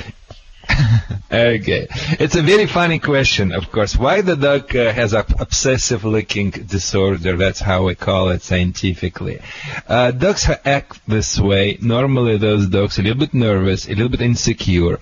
Okay, 1.34 1.88
it's 2.20 2.36
a 2.36 2.42
very 2.42 2.66
funny 2.66 3.00
question, 3.00 3.52
of 3.52 3.72
course. 3.72 3.96
Why 3.96 4.20
the 4.20 4.36
dog 4.36 4.74
uh, 4.76 4.92
has 4.92 5.14
a 5.14 5.26
obsessive 5.40 6.04
licking 6.04 6.50
disorder? 6.50 7.36
That's 7.36 7.58
how 7.58 7.86
we 7.86 7.96
call 7.96 8.28
it 8.28 8.42
scientifically. 8.42 9.40
Uh, 9.88 10.12
dogs 10.12 10.48
act 10.64 11.00
this 11.08 11.40
way. 11.40 11.76
Normally, 11.80 12.38
those 12.38 12.68
dogs 12.68 12.98
are 12.98 13.02
a 13.02 13.04
little 13.04 13.18
bit 13.18 13.34
nervous, 13.34 13.86
a 13.86 13.90
little 13.90 14.10
bit 14.10 14.20
insecure. 14.20 15.00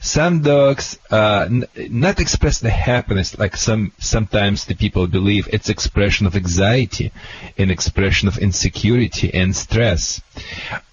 Some 0.00 0.40
dogs 0.40 0.98
uh, 1.10 1.48
n- 1.50 1.66
not 1.90 2.18
express 2.18 2.60
the 2.60 2.70
happiness 2.70 3.38
like 3.38 3.54
some 3.54 3.92
sometimes 3.98 4.64
the 4.64 4.74
people 4.74 5.06
believe. 5.06 5.48
It's 5.52 5.68
expression 5.68 6.26
of 6.26 6.34
anxiety, 6.34 7.12
an 7.58 7.70
expression 7.70 8.26
of 8.28 8.38
insecurity 8.38 9.34
and 9.34 9.54
stress. 9.54 10.22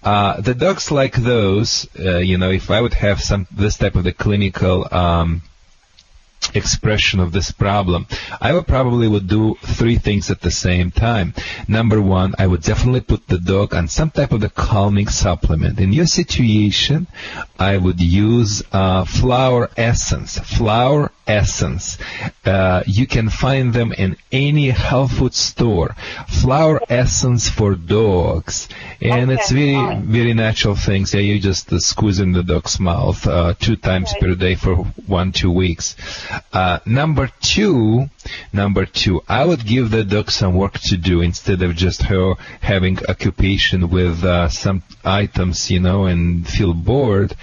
Uh, 0.02 0.40
the 0.40 0.54
dogs 0.54 0.90
like 0.90 1.14
those, 1.14 1.86
uh, 1.98 2.18
you 2.18 2.38
know, 2.38 2.50
if 2.50 2.70
I 2.70 2.80
would 2.80 2.94
have 2.94 3.20
some 3.20 3.46
this 3.50 3.76
type 3.76 3.94
of 3.94 4.04
the 4.04 4.12
clinical 4.12 4.86
um, 4.92 5.42
expression 6.54 7.20
of 7.20 7.32
this 7.32 7.50
problem, 7.50 8.06
I 8.40 8.52
would 8.52 8.66
probably 8.66 9.08
would 9.08 9.28
do 9.28 9.56
three 9.62 9.96
things 9.96 10.30
at 10.30 10.40
the 10.40 10.50
same 10.50 10.90
time. 10.90 11.34
Number 11.68 12.00
one, 12.00 12.34
I 12.38 12.46
would 12.46 12.62
definitely 12.62 13.00
put 13.00 13.26
the 13.28 13.38
dog 13.38 13.74
on 13.74 13.88
some 13.88 14.10
type 14.10 14.32
of 14.32 14.40
the 14.40 14.50
calming 14.50 15.08
supplement. 15.08 15.80
In 15.80 15.92
your 15.92 16.06
situation, 16.06 17.06
I 17.58 17.76
would 17.76 18.00
use 18.00 18.62
uh, 18.72 19.04
flower 19.04 19.70
essence. 19.76 20.38
Flower 20.38 21.10
essence. 21.26 21.98
Uh, 22.44 22.82
you 22.86 23.06
can 23.06 23.28
find 23.28 23.72
them 23.72 23.92
in 23.92 24.16
any 24.30 24.70
health 24.70 25.12
food 25.12 25.34
store. 25.34 25.94
Flower 26.28 26.80
essence 26.88 27.48
for 27.48 27.74
dogs, 27.74 28.68
and 29.00 29.30
it's 29.30 29.50
very 29.50 30.00
very 30.00 30.34
natural 30.34 30.74
things. 30.74 31.14
Yeah, 31.14 31.20
you 31.20 31.38
just 31.38 31.72
uh, 31.72 31.78
squeeze 31.78 32.20
in 32.20 32.32
the 32.32 32.42
dog's 32.42 32.80
mouth 32.80 33.26
uh, 33.26 33.54
two 33.58 33.76
times 33.76 34.12
per 34.20 34.34
day 34.34 34.54
for 34.54 34.76
one 35.06 35.32
two 35.32 35.50
weeks. 35.50 35.96
Uh, 36.52 36.78
number 36.86 37.30
two, 37.40 38.08
number 38.52 38.86
two, 38.86 39.22
I 39.28 39.44
would 39.44 39.66
give 39.66 39.90
the 39.90 40.04
dog 40.04 40.30
some 40.30 40.54
work 40.54 40.78
to 40.80 40.96
do 40.96 41.20
instead 41.20 41.62
of 41.62 41.76
just 41.76 42.02
her 42.02 42.34
having 42.60 42.98
occupation 43.08 43.90
with 43.90 44.24
uh, 44.24 44.48
some 44.48 44.82
items, 45.04 45.70
you 45.70 45.80
know, 45.80 46.04
and 46.06 46.46
feel 46.46 46.74
bored. 46.74 47.34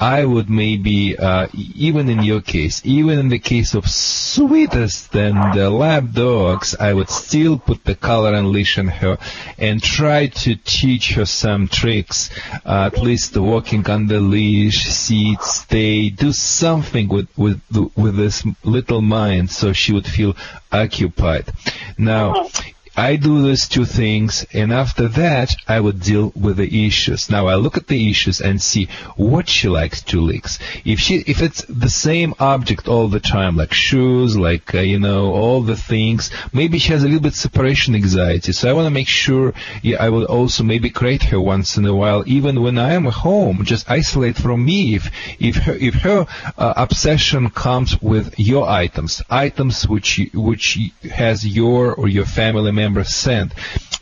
I 0.00 0.24
would 0.24 0.48
maybe, 0.48 1.18
uh, 1.18 1.48
even 1.52 2.08
in 2.08 2.22
your 2.22 2.40
case, 2.40 2.80
even 2.84 3.18
in 3.18 3.28
the 3.28 3.38
case 3.38 3.74
of 3.74 3.86
sweetest 3.86 5.14
and 5.14 5.52
the 5.52 5.68
lab 5.68 6.14
dogs, 6.14 6.74
I 6.80 6.94
would 6.94 7.10
still 7.10 7.58
put 7.58 7.84
the 7.84 7.94
collar 7.94 8.32
and 8.32 8.48
leash 8.48 8.78
on 8.78 8.88
her 8.88 9.18
and 9.58 9.82
try 9.82 10.28
to 10.28 10.56
teach 10.56 11.12
her 11.14 11.26
some 11.26 11.68
tricks, 11.68 12.30
uh, 12.64 12.90
at 12.90 13.02
least 13.02 13.36
walking 13.36 13.88
on 13.90 14.06
the 14.06 14.20
leash, 14.20 14.86
sit, 14.86 15.42
stay, 15.42 16.08
do 16.08 16.32
something 16.32 17.08
with, 17.08 17.28
with, 17.36 17.60
with 17.94 18.16
this 18.16 18.42
little 18.64 19.02
mind 19.02 19.50
so 19.50 19.74
she 19.74 19.92
would 19.92 20.06
feel 20.06 20.34
occupied. 20.72 21.52
Now, 21.98 22.48
I 22.96 23.16
do 23.16 23.40
those 23.42 23.68
two 23.68 23.84
things, 23.84 24.44
and 24.52 24.72
after 24.72 25.08
that, 25.08 25.54
I 25.68 25.78
would 25.78 26.00
deal 26.00 26.32
with 26.34 26.56
the 26.56 26.86
issues. 26.86 27.30
Now 27.30 27.46
I 27.46 27.54
look 27.54 27.76
at 27.76 27.86
the 27.86 28.10
issues 28.10 28.40
and 28.40 28.60
see 28.60 28.88
what 29.16 29.48
she 29.48 29.68
likes 29.68 30.02
to 30.04 30.20
lick. 30.20 30.40
If 30.84 31.00
she, 31.00 31.16
if 31.26 31.42
it's 31.42 31.64
the 31.68 31.90
same 31.90 32.34
object 32.38 32.88
all 32.88 33.08
the 33.08 33.20
time, 33.20 33.56
like 33.56 33.72
shoes, 33.72 34.36
like 34.36 34.74
uh, 34.74 34.80
you 34.80 34.98
know, 34.98 35.32
all 35.32 35.60
the 35.62 35.76
things, 35.76 36.30
maybe 36.52 36.78
she 36.78 36.92
has 36.92 37.02
a 37.02 37.06
little 37.06 37.20
bit 37.20 37.34
separation 37.34 37.94
anxiety. 37.94 38.52
So 38.52 38.70
I 38.70 38.72
want 38.72 38.86
to 38.86 38.90
make 38.90 39.08
sure. 39.08 39.52
Yeah, 39.82 40.02
I 40.02 40.08
will 40.08 40.24
also 40.24 40.64
maybe 40.64 40.90
create 40.90 41.22
her 41.24 41.40
once 41.40 41.76
in 41.76 41.84
a 41.84 41.94
while, 41.94 42.24
even 42.26 42.62
when 42.62 42.78
I 42.78 42.94
am 42.94 43.04
home, 43.04 43.64
just 43.64 43.90
isolate 43.90 44.36
from 44.36 44.64
me. 44.64 44.94
If 44.94 45.10
if 45.38 45.56
her 45.56 45.74
if 45.74 45.94
her 45.94 46.26
uh, 46.56 46.74
obsession 46.76 47.50
comes 47.50 48.00
with 48.00 48.38
your 48.38 48.68
items, 48.68 49.22
items 49.28 49.86
which 49.86 50.20
which 50.34 50.78
has 51.10 51.46
your 51.46 51.94
or 51.94 52.08
your 52.08 52.26
family 52.26 52.72
member 52.82 53.04
scent, 53.04 53.52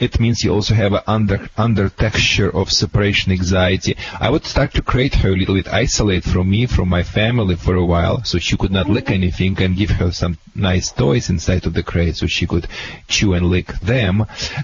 it 0.07 0.21
means 0.21 0.45
you 0.45 0.53
also 0.53 0.75
have 0.75 0.93
an 0.93 1.03
under 1.07 1.39
under 1.57 1.87
texture 1.89 2.51
of 2.61 2.71
separation 2.71 3.33
anxiety. 3.33 3.97
I 4.21 4.31
would 4.33 4.45
start 4.45 4.71
to 4.75 4.83
create 4.83 5.17
her 5.23 5.31
a 5.33 5.37
little 5.41 5.57
bit, 5.57 5.69
isolate 5.85 6.25
from 6.25 6.47
me, 6.55 6.67
from 6.67 6.89
my 6.89 7.03
family 7.03 7.57
for 7.57 7.75
a 7.75 7.89
while, 7.95 8.23
so 8.25 8.39
she 8.39 8.57
could 8.57 8.75
not 8.79 8.89
lick 8.97 9.11
anything, 9.11 9.55
and 9.63 9.77
give 9.77 9.91
her 10.01 10.11
some 10.13 10.39
nice 10.55 10.93
toys 10.93 11.31
inside 11.31 11.67
of 11.67 11.75
the 11.75 11.83
crate, 11.83 12.17
so 12.17 12.27
she 12.27 12.47
could 12.47 12.67
chew 13.09 13.35
and 13.35 13.47
lick 13.47 13.69
them. 13.81 14.15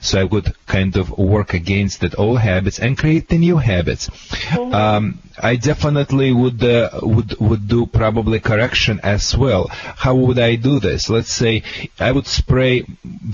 So 0.02 0.20
I 0.20 0.24
would 0.24 0.48
kind 0.66 0.96
of 0.96 1.06
work 1.34 1.50
against 1.54 2.00
that 2.00 2.18
old 2.18 2.38
habits 2.38 2.78
and 2.78 2.98
create 3.02 3.28
the 3.28 3.38
new 3.38 3.56
habits. 3.56 4.08
Um, 4.80 5.20
I 5.38 5.56
definitely 5.56 6.32
would 6.32 6.62
uh, 6.62 6.90
would 7.02 7.30
would 7.40 7.66
do 7.66 7.86
probably 7.86 8.38
correction 8.38 9.00
as 9.02 9.36
well. 9.36 9.66
How 10.04 10.14
would 10.14 10.38
I 10.38 10.54
do 10.54 10.78
this? 10.78 11.10
Let's 11.10 11.32
say 11.32 11.62
I 11.98 12.12
would 12.12 12.26
spray 12.26 12.84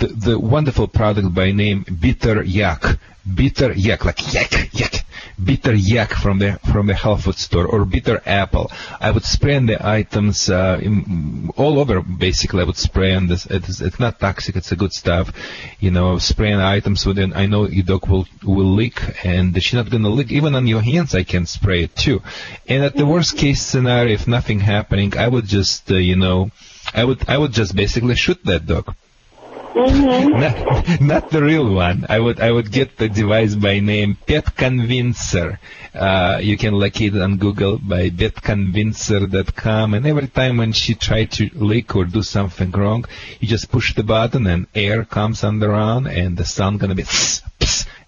the, 0.01 0.07
the 0.07 0.39
wonderful 0.71 0.87
product 0.87 1.35
by 1.35 1.51
name 1.51 1.85
Bitter 2.01 2.45
Yak. 2.45 2.97
Bitter 3.35 3.73
Yak, 3.73 4.05
like 4.05 4.33
yak, 4.33 4.73
yak. 4.73 5.05
Bitter 5.43 5.75
Yak 5.75 6.13
from 6.13 6.39
the 6.39 6.61
from 6.71 6.87
the 6.87 6.95
health 6.95 7.25
food 7.25 7.39
store 7.39 7.67
or 7.67 7.85
Bitter 7.85 8.23
Apple. 8.25 8.71
I 9.01 9.11
would 9.11 9.25
spray 9.25 9.57
on 9.57 9.67
the 9.67 9.85
items 9.85 10.49
uh, 10.49 10.79
in, 10.81 11.51
all 11.57 11.81
over. 11.81 12.03
Basically, 12.03 12.61
I 12.61 12.65
would 12.65 12.77
spray 12.77 13.15
on 13.15 13.27
this. 13.27 13.47
It's, 13.47 13.81
it's 13.81 13.99
not 13.99 14.21
toxic. 14.21 14.55
It's 14.55 14.71
a 14.71 14.77
good 14.77 14.93
stuff. 14.93 15.33
You 15.81 15.91
know, 15.91 16.19
spray 16.19 16.53
on 16.53 16.61
items 16.61 17.05
within. 17.05 17.33
I 17.33 17.47
know 17.47 17.67
your 17.67 17.85
dog 17.85 18.07
will 18.07 18.29
will 18.45 18.73
lick, 18.75 19.01
and 19.25 19.61
she's 19.61 19.75
not 19.75 19.91
gonna 19.91 20.09
lick. 20.09 20.31
Even 20.31 20.55
on 20.55 20.69
your 20.69 20.83
hands, 20.83 21.15
I 21.15 21.25
can 21.25 21.47
spray 21.47 21.83
it 21.85 21.97
too. 21.97 22.23
And 22.69 22.85
at 22.85 22.95
the 22.95 23.07
worst 23.07 23.37
case 23.37 23.61
scenario, 23.61 24.15
if 24.15 24.29
nothing 24.29 24.61
happening, 24.61 25.17
I 25.17 25.27
would 25.27 25.47
just 25.47 25.91
uh, 25.91 25.97
you 25.97 26.17
know, 26.17 26.51
I 26.95 27.03
would 27.05 27.29
I 27.29 27.39
would 27.39 27.53
just 27.53 27.75
basically 27.75 28.15
shoot 28.15 28.39
that 28.45 28.67
dog. 28.67 28.95
Not, 29.75 31.01
not 31.01 31.31
the 31.31 31.43
real 31.43 31.73
one. 31.73 32.07
I 32.09 32.19
would 32.19 32.41
I 32.41 32.51
would 32.51 32.73
get 32.73 32.97
the 32.97 33.09
device 33.09 33.55
by 33.55 33.79
name 33.81 34.17
Pet 34.27 34.57
Convincer. 34.57 35.59
Uh, 35.95 36.39
you 36.43 36.57
can 36.57 36.75
locate 36.75 37.15
it 37.15 37.23
on 37.23 37.37
Google 37.37 37.79
by 37.79 38.11
petconvincer.com. 38.11 39.95
And 39.95 40.07
every 40.07 40.29
time 40.29 40.57
when 40.59 40.73
she 40.73 40.95
try 40.95 41.25
to 41.25 41.51
lick 41.55 41.95
or 41.97 42.05
do 42.05 42.23
something 42.23 42.71
wrong, 42.71 43.05
you 43.39 43.49
just 43.49 43.71
push 43.71 43.95
the 43.95 44.03
button 44.03 44.47
and 44.47 44.67
air 44.75 45.05
comes 45.05 45.45
on 45.45 45.59
the 45.59 45.69
run, 45.69 46.07
and 46.07 46.37
the 46.37 46.45
sound 46.45 46.81
gonna 46.81 46.95
be. 46.95 47.05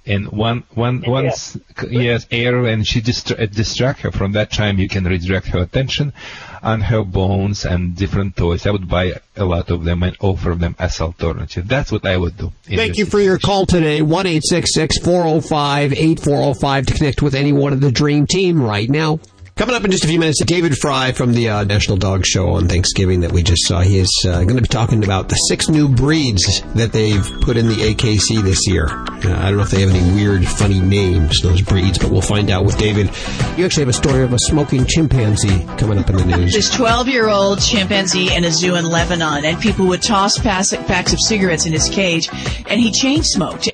And 0.04 0.28
one, 0.32 0.64
one, 0.74 1.04
once, 1.06 1.56
yes, 1.88 2.26
air, 2.30 2.64
and 2.66 2.86
she 2.86 3.00
distra- 3.00 3.40
uh, 3.40 3.46
distract 3.46 4.00
her. 4.00 4.10
From 4.10 4.32
that 4.32 4.50
time, 4.50 4.78
you 4.78 4.88
can 4.88 5.04
redirect 5.04 5.46
her 5.48 5.60
attention 5.60 6.12
on 6.62 6.80
her 6.80 7.04
bones 7.04 7.64
and 7.64 7.94
different 7.94 8.36
toys. 8.36 8.66
I 8.66 8.70
would 8.70 8.88
buy 8.88 9.20
a 9.36 9.44
lot 9.44 9.70
of 9.70 9.84
them 9.84 10.02
and 10.02 10.16
offer 10.20 10.54
them 10.54 10.74
as 10.78 11.00
alternative. 11.00 11.68
That's 11.68 11.92
what 11.92 12.04
I 12.04 12.16
would 12.16 12.36
do. 12.36 12.52
Thank 12.64 12.92
this 12.92 12.98
you 12.98 13.06
for 13.06 13.20
your 13.20 13.38
call 13.38 13.64
today. 13.66 14.02
1 14.02 14.26
405 14.26 15.92
8405 15.92 16.86
to 16.86 16.94
connect 16.94 17.22
with 17.22 17.34
anyone 17.34 17.72
of 17.72 17.80
the 17.80 17.92
Dream 17.92 18.26
Team 18.26 18.60
right 18.60 18.88
now. 18.88 19.20
Coming 19.54 19.74
up 19.74 19.84
in 19.84 19.90
just 19.90 20.02
a 20.02 20.08
few 20.08 20.18
minutes, 20.18 20.42
David 20.44 20.76
Frei 20.78 21.12
from 21.12 21.34
the 21.34 21.50
uh, 21.50 21.64
National 21.64 21.98
Dog 21.98 22.24
Show 22.24 22.48
on 22.52 22.68
Thanksgiving 22.68 23.20
that 23.20 23.32
we 23.32 23.42
just 23.42 23.66
saw. 23.66 23.80
He 23.80 23.98
is 23.98 24.10
uh, 24.26 24.42
going 24.44 24.56
to 24.56 24.62
be 24.62 24.66
talking 24.68 25.04
about 25.04 25.28
the 25.28 25.34
six 25.34 25.68
new 25.68 25.88
breeds 25.90 26.62
that 26.74 26.92
they've 26.92 27.22
put 27.42 27.58
in 27.58 27.68
the 27.68 27.74
AKC 27.74 28.42
this 28.42 28.66
year. 28.66 28.86
Uh, 28.88 29.36
I 29.38 29.48
don't 29.48 29.58
know 29.58 29.62
if 29.62 29.70
they 29.70 29.82
have 29.82 29.90
any 29.90 30.14
weird, 30.14 30.48
funny 30.48 30.80
names, 30.80 31.38
those 31.42 31.60
breeds, 31.60 31.98
but 31.98 32.10
we'll 32.10 32.22
find 32.22 32.50
out 32.50 32.64
with 32.64 32.78
David. 32.78 33.10
You 33.58 33.66
actually 33.66 33.82
have 33.82 33.90
a 33.90 33.92
story 33.92 34.22
of 34.22 34.32
a 34.32 34.38
smoking 34.38 34.86
chimpanzee 34.86 35.66
coming 35.76 35.98
up 35.98 36.08
in 36.08 36.16
the 36.16 36.24
news. 36.24 36.54
This 36.54 36.74
12 36.74 37.08
year 37.08 37.28
old 37.28 37.60
chimpanzee 37.60 38.34
in 38.34 38.44
a 38.44 38.50
zoo 38.50 38.74
in 38.76 38.86
Lebanon, 38.86 39.44
and 39.44 39.60
people 39.60 39.86
would 39.88 40.02
toss 40.02 40.38
pass- 40.38 40.74
packs 40.74 41.12
of 41.12 41.20
cigarettes 41.20 41.66
in 41.66 41.74
his 41.74 41.90
cage, 41.90 42.30
and 42.68 42.80
he 42.80 42.90
chain 42.90 43.22
smoked. 43.22 43.68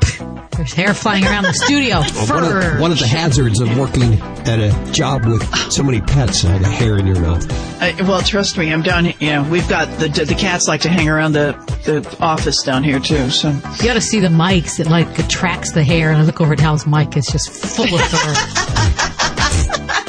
There's 0.58 0.72
hair 0.72 0.92
flying 0.92 1.24
around 1.24 1.44
the 1.44 1.52
studio. 1.52 2.00
Well, 2.00 2.26
one, 2.26 2.44
of, 2.44 2.80
one 2.80 2.90
of 2.90 2.98
the 2.98 3.06
hazards 3.06 3.60
of 3.60 3.78
working 3.78 4.14
at 4.48 4.58
a 4.58 4.90
job 4.90 5.24
with 5.24 5.40
so 5.72 5.82
many 5.82 6.00
pets, 6.00 6.44
and 6.44 6.52
all 6.52 6.58
the 6.58 6.68
hair 6.68 6.98
in 6.98 7.06
your 7.06 7.20
mouth. 7.20 7.46
Uh, 7.80 7.92
well, 8.00 8.20
trust 8.20 8.58
me, 8.58 8.72
I'm 8.72 8.82
down 8.82 9.04
here. 9.04 9.14
You 9.20 9.30
know, 9.30 9.50
we've 9.50 9.68
got 9.68 9.88
the 9.98 10.08
the 10.08 10.34
cats 10.34 10.68
like 10.68 10.80
to 10.82 10.88
hang 10.88 11.08
around 11.08 11.32
the 11.32 11.52
the 11.84 12.16
office 12.20 12.62
down 12.62 12.84
here 12.84 13.00
too. 13.00 13.30
So 13.30 13.50
You 13.50 13.84
got 13.84 13.94
to 13.94 14.00
see 14.00 14.20
the 14.20 14.28
mics. 14.28 14.80
It 14.80 14.88
like 14.88 15.18
attracts 15.18 15.72
the 15.72 15.84
hair, 15.84 16.10
and 16.10 16.18
I 16.18 16.22
look 16.24 16.40
over 16.40 16.52
at 16.52 16.60
Hal's 16.60 16.86
mic. 16.86 17.16
It's 17.16 17.30
just 17.30 17.50
full 17.50 17.94
of 17.94 18.00
fur. 18.00 20.04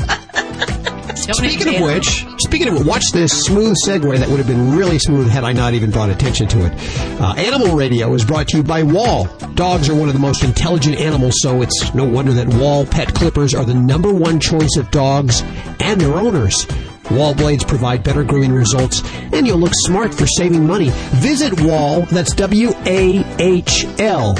Don't 1.30 1.48
Speaking 1.48 1.76
of 1.76 1.82
which, 1.84 2.26
speaking 2.40 2.68
of 2.70 2.88
watch 2.88 3.12
this 3.14 3.44
smooth 3.44 3.76
segue 3.86 4.18
that 4.18 4.28
would 4.30 4.40
have 4.40 4.48
been 4.48 4.76
really 4.76 4.98
smooth 4.98 5.30
had 5.30 5.44
I 5.44 5.54
not 5.54 5.76
even 5.76 5.92
brought 5.92 6.10
attention 6.10 6.48
to 6.48 6.66
it. 6.66 6.74
Uh, 7.22 7.36
Animal 7.38 7.76
Radio 7.76 8.12
is 8.16 8.26
brought 8.26 8.48
to 8.48 8.58
you 8.58 8.64
by 8.64 8.82
Wahl. 8.82 9.26
Dogs 9.54 9.90
are 9.90 9.96
one 9.96 10.08
of 10.08 10.16
the 10.16 10.20
most 10.20 10.44
intelligent 10.44 10.98
animals, 10.98 11.36
so 11.44 11.62
it's 11.62 11.94
no 11.94 12.04
wonder 12.04 12.34
that 12.34 12.48
Wahl 12.56 12.84
pet 12.84 13.14
clippers 13.14 13.54
are 13.54 13.64
the 13.64 13.76
number 13.76 14.12
one 14.12 14.40
choice 14.40 14.76
of 14.76 14.90
dogs 14.90 15.44
and 15.80 16.02
their 16.02 16.16
owners. 16.16 16.66
Wahl 17.12 17.36
blades 17.36 17.64
provide 17.64 18.04
better 18.04 18.24
grooming 18.24 18.54
results, 18.54 19.04
and 19.32 19.46
you'll 19.46 19.60
look 19.60 19.74
smart 19.76 20.12
for 20.12 20.26
saving 20.26 20.66
money. 20.66 20.90
Visit 21.22 21.62
Wahl, 21.62 22.08
that's 22.08 22.34
W 22.34 22.72
A 22.88 23.24
H 23.38 23.86
L, 24.00 24.36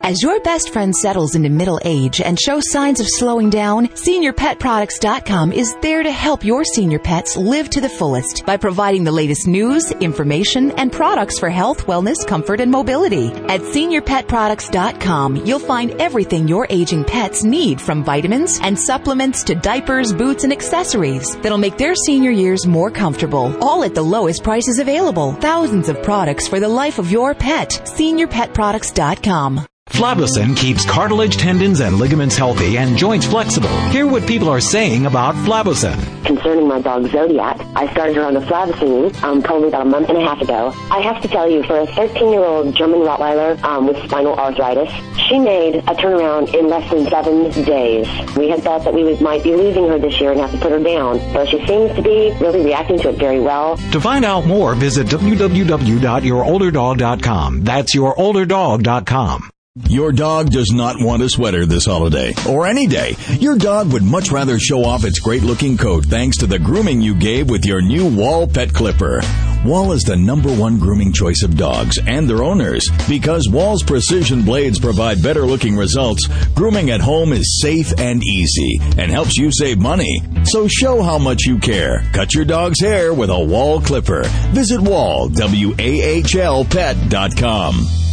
As 0.00 0.22
your 0.22 0.40
best 0.40 0.72
friend 0.72 0.94
settles 0.94 1.34
into 1.34 1.50
middle 1.50 1.80
age 1.84 2.20
and 2.20 2.38
shows 2.38 2.70
signs 2.70 3.00
of 3.00 3.06
slowing 3.08 3.50
down, 3.50 3.88
SeniorPetProducts.com 3.88 5.52
is 5.52 5.76
there 5.82 6.02
to 6.04 6.10
help 6.10 6.44
your 6.44 6.64
senior 6.64 7.00
pets 7.00 7.36
live 7.36 7.68
to 7.70 7.80
the 7.80 7.88
fullest 7.88 8.46
by 8.46 8.56
providing 8.56 9.02
the 9.02 9.12
latest 9.12 9.48
news, 9.48 9.90
information, 9.90 10.70
and 10.78 10.92
products 10.92 11.38
for 11.38 11.50
health, 11.50 11.86
wellness, 11.86 12.26
comfort, 12.26 12.60
and 12.60 12.70
mobility. 12.70 13.26
At 13.26 13.60
SeniorPetProducts.com, 13.60 15.44
you'll 15.44 15.58
find 15.58 15.90
everything 16.00 16.46
your 16.46 16.66
aging 16.70 17.04
pets 17.04 17.42
need 17.42 17.80
from 17.80 18.04
vitamins 18.04 18.60
and 18.62 18.78
supplements 18.78 19.42
to 19.44 19.56
diapers, 19.56 20.12
boots, 20.14 20.44
and 20.44 20.52
accessories 20.52 21.36
that'll 21.40 21.58
make 21.58 21.76
their 21.76 21.96
senior 21.96 22.30
years 22.30 22.66
more 22.66 22.90
comfortable, 22.90 23.54
all 23.62 23.82
at 23.82 23.96
the 23.96 24.02
lowest 24.02 24.44
prices 24.44 24.78
available. 24.78 25.32
Thousands 25.32 25.88
of 25.88 26.02
products 26.04 26.46
for 26.46 26.60
the 26.60 26.68
life 26.68 26.98
of 27.00 27.10
your 27.10 27.34
pet. 27.34 27.70
SeniorPetProducts.com. 27.84 29.66
Flavusin 29.90 30.56
keeps 30.56 30.84
cartilage, 30.84 31.36
tendons, 31.36 31.80
and 31.80 31.96
ligaments 31.96 32.36
healthy 32.36 32.78
and 32.78 32.96
joints 32.96 33.26
flexible. 33.26 33.68
Hear 33.90 34.06
what 34.06 34.24
people 34.26 34.48
are 34.48 34.60
saying 34.60 35.06
about 35.06 35.34
Flavusin. 35.34 35.98
Concerning 36.24 36.68
my 36.68 36.80
dog 36.80 37.10
Zodiac, 37.10 37.58
I 37.74 37.90
started 37.92 38.14
her 38.16 38.22
on 38.22 38.34
the 38.34 38.40
Flavicine 38.40 39.12
um, 39.22 39.42
probably 39.42 39.68
about 39.68 39.82
a 39.82 39.86
month 39.86 40.08
and 40.08 40.18
a 40.18 40.20
half 40.20 40.40
ago. 40.40 40.72
I 40.90 41.00
have 41.00 41.20
to 41.22 41.28
tell 41.28 41.50
you, 41.50 41.62
for 41.64 41.80
a 41.80 41.86
13-year-old 41.86 42.76
German 42.76 43.00
Rottweiler 43.00 43.60
um, 43.64 43.86
with 43.88 43.96
spinal 44.04 44.34
arthritis, 44.38 44.90
she 45.28 45.38
made 45.38 45.76
a 45.76 45.94
turnaround 45.94 46.54
in 46.54 46.68
less 46.68 46.88
than 46.90 47.06
seven 47.08 47.50
days. 47.64 48.06
We 48.36 48.48
had 48.50 48.62
thought 48.62 48.84
that 48.84 48.94
we 48.94 49.02
would, 49.04 49.20
might 49.20 49.42
be 49.42 49.54
losing 49.56 49.88
her 49.88 49.98
this 49.98 50.20
year 50.20 50.30
and 50.32 50.40
have 50.40 50.52
to 50.52 50.58
put 50.58 50.70
her 50.70 50.78
down, 50.82 51.18
but 51.32 51.48
she 51.48 51.58
seems 51.66 51.94
to 51.96 52.02
be 52.02 52.32
really 52.40 52.62
reacting 52.64 52.98
to 53.00 53.08
it 53.08 53.16
very 53.16 53.40
well. 53.40 53.76
To 53.92 54.00
find 54.00 54.24
out 54.24 54.46
more, 54.46 54.74
visit 54.74 55.06
www.yourolderdog.com. 55.08 57.64
That's 57.64 57.94
yourolderdog.com. 57.96 59.50
Your 59.86 60.12
dog 60.12 60.50
does 60.50 60.70
not 60.72 60.96
want 61.00 61.22
a 61.22 61.28
sweater 61.28 61.64
this 61.64 61.86
holiday 61.86 62.34
or 62.48 62.66
any 62.66 62.86
day. 62.86 63.16
Your 63.38 63.56
dog 63.56 63.92
would 63.92 64.02
much 64.02 64.30
rather 64.30 64.58
show 64.58 64.84
off 64.84 65.04
its 65.04 65.18
great 65.18 65.42
looking 65.42 65.76
coat 65.78 66.04
thanks 66.06 66.36
to 66.38 66.46
the 66.46 66.58
grooming 66.58 67.00
you 67.00 67.14
gave 67.14 67.48
with 67.48 67.64
your 67.64 67.80
new 67.80 68.06
Wahl 68.06 68.46
Pet 68.46 68.72
Clipper. 68.74 69.20
Wahl 69.64 69.92
is 69.92 70.02
the 70.02 70.16
number 70.16 70.54
one 70.54 70.78
grooming 70.78 71.12
choice 71.12 71.42
of 71.42 71.56
dogs 71.56 71.98
and 72.06 72.28
their 72.28 72.42
owners. 72.44 72.88
Because 73.08 73.48
Wahl's 73.50 73.82
precision 73.82 74.42
blades 74.42 74.78
provide 74.78 75.22
better 75.22 75.46
looking 75.46 75.76
results, 75.76 76.26
grooming 76.54 76.90
at 76.90 77.00
home 77.00 77.32
is 77.32 77.60
safe 77.60 77.92
and 77.98 78.22
easy 78.22 78.78
and 78.98 79.10
helps 79.10 79.36
you 79.36 79.50
save 79.52 79.78
money. 79.78 80.20
So 80.44 80.68
show 80.68 81.02
how 81.02 81.18
much 81.18 81.44
you 81.46 81.58
care. 81.58 82.04
Cut 82.12 82.34
your 82.34 82.44
dog's 82.44 82.80
hair 82.80 83.14
with 83.14 83.30
a 83.30 83.38
Wahl 83.38 83.80
Clipper. 83.80 84.24
Visit 84.52 84.80
Wahl, 84.80 85.28
W-A-H-L 85.28 86.64
pet.com. 86.66 88.07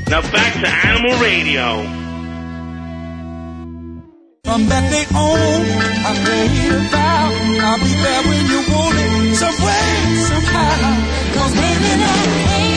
Now 0.07 0.21
back 0.21 0.53
to 0.61 0.69
Animal 0.69 1.17
Radio. 1.17 1.81
From 4.45 4.67
that 4.69 4.85
day 4.91 5.05
on, 5.09 5.61
I 6.05 6.13
made 6.21 6.69
a 6.69 6.79
vow 6.93 7.31
I'll 7.65 7.77
be 7.81 7.93
there 7.97 8.23
when 8.29 8.45
you 8.45 8.61
want 8.69 8.97
it, 8.99 9.35
some 9.41 9.57
way, 9.65 9.89
somehow. 10.29 11.01
Cause 11.33 11.53
baby, 11.55 11.97
now 11.97 12.70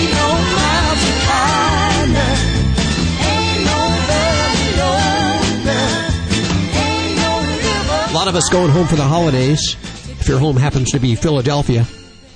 lot 8.25 8.31
of 8.31 8.37
us 8.37 8.49
going 8.49 8.71
home 8.71 8.87
for 8.87 8.97
the 8.97 9.03
holidays. 9.03 9.77
If 10.19 10.29
your 10.29 10.39
home 10.39 10.57
happens 10.57 10.93
to 10.93 10.99
be 10.99 11.15
Philadelphia, 11.15 11.85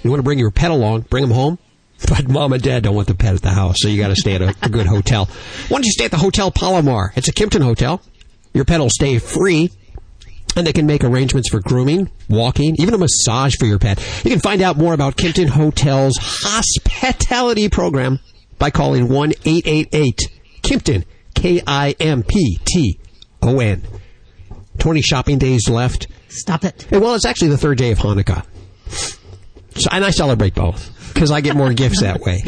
you 0.02 0.10
want 0.10 0.18
to 0.18 0.22
bring 0.22 0.38
your 0.38 0.50
pet 0.50 0.70
along, 0.70 1.06
bring 1.08 1.22
them 1.22 1.30
home. 1.30 1.58
But 2.06 2.28
mom 2.28 2.52
and 2.52 2.62
dad 2.62 2.82
don't 2.82 2.94
want 2.94 3.08
the 3.08 3.14
pet 3.14 3.34
at 3.34 3.40
the 3.40 3.52
house, 3.52 3.76
so 3.78 3.88
you 3.88 3.96
got 3.98 4.08
to 4.08 4.16
stay 4.16 4.34
at 4.34 4.42
a, 4.42 4.54
a 4.60 4.68
good 4.68 4.86
hotel. 4.86 5.24
Why 5.24 5.76
don't 5.78 5.86
you 5.86 5.92
stay 5.92 6.04
at 6.04 6.10
the 6.10 6.18
Hotel 6.18 6.50
Palomar? 6.50 7.14
It's 7.16 7.28
a 7.28 7.32
Kimpton 7.32 7.62
hotel. 7.62 8.02
Your 8.52 8.66
pet 8.66 8.80
will 8.80 8.90
stay 8.90 9.18
free, 9.18 9.70
and 10.54 10.66
they 10.66 10.74
can 10.74 10.84
make 10.84 11.04
arrangements 11.04 11.48
for 11.48 11.60
grooming, 11.60 12.10
walking, 12.28 12.76
even 12.78 12.92
a 12.92 12.98
massage 12.98 13.54
for 13.58 13.64
your 13.64 13.78
pet. 13.78 13.98
You 14.24 14.30
can 14.30 14.40
find 14.40 14.60
out 14.60 14.76
more 14.76 14.92
about 14.92 15.16
Kimpton 15.16 15.48
Hotel's 15.48 16.18
hospitality 16.20 17.70
program 17.70 18.18
by 18.58 18.68
calling 18.68 19.08
one 19.08 19.32
eight 19.46 19.66
eight 19.66 19.88
eight 19.92 20.20
Kimpton 20.60 21.06
K 21.34 21.62
I 21.66 21.96
M 21.98 22.24
P 22.24 22.58
T 22.66 23.00
O 23.40 23.60
N. 23.60 23.86
Twenty 24.78 25.02
shopping 25.02 25.38
days 25.38 25.68
left. 25.68 26.06
Stop 26.28 26.64
it. 26.64 26.86
Hey, 26.88 26.98
well, 26.98 27.14
it's 27.14 27.24
actually 27.24 27.48
the 27.48 27.58
third 27.58 27.78
day 27.78 27.90
of 27.92 27.98
Hanukkah. 27.98 28.44
So, 28.88 29.88
and 29.92 30.04
I 30.04 30.10
celebrate 30.10 30.54
both 30.54 31.12
because 31.14 31.30
I 31.30 31.40
get 31.40 31.56
more 31.56 31.72
gifts 31.74 32.00
that 32.00 32.20
way. 32.20 32.38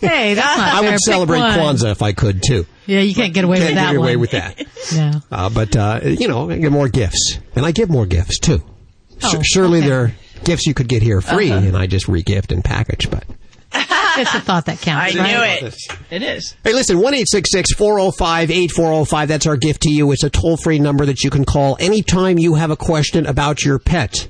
Hey, 0.00 0.34
that's 0.34 0.58
not 0.58 0.68
I 0.68 0.72
fair. 0.80 0.82
would 0.82 0.90
Pick 0.92 0.98
celebrate 1.00 1.40
one. 1.40 1.58
Kwanzaa 1.58 1.90
if 1.92 2.02
I 2.02 2.12
could 2.12 2.42
too. 2.42 2.66
Yeah, 2.86 3.00
you 3.00 3.14
can't 3.14 3.34
get 3.34 3.44
away 3.44 3.58
Can't 3.58 3.70
with 3.70 3.74
that 3.76 3.90
get 3.92 3.96
away 3.96 4.16
one. 4.16 4.20
with 4.20 4.30
that. 4.32 4.66
No. 4.94 5.20
Uh, 5.32 5.50
but 5.50 5.74
uh, 5.76 6.00
you 6.04 6.28
know, 6.28 6.48
I 6.48 6.58
get 6.58 6.70
more 6.70 6.88
gifts, 6.88 7.40
and 7.56 7.66
I 7.66 7.72
give 7.72 7.90
more 7.90 8.06
gifts 8.06 8.38
too. 8.38 8.62
Oh, 9.24 9.28
Su- 9.30 9.40
surely 9.42 9.78
okay. 9.78 9.88
there 9.88 10.00
are 10.04 10.12
gifts 10.44 10.64
you 10.66 10.74
could 10.74 10.86
get 10.86 11.02
here 11.02 11.20
free, 11.20 11.50
Uh-huh. 11.50 11.66
and 11.66 11.76
I 11.76 11.88
just 11.88 12.06
regift 12.06 12.52
and 12.52 12.62
package. 12.64 13.10
But 13.10 13.24
It's 14.18 14.34
a 14.34 14.40
thought 14.40 14.66
that 14.66 14.80
counts. 14.80 15.14
I 15.14 15.18
right? 15.18 15.60
knew 15.60 15.68
it. 15.68 15.76
It 16.10 16.22
is. 16.22 16.54
Hey, 16.64 16.72
listen, 16.72 16.98
1 16.98 17.14
405 17.14 18.50
8405. 18.50 19.28
That's 19.28 19.46
our 19.46 19.56
gift 19.56 19.82
to 19.82 19.90
you. 19.90 20.12
It's 20.12 20.24
a 20.24 20.30
toll 20.30 20.56
free 20.56 20.78
number 20.78 21.06
that 21.06 21.22
you 21.22 21.30
can 21.30 21.44
call 21.44 21.76
anytime 21.80 22.38
you 22.38 22.54
have 22.54 22.70
a 22.70 22.76
question 22.76 23.26
about 23.26 23.64
your 23.64 23.78
pet. 23.78 24.28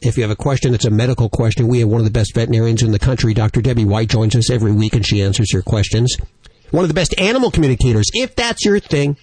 If 0.00 0.16
you 0.16 0.22
have 0.22 0.30
a 0.30 0.36
question, 0.36 0.74
it's 0.74 0.84
a 0.84 0.90
medical 0.90 1.28
question. 1.28 1.66
We 1.66 1.80
have 1.80 1.88
one 1.88 2.00
of 2.00 2.04
the 2.04 2.12
best 2.12 2.34
veterinarians 2.34 2.82
in 2.82 2.92
the 2.92 2.98
country, 2.98 3.34
Dr. 3.34 3.60
Debbie 3.60 3.84
White, 3.84 4.08
joins 4.08 4.36
us 4.36 4.50
every 4.50 4.72
week 4.72 4.94
and 4.94 5.04
she 5.04 5.22
answers 5.22 5.52
your 5.52 5.62
questions. 5.62 6.16
One 6.70 6.84
of 6.84 6.88
the 6.88 6.94
best 6.94 7.18
animal 7.18 7.50
communicators, 7.50 8.06
if 8.12 8.36
that's 8.36 8.64
your 8.64 8.78
thing. 8.78 9.16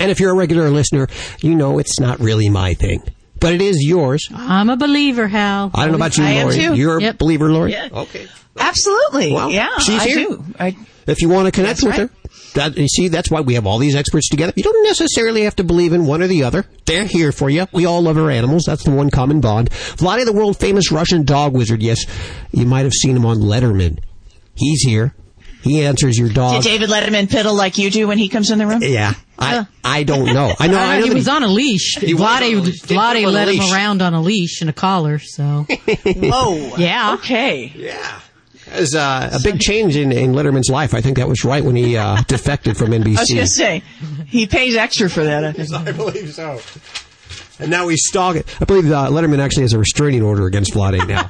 And 0.00 0.10
if 0.10 0.18
you're 0.18 0.32
a 0.32 0.36
regular 0.36 0.70
listener, 0.70 1.06
you 1.40 1.54
know 1.54 1.78
it's 1.78 2.00
not 2.00 2.18
really 2.18 2.48
my 2.48 2.74
thing. 2.74 3.02
But 3.42 3.54
it 3.54 3.60
is 3.60 3.78
yours. 3.82 4.28
I'm 4.32 4.70
a 4.70 4.76
believer, 4.76 5.26
Hal. 5.26 5.72
I 5.74 5.82
don't 5.82 5.90
know 5.90 5.96
about 5.96 6.16
you, 6.16 6.24
I 6.24 6.30
am 6.30 6.50
too. 6.50 6.74
You're 6.74 7.04
a 7.04 7.12
believer, 7.12 7.52
Lori? 7.52 7.72
Yeah. 7.72 7.88
Okay. 7.92 8.26
Absolutely. 8.56 9.32
Well, 9.32 9.50
yeah, 9.50 9.78
she's 9.78 10.00
I 10.00 10.06
here. 10.06 10.16
do. 10.28 10.44
I, 10.60 10.76
If 11.06 11.20
you 11.20 11.28
want 11.28 11.46
to 11.46 11.52
connect 11.52 11.82
with 11.82 11.98
right. 11.98 12.00
her, 12.08 12.10
that, 12.54 12.76
you 12.76 12.86
see, 12.86 13.08
that's 13.08 13.30
why 13.30 13.40
we 13.40 13.54
have 13.54 13.66
all 13.66 13.78
these 13.78 13.96
experts 13.96 14.28
together. 14.28 14.52
You 14.54 14.62
don't 14.62 14.84
necessarily 14.84 15.42
have 15.42 15.56
to 15.56 15.64
believe 15.64 15.92
in 15.92 16.06
one 16.06 16.22
or 16.22 16.28
the 16.28 16.44
other. 16.44 16.66
They're 16.84 17.06
here 17.06 17.32
for 17.32 17.50
you. 17.50 17.66
We 17.72 17.86
all 17.86 18.02
love 18.02 18.16
our 18.18 18.30
animals. 18.30 18.64
That's 18.66 18.84
the 18.84 18.90
one 18.92 19.10
common 19.10 19.40
bond. 19.40 19.70
Vladi, 19.70 20.24
the 20.24 20.32
world 20.32 20.58
famous 20.58 20.92
Russian 20.92 21.24
dog 21.24 21.54
wizard. 21.54 21.82
Yes, 21.82 22.04
you 22.52 22.66
might 22.66 22.84
have 22.84 22.92
seen 22.92 23.16
him 23.16 23.26
on 23.26 23.38
Letterman. 23.38 23.98
He's 24.54 24.82
here. 24.82 25.14
He 25.62 25.84
answers 25.84 26.18
your 26.18 26.28
dog. 26.28 26.62
did 26.62 26.62
dog. 26.62 26.64
David 26.64 26.90
Letterman 26.90 27.26
piddle 27.28 27.56
like 27.56 27.78
you 27.78 27.90
do 27.90 28.08
when 28.08 28.18
he 28.18 28.28
comes 28.28 28.50
in 28.50 28.58
the 28.58 28.66
room? 28.66 28.80
Yeah, 28.82 29.14
I 29.38 29.66
I 29.84 30.02
don't 30.02 30.26
know. 30.32 30.52
I 30.58 30.66
know. 30.66 30.78
I 30.80 30.98
know 30.98 31.02
he 31.04 31.08
that 31.10 31.14
was 31.14 31.28
on 31.28 31.42
a 31.42 31.48
leash. 31.48 31.96
He 31.98 32.14
was 32.14 32.22
Vladi, 32.22 32.52
on 32.56 32.58
a 32.58 32.60
leash. 32.62 32.82
Vladi 32.82 33.20
him 33.20 33.24
on 33.28 33.30
a 33.32 33.34
led 33.34 33.48
leash. 33.48 33.60
him 33.68 33.74
around 33.74 34.02
on 34.02 34.14
a 34.14 34.20
leash 34.20 34.60
and 34.60 34.70
a 34.70 34.72
collar. 34.72 35.18
So 35.18 35.66
Whoa. 36.06 36.76
yeah, 36.76 37.14
Okay. 37.14 37.72
Yeah. 37.76 38.20
There's 38.66 38.94
uh, 38.94 39.28
a 39.34 39.38
big 39.42 39.60
change 39.60 39.96
in, 39.96 40.12
in 40.12 40.32
Letterman's 40.32 40.70
life. 40.70 40.94
I 40.94 41.02
think 41.02 41.18
that 41.18 41.28
was 41.28 41.44
right 41.44 41.62
when 41.62 41.76
he 41.76 41.96
uh, 41.98 42.22
defected 42.26 42.76
from 42.76 42.92
NBC. 42.92 43.16
I 43.18 43.20
was 43.20 43.28
going 43.30 43.40
to 43.40 43.46
say, 43.46 43.82
he 44.26 44.46
pays 44.46 44.76
extra 44.76 45.10
for 45.10 45.24
that. 45.24 45.44
I 45.44 45.52
think. 45.52 45.70
I 45.74 45.92
believe 45.92 46.32
so. 46.32 46.58
And 47.58 47.70
now 47.70 47.88
he's 47.88 48.00
stalking. 48.06 48.44
I 48.60 48.64
believe 48.64 48.90
uh, 48.90 49.08
Letterman 49.10 49.40
actually 49.40 49.64
has 49.64 49.74
a 49.74 49.78
restraining 49.78 50.22
order 50.22 50.46
against 50.46 50.72
Vladi 50.72 51.06
now. 51.06 51.28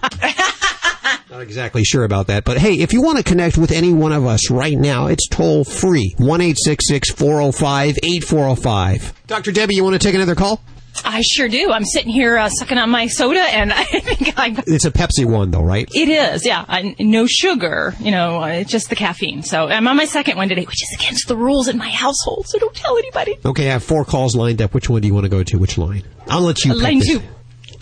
Not 1.32 1.40
exactly 1.40 1.82
sure 1.82 2.04
about 2.04 2.26
that, 2.26 2.44
but 2.44 2.58
hey, 2.58 2.74
if 2.74 2.92
you 2.92 3.00
want 3.00 3.16
to 3.16 3.24
connect 3.24 3.56
with 3.56 3.72
any 3.72 3.90
one 3.90 4.12
of 4.12 4.26
us 4.26 4.50
right 4.50 4.76
now, 4.76 5.06
it's 5.06 5.26
toll 5.28 5.64
free. 5.64 6.14
1 6.18 6.40
405 6.40 7.98
8405. 8.02 9.26
Dr. 9.28 9.50
Debbie, 9.50 9.74
you 9.74 9.82
want 9.82 9.94
to 9.94 9.98
take 9.98 10.14
another 10.14 10.34
call? 10.34 10.62
I 11.06 11.22
sure 11.22 11.48
do. 11.48 11.72
I'm 11.72 11.86
sitting 11.86 12.12
here 12.12 12.36
uh, 12.36 12.50
sucking 12.50 12.76
on 12.76 12.90
my 12.90 13.06
soda, 13.06 13.40
and 13.40 13.72
I 13.72 13.84
think 13.84 14.38
I. 14.38 14.62
It's 14.66 14.84
a 14.84 14.90
Pepsi 14.90 15.24
one, 15.24 15.50
though, 15.50 15.62
right? 15.62 15.88
It 15.94 16.10
is, 16.10 16.44
yeah. 16.44 16.66
I, 16.68 16.94
no 17.00 17.26
sugar, 17.26 17.94
you 17.98 18.10
know, 18.10 18.42
uh, 18.42 18.48
it's 18.48 18.70
just 18.70 18.90
the 18.90 18.96
caffeine. 18.96 19.42
So 19.42 19.68
I'm 19.68 19.88
on 19.88 19.96
my 19.96 20.04
second 20.04 20.36
one 20.36 20.50
today, 20.50 20.66
which 20.66 20.82
is 20.82 20.98
against 21.00 21.28
the 21.28 21.36
rules 21.36 21.66
in 21.66 21.78
my 21.78 21.88
household, 21.88 22.46
so 22.46 22.58
don't 22.58 22.76
tell 22.76 22.98
anybody. 22.98 23.38
Okay, 23.42 23.70
I 23.70 23.72
have 23.72 23.82
four 23.82 24.04
calls 24.04 24.36
lined 24.36 24.60
up. 24.60 24.74
Which 24.74 24.90
one 24.90 25.00
do 25.00 25.08
you 25.08 25.14
want 25.14 25.24
to 25.24 25.30
go 25.30 25.42
to? 25.42 25.56
Which 25.56 25.78
line? 25.78 26.02
I'll 26.28 26.42
let 26.42 26.62
you 26.62 26.74
pick 26.74 26.82
line 26.82 26.98
this. 26.98 27.22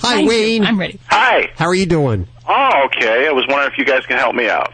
Two. 0.01 0.07
Hi, 0.07 0.15
Line 0.17 0.25
two. 0.25 0.29
Wayne. 0.29 0.65
I'm 0.65 0.79
ready. 0.79 0.99
Hi. 1.09 1.51
How 1.57 1.67
are 1.67 1.75
you 1.75 1.87
doing? 1.87 2.27
Oh, 2.49 2.71
okay. 2.87 3.27
I 3.29 3.33
was 3.33 3.45
wondering 3.49 3.71
if 3.73 3.79
you 3.79 3.85
guys 3.85 4.05
can 4.07 4.19
help 4.19 4.35
me 4.35 4.49
out. 4.49 4.73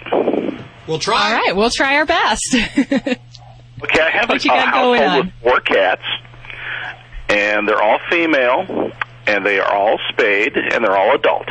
We'll 0.88 0.98
try. 0.98 1.32
All 1.34 1.40
right, 1.42 1.56
we'll 1.56 1.70
try 1.70 1.96
our 1.96 2.06
best. 2.06 2.56
Okay, 3.82 4.00
I 4.00 4.08
have 4.08 4.30
What 4.30 4.42
a, 4.42 4.48
a 4.50 4.60
household 4.60 5.26
with 5.26 5.34
four 5.42 5.60
cats, 5.60 6.00
and 7.28 7.68
they're 7.68 7.82
all 7.82 7.98
female, 8.10 8.90
and 9.26 9.44
they 9.44 9.58
are 9.58 9.70
all 9.70 9.98
spayed, 10.08 10.56
and 10.56 10.82
they're 10.82 10.96
all 10.96 11.14
adult. 11.14 11.46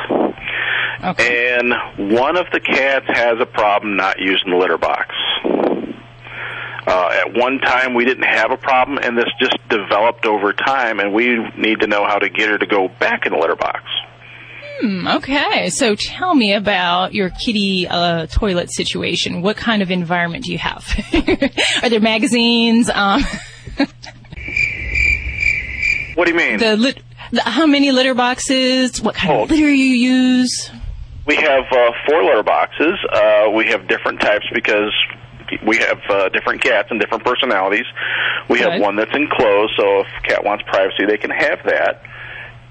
Okay. 1.03 1.55
And 1.59 1.71
one 2.15 2.35
of 2.35 2.47
the 2.51 2.59
cats 2.59 3.05
has 3.09 3.39
a 3.39 3.45
problem 3.45 3.95
not 3.95 4.17
using 4.19 4.49
the 4.49 4.57
litter 4.57 4.79
box. 4.79 5.13
Uh, 6.87 7.09
at 7.25 7.33
one 7.33 7.59
time, 7.59 7.93
we 7.95 8.05
didn't 8.05 8.25
have 8.25 8.51
a 8.51 8.57
problem, 8.57 8.97
and 9.01 9.17
this 9.17 9.25
just 9.39 9.57
developed 9.69 10.25
over 10.25 10.53
time, 10.53 10.99
and 10.99 11.13
we 11.13 11.37
need 11.57 11.79
to 11.79 11.87
know 11.87 12.05
how 12.05 12.17
to 12.19 12.29
get 12.29 12.49
her 12.49 12.57
to 12.57 12.67
go 12.67 12.87
back 12.99 13.25
in 13.25 13.31
the 13.33 13.37
litter 13.39 13.55
box. 13.55 13.81
Hmm, 14.81 15.07
okay, 15.07 15.69
so 15.69 15.95
tell 15.95 16.35
me 16.35 16.53
about 16.53 17.13
your 17.13 17.29
kitty 17.29 17.87
uh, 17.89 18.27
toilet 18.27 18.71
situation. 18.73 19.41
What 19.41 19.55
kind 19.57 19.81
of 19.81 19.89
environment 19.89 20.43
do 20.43 20.51
you 20.51 20.57
have? 20.57 20.85
Are 21.83 21.89
there 21.89 22.01
magazines? 22.01 22.89
Um, 22.93 23.21
What 26.15 26.25
do 26.27 26.31
you 26.31 26.37
mean? 26.37 26.59
the, 26.59 26.77
lit- 26.77 27.01
the 27.31 27.41
how 27.41 27.65
many 27.65 27.91
litter 27.91 28.13
boxes? 28.13 29.01
What 29.01 29.15
kind 29.15 29.33
of 29.41 29.49
litter 29.49 29.69
you 29.69 29.95
use? 29.95 30.71
We 31.27 31.35
have 31.35 31.63
uh, 31.71 31.91
four 32.07 32.23
litter 32.23 32.43
boxes. 32.43 32.93
Uh, 33.11 33.49
we 33.53 33.67
have 33.67 33.87
different 33.87 34.21
types 34.21 34.45
because 34.53 34.93
we 35.65 35.77
have 35.77 35.99
uh, 36.09 36.29
different 36.29 36.61
cats 36.61 36.89
and 36.91 36.99
different 36.99 37.23
personalities. 37.23 37.85
We 38.49 38.59
have 38.59 38.81
one 38.81 38.95
that's 38.95 39.15
enclosed, 39.15 39.73
so 39.77 40.01
if 40.01 40.07
a 40.23 40.27
cat 40.27 40.43
wants 40.43 40.63
privacy, 40.67 41.05
they 41.07 41.17
can 41.17 41.31
have 41.31 41.59
that. 41.65 42.03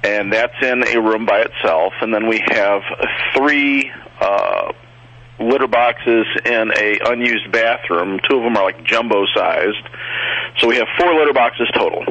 And 0.03 0.33
that's 0.33 0.55
in 0.63 0.87
a 0.87 1.01
room 1.01 1.25
by 1.25 1.41
itself. 1.41 1.95
And 2.03 2.13
then 2.13 2.29
we 2.29 2.43
have 2.51 2.83
three 3.35 3.91
uh, 4.21 4.73
litter 5.41 5.67
boxes 5.67 6.27
in 6.45 6.73
a 6.77 6.99
unused 7.07 7.51
bathroom. 7.51 8.21
Two 8.29 8.37
of 8.37 8.43
them 8.43 8.57
are 8.57 8.65
like 8.65 8.85
jumbo 8.85 9.25
sized. 9.35 9.89
So 10.59 10.69
we 10.69 10.77
have 10.77 10.87
four 10.99 11.15
litter 11.15 11.33
boxes 11.33 11.69
total. 11.75 12.05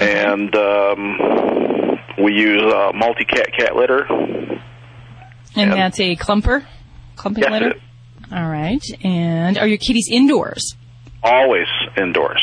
And 0.00 0.54
um, 0.56 1.98
we 2.22 2.32
use 2.34 2.62
uh, 2.62 2.92
multi 2.94 3.24
cat 3.24 3.48
cat 3.56 3.76
litter. 3.76 4.06
And 5.56 5.72
that's 5.72 6.00
a 6.00 6.16
clumper? 6.16 6.64
Clumping 7.16 7.42
Yes, 7.42 7.52
litter? 7.52 7.74
All 8.32 8.48
right. 8.48 8.82
And 9.02 9.58
are 9.58 9.66
your 9.66 9.78
kitties 9.78 10.08
indoors? 10.10 10.76
Always 11.22 11.66
indoors. 11.96 12.42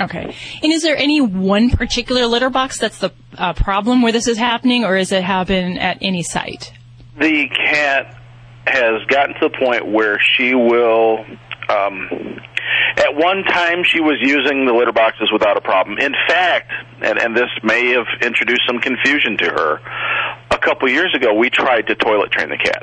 Okay. 0.00 0.34
And 0.62 0.72
is 0.72 0.82
there 0.82 0.96
any 0.96 1.20
one 1.20 1.70
particular 1.70 2.26
litter 2.26 2.50
box 2.50 2.78
that's 2.78 2.98
the 2.98 3.12
uh, 3.38 3.52
problem 3.52 4.02
where 4.02 4.12
this 4.12 4.26
is 4.26 4.38
happening, 4.38 4.84
or 4.84 4.96
is 4.96 5.12
it 5.12 5.22
happen 5.22 5.78
at 5.78 5.98
any 6.00 6.22
site? 6.22 6.72
The 7.18 7.48
cat 7.48 8.16
has 8.66 9.04
gotten 9.08 9.34
to 9.40 9.48
the 9.48 9.56
point 9.58 9.86
where 9.86 10.18
she 10.36 10.54
will. 10.54 11.24
Um, 11.68 12.08
at 12.96 13.14
one 13.14 13.44
time, 13.44 13.84
she 13.84 14.00
was 14.00 14.16
using 14.20 14.66
the 14.66 14.72
litter 14.72 14.92
boxes 14.92 15.30
without 15.32 15.56
a 15.56 15.60
problem. 15.60 15.98
In 15.98 16.14
fact, 16.28 16.72
and, 17.00 17.18
and 17.18 17.36
this 17.36 17.50
may 17.62 17.90
have 17.90 18.06
introduced 18.20 18.62
some 18.66 18.80
confusion 18.80 19.36
to 19.38 19.46
her, 19.46 19.80
a 20.50 20.58
couple 20.58 20.88
years 20.88 21.14
ago, 21.14 21.34
we 21.34 21.50
tried 21.50 21.86
to 21.88 21.94
toilet 21.94 22.32
train 22.32 22.48
the 22.48 22.56
cat. 22.56 22.82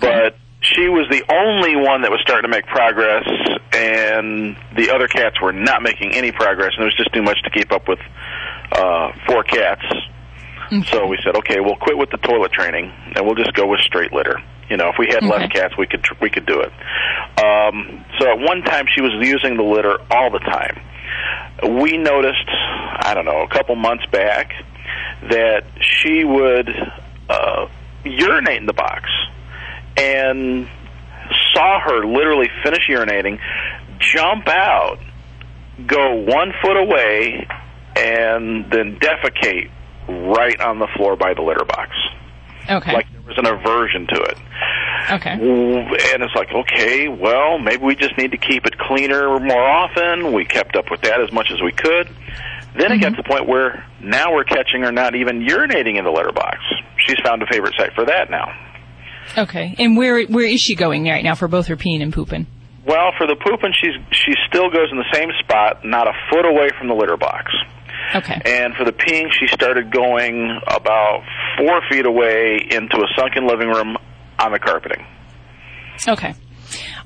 But 0.00 0.36
she 0.62 0.88
was 0.88 1.06
the 1.10 1.24
only 1.30 1.76
one 1.76 2.02
that 2.02 2.10
was 2.10 2.20
starting 2.22 2.50
to 2.50 2.54
make 2.56 2.66
progress, 2.66 3.26
and 3.72 4.56
the 4.76 4.90
other 4.94 5.08
cats 5.08 5.40
were 5.42 5.52
not 5.52 5.82
making 5.82 6.14
any 6.14 6.32
progress, 6.32 6.72
and 6.74 6.82
it 6.82 6.86
was 6.86 6.96
just 6.96 7.12
too 7.12 7.22
much 7.22 7.42
to 7.42 7.50
keep 7.50 7.72
up 7.72 7.88
with 7.88 7.98
uh, 8.72 9.12
four 9.26 9.42
cats. 9.42 9.84
So 10.86 11.06
we 11.06 11.18
said, 11.22 11.36
okay, 11.36 11.60
we'll 11.60 11.76
quit 11.76 11.98
with 11.98 12.10
the 12.10 12.16
toilet 12.16 12.52
training, 12.52 12.90
and 13.14 13.26
we'll 13.26 13.34
just 13.34 13.52
go 13.52 13.66
with 13.66 13.80
straight 13.80 14.12
litter. 14.12 14.38
You 14.70 14.78
know, 14.78 14.88
if 14.88 14.94
we 14.98 15.08
had 15.10 15.22
less 15.22 15.50
cats, 15.52 15.74
we 15.76 15.86
could 15.86 16.02
we 16.20 16.30
could 16.30 16.46
do 16.46 16.60
it. 16.60 16.72
Um, 17.44 18.04
so 18.18 18.30
at 18.30 18.38
one 18.38 18.62
time, 18.62 18.86
she 18.88 19.02
was 19.02 19.12
using 19.20 19.58
the 19.58 19.64
litter 19.64 19.98
all 20.10 20.30
the 20.30 20.38
time. 20.38 20.80
We 21.82 21.98
noticed, 21.98 22.48
I 22.48 23.12
don't 23.14 23.26
know, 23.26 23.42
a 23.42 23.48
couple 23.48 23.76
months 23.76 24.06
back, 24.06 24.52
that 25.28 25.64
she 25.80 26.24
would 26.24 26.70
uh, 27.28 27.66
urinate 28.04 28.58
in 28.58 28.66
the 28.66 28.72
box, 28.72 29.10
and 29.96 30.68
saw 31.54 31.80
her 31.80 32.06
literally 32.06 32.48
finish 32.62 32.88
urinating, 32.88 33.38
jump 33.98 34.48
out, 34.48 34.98
go 35.86 36.14
one 36.16 36.52
foot 36.62 36.76
away, 36.76 37.46
and 37.96 38.70
then 38.70 38.98
defecate 38.98 39.70
right 40.08 40.60
on 40.60 40.78
the 40.78 40.88
floor 40.96 41.16
by 41.16 41.34
the 41.34 41.42
litter 41.42 41.64
box. 41.64 41.90
Okay. 42.68 42.92
Like 42.92 43.10
there 43.12 43.22
was 43.22 43.38
an 43.38 43.46
aversion 43.46 44.06
to 44.08 44.20
it. 44.22 44.38
Okay. 45.10 45.32
And 45.32 46.22
it's 46.22 46.34
like, 46.34 46.52
okay, 46.52 47.08
well, 47.08 47.58
maybe 47.58 47.82
we 47.82 47.96
just 47.96 48.16
need 48.16 48.30
to 48.30 48.36
keep 48.36 48.66
it 48.66 48.78
cleaner 48.78 49.38
more 49.40 49.62
often. 49.62 50.32
We 50.32 50.44
kept 50.44 50.76
up 50.76 50.90
with 50.90 51.00
that 51.02 51.20
as 51.20 51.32
much 51.32 51.50
as 51.50 51.60
we 51.60 51.72
could. 51.72 52.08
Then 52.78 52.92
it 52.92 53.00
got 53.00 53.12
mm-hmm. 53.12 53.16
to 53.16 53.22
the 53.22 53.28
point 53.28 53.48
where 53.48 53.84
now 54.00 54.32
we're 54.32 54.44
catching 54.44 54.82
her 54.82 54.92
not 54.92 55.14
even 55.14 55.40
urinating 55.40 55.98
in 55.98 56.04
the 56.04 56.10
litter 56.10 56.32
box. 56.32 56.58
She's 57.06 57.18
found 57.24 57.42
a 57.42 57.46
favorite 57.46 57.74
site 57.76 57.94
for 57.94 58.06
that 58.06 58.30
now. 58.30 58.46
Okay. 59.36 59.74
And 59.78 59.96
where 59.96 60.24
where 60.24 60.46
is 60.46 60.60
she 60.60 60.74
going 60.74 61.04
right 61.04 61.24
now 61.24 61.34
for 61.34 61.48
both 61.48 61.66
her 61.68 61.76
peeing 61.76 62.02
and 62.02 62.12
pooping? 62.12 62.46
Well, 62.86 63.12
for 63.16 63.26
the 63.26 63.36
pooping, 63.36 63.72
she's 63.80 63.94
she 64.10 64.32
still 64.48 64.70
goes 64.70 64.88
in 64.90 64.98
the 64.98 65.08
same 65.12 65.28
spot, 65.40 65.84
not 65.84 66.08
a 66.08 66.12
foot 66.30 66.44
away 66.44 66.68
from 66.78 66.88
the 66.88 66.94
litter 66.94 67.16
box. 67.16 67.52
Okay. 68.14 68.40
And 68.44 68.74
for 68.74 68.84
the 68.84 68.92
peeing, 68.92 69.32
she 69.32 69.46
started 69.46 69.90
going 69.90 70.50
about 70.66 71.22
four 71.56 71.80
feet 71.90 72.04
away 72.04 72.58
into 72.70 72.96
a 72.96 73.06
sunken 73.16 73.46
living 73.46 73.68
room 73.68 73.96
on 74.38 74.52
the 74.52 74.58
carpeting. 74.58 75.06
Okay. 76.06 76.34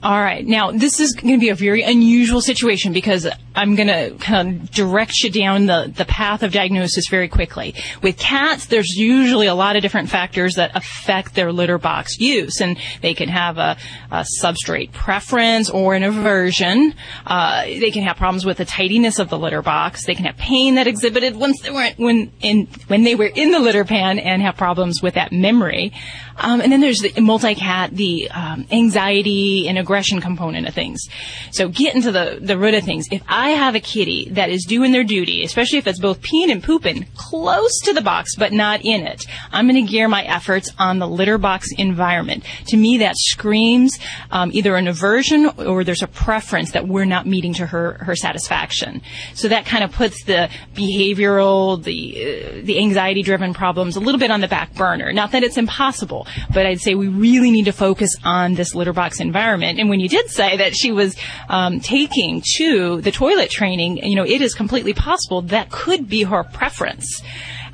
All 0.03 0.21
right. 0.21 0.47
Now, 0.47 0.71
this 0.73 1.01
is 1.01 1.13
going 1.13 1.35
to 1.35 1.41
be 1.41 1.49
a 1.49 1.55
very 1.55 1.83
unusual 1.83 2.41
situation 2.41 2.93
because 2.93 3.27
I'm 3.55 3.75
going 3.75 3.89
to 3.89 4.15
kind 4.21 4.61
of 4.61 4.71
direct 4.71 5.15
you 5.23 5.31
down 5.31 5.67
the, 5.67 5.93
the 5.95 6.05
path 6.05 6.43
of 6.43 6.53
diagnosis 6.53 7.09
very 7.09 7.29
quickly. 7.29 7.75
With 8.03 8.19
cats, 8.19 8.67
there's 8.67 8.95
usually 8.95 9.47
a 9.47 9.55
lot 9.55 9.77
of 9.77 9.83
different 9.83 10.11
factors 10.11 10.57
that 10.57 10.77
affect 10.77 11.35
their 11.35 11.53
litter 11.53 11.79
box 11.79 12.19
use, 12.19 12.61
and 12.61 12.77
they 13.01 13.15
can 13.15 13.31
have 13.31 13.57
a, 13.57 13.79
a 14.11 14.27
substrate 14.43 14.93
preference 14.93 15.71
or 15.71 15.95
an 15.95 16.03
aversion. 16.03 16.95
Uh, 17.27 17.65
they 17.65 17.91
can 17.91 18.03
have 18.03 18.17
problems 18.17 18.45
with 18.45 18.59
the 18.59 18.67
tidiness 18.67 19.19
of 19.19 19.31
the 19.31 19.39
litter 19.39 19.63
box. 19.63 20.05
They 20.05 20.15
can 20.15 20.27
have 20.27 20.37
pain 20.37 20.75
that 20.75 20.87
exhibited 20.87 21.37
once 21.37 21.63
they 21.63 21.71
were 21.71 21.89
when 21.97 22.33
in 22.41 22.69
when 22.89 23.05
they 23.05 23.15
were 23.15 23.27
in 23.27 23.53
the 23.53 23.61
litter 23.61 23.85
pan 23.85 24.19
and 24.19 24.43
have 24.43 24.57
problems 24.57 25.03
with 25.03 25.15
that 25.15 25.33
memory. 25.33 25.93
Um, 26.39 26.61
and 26.61 26.71
then 26.71 26.81
there's 26.83 26.99
the 26.99 27.19
multi-cat, 27.21 27.93
the 27.93 28.31
um, 28.31 28.67
anxiety 28.71 29.69
and 29.69 29.79
aggression 29.87 30.21
component 30.21 30.67
of 30.67 30.75
things. 30.75 31.07
So 31.53 31.69
get 31.69 31.95
into 31.95 32.11
the, 32.11 32.39
the 32.41 32.59
root 32.59 32.75
of 32.75 32.83
things. 32.83 33.07
If 33.13 33.23
I 33.29 33.51
have 33.51 33.77
a 33.77 33.81
kitty 33.81 34.29
that 34.31 34.51
is 34.51 34.65
doing 34.65 34.91
their 34.91 35.05
duty, 35.05 35.45
especially 35.45 35.79
if 35.79 35.87
it's 35.87 36.01
both 36.01 36.21
peeing 36.23 36.51
and 36.51 36.61
pooping 36.61 37.07
close 37.15 37.79
to 37.85 37.93
the 37.93 38.01
box 38.01 38.35
but 38.35 38.53
not 38.53 38.85
in 38.85 39.07
it, 39.07 39.25
I'm 39.53 39.69
going 39.69 39.87
to 39.87 39.91
gear 39.91 40.09
my 40.09 40.25
efforts 40.25 40.71
on 40.77 40.99
the 40.99 41.07
litter 41.07 41.39
box 41.39 41.69
environment. 41.79 42.43
To 42.69 42.77
me, 42.77 42.99
that 42.99 43.15
screams 43.17 43.97
um, 44.33 44.51
either 44.53 44.75
an 44.75 44.89
aversion 44.89 45.47
or 45.57 45.85
there's 45.85 46.03
a 46.03 46.09
preference 46.09 46.73
that 46.73 46.89
we're 46.89 47.05
not 47.05 47.27
meeting 47.27 47.55
to 47.55 47.67
her, 47.67 47.93
her 48.01 48.17
satisfaction. 48.17 49.03
So 49.35 49.47
that 49.49 49.67
kind 49.67 49.85
of 49.85 49.93
puts 49.93 50.25
the 50.25 50.51
behavioral, 50.75 51.81
the, 51.83 52.01
uh, 52.17 52.61
the 52.65 52.81
anxiety 52.81 53.23
driven 53.23 53.55
problems 53.55 53.95
a 53.95 54.01
little 54.01 54.19
bit 54.19 54.33
on 54.33 54.41
the 54.41 54.49
back 54.49 54.75
burner. 54.75 55.13
Not 55.13 55.31
that 55.31 55.45
it's 55.45 55.57
impossible, 55.57 56.27
but 56.53 56.67
I'd 56.67 56.81
say 56.81 56.97
we 56.97 57.07
really 57.07 57.53
need 57.53 57.67
to 57.67 57.73
focus 57.73 58.17
on 58.25 58.55
this 58.55 58.75
litter 58.75 58.93
box 58.93 59.21
environment. 59.21 59.76
And 59.79 59.89
when 59.89 60.01
you 60.01 60.09
did 60.09 60.31
say 60.31 60.57
that 60.57 60.75
she 60.75 60.93
was 60.93 61.17
um, 61.49 61.81
taking 61.81 62.43
to 62.57 63.01
the 63.01 63.11
toilet 63.11 63.51
training, 63.51 63.99
you 63.99 64.17
know, 64.17 64.25
it 64.25 64.41
is 64.43 64.55
completely 64.55 64.95
possible 64.95 65.43
that 65.43 65.71
could 65.71 66.09
be 66.09 66.23
her 66.25 66.45
preference. 66.45 67.23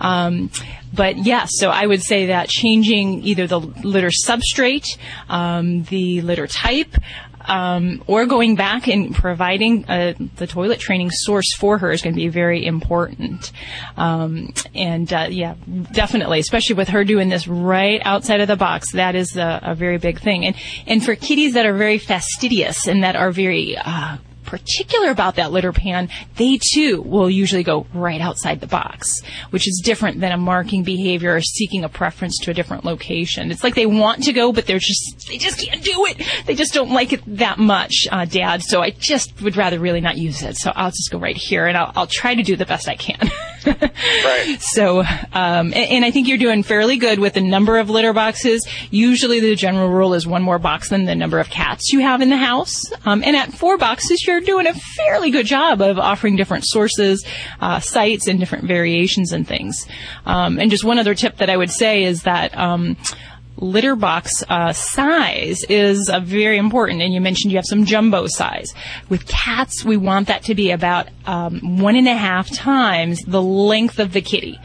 Um, 0.00 0.50
but 0.94 1.16
yes, 1.18 1.50
so 1.52 1.70
I 1.70 1.86
would 1.86 2.02
say 2.02 2.26
that 2.26 2.48
changing 2.48 3.22
either 3.22 3.46
the 3.46 3.60
litter 3.60 4.10
substrate, 4.26 4.86
um, 5.28 5.84
the 5.84 6.20
litter 6.20 6.46
type, 6.46 6.96
um, 7.47 8.02
or 8.06 8.27
going 8.27 8.56
back 8.56 8.89
and 8.89 9.14
providing 9.14 9.85
uh, 9.86 10.14
the 10.36 10.47
toilet 10.47 10.78
training 10.78 11.10
source 11.10 11.55
for 11.56 11.78
her 11.78 11.90
is 11.90 12.02
going 12.02 12.14
to 12.14 12.20
be 12.20 12.28
very 12.28 12.64
important. 12.64 13.52
Um, 13.97 14.52
and 14.74 15.12
uh, 15.12 15.28
yeah, 15.31 15.55
definitely, 15.93 16.39
especially 16.39 16.77
with 16.77 16.89
her 16.89 17.05
doing 17.05 17.28
this 17.28 17.47
right 17.48 18.01
outside 18.05 18.40
of 18.40 18.48
the 18.48 18.56
box, 18.56 18.93
that 18.93 19.14
is 19.14 19.36
a, 19.36 19.60
a 19.62 19.74
very 19.74 19.98
big 19.98 20.20
thing. 20.20 20.47
And 20.47 20.56
and 20.86 21.05
for 21.05 21.14
kitties 21.14 21.55
that 21.55 21.66
are 21.66 21.77
very 21.77 21.98
fastidious 21.98 22.86
and 22.86 23.02
that 23.05 23.16
are 23.16 23.31
very 23.31 23.77
uh, 23.77 24.16
particular 24.44 25.10
about 25.10 25.36
that 25.36 25.52
litter 25.52 25.73
pan, 25.73 26.09
they 26.36 26.59
too 26.74 27.02
will 27.02 27.31
usually 27.31 27.62
go 27.62 27.86
right 27.94 28.20
outside 28.20 28.60
the 28.60 28.66
box, 28.66 29.09
which 29.51 29.69
is 29.69 29.81
different 29.85 30.20
than 30.20 30.32
a 30.32 30.36
marking 30.36 30.82
behavior 30.82 31.35
or 31.35 31.40
seeking 31.40 31.85
a 31.85 31.89
preference 31.89 32.39
to 32.43 32.51
a 32.51 32.55
different 32.55 32.85
location. 32.85 33.51
It's 33.51 33.64
like 33.64 33.74
they 33.74 33.86
want 33.86 34.24
to 34.24 34.32
go, 34.32 34.52
but 34.52 34.66
they're 34.66 34.78
just, 34.78 35.27
they 35.28 35.39
just 35.39 35.60
can't 35.60 35.82
do 35.82 36.06
it. 36.06 36.23
They 36.47 36.55
just 36.55 36.74
don't 36.74 36.90
like 36.90 37.12
it 37.12 37.23
that 37.39 37.59
much, 37.59 38.06
uh, 38.10 38.24
dad. 38.24 38.62
So 38.62 38.82
I 38.82 38.90
just 38.90 39.40
would 39.43 39.56
rather 39.56 39.78
really 39.78 40.01
not 40.01 40.16
use 40.16 40.43
it. 40.43 40.56
So 40.56 40.73
I'll 40.74 40.90
just 40.90 41.10
go 41.10 41.19
right 41.19 41.36
here 41.36 41.66
and 41.66 41.77
I'll, 41.77 41.93
I'll 41.94 42.06
try 42.06 42.35
to 42.35 42.43
do 42.43 42.56
the 42.56 42.66
best 42.66 42.89
I 42.89 42.97
can. 42.97 43.31
right. 43.66 44.59
So, 44.74 45.01
um, 45.01 45.72
and, 45.74 45.74
and 45.74 46.05
I 46.05 46.10
think 46.10 46.28
you're 46.28 46.39
doing 46.39 46.62
fairly 46.62 46.97
good 46.97 47.18
with 47.18 47.34
the 47.34 47.40
number 47.40 47.78
of 47.78 47.90
litter 47.90 48.12
boxes. 48.12 48.66
Usually 48.90 49.40
the 49.40 49.55
general 49.55 49.89
rule 49.89 50.14
is 50.14 50.26
one 50.26 50.43
more 50.43 50.59
box 50.59 50.89
than 50.89 51.05
the 51.05 51.14
number 51.14 51.39
of 51.39 51.51
cats 51.51 51.93
you 51.93 52.01
have 52.01 52.22
in 52.22 52.30
the 52.30 52.36
house. 52.36 52.82
Um, 53.05 53.22
and 53.24 53.36
at 53.36 53.52
four 53.52 53.76
boxes, 53.76 54.26
you're 54.26 54.40
doing 54.40 54.66
a 54.66 54.74
fairly 54.74 55.30
good 55.30 55.47
job 55.47 55.80
of 55.82 55.98
offering 55.98 56.36
different 56.36 56.64
sources, 56.66 57.24
uh, 57.60 57.80
sites, 57.80 58.28
and 58.28 58.40
different 58.40 58.64
variations 58.64 59.32
and 59.32 59.47
things. 59.47 59.86
Um, 60.24 60.59
and 60.59 60.70
just 60.70 60.84
one 60.84 60.98
other 60.98 61.14
tip 61.14 61.36
that 61.39 61.51
I 61.51 61.56
would 61.56 61.70
say 61.70 62.05
is 62.05 62.22
that, 62.22 62.56
um, 62.56 62.97
litter 63.62 63.97
box 63.97 64.44
uh, 64.48 64.72
size 64.72 65.64
is 65.68 66.10
uh, 66.10 66.20
very 66.20 66.59
important. 66.59 67.01
And 67.01 67.14
you 67.14 67.20
mentioned 67.20 67.52
you 67.52 67.59
have 67.59 67.66
some 67.66 67.84
jumbo 67.84 68.26
size. 68.26 68.74
With 69.09 69.26
cats, 69.26 69.84
we 69.84 69.97
want 69.97 70.28
that 70.28 70.43
to 70.44 70.55
be 70.55 70.70
about 70.70 71.09
um, 71.26 71.78
one 71.78 71.97
and 71.97 72.09
a 72.09 72.16
half 72.16 72.51
times 72.51 73.22
the 73.22 73.43
length 73.43 73.98
of 73.98 74.12
the 74.12 74.20
kitty. 74.20 74.59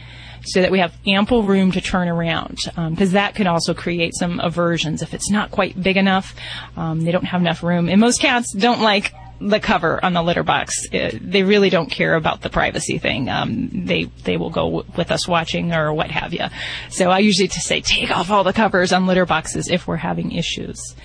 So 0.45 0.61
that 0.61 0.71
we 0.71 0.79
have 0.79 0.93
ample 1.05 1.43
room 1.43 1.73
to 1.73 1.81
turn 1.81 2.07
around, 2.07 2.59
because 2.89 3.11
that 3.11 3.35
can 3.35 3.47
also 3.47 3.73
create 3.73 4.13
some 4.15 4.39
aversions 4.39 5.01
if 5.01 5.13
it's 5.13 5.29
not 5.29 5.51
quite 5.51 5.81
big 5.81 5.97
enough. 5.97 6.33
Um, 6.77 7.01
they 7.01 7.11
don't 7.11 7.25
have 7.25 7.41
enough 7.41 7.63
room, 7.63 7.89
and 7.89 7.99
most 7.99 8.21
cats 8.21 8.53
don't 8.53 8.79
like 8.79 9.13
the 9.39 9.59
cover 9.59 10.03
on 10.03 10.13
the 10.13 10.21
litter 10.21 10.43
box. 10.43 10.87
Uh, 10.93 11.11
they 11.19 11.43
really 11.43 11.69
don't 11.69 11.89
care 11.89 12.15
about 12.15 12.41
the 12.41 12.49
privacy 12.49 12.97
thing. 12.97 13.29
Um, 13.29 13.69
they 13.85 14.05
they 14.23 14.37
will 14.37 14.49
go 14.49 14.65
w- 14.65 14.85
with 14.97 15.11
us 15.11 15.27
watching 15.27 15.73
or 15.73 15.93
what 15.93 16.11
have 16.11 16.33
you. 16.33 16.45
So 16.89 17.09
I 17.09 17.19
usually 17.19 17.47
just 17.47 17.67
say 17.67 17.81
take 17.81 18.15
off 18.15 18.31
all 18.31 18.43
the 18.43 18.53
covers 18.53 18.91
on 18.93 19.07
litter 19.07 19.25
boxes 19.25 19.69
if 19.69 19.87
we're 19.87 19.97
having 19.97 20.31
issues. 20.31 20.95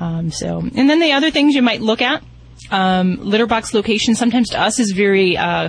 Um, 0.00 0.30
so 0.30 0.58
and 0.58 0.90
then 0.90 1.00
the 1.00 1.12
other 1.12 1.30
things 1.30 1.54
you 1.54 1.62
might 1.62 1.80
look 1.80 2.02
at. 2.02 2.22
Um, 2.70 3.16
litter 3.20 3.46
box 3.46 3.74
location 3.74 4.14
sometimes 4.14 4.50
to 4.50 4.60
us 4.60 4.78
is 4.78 4.92
very 4.92 5.36
uh, 5.36 5.68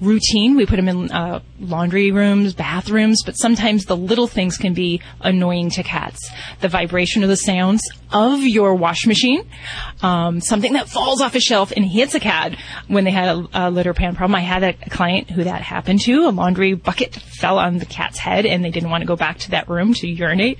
routine. 0.00 0.56
We 0.56 0.66
put 0.66 0.76
them 0.76 0.88
in 0.88 1.10
uh, 1.10 1.40
laundry 1.58 2.10
rooms, 2.10 2.54
bathrooms, 2.54 3.22
but 3.24 3.34
sometimes 3.34 3.84
the 3.84 3.96
little 3.96 4.26
things 4.26 4.56
can 4.56 4.74
be 4.74 5.00
annoying 5.20 5.70
to 5.70 5.82
cats. 5.82 6.30
The 6.60 6.68
vibration 6.68 7.22
of 7.22 7.28
the 7.28 7.36
sounds 7.36 7.82
of 8.12 8.40
your 8.40 8.74
wash 8.74 9.06
machine, 9.06 9.48
um, 10.02 10.40
something 10.40 10.72
that 10.72 10.88
falls 10.88 11.20
off 11.20 11.34
a 11.34 11.40
shelf 11.40 11.72
and 11.76 11.84
hits 11.84 12.14
a 12.14 12.20
cat 12.20 12.56
when 12.88 13.04
they 13.04 13.10
had 13.10 13.28
a, 13.28 13.48
a 13.52 13.70
litter 13.70 13.94
pan 13.94 14.16
problem. 14.16 14.34
I 14.34 14.40
had 14.40 14.62
a, 14.62 14.74
a 14.84 14.90
client 14.90 15.30
who 15.30 15.44
that 15.44 15.62
happened 15.62 16.00
to. 16.02 16.26
A 16.26 16.30
laundry 16.30 16.74
bucket 16.74 17.14
fell 17.14 17.58
on 17.58 17.78
the 17.78 17.86
cat's 17.86 18.18
head 18.18 18.46
and 18.46 18.64
they 18.64 18.70
didn't 18.70 18.90
want 18.90 19.02
to 19.02 19.06
go 19.06 19.16
back 19.16 19.38
to 19.40 19.50
that 19.50 19.68
room 19.68 19.94
to 19.94 20.08
urinate. 20.08 20.58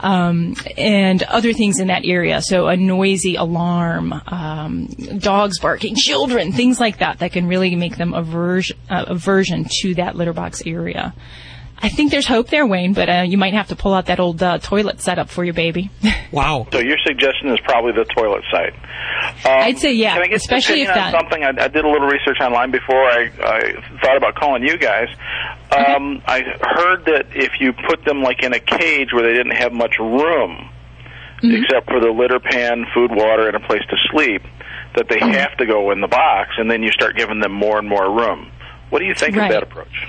Um, 0.00 0.54
and 0.76 1.22
other 1.24 1.52
things 1.52 1.80
in 1.80 1.88
that 1.88 2.02
area. 2.04 2.40
So 2.40 2.68
a 2.68 2.76
noisy 2.76 3.34
alarm, 3.34 4.14
um, 4.28 4.86
dogs 5.18 5.58
barking, 5.58 5.96
children, 5.96 6.52
things 6.52 6.78
like 6.78 6.98
that 6.98 7.18
that 7.18 7.32
can 7.32 7.48
really 7.48 7.74
make 7.74 7.96
them 7.96 8.14
aversion, 8.14 8.76
uh, 8.88 9.06
aversion 9.08 9.66
to 9.82 9.94
that 9.94 10.14
litter 10.14 10.32
box 10.32 10.62
area. 10.64 11.14
I 11.80 11.88
think 11.88 12.10
there's 12.10 12.26
hope 12.26 12.48
there, 12.48 12.66
Wayne, 12.66 12.92
but 12.92 13.08
uh, 13.08 13.22
you 13.26 13.38
might 13.38 13.54
have 13.54 13.68
to 13.68 13.76
pull 13.76 13.94
out 13.94 14.06
that 14.06 14.18
old 14.20 14.42
uh, 14.42 14.58
toilet 14.58 15.00
setup 15.00 15.28
for 15.30 15.44
your 15.44 15.54
baby. 15.54 15.90
Wow. 16.30 16.66
So 16.70 16.78
your 16.78 16.98
suggestion 17.06 17.48
is 17.48 17.58
probably 17.64 17.92
the 17.92 18.04
toilet 18.04 18.44
site. 18.50 18.74
Um, 19.46 19.62
I'd 19.64 19.78
say 19.78 19.94
yeah, 19.94 20.12
Can 20.12 20.24
I 20.24 20.26
get 20.26 20.36
especially 20.36 20.82
if 20.82 20.88
that. 20.88 21.10
something? 21.10 21.42
I, 21.42 21.48
I 21.48 21.68
did 21.68 21.86
a 21.86 21.88
little 21.88 22.06
research 22.06 22.36
online 22.42 22.70
before 22.70 23.02
I, 23.02 23.30
I 23.42 23.98
thought 24.02 24.18
about 24.18 24.34
calling 24.34 24.62
you 24.62 24.76
guys. 24.76 25.08
Um, 25.70 26.20
I 26.26 26.40
heard 26.60 27.06
that 27.06 27.28
if 27.34 27.52
you 27.60 27.72
put 27.72 28.04
them 28.04 28.20
like 28.22 28.42
in 28.42 28.52
a 28.52 28.60
cage 28.60 29.08
where 29.14 29.22
they 29.22 29.32
didn't 29.32 29.56
have 29.56 29.72
much 29.72 29.94
room, 29.98 30.68
Mm-hmm. 31.42 31.62
except 31.62 31.86
for 31.88 32.00
the 32.00 32.10
litter 32.10 32.40
pan, 32.40 32.84
food, 32.92 33.10
water, 33.12 33.46
and 33.46 33.54
a 33.56 33.60
place 33.60 33.82
to 33.88 33.96
sleep, 34.10 34.42
that 34.96 35.08
they 35.08 35.16
Mm-hmm. 35.16 35.30
have 35.32 35.56
to 35.58 35.66
go 35.66 35.92
in 35.92 36.00
the 36.02 36.08
box, 36.08 36.50
and 36.58 36.68
then 36.70 36.82
you 36.82 36.90
start 36.90 37.16
giving 37.16 37.38
them 37.40 37.52
more 37.52 37.78
and 37.78 37.88
more 37.88 38.10
room. 38.12 38.50
What 38.90 38.98
do 38.98 39.04
you 39.06 39.14
think 39.14 39.34
Right. 39.36 39.46
of 39.46 39.52
that 39.52 39.62
approach? 39.62 40.08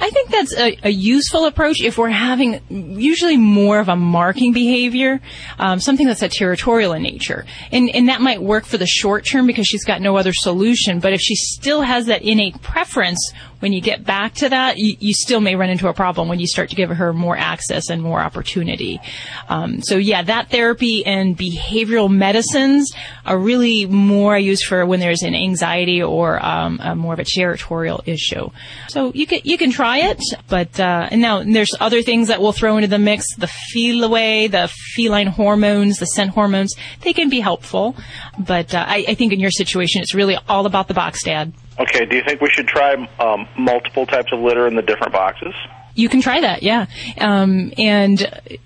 I 0.00 0.10
think 0.10 0.30
that's 0.30 0.56
a, 0.56 0.78
a 0.84 0.90
useful 0.90 1.46
approach 1.46 1.82
if 1.82 1.98
we're 1.98 2.08
having 2.08 2.60
usually 2.68 3.36
more 3.36 3.80
of 3.80 3.88
a 3.88 3.96
marking 3.96 4.52
behavior, 4.52 5.20
um, 5.58 5.80
something 5.80 6.06
that's 6.06 6.22
a 6.22 6.28
territorial 6.28 6.92
in 6.92 7.02
nature. 7.02 7.44
And, 7.70 7.90
and 7.94 8.08
that 8.08 8.20
might 8.20 8.42
work 8.42 8.64
for 8.64 8.78
the 8.78 8.86
short 8.86 9.24
term 9.24 9.46
because 9.46 9.66
she's 9.66 9.84
got 9.84 10.00
no 10.00 10.16
other 10.16 10.32
solution. 10.32 11.00
But 11.00 11.12
if 11.12 11.20
she 11.20 11.34
still 11.34 11.82
has 11.82 12.06
that 12.06 12.22
innate 12.22 12.60
preference, 12.62 13.32
when 13.62 13.72
you 13.72 13.80
get 13.80 14.04
back 14.04 14.34
to 14.34 14.48
that, 14.48 14.76
you, 14.76 14.96
you 14.98 15.14
still 15.14 15.40
may 15.40 15.54
run 15.54 15.70
into 15.70 15.86
a 15.86 15.94
problem 15.94 16.28
when 16.28 16.40
you 16.40 16.48
start 16.48 16.68
to 16.70 16.74
give 16.74 16.90
her 16.90 17.12
more 17.12 17.36
access 17.36 17.90
and 17.90 18.02
more 18.02 18.20
opportunity. 18.20 19.00
Um, 19.48 19.80
so 19.80 19.98
yeah, 19.98 20.22
that 20.24 20.50
therapy 20.50 21.06
and 21.06 21.38
behavioral 21.38 22.10
medicines 22.10 22.92
are 23.24 23.38
really 23.38 23.86
more 23.86 24.36
used 24.36 24.64
for 24.64 24.84
when 24.84 24.98
there's 24.98 25.22
an 25.22 25.36
anxiety 25.36 26.02
or 26.02 26.44
um, 26.44 26.80
more 26.98 27.12
of 27.12 27.20
a 27.20 27.24
territorial 27.24 28.02
issue. 28.04 28.50
So 28.88 29.12
you 29.14 29.28
can 29.28 29.40
you 29.44 29.56
can 29.56 29.70
try 29.70 29.98
it, 30.10 30.20
but 30.48 30.80
uh, 30.80 31.08
and 31.12 31.20
now 31.20 31.44
there's 31.44 31.70
other 31.78 32.02
things 32.02 32.28
that 32.28 32.40
we'll 32.40 32.52
throw 32.52 32.76
into 32.78 32.88
the 32.88 32.98
mix: 32.98 33.24
the 33.36 33.50
Feliway, 33.72 34.50
the 34.50 34.68
feline 34.94 35.28
hormones, 35.28 35.98
the 35.98 36.06
scent 36.06 36.30
hormones. 36.30 36.74
They 37.02 37.12
can 37.12 37.28
be 37.28 37.38
helpful, 37.38 37.94
but 38.38 38.74
uh, 38.74 38.84
I, 38.88 39.04
I 39.06 39.14
think 39.14 39.32
in 39.32 39.38
your 39.38 39.52
situation, 39.52 40.02
it's 40.02 40.14
really 40.14 40.36
all 40.48 40.66
about 40.66 40.88
the 40.88 40.94
box, 40.94 41.22
Dad. 41.22 41.52
Okay, 41.78 42.04
do 42.04 42.16
you 42.16 42.22
think 42.22 42.40
we 42.40 42.50
should 42.50 42.68
try 42.68 42.94
um, 43.18 43.48
multiple 43.56 44.06
types 44.06 44.32
of 44.32 44.40
litter 44.40 44.66
in 44.66 44.76
the 44.76 44.82
different 44.82 45.12
boxes? 45.12 45.54
You 45.94 46.08
can 46.08 46.20
try 46.20 46.40
that, 46.40 46.62
yeah. 46.62 46.86
Um, 47.18 47.72
and 47.76 48.18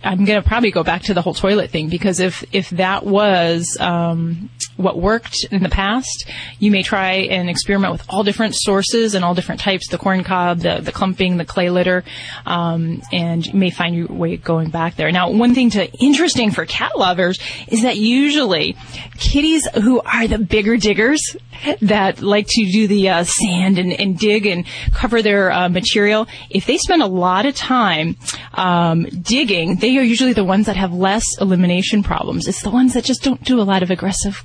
I'm 0.04 0.24
going 0.24 0.40
to 0.40 0.46
probably 0.46 0.70
go 0.70 0.84
back 0.84 1.02
to 1.02 1.14
the 1.14 1.22
whole 1.22 1.34
toilet 1.34 1.70
thing 1.70 1.88
because 1.88 2.20
if 2.20 2.44
if 2.52 2.70
that 2.70 3.04
was 3.04 3.76
um, 3.80 4.50
what 4.76 4.98
worked 4.98 5.44
in 5.50 5.62
the 5.62 5.68
past, 5.68 6.30
you 6.58 6.70
may 6.70 6.82
try 6.82 7.12
and 7.12 7.50
experiment 7.50 7.92
with 7.92 8.04
all 8.08 8.22
different 8.22 8.54
sources 8.54 9.14
and 9.14 9.24
all 9.24 9.34
different 9.34 9.60
types: 9.60 9.88
the 9.88 9.98
corn 9.98 10.22
cob, 10.22 10.60
the 10.60 10.80
the 10.80 10.92
clumping, 10.92 11.36
the 11.36 11.44
clay 11.44 11.70
litter, 11.70 12.04
um, 12.46 13.02
and 13.12 13.46
you 13.46 13.54
may 13.54 13.70
find 13.70 13.96
your 13.96 14.08
way 14.08 14.36
going 14.36 14.70
back 14.70 14.96
there. 14.96 15.10
Now, 15.10 15.30
one 15.30 15.54
thing 15.54 15.70
to 15.70 15.90
interesting 15.94 16.50
for 16.50 16.64
cat 16.64 16.96
lovers 16.96 17.38
is 17.68 17.82
that 17.82 17.96
usually 17.96 18.76
kitties 19.18 19.66
who 19.74 20.00
are 20.02 20.28
the 20.28 20.38
bigger 20.38 20.76
diggers 20.76 21.36
that 21.80 22.22
like 22.22 22.46
to 22.48 22.66
do 22.70 22.86
the 22.86 23.08
uh, 23.08 23.24
sand 23.24 23.78
and, 23.78 23.92
and 23.92 24.18
dig 24.18 24.46
and 24.46 24.64
cover 24.92 25.22
their 25.22 25.50
uh, 25.50 25.68
material, 25.68 26.26
if 26.50 26.66
they 26.66 26.76
spend 26.76 27.02
a 27.02 27.06
lot 27.16 27.46
of 27.46 27.54
time 27.54 28.16
um, 28.54 29.04
digging, 29.04 29.76
they 29.76 29.96
are 29.98 30.02
usually 30.02 30.32
the 30.32 30.44
ones 30.44 30.66
that 30.66 30.76
have 30.76 30.92
less 30.92 31.24
elimination 31.40 32.02
problems. 32.02 32.46
It's 32.48 32.62
the 32.62 32.70
ones 32.70 32.94
that 32.94 33.04
just 33.04 33.22
don't 33.22 33.42
do 33.44 33.60
a 33.60 33.64
lot 33.64 33.82
of 33.82 33.90
aggressive 33.90 34.44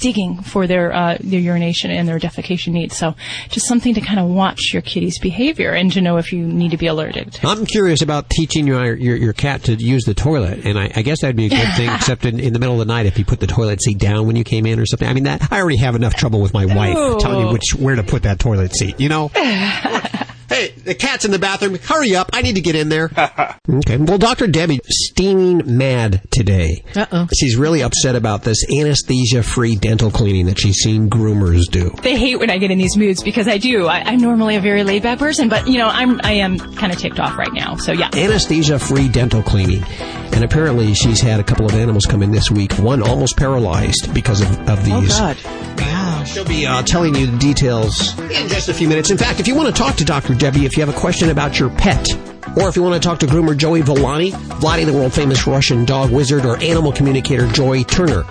digging 0.00 0.40
for 0.42 0.66
their 0.66 0.92
uh, 0.94 1.18
their 1.20 1.38
urination 1.40 1.90
and 1.90 2.08
their 2.08 2.18
defecation 2.18 2.72
needs. 2.72 2.96
So, 2.96 3.14
just 3.50 3.66
something 3.66 3.92
to 3.92 4.00
kind 4.00 4.18
of 4.18 4.30
watch 4.30 4.72
your 4.72 4.80
kitty's 4.80 5.18
behavior 5.18 5.72
and 5.72 5.92
to 5.92 6.00
know 6.00 6.16
if 6.16 6.32
you 6.32 6.42
need 6.42 6.70
to 6.70 6.78
be 6.78 6.86
alerted. 6.86 7.38
I'm 7.42 7.66
curious 7.66 8.00
about 8.00 8.30
teaching 8.30 8.66
your 8.66 8.94
your, 8.94 9.16
your 9.16 9.32
cat 9.34 9.64
to 9.64 9.74
use 9.74 10.04
the 10.04 10.14
toilet, 10.14 10.64
and 10.64 10.78
I, 10.78 10.90
I 10.96 11.02
guess 11.02 11.20
that'd 11.20 11.36
be 11.36 11.46
a 11.46 11.50
good 11.50 11.76
thing. 11.76 11.90
except 11.94 12.24
in, 12.24 12.40
in 12.40 12.54
the 12.54 12.58
middle 12.58 12.80
of 12.80 12.86
the 12.86 12.90
night, 12.92 13.04
if 13.04 13.18
you 13.18 13.26
put 13.26 13.40
the 13.40 13.46
toilet 13.46 13.82
seat 13.82 13.98
down 13.98 14.26
when 14.26 14.36
you 14.36 14.44
came 14.44 14.64
in 14.64 14.80
or 14.80 14.86
something. 14.86 15.06
I 15.06 15.12
mean, 15.12 15.24
that 15.24 15.52
I 15.52 15.60
already 15.60 15.76
have 15.76 15.94
enough 15.94 16.14
trouble 16.14 16.40
with 16.40 16.54
my 16.54 16.64
wife 16.64 16.94
Oh. 16.96 17.18
telling 17.18 17.46
me 17.46 17.52
which 17.52 17.74
where 17.78 17.96
to 17.96 18.02
put 18.02 18.22
that 18.22 18.38
toilet 18.38 18.74
seat. 18.74 18.98
You 18.98 19.10
know. 19.10 19.30
Hey, 20.50 20.70
the 20.70 20.96
cat's 20.96 21.24
in 21.24 21.30
the 21.30 21.38
bathroom. 21.38 21.76
Hurry 21.76 22.16
up. 22.16 22.30
I 22.32 22.42
need 22.42 22.56
to 22.56 22.60
get 22.60 22.74
in 22.74 22.88
there. 22.88 23.08
okay. 23.70 23.98
Well, 23.98 24.18
Dr. 24.18 24.48
Debbie, 24.48 24.80
steaming 24.84 25.78
mad 25.78 26.22
today. 26.32 26.82
Uh-oh. 26.96 27.28
She's 27.38 27.56
really 27.56 27.84
upset 27.84 28.16
about 28.16 28.42
this 28.42 28.58
anesthesia 28.68 29.44
free 29.44 29.76
dental 29.76 30.10
cleaning 30.10 30.46
that 30.46 30.58
she's 30.58 30.78
seen 30.78 31.08
groomers 31.08 31.62
do. 31.70 31.90
They 32.02 32.18
hate 32.18 32.40
when 32.40 32.50
I 32.50 32.58
get 32.58 32.72
in 32.72 32.78
these 32.78 32.96
moods 32.96 33.22
because 33.22 33.46
I 33.46 33.58
do. 33.58 33.86
I, 33.86 34.00
I'm 34.00 34.18
normally 34.18 34.56
a 34.56 34.60
very 34.60 34.82
laid 34.82 35.04
back 35.04 35.20
person, 35.20 35.48
but 35.48 35.68
you 35.68 35.78
know, 35.78 35.86
I'm 35.86 36.20
I 36.24 36.32
am 36.32 36.58
kind 36.58 36.92
of 36.92 36.98
ticked 36.98 37.20
off 37.20 37.38
right 37.38 37.52
now. 37.52 37.76
So 37.76 37.92
yeah. 37.92 38.10
Anesthesia 38.12 38.80
free 38.80 39.08
dental 39.08 39.44
cleaning. 39.44 39.84
And 40.32 40.42
apparently 40.42 40.94
she's 40.94 41.20
had 41.20 41.38
a 41.38 41.44
couple 41.44 41.66
of 41.66 41.74
animals 41.74 42.06
come 42.06 42.24
in 42.24 42.32
this 42.32 42.50
week, 42.50 42.72
one 42.74 43.02
almost 43.02 43.36
paralyzed 43.36 44.12
because 44.12 44.40
of, 44.40 44.50
of 44.68 44.80
oh, 44.80 45.00
these. 45.00 45.12
Oh 45.14 45.34
Wow. 45.78 45.99
She'll 46.24 46.44
be 46.44 46.66
uh, 46.66 46.82
telling 46.82 47.14
you 47.14 47.26
the 47.26 47.38
details 47.38 48.18
in 48.18 48.48
just 48.48 48.68
a 48.68 48.74
few 48.74 48.88
minutes. 48.88 49.10
In 49.10 49.18
fact, 49.18 49.40
if 49.40 49.48
you 49.48 49.54
want 49.54 49.74
to 49.74 49.82
talk 49.82 49.96
to 49.96 50.04
Dr. 50.04 50.34
Debbie, 50.34 50.64
if 50.64 50.76
you 50.76 50.84
have 50.84 50.94
a 50.94 50.98
question 50.98 51.30
about 51.30 51.58
your 51.58 51.70
pet, 51.70 52.08
or 52.56 52.68
if 52.68 52.76
you 52.76 52.82
want 52.82 53.00
to 53.00 53.06
talk 53.06 53.18
to 53.20 53.26
groomer 53.26 53.56
Joey 53.56 53.82
Villani, 53.82 54.32
Vladi, 54.32 54.84
the 54.86 54.92
world 54.92 55.12
famous 55.12 55.46
Russian 55.46 55.84
dog 55.84 56.10
wizard, 56.10 56.44
or 56.44 56.56
animal 56.62 56.92
communicator 56.92 57.46
Joy 57.48 57.82
Turner, 57.84 58.24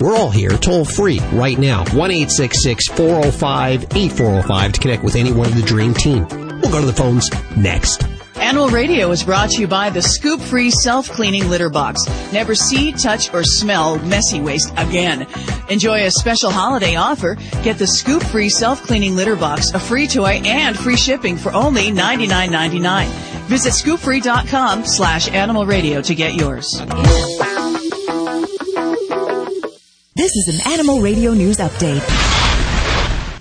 We're 0.00 0.14
all 0.14 0.30
here, 0.30 0.50
toll 0.50 0.84
free, 0.84 1.20
right 1.32 1.58
now. 1.58 1.84
1 1.94 2.10
405 2.10 3.82
8405 3.96 4.72
to 4.72 4.80
connect 4.80 5.02
with 5.02 5.16
anyone 5.16 5.46
of 5.46 5.56
the 5.56 5.62
Dream 5.62 5.94
Team. 5.94 6.26
We'll 6.28 6.70
go 6.70 6.80
to 6.80 6.86
the 6.86 6.92
phones 6.92 7.30
next. 7.56 8.15
Animal 8.38 8.68
Radio 8.68 9.10
is 9.10 9.24
brought 9.24 9.50
to 9.50 9.60
you 9.60 9.66
by 9.66 9.90
the 9.90 10.02
Scoop 10.02 10.40
Free 10.40 10.70
Self 10.70 11.08
Cleaning 11.10 11.48
Litter 11.48 11.70
Box. 11.70 12.04
Never 12.32 12.54
see, 12.54 12.92
touch, 12.92 13.32
or 13.32 13.42
smell 13.42 13.98
messy 14.00 14.40
waste 14.40 14.72
again. 14.76 15.26
Enjoy 15.68 16.04
a 16.04 16.10
special 16.10 16.50
holiday 16.50 16.96
offer. 16.96 17.36
Get 17.62 17.78
the 17.78 17.86
Scoop 17.86 18.22
Free 18.22 18.48
Self 18.48 18.82
Cleaning 18.82 19.16
Litter 19.16 19.36
Box, 19.36 19.72
a 19.72 19.80
free 19.80 20.06
toy, 20.06 20.40
and 20.44 20.78
free 20.78 20.96
shipping 20.96 21.36
for 21.36 21.52
only 21.52 21.90
$99.99. 21.90 23.08
Visit 23.46 23.72
scoopfree.com 23.72 24.84
slash 24.84 25.28
animal 25.28 25.66
radio 25.66 26.02
to 26.02 26.14
get 26.14 26.34
yours. 26.34 26.70
This 30.14 30.34
is 30.34 30.48
an 30.48 30.72
Animal 30.72 31.00
Radio 31.00 31.32
News 31.32 31.58
Update. 31.58 32.35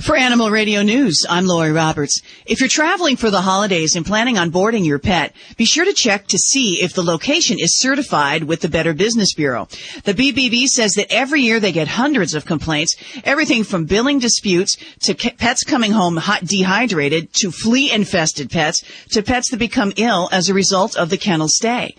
For 0.06 0.16
Animal 0.16 0.52
Radio 0.52 0.84
News, 0.84 1.26
I'm 1.28 1.48
Lori 1.48 1.72
Roberts. 1.72 2.22
If 2.46 2.60
you're 2.60 2.70
traveling 2.70 3.16
for 3.16 3.32
the 3.32 3.42
holidays 3.42 3.96
and 3.96 4.06
planning 4.06 4.38
on 4.38 4.52
boarding 4.52 4.86
your 4.86 5.00
pet, 5.00 5.36
be 5.58 5.66
sure 5.66 5.84
to 5.84 5.94
check 5.94 6.28
to 6.28 6.38
see 6.38 6.84
if 6.84 6.94
the 6.94 7.02
location 7.02 7.58
is 7.60 7.82
certified 7.82 8.44
with 8.44 8.62
the 8.62 8.70
Better 8.70 8.94
Business 8.94 9.34
Bureau. 9.34 9.68
The 10.04 10.14
BBB 10.14 10.68
says 10.68 10.94
that 10.94 11.12
every 11.12 11.42
year 11.42 11.60
they 11.60 11.72
get 11.72 11.88
hundreds 11.88 12.36
of 12.36 12.46
complaints, 12.46 12.96
everything 13.24 13.64
from 13.64 13.86
billing 13.86 14.20
disputes 14.20 14.78
to 15.06 15.16
pets 15.16 15.64
coming 15.64 15.94
home 15.94 16.18
hot, 16.18 16.46
dehydrated 16.46 17.34
to 17.42 17.50
flea 17.50 17.92
infested 17.92 18.52
pets 18.52 18.84
to 19.10 19.24
pets 19.24 19.50
that 19.50 19.58
become 19.58 19.92
ill 19.98 20.30
as 20.32 20.50
a 20.50 20.54
result 20.54 20.96
of 20.96 21.10
the 21.10 21.18
kennel 21.18 21.48
stay. 21.50 21.96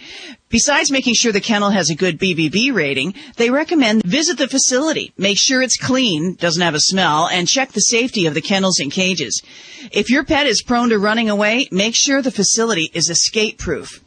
Besides 0.49 0.93
making 0.93 1.15
sure 1.15 1.33
the 1.33 1.41
kennel 1.41 1.71
has 1.71 1.91
a 1.91 1.97
good 1.97 2.21
BBB 2.21 2.73
rating, 2.73 3.15
they 3.37 3.51
recommend 3.51 4.05
visit 4.05 4.39
the 4.39 4.47
facility, 4.47 5.13
make 5.19 5.39
sure 5.41 5.61
it's 5.61 5.77
clean, 5.77 6.35
doesn't 6.35 6.63
have 6.63 6.77
a 6.77 6.81
smell, 6.81 7.27
and 7.27 7.49
check 7.49 7.73
the 7.73 7.81
safety 7.81 8.27
of 8.27 8.35
the 8.35 8.41
kennels 8.41 8.79
and 8.79 8.93
cages. 8.93 9.43
If 9.91 10.09
your 10.09 10.23
pet 10.23 10.47
is 10.47 10.63
prone 10.63 10.91
to 10.91 11.01
running 11.01 11.29
away, 11.29 11.67
make 11.73 11.97
sure 11.97 12.23
the 12.23 12.31
facility 12.31 12.93
is 12.95 13.11
escape 13.11 13.59
proof. 13.59 14.01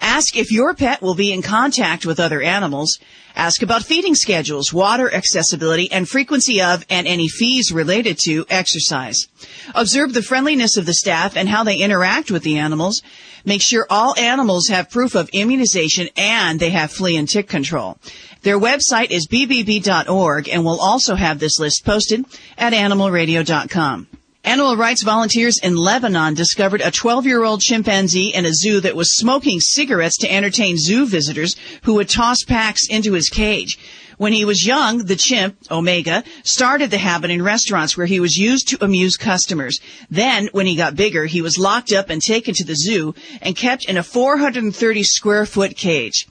Ask 0.00 0.36
if 0.36 0.50
your 0.50 0.74
pet 0.74 1.02
will 1.02 1.14
be 1.14 1.32
in 1.32 1.42
contact 1.42 2.06
with 2.06 2.20
other 2.20 2.40
animals. 2.40 2.98
Ask 3.36 3.62
about 3.62 3.84
feeding 3.84 4.14
schedules, 4.14 4.72
water 4.72 5.12
accessibility, 5.12 5.90
and 5.92 6.08
frequency 6.08 6.60
of 6.60 6.84
and 6.90 7.06
any 7.06 7.28
fees 7.28 7.72
related 7.72 8.18
to 8.24 8.44
exercise. 8.50 9.28
Observe 9.74 10.14
the 10.14 10.22
friendliness 10.22 10.76
of 10.76 10.86
the 10.86 10.94
staff 10.94 11.36
and 11.36 11.48
how 11.48 11.64
they 11.64 11.76
interact 11.76 12.30
with 12.30 12.42
the 12.42 12.58
animals. 12.58 13.02
Make 13.44 13.62
sure 13.62 13.86
all 13.88 14.18
animals 14.18 14.68
have 14.68 14.90
proof 14.90 15.14
of 15.14 15.30
immunization 15.32 16.08
and 16.16 16.60
they 16.60 16.70
have 16.70 16.92
flea 16.92 17.16
and 17.16 17.28
tick 17.28 17.48
control. 17.48 17.98
Their 18.42 18.58
website 18.58 19.10
is 19.10 19.28
bbb.org 19.28 20.48
and 20.48 20.64
we'll 20.64 20.80
also 20.80 21.14
have 21.14 21.38
this 21.38 21.58
list 21.58 21.84
posted 21.84 22.24
at 22.58 22.72
animalradio.com. 22.72 24.08
Animal 24.42 24.78
rights 24.78 25.02
volunteers 25.02 25.58
in 25.62 25.76
Lebanon 25.76 26.32
discovered 26.32 26.80
a 26.80 26.90
12 26.90 27.26
year 27.26 27.44
old 27.44 27.60
chimpanzee 27.60 28.32
in 28.34 28.46
a 28.46 28.54
zoo 28.54 28.80
that 28.80 28.96
was 28.96 29.14
smoking 29.14 29.60
cigarettes 29.60 30.16
to 30.16 30.32
entertain 30.32 30.78
zoo 30.78 31.06
visitors 31.06 31.54
who 31.82 31.94
would 31.94 32.08
toss 32.08 32.42
packs 32.44 32.88
into 32.88 33.12
his 33.12 33.28
cage. 33.28 33.78
When 34.20 34.34
he 34.34 34.44
was 34.44 34.66
young, 34.66 35.06
the 35.06 35.16
chimp, 35.16 35.56
Omega, 35.70 36.22
started 36.44 36.90
the 36.90 36.98
habit 36.98 37.30
in 37.30 37.42
restaurants 37.42 37.96
where 37.96 38.04
he 38.04 38.20
was 38.20 38.36
used 38.36 38.68
to 38.68 38.84
amuse 38.84 39.16
customers. 39.16 39.80
Then, 40.10 40.50
when 40.52 40.66
he 40.66 40.76
got 40.76 40.94
bigger, 40.94 41.24
he 41.24 41.40
was 41.40 41.56
locked 41.56 41.90
up 41.90 42.10
and 42.10 42.20
taken 42.20 42.52
to 42.56 42.64
the 42.64 42.74
zoo 42.74 43.14
and 43.40 43.56
kept 43.56 43.86
in 43.86 43.96
a 43.96 44.02
430 44.02 45.02
square 45.04 45.46
foot 45.46 45.74
cage. 45.74 46.26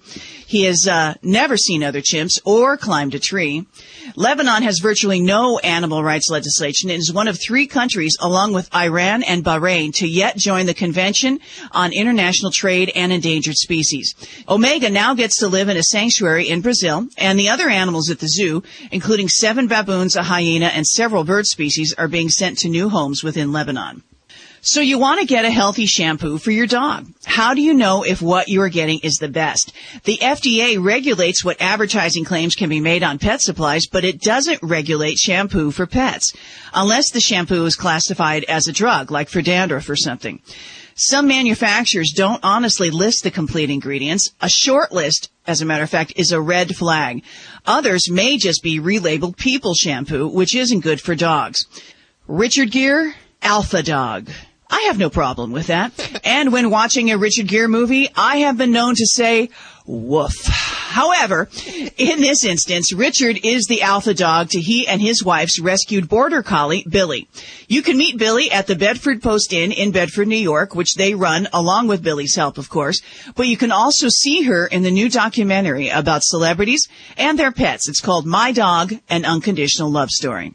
He 0.50 0.64
has 0.64 0.88
uh, 0.88 1.14
never 1.22 1.58
seen 1.58 1.84
other 1.84 2.02
chimps 2.02 2.40
or 2.44 2.76
climbed 2.76 3.14
a 3.14 3.20
tree. 3.20 3.68
Lebanon 4.16 4.64
has 4.64 4.80
virtually 4.80 5.20
no 5.20 5.60
animal 5.60 6.04
rights 6.04 6.28
legislation 6.32 6.90
and 6.90 6.98
is 6.98 7.14
one 7.14 7.28
of 7.28 7.38
three 7.40 7.68
countries, 7.68 8.18
along 8.20 8.54
with 8.54 8.74
Iran 8.74 9.22
and 9.22 9.44
Bahrain, 9.44 9.94
to 9.98 10.08
yet 10.08 10.38
join 10.38 10.66
the 10.66 10.74
Convention 10.74 11.40
on 11.72 11.94
International 11.94 12.52
Trade 12.52 12.92
and 12.96 13.14
Endangered 13.14 13.58
Species. 13.58 14.16
Omega 14.50 14.90
now 14.90 15.14
gets 15.14 15.38
to 15.38 15.48
live 15.48 15.70
in 15.70 15.78
a 15.78 15.84
sanctuary 15.84 16.50
in 16.50 16.62
Brazil, 16.62 17.08
and 17.16 17.38
the 17.38 17.50
other 17.50 17.70
animals 17.80 18.10
at 18.10 18.20
the 18.20 18.28
zoo, 18.28 18.62
including 18.92 19.30
seven 19.30 19.68
baboons, 19.68 20.16
a 20.16 20.24
hyena, 20.24 20.68
and 20.68 20.86
several 20.86 21.24
bird 21.24 21.46
species, 21.46 21.94
are 21.98 22.08
being 22.08 22.30
sent 22.30 22.58
to 22.60 22.70
new 22.70 22.90
homes 22.90 23.24
within 23.24 23.52
Lebanon. 23.52 24.04
So 24.62 24.82
you 24.82 25.00
want 25.00 25.22
to 25.22 25.26
get 25.26 25.46
a 25.46 25.50
healthy 25.50 25.86
shampoo 25.86 26.38
for 26.38 26.52
your 26.52 26.68
dog. 26.68 27.08
How 27.26 27.54
do 27.54 27.62
you 27.62 27.74
know 27.74 28.04
if 28.04 28.22
what 28.22 28.50
you 28.50 28.62
are 28.62 28.70
getting 28.70 29.00
is 29.00 29.16
the 29.16 29.30
best? 29.30 29.72
The 30.04 30.18
FDA 30.18 30.84
regulates 30.84 31.46
what 31.46 31.62
advertising 31.62 32.26
claims 32.26 32.56
can 32.56 32.68
be 32.70 32.82
made 32.82 33.02
on 33.02 33.20
pet 33.20 33.42
supplies, 33.42 33.88
but 33.88 34.04
it 34.04 34.20
doesn't 34.20 34.62
regulate 34.62 35.18
shampoo 35.18 35.72
for 35.72 35.88
pets. 35.88 36.34
Unless 36.74 37.12
the 37.12 37.22
shampoo 37.22 37.66
is 37.66 37.78
classified 37.78 38.44
as 38.50 38.68
a 38.68 38.74
drug, 38.74 39.12
like 39.12 39.30
for 39.30 39.42
dandruff 39.42 39.90
or 39.90 39.96
something. 39.96 40.42
Some 41.02 41.30
manufacturers 41.30 42.12
don't 42.14 42.44
honestly 42.44 42.90
list 42.90 43.24
the 43.24 43.32
complete 43.32 43.70
ingredients. 43.70 44.34
A 44.42 44.50
short 44.50 44.92
list, 44.92 45.32
as 45.48 45.62
a 45.62 45.66
matter 45.66 45.86
of 45.86 45.90
fact, 45.90 46.12
is 46.18 46.34
a 46.34 46.42
red 46.42 46.76
flag. 46.76 47.24
Others 47.66 48.12
may 48.12 48.38
just 48.38 48.62
be 48.62 48.82
relabeled 48.82 49.38
people 49.38 49.74
shampoo, 49.74 50.28
which 50.28 50.54
isn't 50.54 50.82
good 50.82 51.00
for 51.00 51.16
dogs. 51.16 51.66
Richard 52.28 52.72
Gere, 52.72 53.14
Alpha 53.42 53.82
Dog. 53.82 54.30
I 54.70 54.82
have 54.82 55.00
no 55.00 55.10
problem 55.10 55.52
with 55.52 55.68
that. 55.68 56.22
And 56.24 56.54
when 56.54 56.70
watching 56.70 57.10
a 57.10 57.18
Richard 57.18 57.48
Gere 57.48 57.68
movie, 57.68 58.08
I 58.16 58.38
have 58.38 58.58
been 58.58 58.72
known 58.72 58.94
to 58.96 59.06
say, 59.06 59.50
woof. 59.86 60.46
However, 60.46 61.50
in 61.98 62.22
this 62.22 62.44
instance, 62.44 62.94
Richard 62.94 63.40
is 63.44 63.66
the 63.66 63.82
alpha 63.82 64.14
dog 64.14 64.50
to 64.50 64.60
he 64.60 64.88
and 64.88 65.02
his 65.02 65.24
wife's 65.24 65.60
rescued 65.60 66.10
border 66.10 66.44
collie, 66.44 66.86
Billy. 66.88 67.28
You 67.68 67.82
can 67.82 67.98
meet 67.98 68.18
Billy 68.18 68.52
at 68.52 68.68
the 68.68 68.76
Bedford 68.76 69.22
Post 69.22 69.54
Inn 69.54 69.72
in 69.72 69.92
Bedford, 69.92 70.28
New 70.28 70.36
York, 70.36 70.76
which 70.76 70.96
they 70.96 71.16
run 71.16 71.48
along 71.54 71.88
with 71.88 72.04
Billy's 72.04 72.36
help, 72.36 72.58
of 72.58 72.70
course. 72.70 73.02
But 73.36 73.48
you 73.48 73.58
can 73.58 73.72
also 73.72 74.08
see 74.10 74.44
her 74.44 74.68
in 74.68 74.84
the 74.84 74.92
new 74.92 75.10
documentary 75.10 75.90
about 75.90 76.24
celebrities 76.24 76.88
and 77.18 77.38
their 77.38 77.52
pets. 77.52 77.88
It's 77.90 78.02
called 78.02 78.26
My 78.26 78.52
Dog, 78.52 78.94
an 79.10 79.26
Unconditional 79.26 79.92
Love 79.92 80.10
Story. 80.10 80.54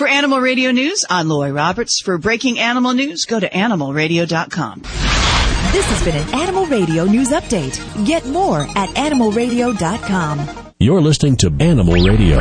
For 0.00 0.08
Animal 0.08 0.40
Radio 0.40 0.70
News, 0.70 1.04
I'm 1.10 1.28
Lori 1.28 1.52
Roberts. 1.52 2.00
For 2.00 2.16
breaking 2.16 2.58
animal 2.58 2.94
news, 2.94 3.26
go 3.26 3.38
to 3.38 3.46
animalradio.com. 3.46 4.80
This 4.80 5.84
has 5.84 6.02
been 6.02 6.16
an 6.16 6.34
Animal 6.40 6.64
Radio 6.64 7.04
News 7.04 7.28
Update. 7.28 7.76
Get 8.06 8.24
more 8.24 8.62
at 8.62 8.88
animalradio.com. 8.96 10.72
You're 10.78 11.02
listening 11.02 11.36
to 11.36 11.54
Animal 11.60 12.02
Radio. 12.02 12.40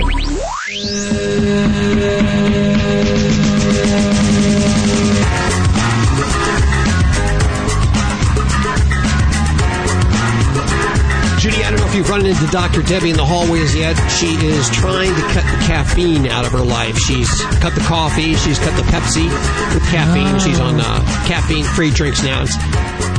Run 12.20 12.30
into 12.30 12.46
Dr. 12.48 12.82
Debbie 12.82 13.12
in 13.12 13.16
the 13.18 13.26
hallways 13.26 13.74
yet. 13.76 13.96
She 14.12 14.28
is 14.46 14.70
trying 14.70 15.14
to 15.16 15.22
cut 15.34 15.44
the 15.44 15.64
caffeine 15.66 16.28
out 16.28 16.46
of 16.46 16.52
her 16.52 16.60
life. 16.64 16.98
She's 16.98 17.30
cut 17.62 17.74
the 17.76 17.82
coffee, 17.82 18.36
she's 18.36 18.60
cut 18.60 18.76
the 18.76 18.84
Pepsi 18.84 19.26
with 19.74 19.84
caffeine. 19.90 20.38
She's 20.40 20.60
on 20.60 20.80
uh, 20.80 21.00
caffeine-free 21.28 21.92
drinks 21.92 22.24
now. 22.24 22.44
It's, 22.44 22.56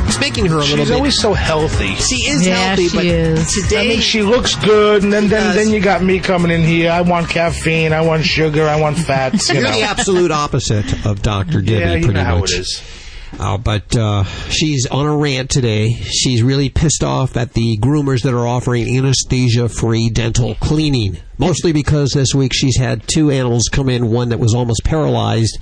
it's 0.08 0.20
making 0.20 0.46
her 0.46 0.56
a 0.56 0.60
little 0.60 0.76
She's 0.78 0.88
bit. 0.88 0.96
always 0.96 1.18
so 1.18 1.32
healthy. 1.32 1.94
She 1.94 2.16
is 2.28 2.44
healthy, 2.46 2.88
but 2.88 3.02
today 3.48 3.86
I 3.86 3.88
mean, 3.88 4.00
she 4.00 4.22
looks 4.22 4.54
good, 4.56 5.02
and 5.02 5.12
then 5.12 5.28
then, 5.28 5.54
then 5.56 5.70
you 5.70 5.80
got 5.80 6.02
me 6.02 6.20
coming 6.20 6.50
in 6.50 6.62
here. 6.62 6.90
I 6.90 7.00
want 7.00 7.28
caffeine, 7.30 7.92
I 7.92 8.02
want 8.02 8.24
sugar, 8.24 8.66
I 8.66 8.78
want 8.80 8.98
fats. 8.98 9.48
You 9.50 9.60
You're 9.60 9.64
know. 9.70 9.76
the 9.76 9.82
absolute 9.82 10.30
opposite 10.30 11.06
of 11.06 11.22
Dr. 11.22 11.62
Debbie, 11.62 12.00
Yeah, 12.00 12.04
pretty 12.04 12.12
much. 12.22 12.99
Uh, 13.40 13.56
but 13.56 13.96
uh, 13.96 14.22
she's 14.50 14.86
on 14.90 15.06
a 15.06 15.16
rant 15.16 15.48
today. 15.48 15.88
She's 15.92 16.42
really 16.42 16.68
pissed 16.68 17.02
off 17.02 17.38
at 17.38 17.54
the 17.54 17.78
groomers 17.78 18.22
that 18.24 18.34
are 18.34 18.46
offering 18.46 18.98
anesthesia-free 18.98 20.10
dental 20.10 20.56
cleaning. 20.56 21.16
Mostly 21.38 21.72
because 21.72 22.10
this 22.10 22.34
week 22.34 22.52
she's 22.54 22.76
had 22.76 23.02
two 23.08 23.30
animals 23.30 23.62
come 23.72 23.88
in, 23.88 24.10
one 24.10 24.28
that 24.28 24.38
was 24.38 24.54
almost 24.54 24.84
paralyzed 24.84 25.56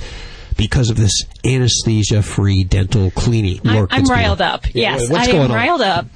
because 0.57 0.91
of 0.91 0.97
this 0.97 1.23
anesthesia-free 1.45 2.65
dental 2.65 3.13
cleaning. 3.13 3.61
I'm, 3.65 3.87
I'm 3.91 4.05
riled 4.07 4.41
up. 4.41 4.67
Yeah, 4.75 4.97
Yes, 4.97 5.09
what's 5.09 5.29
I 5.29 5.33
am 5.33 5.51
on? 5.51 5.53
riled 5.57 5.81
up. 5.81 6.07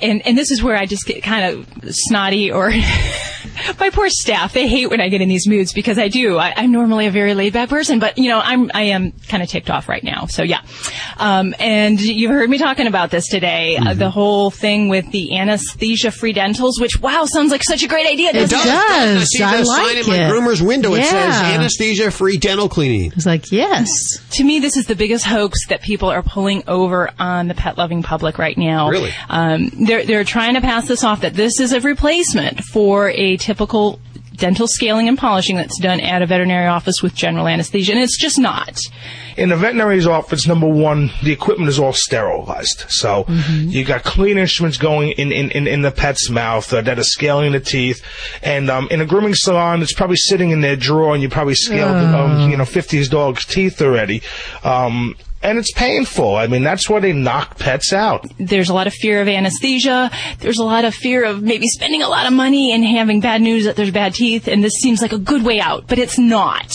And 0.00 0.26
and 0.26 0.36
this 0.36 0.50
is 0.50 0.62
where 0.62 0.76
I 0.76 0.86
just 0.86 1.06
get 1.06 1.22
kind 1.22 1.44
of 1.44 1.94
snotty 1.94 2.50
or 2.50 2.70
my 3.80 3.90
poor 3.90 4.08
staff. 4.08 4.52
They 4.52 4.66
hate 4.68 4.90
when 4.90 5.00
I 5.00 5.08
get 5.08 5.20
in 5.20 5.28
these 5.28 5.46
moods 5.46 5.72
because 5.72 5.98
I 5.98 6.08
do. 6.08 6.38
I, 6.38 6.52
I'm 6.56 6.72
normally 6.72 7.06
a 7.06 7.10
very 7.10 7.34
laid 7.34 7.52
back 7.52 7.68
person, 7.68 7.98
but 7.98 8.18
you 8.18 8.28
know 8.28 8.40
I'm 8.40 8.70
I 8.74 8.82
am 8.84 9.12
kind 9.28 9.42
of 9.42 9.48
ticked 9.48 9.70
off 9.70 9.88
right 9.88 10.02
now. 10.02 10.26
So 10.26 10.42
yeah, 10.42 10.62
um, 11.18 11.54
and 11.58 12.00
you've 12.00 12.30
heard 12.30 12.48
me 12.48 12.58
talking 12.58 12.86
about 12.86 13.10
this 13.10 13.28
today. 13.28 13.76
Mm-hmm. 13.78 13.88
Uh, 13.88 13.94
the 13.94 14.10
whole 14.10 14.50
thing 14.50 14.88
with 14.88 15.10
the 15.12 15.38
anesthesia 15.38 16.10
free 16.10 16.32
dentals, 16.32 16.80
which 16.80 17.00
wow 17.00 17.24
sounds 17.26 17.50
like 17.50 17.62
such 17.62 17.82
a 17.82 17.88
great 17.88 18.06
idea. 18.06 18.30
It 18.30 18.50
doesn't 18.50 18.58
does. 18.58 19.22
I 19.22 19.24
see 19.24 19.58
the 19.58 19.64
sign 19.64 19.96
in 19.98 20.06
my 20.06 20.30
groomer's 20.30 20.62
window. 20.62 20.94
yeah. 20.94 21.02
It 21.02 21.06
says 21.06 21.54
anesthesia-free 21.56 22.38
dental 22.38 22.68
cleaning. 22.68 23.12
It's 23.14 23.26
like, 23.26 23.52
yes. 23.52 23.88
To 24.32 24.44
me, 24.44 24.60
this 24.60 24.76
is 24.76 24.86
the 24.86 24.96
biggest 24.96 25.24
hoax 25.24 25.66
that 25.68 25.82
people 25.82 26.08
are 26.10 26.22
pulling 26.22 26.64
over 26.66 27.10
on 27.18 27.48
the 27.48 27.54
pet 27.54 27.76
loving 27.78 28.02
public 28.02 28.38
right 28.38 28.56
now. 28.56 28.88
Really? 28.88 29.12
Um, 29.28 29.51
they're, 29.58 30.04
they're 30.04 30.24
trying 30.24 30.54
to 30.54 30.60
pass 30.60 30.88
this 30.88 31.04
off 31.04 31.20
that 31.22 31.34
this 31.34 31.60
is 31.60 31.72
a 31.72 31.80
replacement 31.80 32.62
for 32.64 33.10
a 33.10 33.36
typical 33.36 34.00
dental 34.36 34.66
scaling 34.66 35.08
and 35.08 35.18
polishing 35.18 35.56
that's 35.56 35.78
done 35.78 36.00
at 36.00 36.22
a 36.22 36.26
veterinary 36.26 36.66
office 36.66 37.02
with 37.02 37.14
general 37.14 37.46
anesthesia, 37.46 37.92
and 37.92 38.00
it's 38.00 38.18
just 38.18 38.38
not. 38.38 38.80
in 39.36 39.50
the 39.50 39.56
veterinary's 39.56 40.06
office, 40.06 40.46
number 40.46 40.66
one, 40.66 41.10
the 41.22 41.32
equipment 41.32 41.68
is 41.68 41.78
all 41.78 41.92
sterilized. 41.92 42.84
So 42.88 43.24
you 43.28 43.84
got 43.84 44.02
clean 44.04 44.38
instruments 44.38 44.78
going 44.78 45.12
in, 45.12 45.32
in, 45.32 45.50
in, 45.52 45.66
in 45.66 45.82
the 45.82 45.90
pet's 45.92 46.28
mouth 46.28 46.72
uh, 46.72 46.80
that 46.82 46.98
are 46.98 47.04
scaling 47.04 47.52
the 47.52 47.60
teeth. 47.60 48.02
And 48.42 48.68
um, 48.70 48.88
in 48.90 49.00
a 49.00 49.06
grooming 49.06 49.34
salon, 49.34 49.80
it's 49.80 49.94
probably 49.94 50.16
sitting 50.16 50.50
in 50.50 50.60
their 50.60 50.76
drawer, 50.76 51.14
and 51.14 51.22
you 51.22 51.28
probably 51.28 51.54
scaled, 51.54 51.96
um, 51.96 52.50
you 52.50 52.56
know, 52.56 52.64
50 52.64 53.04
dog's 53.08 53.44
teeth 53.44 53.80
already. 53.80 54.22
Um, 54.64 55.14
and 55.42 55.58
it's 55.58 55.72
painful. 55.72 56.36
I 56.36 56.46
mean, 56.46 56.62
that's 56.62 56.88
why 56.88 57.00
they 57.00 57.12
knock 57.12 57.58
pets 57.58 57.92
out. 57.92 58.30
There's 58.38 58.68
a 58.68 58.74
lot 58.74 58.86
of 58.86 58.94
fear 58.94 59.20
of 59.20 59.28
anesthesia. 59.28 60.10
There's 60.38 60.58
a 60.58 60.64
lot 60.64 60.84
of 60.84 60.94
fear 60.94 61.24
of 61.24 61.42
maybe 61.42 61.66
spending 61.68 62.02
a 62.02 62.08
lot 62.08 62.26
of 62.26 62.32
money 62.32 62.72
and 62.72 62.84
having 62.84 63.20
bad 63.20 63.42
news 63.42 63.64
that 63.64 63.76
there's 63.76 63.90
bad 63.90 64.14
teeth. 64.14 64.48
And 64.48 64.62
this 64.62 64.74
seems 64.74 65.02
like 65.02 65.12
a 65.12 65.18
good 65.18 65.44
way 65.44 65.60
out, 65.60 65.86
but 65.88 65.98
it's 65.98 66.18
not. 66.18 66.72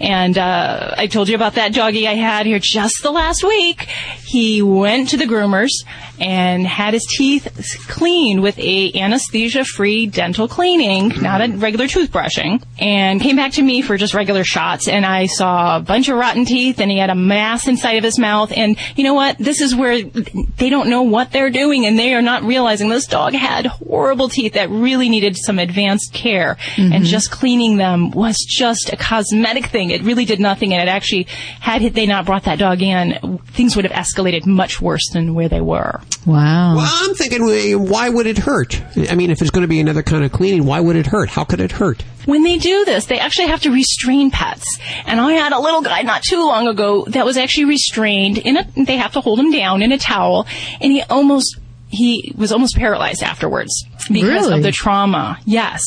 And 0.00 0.38
uh, 0.38 0.94
I 0.96 1.06
told 1.06 1.28
you 1.28 1.34
about 1.34 1.54
that 1.54 1.74
doggy 1.74 2.08
I 2.08 2.14
had 2.14 2.46
here 2.46 2.58
just 2.60 3.02
the 3.02 3.10
last 3.10 3.44
week. 3.44 3.82
He 4.24 4.62
went 4.62 5.10
to 5.10 5.16
the 5.16 5.24
groomers 5.24 5.70
and 6.18 6.66
had 6.66 6.94
his 6.94 7.06
teeth 7.16 7.46
cleaned 7.88 8.42
with 8.42 8.58
a 8.58 8.98
anesthesia-free 8.98 10.06
dental 10.06 10.48
cleaning, 10.48 11.08
not 11.20 11.42
a 11.42 11.48
regular 11.56 11.86
toothbrushing, 11.86 12.62
and 12.78 13.20
came 13.20 13.36
back 13.36 13.52
to 13.52 13.62
me 13.62 13.82
for 13.82 13.96
just 13.96 14.14
regular 14.14 14.42
shots. 14.42 14.88
And 14.88 15.04
I 15.04 15.26
saw 15.26 15.76
a 15.76 15.80
bunch 15.80 16.08
of 16.08 16.16
rotten 16.16 16.44
teeth, 16.44 16.80
and 16.80 16.90
he 16.90 16.98
had 16.98 17.10
a 17.10 17.14
mass 17.14 17.68
inside 17.68 17.98
of 17.98 18.05
his 18.06 18.18
mouth. 18.18 18.52
And 18.56 18.76
you 18.96 19.04
know 19.04 19.14
what? 19.14 19.36
This 19.38 19.60
is 19.60 19.74
where 19.74 20.02
they 20.02 20.70
don't 20.70 20.88
know 20.88 21.02
what 21.02 21.32
they're 21.32 21.50
doing, 21.50 21.84
and 21.84 21.98
they 21.98 22.14
are 22.14 22.22
not 22.22 22.42
realizing 22.42 22.88
this 22.88 23.06
dog 23.06 23.34
had 23.34 23.66
horrible 23.66 24.28
teeth 24.28 24.54
that 24.54 24.70
really 24.70 25.08
needed 25.08 25.36
some 25.36 25.58
advanced 25.58 26.12
care. 26.12 26.56
And 26.76 26.92
mm-hmm. 26.92 27.04
just 27.04 27.30
cleaning 27.30 27.76
them 27.76 28.10
was 28.10 28.36
just 28.38 28.92
a 28.92 28.96
cosmetic 28.96 29.66
thing. 29.66 29.90
It 29.90 30.02
really 30.02 30.24
did 30.24 30.40
nothing, 30.40 30.72
and 30.72 30.88
it 30.88 30.90
actually, 30.90 31.24
had 31.60 31.82
they 31.82 32.06
not 32.06 32.24
brought 32.24 32.44
that 32.44 32.58
dog 32.58 32.80
in, 32.80 33.38
things 33.48 33.76
would 33.76 33.84
have 33.84 34.06
escalated 34.06 34.46
much 34.46 34.80
worse 34.80 35.10
than 35.12 35.34
where 35.34 35.48
they 35.48 35.60
were. 35.60 36.00
Wow. 36.24 36.76
Well, 36.76 36.88
I'm 36.88 37.14
thinking, 37.14 37.42
why 37.88 38.08
would 38.08 38.26
it 38.26 38.38
hurt? 38.38 38.80
I 39.10 39.14
mean, 39.14 39.30
if 39.30 39.42
it's 39.42 39.50
going 39.50 39.62
to 39.62 39.68
be 39.68 39.80
another 39.80 40.02
kind 40.02 40.24
of 40.24 40.32
cleaning, 40.32 40.64
why 40.64 40.80
would 40.80 40.96
it 40.96 41.06
hurt? 41.06 41.28
How 41.30 41.44
could 41.44 41.60
it 41.60 41.72
hurt? 41.72 42.02
When 42.26 42.42
they 42.42 42.58
do 42.58 42.84
this, 42.84 43.06
they 43.06 43.18
actually 43.18 43.48
have 43.48 43.62
to 43.62 43.70
restrain 43.70 44.30
pets. 44.30 44.78
And 45.06 45.20
I 45.20 45.32
had 45.32 45.52
a 45.52 45.60
little 45.60 45.80
guy 45.80 46.02
not 46.02 46.22
too 46.22 46.44
long 46.44 46.68
ago 46.68 47.04
that 47.08 47.24
was 47.24 47.36
actually 47.36 47.66
restrained 47.66 48.38
in 48.38 48.58
a, 48.58 48.68
they 48.76 48.96
have 48.96 49.12
to 49.12 49.20
hold 49.20 49.40
him 49.40 49.50
down 49.50 49.82
in 49.82 49.92
a 49.92 49.98
towel, 49.98 50.46
and 50.80 50.92
he 50.92 51.02
almost, 51.02 51.58
he 51.88 52.34
was 52.36 52.52
almost 52.52 52.76
paralyzed 52.76 53.22
afterwards 53.22 53.72
because 54.10 54.46
Really? 54.46 54.56
of 54.58 54.62
the 54.62 54.72
trauma. 54.72 55.38
Yes. 55.44 55.82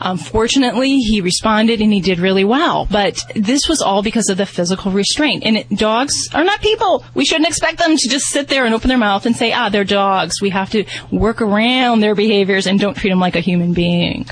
Um, 0.00 0.18
fortunately, 0.18 0.96
he 0.98 1.20
responded 1.20 1.80
and 1.80 1.92
he 1.92 2.00
did 2.00 2.18
really 2.18 2.44
well. 2.44 2.86
But 2.90 3.20
this 3.34 3.62
was 3.68 3.80
all 3.80 4.02
because 4.02 4.28
of 4.28 4.36
the 4.36 4.46
physical 4.46 4.92
restraint. 4.92 5.42
And 5.44 5.56
it, 5.58 5.68
dogs 5.70 6.12
are 6.34 6.44
not 6.44 6.60
people. 6.60 7.04
We 7.14 7.24
shouldn't 7.24 7.48
expect 7.48 7.78
them 7.78 7.96
to 7.96 8.08
just 8.08 8.26
sit 8.26 8.48
there 8.48 8.64
and 8.64 8.74
open 8.74 8.88
their 8.88 8.98
mouth 8.98 9.26
and 9.26 9.36
say, 9.36 9.52
ah, 9.52 9.68
they're 9.68 9.84
dogs. 9.84 10.40
We 10.40 10.50
have 10.50 10.70
to 10.70 10.84
work 11.10 11.40
around 11.40 12.00
their 12.00 12.14
behaviors 12.14 12.66
and 12.66 12.78
don't 12.78 12.96
treat 12.96 13.10
them 13.10 13.20
like 13.20 13.36
a 13.36 13.40
human 13.40 13.72
being. 13.72 14.26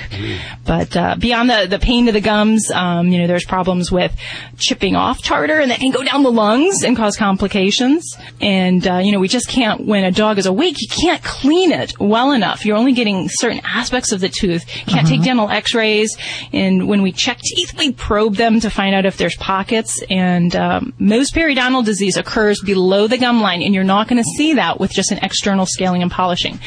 But 0.67 0.97
uh, 0.97 1.17
beyond 1.17 1.51
the, 1.51 1.67
the 1.69 1.79
pain 1.79 2.07
to 2.07 2.13
the 2.13 2.21
gums, 2.21 2.71
um, 2.71 3.09
you 3.09 3.19
know, 3.21 3.27
there's 3.27 3.45
problems 3.45 3.91
with 3.91 4.15
chipping 4.59 4.95
off 4.97 5.23
tartar, 5.23 5.59
and 5.61 5.71
that 5.71 5.81
can 5.81 5.91
go 5.91 6.03
down 6.03 6.23
the 6.23 6.31
lungs 6.33 6.83
and 6.85 6.97
cause 6.97 7.17
complications. 7.17 8.17
And 8.41 8.87
uh, 8.87 8.99
you 8.99 9.13
know, 9.13 9.19
we 9.21 9.29
just 9.29 9.49
can't. 9.49 9.87
When 9.87 10.05
a 10.05 10.11
dog 10.13 10.39
is 10.39 10.47
awake, 10.47 10.77
you 10.81 10.89
can't 10.89 11.23
clean 11.23 11.73
it 11.73 11.99
well 11.99 12.33
enough. 12.33 12.65
You're 12.65 12.77
only 12.77 12.93
getting 12.93 13.20
certain 13.29 13.61
aspects 13.65 14.13
of 14.13 14.21
the 14.21 14.29
tooth. 14.29 14.67
Can't 14.87 15.07
take 15.07 15.23
dental 15.23 15.49
X-rays. 15.49 16.17
And 16.53 16.89
when 16.89 17.03
we 17.03 17.13
check 17.13 17.39
teeth, 17.39 17.77
we 17.79 17.93
probe 17.93 18.37
them 18.37 18.61
to 18.61 18.71
find 18.71 18.95
out 18.95 19.07
if 19.07 19.17
there's 19.17 19.37
pockets. 19.37 20.03
And 20.09 20.55
um, 20.57 20.95
most 20.99 21.35
periodontal 21.35 21.85
disease 21.85 22.17
occurs 22.17 22.61
below 22.61 23.07
the 23.07 23.19
gum 23.19 23.41
line, 23.41 23.63
and 23.63 23.75
you're 23.75 23.85
not 23.85 24.09
going 24.09 24.23
to 24.23 24.29
see 24.37 24.55
that 24.55 24.81
with 24.81 24.91
just 24.93 25.13
an 25.13 25.19
external 25.23 25.67
scaling 25.67 26.03
and 26.03 26.11
polishing. 26.11 26.59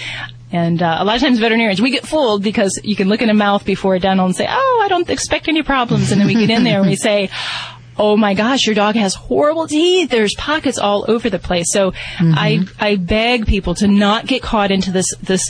And 0.53 0.83
uh, 0.83 0.97
a 0.99 1.03
lot 1.03 1.15
of 1.15 1.21
times 1.23 1.39
veterinarians, 1.39 1.81
we 1.81 1.89
get 1.89 2.05
fooled 2.07 2.43
because 2.43 2.79
you 2.83 2.95
can 2.95 3.09
look 3.09 3.23
in 3.23 3.29
a 3.31 3.33
mouth 3.33 3.65
before 3.65 3.95
a 3.95 3.99
dental 3.99 4.27
and 4.27 4.35
say, 4.35 4.45
oh, 4.47 4.81
I 4.83 4.87
don't 4.87 5.09
expect 5.09 5.47
any 5.47 5.63
problems. 5.63 6.11
And 6.11 6.21
then 6.21 6.27
we 6.27 6.35
get 6.35 6.51
in 6.51 6.63
there 6.63 6.79
and 6.79 6.87
we 6.87 6.95
say, 7.07 7.31
oh 7.97 8.17
my 8.17 8.33
gosh, 8.33 8.65
your 8.65 8.75
dog 8.75 8.95
has 8.95 9.13
horrible 9.13 9.67
teeth. 9.67 10.09
There's 10.09 10.33
pockets 10.35 10.77
all 10.77 11.05
over 11.07 11.29
the 11.29 11.39
place. 11.39 11.65
So 11.69 11.91
mm-hmm. 11.91 12.33
I, 12.35 12.65
I 12.79 12.95
beg 12.95 13.45
people 13.45 13.75
to 13.75 13.87
not 13.87 14.25
get 14.25 14.41
caught 14.41 14.71
into 14.71 14.91
this, 14.91 15.05
this, 15.21 15.41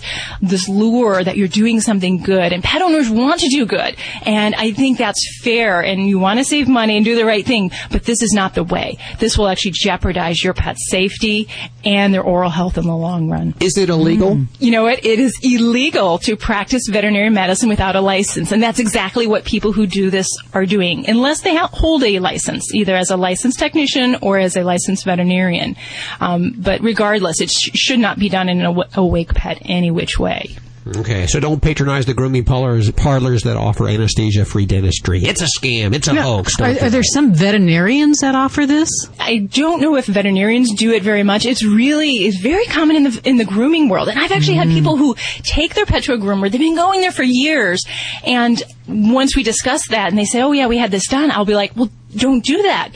this 0.41 0.67
lure 0.67 1.23
that 1.23 1.37
you're 1.37 1.47
doing 1.47 1.81
something 1.81 2.21
good. 2.21 2.53
And 2.53 2.63
pet 2.63 2.81
owners 2.81 3.09
want 3.09 3.41
to 3.41 3.49
do 3.49 3.65
good. 3.65 3.95
And 4.23 4.55
I 4.55 4.71
think 4.71 4.97
that's 4.97 5.41
fair. 5.41 5.81
And 5.81 6.07
you 6.07 6.19
want 6.19 6.39
to 6.39 6.45
save 6.45 6.67
money 6.67 6.97
and 6.97 7.05
do 7.05 7.15
the 7.15 7.25
right 7.25 7.45
thing. 7.45 7.71
But 7.91 8.03
this 8.03 8.21
is 8.21 8.31
not 8.33 8.55
the 8.55 8.63
way. 8.63 8.97
This 9.19 9.37
will 9.37 9.47
actually 9.47 9.73
jeopardize 9.75 10.43
your 10.43 10.53
pet's 10.53 10.89
safety 10.89 11.47
and 11.85 12.13
their 12.13 12.23
oral 12.23 12.49
health 12.49 12.77
in 12.77 12.85
the 12.85 12.95
long 12.95 13.29
run. 13.29 13.53
Is 13.59 13.77
it 13.77 13.89
illegal? 13.89 14.31
Mm-hmm. 14.31 14.63
You 14.63 14.71
know 14.71 14.83
what? 14.83 15.05
It 15.05 15.19
is 15.19 15.37
illegal 15.41 16.17
to 16.19 16.35
practice 16.35 16.87
veterinary 16.89 17.29
medicine 17.29 17.69
without 17.69 17.95
a 17.95 18.01
license, 18.01 18.51
and 18.51 18.61
that's 18.61 18.79
exactly 18.79 19.27
what 19.27 19.45
people 19.45 19.71
who 19.71 19.85
do 19.85 20.09
this 20.09 20.27
are 20.53 20.65
doing, 20.65 21.09
unless 21.09 21.41
they 21.41 21.55
hold 21.55 22.03
a 22.03 22.19
license, 22.19 22.32
either 22.73 22.95
as 22.95 23.09
a 23.11 23.17
licensed 23.17 23.59
technician 23.59 24.17
or 24.21 24.37
as 24.39 24.55
a 24.55 24.63
licensed 24.63 25.05
veterinarian. 25.05 25.75
Um, 26.19 26.53
but 26.57 26.81
regardless, 26.81 27.41
it 27.41 27.49
sh- 27.49 27.71
should 27.75 27.99
not 27.99 28.19
be 28.19 28.29
done 28.29 28.49
in 28.49 28.59
an 28.61 28.65
aw- 28.77 28.83
awake 28.95 29.33
pet 29.33 29.59
any 29.65 29.91
which 29.91 30.19
way. 30.19 30.55
Okay, 30.97 31.27
so 31.27 31.39
don't 31.39 31.61
patronize 31.61 32.05
the 32.07 32.13
grooming 32.13 32.43
parlors, 32.43 32.91
parlors 32.91 33.43
that 33.43 33.55
offer 33.55 33.87
anesthesia-free 33.87 34.65
dentistry. 34.65 35.21
It's 35.23 35.41
a 35.41 35.45
scam. 35.45 35.95
It's 35.95 36.09
a 36.09 36.21
hoax. 36.21 36.59
Are, 36.59 36.73
Don't 36.73 36.83
are 36.83 36.89
there 36.89 37.03
some 37.03 37.33
veterinarians 37.33 38.17
that 38.19 38.35
offer 38.35 38.65
this? 38.65 38.89
I 39.17 39.37
don't 39.49 39.79
know 39.79 39.95
if 39.95 40.07
veterinarians 40.07 40.73
do 40.75 40.91
it 40.91 41.01
very 41.01 41.23
much. 41.23 41.45
It's 41.45 41.63
really 41.63 42.25
it's 42.25 42.37
very 42.41 42.65
common 42.65 42.97
in 42.97 43.03
the 43.03 43.21
in 43.23 43.37
the 43.37 43.45
grooming 43.45 43.87
world, 43.87 44.09
and 44.09 44.19
I've 44.19 44.33
actually 44.33 44.57
had 44.57 44.67
people 44.67 44.97
who 44.97 45.15
take 45.43 45.73
their 45.73 45.85
pet 45.85 46.03
to 46.03 46.13
a 46.15 46.17
groomer. 46.17 46.51
They've 46.51 46.59
been 46.59 46.75
going 46.75 46.99
there 46.99 47.13
for 47.13 47.23
years, 47.23 47.81
and 48.25 48.61
once 48.85 49.37
we 49.37 49.43
discuss 49.43 49.87
that, 49.87 50.09
and 50.09 50.17
they 50.17 50.25
say, 50.25 50.41
"Oh 50.41 50.51
yeah, 50.51 50.67
we 50.67 50.77
had 50.79 50.91
this 50.91 51.07
done," 51.07 51.31
I'll 51.31 51.45
be 51.45 51.55
like, 51.55 51.71
"Well." 51.77 51.89
Don't 52.15 52.43
do 52.43 52.61
that. 52.63 52.89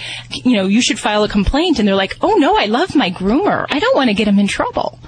You 0.43 0.55
know, 0.55 0.67
you 0.67 0.81
should 0.81 0.99
file 0.99 1.23
a 1.23 1.29
complaint. 1.29 1.79
And 1.79 1.87
they're 1.87 1.95
like, 1.95 2.17
oh 2.21 2.35
no, 2.35 2.57
I 2.57 2.65
love 2.65 2.95
my 2.95 3.11
groomer. 3.11 3.65
I 3.69 3.79
don't 3.79 3.95
want 3.95 4.09
to 4.09 4.13
get 4.13 4.27
him 4.27 4.39
in 4.39 4.47
trouble. 4.47 4.99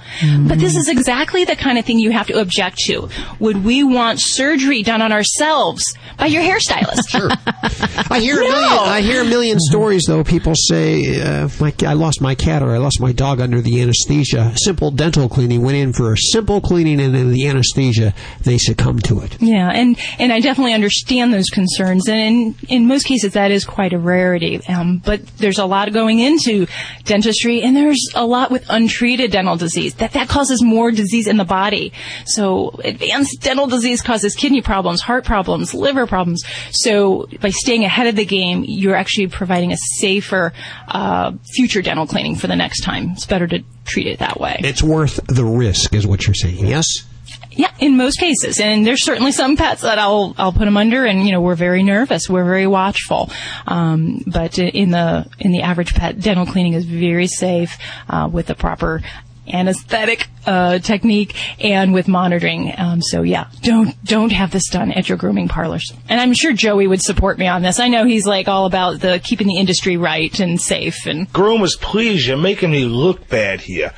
But 0.48 0.58
this 0.58 0.76
is 0.76 0.88
exactly 0.88 1.44
the 1.44 1.56
kind 1.56 1.78
of 1.78 1.84
thing 1.84 1.98
you 1.98 2.10
have 2.10 2.26
to 2.26 2.40
object 2.40 2.78
to. 2.86 3.08
Would 3.38 3.64
we 3.64 3.84
want 3.84 4.18
surgery 4.20 4.82
done 4.82 5.00
on 5.02 5.12
ourselves 5.12 5.82
by 6.18 6.26
your 6.26 6.42
hairstylist? 6.42 7.08
Sure. 7.08 7.30
I 8.10 8.18
hear 8.20 8.38
a 8.38 8.40
million. 8.40 8.78
I 8.78 9.00
hear 9.00 9.22
a 9.22 9.24
million 9.24 9.58
stories 9.60 10.04
though. 10.06 10.24
People 10.24 10.54
say, 10.56 11.20
uh, 11.22 11.48
my, 11.60 11.72
"I 11.86 11.92
lost 11.92 12.20
my 12.20 12.34
cat" 12.34 12.62
or 12.62 12.74
"I 12.74 12.78
lost 12.78 13.00
my 13.00 13.12
dog 13.12 13.40
under 13.40 13.60
the 13.60 13.80
anesthesia." 13.80 14.52
Simple 14.56 14.90
dental 14.90 15.28
cleaning 15.28 15.62
went 15.62 15.76
in 15.76 15.92
for 15.92 16.12
a 16.12 16.16
simple 16.16 16.60
cleaning, 16.60 17.00
and 17.00 17.14
then 17.14 17.30
the 17.30 17.46
anesthesia 17.46 18.12
they 18.42 18.58
succumbed 18.58 19.04
to 19.04 19.20
it. 19.20 19.40
Yeah, 19.40 19.70
and, 19.70 19.96
and 20.18 20.32
I 20.32 20.40
definitely 20.40 20.74
understand 20.74 21.32
those 21.32 21.48
concerns, 21.50 22.08
and 22.08 22.18
in, 22.18 22.56
in 22.68 22.86
most 22.88 23.04
cases 23.04 23.32
that 23.34 23.50
is 23.50 23.64
quite 23.64 23.92
a 23.92 23.98
rarity. 24.00 24.64
Um, 24.66 24.98
but 24.98 25.26
there's 25.38 25.58
a 25.58 25.64
lot 25.64 25.92
going 25.92 26.18
into 26.18 26.66
dentistry, 27.04 27.62
and 27.62 27.76
there's 27.76 28.10
a 28.14 28.26
lot 28.26 28.50
with 28.50 28.64
untreated 28.68 29.30
dental 29.30 29.56
disease. 29.56 29.94
That 29.94 30.12
that 30.12 30.28
causes 30.28 30.62
more 30.62 30.90
disease 30.90 31.26
in 31.26 31.36
the 31.36 31.44
body. 31.44 31.92
So 32.26 32.70
advanced 32.84 33.42
dental 33.42 33.66
disease 33.66 34.02
causes 34.02 34.34
kidney 34.34 34.62
problems, 34.62 35.00
heart 35.00 35.24
problems, 35.24 35.74
liver 35.74 36.06
problems. 36.06 36.42
So 36.70 37.28
by 37.40 37.50
staying 37.50 37.84
ahead 37.84 38.06
of 38.06 38.16
the 38.16 38.24
game, 38.24 38.64
you're 38.66 38.96
actually 38.96 39.28
providing 39.28 39.72
a 39.72 39.76
safer 39.98 40.52
uh, 40.88 41.32
future 41.54 41.82
dental 41.82 42.06
cleaning 42.06 42.36
for 42.36 42.46
the 42.46 42.56
next 42.56 42.82
time. 42.82 43.10
It's 43.10 43.26
better 43.26 43.46
to 43.46 43.62
treat 43.84 44.06
it 44.06 44.18
that 44.20 44.40
way. 44.40 44.56
It's 44.60 44.82
worth 44.82 45.20
the 45.26 45.44
risk, 45.44 45.94
is 45.94 46.06
what 46.06 46.26
you're 46.26 46.34
saying. 46.34 46.66
Yes. 46.66 46.86
Yeah, 47.60 47.74
in 47.78 47.98
most 47.98 48.18
cases, 48.18 48.58
and 48.58 48.86
there's 48.86 49.04
certainly 49.04 49.32
some 49.32 49.54
pets 49.54 49.82
that 49.82 49.98
I'll 49.98 50.34
I'll 50.38 50.50
put 50.50 50.64
them 50.64 50.78
under, 50.78 51.04
and 51.04 51.26
you 51.26 51.32
know 51.32 51.42
we're 51.42 51.56
very 51.56 51.82
nervous, 51.82 52.22
we're 52.26 52.46
very 52.46 52.66
watchful. 52.66 53.30
Um, 53.66 54.24
but 54.26 54.58
in 54.58 54.92
the 54.92 55.26
in 55.38 55.52
the 55.52 55.60
average 55.60 55.92
pet, 55.92 56.18
dental 56.18 56.46
cleaning 56.46 56.72
is 56.72 56.86
very 56.86 57.26
safe 57.26 57.76
uh, 58.08 58.30
with 58.32 58.46
the 58.46 58.54
proper 58.54 59.02
anesthetic 59.52 60.28
uh, 60.46 60.78
technique 60.78 61.34
and 61.62 61.92
with 61.92 62.08
monitoring. 62.08 62.72
Um, 62.76 63.02
so 63.02 63.22
yeah, 63.22 63.48
don't 63.62 64.02
don't 64.04 64.32
have 64.32 64.50
this 64.50 64.68
done 64.70 64.92
at 64.92 65.08
your 65.08 65.18
grooming 65.18 65.48
parlors. 65.48 65.92
And 66.08 66.20
I'm 66.20 66.32
sure 66.34 66.52
Joey 66.52 66.86
would 66.86 67.02
support 67.02 67.38
me 67.38 67.46
on 67.46 67.62
this. 67.62 67.78
I 67.78 67.88
know 67.88 68.04
he's 68.04 68.26
like 68.26 68.48
all 68.48 68.66
about 68.66 69.00
the 69.00 69.20
keeping 69.22 69.46
the 69.46 69.58
industry 69.58 69.96
right 69.96 70.38
and 70.40 70.60
safe 70.60 71.06
and 71.06 71.30
Groomers, 71.32 71.78
please, 71.80 72.26
you're 72.26 72.36
making 72.36 72.70
me 72.70 72.84
look 72.84 73.28
bad 73.28 73.60
here. 73.60 73.92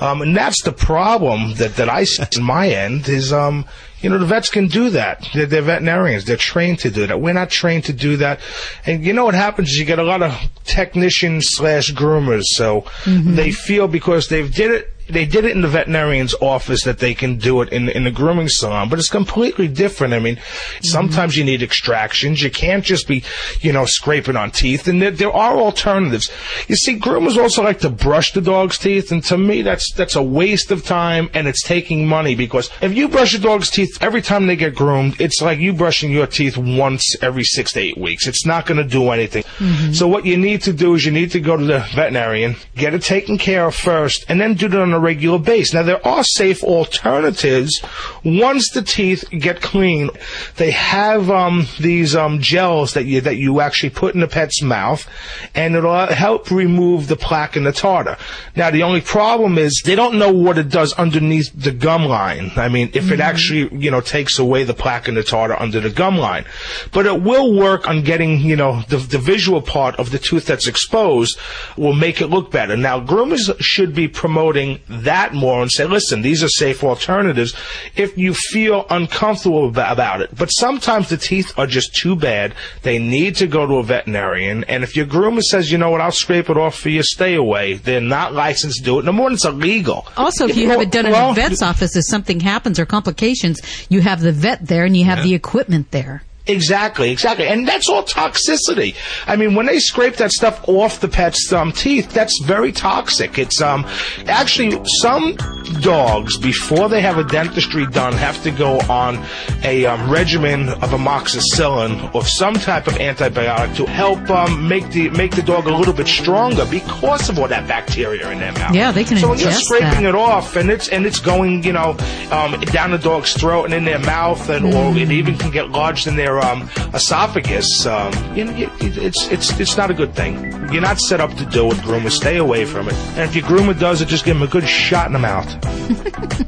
Um, 0.00 0.22
and 0.22 0.36
that's 0.36 0.62
the 0.62 0.72
problem 0.72 1.54
that, 1.54 1.76
that 1.76 1.88
I 1.88 2.04
see 2.04 2.22
on 2.36 2.42
my 2.42 2.68
end 2.68 3.08
is, 3.08 3.32
um, 3.32 3.64
you 4.00 4.10
know, 4.10 4.18
the 4.18 4.26
vets 4.26 4.50
can 4.50 4.68
do 4.68 4.90
that. 4.90 5.28
They're, 5.32 5.46
they're 5.46 5.62
veterinarians. 5.62 6.24
They're 6.24 6.36
trained 6.36 6.80
to 6.80 6.90
do 6.90 7.06
that. 7.06 7.20
We're 7.20 7.32
not 7.32 7.50
trained 7.50 7.84
to 7.84 7.92
do 7.92 8.18
that. 8.18 8.40
And 8.84 9.04
you 9.04 9.12
know 9.12 9.24
what 9.24 9.34
happens 9.34 9.70
is 9.70 9.76
you 9.76 9.84
get 9.84 9.98
a 9.98 10.02
lot 10.02 10.22
of 10.22 10.38
technicians 10.64 11.46
slash 11.48 11.92
groomers. 11.92 12.42
So 12.44 12.84
they 13.06 13.50
feel 13.50 13.88
because 13.88 14.28
they've 14.28 14.52
did 14.52 14.70
it 14.70 14.93
they 15.08 15.26
did 15.26 15.44
it 15.44 15.52
in 15.52 15.60
the 15.60 15.68
veterinarian's 15.68 16.34
office 16.40 16.84
that 16.84 16.98
they 16.98 17.14
can 17.14 17.36
do 17.36 17.62
it 17.62 17.72
in 17.72 17.88
in 17.88 18.04
the 18.04 18.10
grooming 18.10 18.48
salon, 18.48 18.88
but 18.88 18.98
it's 18.98 19.08
completely 19.08 19.68
different. 19.68 20.14
I 20.14 20.18
mean, 20.18 20.36
mm-hmm. 20.36 20.84
sometimes 20.84 21.36
you 21.36 21.44
need 21.44 21.62
extractions. 21.62 22.42
You 22.42 22.50
can't 22.50 22.84
just 22.84 23.06
be, 23.06 23.24
you 23.60 23.72
know, 23.72 23.84
scraping 23.84 24.36
on 24.36 24.50
teeth, 24.50 24.88
and 24.88 25.00
there, 25.00 25.10
there 25.10 25.32
are 25.32 25.56
alternatives. 25.56 26.30
You 26.68 26.76
see, 26.76 26.98
groomers 26.98 27.36
also 27.36 27.62
like 27.62 27.80
to 27.80 27.90
brush 27.90 28.32
the 28.32 28.40
dog's 28.40 28.78
teeth, 28.78 29.12
and 29.12 29.22
to 29.24 29.38
me, 29.38 29.62
that's 29.62 29.92
that's 29.92 30.16
a 30.16 30.22
waste 30.22 30.70
of 30.70 30.84
time 30.84 31.30
and 31.34 31.48
it's 31.48 31.62
taking 31.62 32.06
money 32.06 32.34
because 32.34 32.70
if 32.80 32.94
you 32.94 33.08
brush 33.08 33.34
a 33.34 33.38
dog's 33.38 33.70
teeth 33.70 33.98
every 34.00 34.22
time 34.22 34.46
they 34.46 34.56
get 34.56 34.74
groomed, 34.74 35.20
it's 35.20 35.40
like 35.40 35.58
you 35.58 35.72
brushing 35.72 36.10
your 36.10 36.26
teeth 36.26 36.56
once 36.56 37.16
every 37.22 37.44
six 37.44 37.72
to 37.72 37.80
eight 37.80 37.98
weeks. 37.98 38.26
It's 38.26 38.46
not 38.46 38.66
going 38.66 38.78
to 38.78 38.84
do 38.84 39.10
anything. 39.10 39.42
Mm-hmm. 39.42 39.92
So 39.92 40.08
what 40.08 40.26
you 40.26 40.36
need 40.36 40.62
to 40.62 40.72
do 40.72 40.94
is 40.94 41.04
you 41.04 41.12
need 41.12 41.30
to 41.32 41.40
go 41.40 41.56
to 41.56 41.64
the 41.64 41.80
veterinarian, 41.94 42.56
get 42.74 42.94
it 42.94 43.02
taken 43.02 43.38
care 43.38 43.66
of 43.66 43.74
first, 43.74 44.24
and 44.28 44.40
then 44.40 44.54
do 44.54 44.66
it 44.66 44.74
on 44.94 45.00
a 45.00 45.04
regular 45.04 45.38
basis. 45.38 45.74
Now 45.74 45.82
there 45.82 46.06
are 46.06 46.24
safe 46.24 46.62
alternatives 46.62 47.82
once 48.24 48.70
the 48.70 48.82
teeth 48.82 49.24
get 49.30 49.60
clean. 49.60 50.10
They 50.56 50.70
have 50.70 51.30
um, 51.30 51.66
these 51.80 52.14
um, 52.14 52.40
gels 52.40 52.94
that 52.94 53.04
you 53.04 53.20
that 53.22 53.36
you 53.36 53.60
actually 53.60 53.90
put 53.90 54.14
in 54.14 54.20
the 54.20 54.28
pet's 54.28 54.62
mouth, 54.62 55.06
and 55.54 55.74
it'll 55.74 56.06
help 56.06 56.50
remove 56.50 57.08
the 57.08 57.16
plaque 57.16 57.56
and 57.56 57.66
the 57.66 57.72
tartar. 57.72 58.16
Now 58.56 58.70
the 58.70 58.82
only 58.82 59.00
problem 59.00 59.58
is 59.58 59.82
they 59.84 59.94
don't 59.94 60.18
know 60.18 60.32
what 60.32 60.58
it 60.58 60.68
does 60.68 60.92
underneath 60.94 61.52
the 61.54 61.72
gum 61.72 62.04
line. 62.04 62.52
I 62.56 62.68
mean, 62.68 62.90
if 62.94 63.10
it 63.10 63.20
actually 63.20 63.76
you 63.76 63.90
know 63.90 64.00
takes 64.00 64.38
away 64.38 64.64
the 64.64 64.74
plaque 64.74 65.08
and 65.08 65.16
the 65.16 65.22
tartar 65.22 65.60
under 65.60 65.80
the 65.80 65.90
gum 65.90 66.18
line, 66.18 66.44
but 66.92 67.06
it 67.06 67.22
will 67.22 67.54
work 67.54 67.88
on 67.88 68.02
getting 68.02 68.40
you 68.40 68.56
know 68.56 68.82
the 68.88 68.98
the 68.98 69.18
visual 69.18 69.62
part 69.62 69.96
of 69.96 70.10
the 70.10 70.18
tooth 70.18 70.46
that's 70.46 70.68
exposed 70.68 71.38
will 71.76 71.94
make 71.94 72.20
it 72.20 72.28
look 72.28 72.50
better. 72.50 72.76
Now 72.76 73.00
groomers 73.00 73.54
should 73.60 73.94
be 73.94 74.08
promoting 74.08 74.80
that 74.88 75.34
more 75.34 75.62
and 75.62 75.70
say, 75.70 75.84
listen, 75.84 76.22
these 76.22 76.42
are 76.42 76.48
safe 76.48 76.82
alternatives 76.84 77.54
if 77.96 78.16
you 78.18 78.34
feel 78.34 78.86
uncomfortable 78.90 79.68
about 79.68 80.20
it. 80.20 80.36
But 80.36 80.48
sometimes 80.48 81.08
the 81.08 81.16
teeth 81.16 81.52
are 81.58 81.66
just 81.66 81.94
too 81.94 82.16
bad. 82.16 82.54
They 82.82 82.98
need 82.98 83.36
to 83.36 83.46
go 83.46 83.66
to 83.66 83.74
a 83.74 83.82
veterinarian. 83.82 84.64
And 84.64 84.84
if 84.84 84.96
your 84.96 85.06
groomer 85.06 85.42
says, 85.42 85.70
you 85.70 85.78
know 85.78 85.90
what, 85.90 86.00
I'll 86.00 86.12
scrape 86.12 86.50
it 86.50 86.56
off 86.56 86.78
for 86.78 86.88
you, 86.88 87.02
stay 87.02 87.34
away. 87.34 87.74
They're 87.74 88.00
not 88.00 88.32
licensed 88.32 88.78
to 88.78 88.84
do 88.84 88.98
it. 88.98 89.04
Number 89.04 89.22
one, 89.22 89.34
it's 89.34 89.44
illegal. 89.44 90.06
Also, 90.16 90.48
if 90.48 90.56
you 90.56 90.68
have 90.68 90.80
it 90.80 90.90
done 90.90 91.06
in 91.06 91.12
Well, 91.12 91.30
a 91.30 91.34
vet's 91.34 91.62
office, 91.62 91.96
if 91.96 92.04
something 92.06 92.40
happens 92.40 92.78
or 92.78 92.86
complications, 92.86 93.60
you 93.88 94.00
have 94.00 94.20
the 94.20 94.32
vet 94.32 94.66
there 94.66 94.84
and 94.84 94.96
you 94.96 95.04
have 95.04 95.22
the 95.22 95.34
equipment 95.34 95.90
there. 95.90 96.22
Exactly, 96.46 97.10
exactly. 97.10 97.46
And 97.46 97.66
that's 97.66 97.88
all 97.88 98.02
toxicity. 98.02 98.94
I 99.26 99.36
mean, 99.36 99.54
when 99.54 99.64
they 99.66 99.78
scrape 99.78 100.16
that 100.16 100.30
stuff 100.30 100.66
off 100.68 101.00
the 101.00 101.08
pet's 101.08 101.52
um, 101.52 101.72
teeth, 101.72 102.12
that's 102.12 102.38
very 102.44 102.70
toxic. 102.70 103.38
It's 103.38 103.62
um 103.62 103.86
actually 104.26 104.78
some 105.00 105.36
dogs 105.80 106.36
before 106.36 106.88
they 106.90 107.00
have 107.00 107.16
a 107.18 107.24
dentistry 107.24 107.86
done 107.86 108.12
have 108.12 108.42
to 108.42 108.50
go 108.50 108.78
on 108.90 109.24
a 109.62 109.86
um, 109.86 110.10
regimen 110.10 110.68
of 110.68 110.90
amoxicillin 110.90 112.14
or 112.14 112.24
some 112.24 112.54
type 112.54 112.86
of 112.86 112.94
antibiotic 112.94 113.74
to 113.76 113.86
help 113.86 114.28
um, 114.30 114.68
make 114.68 114.88
the 114.90 115.08
make 115.10 115.34
the 115.34 115.42
dog 115.42 115.66
a 115.66 115.74
little 115.74 115.94
bit 115.94 116.06
stronger 116.06 116.66
because 116.70 117.28
of 117.28 117.38
all 117.38 117.48
that 117.48 117.66
bacteria 117.66 118.30
in 118.30 118.38
their 118.38 118.52
mouth. 118.52 118.74
Yeah, 118.74 118.92
they 118.92 119.04
can 119.04 119.16
So 119.16 119.30
when 119.30 119.38
you're 119.38 119.50
scraping 119.52 120.02
that. 120.02 120.10
it 120.10 120.14
off 120.14 120.56
and 120.56 120.70
it's 120.70 120.88
and 120.88 121.06
it's 121.06 121.20
going, 121.20 121.62
you 121.64 121.72
know, 121.72 121.96
um, 122.30 122.60
down 122.72 122.90
the 122.90 122.98
dog's 122.98 123.32
throat 123.32 123.64
and 123.64 123.74
in 123.74 123.84
their 123.84 123.98
mouth, 124.00 124.48
and 124.50 124.66
or 124.66 124.84
Mm. 124.84 125.00
it 125.00 125.10
even 125.10 125.38
can 125.38 125.50
get 125.50 125.70
lodged 125.70 126.06
in 126.06 126.16
their 126.16 126.33
um, 126.40 126.68
esophagus. 126.94 127.86
Um, 127.86 128.12
you 128.36 128.44
know, 128.44 128.52
you- 128.52 128.70
it's 128.80 129.26
it's 129.28 129.58
it's 129.60 129.76
not 129.76 129.90
a 129.90 129.94
good 129.94 130.14
thing. 130.14 130.34
You're 130.72 130.82
not 130.82 130.98
set 130.98 131.20
up 131.20 131.34
to 131.36 131.44
do 131.46 131.70
it, 131.70 131.76
groomer. 131.78 132.10
Stay 132.10 132.36
away 132.38 132.64
from 132.64 132.88
it. 132.88 132.94
And 133.16 133.20
if 133.20 133.34
your 133.34 133.44
groomer 133.44 133.78
does 133.78 134.00
it, 134.00 134.08
just 134.08 134.24
give 134.24 134.36
him 134.36 134.42
a 134.42 134.46
good 134.46 134.68
shot 134.68 135.06
in 135.06 135.12
the 135.12 135.18
mouth. 135.18 135.48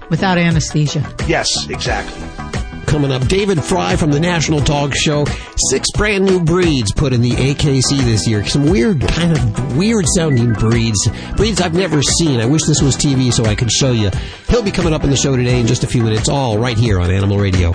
Without 0.10 0.38
anesthesia. 0.38 1.02
Yes, 1.26 1.68
exactly. 1.68 2.22
Coming 2.86 3.10
up, 3.10 3.26
David 3.26 3.62
Frei 3.64 3.96
from 3.96 4.12
the 4.12 4.20
National 4.20 4.60
Dog 4.60 4.94
Show. 4.94 5.24
Six 5.70 5.90
brand 5.96 6.24
new 6.24 6.40
breeds 6.42 6.92
put 6.92 7.12
in 7.12 7.20
the 7.20 7.32
AKC 7.32 7.98
this 8.04 8.26
year. 8.28 8.44
Some 8.46 8.70
weird, 8.70 9.00
kind 9.00 9.32
of 9.36 9.76
weird 9.76 10.04
sounding 10.14 10.52
breeds. 10.52 10.96
Breeds 11.36 11.60
I've 11.60 11.74
never 11.74 12.00
seen. 12.00 12.40
I 12.40 12.46
wish 12.46 12.62
this 12.64 12.80
was 12.80 12.96
TV 12.96 13.32
so 13.32 13.44
I 13.44 13.56
could 13.56 13.72
show 13.72 13.90
you. 13.90 14.10
He'll 14.48 14.62
be 14.62 14.70
coming 14.70 14.92
up 14.94 15.02
in 15.02 15.10
the 15.10 15.16
show 15.16 15.36
today 15.36 15.60
in 15.60 15.66
just 15.66 15.82
a 15.82 15.88
few 15.88 16.04
minutes, 16.04 16.28
all 16.28 16.58
right 16.58 16.78
here 16.78 17.00
on 17.00 17.10
Animal 17.10 17.38
Radio. 17.38 17.72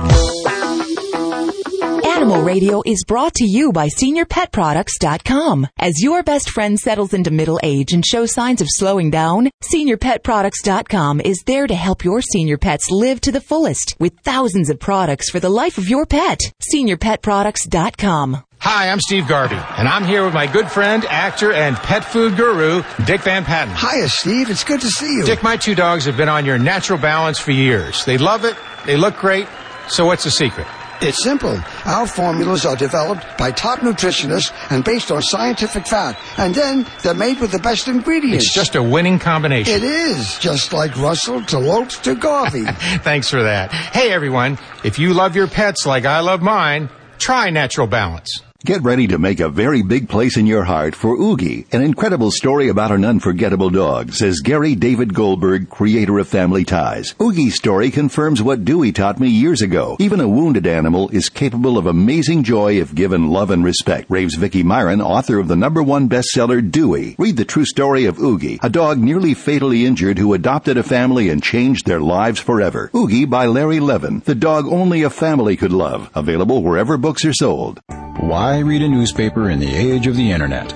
Animal 2.21 2.43
Radio 2.43 2.83
is 2.85 3.03
brought 3.07 3.33
to 3.33 3.45
you 3.45 3.71
by 3.71 3.87
SeniorPetProducts.com. 3.87 5.65
As 5.79 6.03
your 6.03 6.21
best 6.21 6.51
friend 6.51 6.79
settles 6.79 7.15
into 7.15 7.31
middle 7.31 7.59
age 7.63 7.93
and 7.93 8.05
shows 8.05 8.31
signs 8.31 8.61
of 8.61 8.67
slowing 8.69 9.09
down, 9.09 9.49
SeniorPetProducts.com 9.63 11.21
is 11.21 11.41
there 11.47 11.65
to 11.65 11.73
help 11.73 12.03
your 12.03 12.21
senior 12.21 12.59
pets 12.59 12.91
live 12.91 13.21
to 13.21 13.31
the 13.31 13.41
fullest 13.41 13.95
with 13.97 14.19
thousands 14.19 14.69
of 14.69 14.79
products 14.79 15.31
for 15.31 15.39
the 15.39 15.49
life 15.49 15.79
of 15.79 15.89
your 15.89 16.05
pet. 16.05 16.39
SeniorPetProducts.com. 16.71 18.43
Hi, 18.59 18.89
I'm 18.89 18.99
Steve 18.99 19.27
Garvey, 19.27 19.55
and 19.55 19.87
I'm 19.87 20.05
here 20.05 20.23
with 20.23 20.35
my 20.35 20.45
good 20.45 20.69
friend, 20.69 21.03
actor, 21.05 21.51
and 21.51 21.75
pet 21.75 22.05
food 22.05 22.37
guru, 22.37 22.83
Dick 23.03 23.21
Van 23.21 23.43
Patten. 23.43 23.73
Hiya, 23.75 24.09
Steve. 24.09 24.51
It's 24.51 24.63
good 24.63 24.81
to 24.81 24.89
see 24.89 25.11
you. 25.11 25.25
Dick, 25.25 25.41
my 25.41 25.57
two 25.57 25.73
dogs 25.73 26.05
have 26.05 26.17
been 26.17 26.29
on 26.29 26.45
your 26.45 26.59
natural 26.59 26.99
balance 26.99 27.39
for 27.39 27.49
years. 27.49 28.05
They 28.05 28.19
love 28.19 28.45
it, 28.45 28.55
they 28.85 28.95
look 28.95 29.15
great. 29.15 29.47
So, 29.87 30.05
what's 30.05 30.23
the 30.23 30.29
secret? 30.29 30.67
It's 31.01 31.23
simple. 31.23 31.59
Our 31.85 32.05
formulas 32.05 32.65
are 32.65 32.75
developed 32.75 33.25
by 33.37 33.51
top 33.51 33.79
nutritionists 33.79 34.53
and 34.69 34.83
based 34.83 35.11
on 35.11 35.21
scientific 35.21 35.87
fact. 35.87 36.21
And 36.37 36.53
then 36.53 36.85
they're 37.01 37.13
made 37.15 37.39
with 37.39 37.51
the 37.51 37.59
best 37.59 37.87
ingredients. 37.87 38.45
It's 38.45 38.53
just 38.53 38.75
a 38.75 38.83
winning 38.83 39.17
combination. 39.17 39.73
It 39.73 39.83
is. 39.83 40.37
Just 40.39 40.73
like 40.73 40.95
Russell 40.97 41.41
to 41.45 41.57
Lopes 41.59 41.97
to 41.99 42.13
Garvey. 42.15 42.65
Thanks 42.65 43.29
for 43.29 43.41
that. 43.43 43.71
Hey, 43.71 44.11
everyone, 44.11 44.59
if 44.83 44.99
you 44.99 45.13
love 45.13 45.35
your 45.35 45.47
pets 45.47 45.85
like 45.85 46.05
I 46.05 46.19
love 46.19 46.41
mine, 46.41 46.89
try 47.17 47.49
Natural 47.49 47.87
Balance. 47.87 48.43
Get 48.63 48.83
ready 48.83 49.07
to 49.07 49.17
make 49.17 49.39
a 49.39 49.49
very 49.49 49.81
big 49.81 50.07
place 50.07 50.37
in 50.37 50.45
your 50.45 50.63
heart 50.63 50.93
for 50.93 51.15
Oogie, 51.15 51.65
an 51.71 51.81
incredible 51.81 52.29
story 52.29 52.69
about 52.69 52.91
an 52.91 53.03
unforgettable 53.03 53.71
dog, 53.71 54.13
says 54.13 54.41
Gary 54.41 54.75
David 54.75 55.15
Goldberg, 55.15 55.67
creator 55.67 56.19
of 56.19 56.27
Family 56.27 56.63
Ties. 56.63 57.15
Oogie's 57.19 57.55
story 57.55 57.89
confirms 57.89 58.43
what 58.43 58.63
Dewey 58.63 58.91
taught 58.91 59.19
me 59.19 59.29
years 59.29 59.63
ago. 59.63 59.97
Even 59.99 60.19
a 60.19 60.27
wounded 60.27 60.67
animal 60.67 61.09
is 61.09 61.27
capable 61.27 61.75
of 61.75 61.87
amazing 61.87 62.43
joy 62.43 62.73
if 62.73 62.93
given 62.93 63.29
love 63.29 63.49
and 63.49 63.63
respect, 63.63 64.11
raves 64.11 64.35
Vicki 64.35 64.61
Myron, 64.61 65.01
author 65.01 65.39
of 65.39 65.47
the 65.47 65.55
number 65.55 65.81
one 65.81 66.07
bestseller 66.07 66.61
Dewey. 66.61 67.15
Read 67.17 67.37
the 67.37 67.45
true 67.45 67.65
story 67.65 68.05
of 68.05 68.19
Oogie, 68.19 68.59
a 68.61 68.69
dog 68.69 68.99
nearly 68.99 69.33
fatally 69.33 69.87
injured 69.87 70.19
who 70.19 70.35
adopted 70.35 70.77
a 70.77 70.83
family 70.83 71.29
and 71.29 71.41
changed 71.41 71.87
their 71.87 71.99
lives 71.99 72.39
forever. 72.39 72.91
Oogie 72.95 73.25
by 73.25 73.47
Larry 73.47 73.79
Levin, 73.79 74.21
the 74.25 74.35
dog 74.35 74.67
only 74.67 75.01
a 75.01 75.09
family 75.09 75.57
could 75.57 75.73
love. 75.73 76.11
Available 76.13 76.61
wherever 76.61 76.95
books 76.95 77.25
are 77.25 77.33
sold. 77.33 77.81
Why 78.19 78.50
read 78.59 78.81
a 78.81 78.87
newspaper 78.87 79.49
in 79.49 79.59
the 79.59 79.73
age 79.73 80.07
of 80.07 80.15
the 80.15 80.31
internet? 80.31 80.69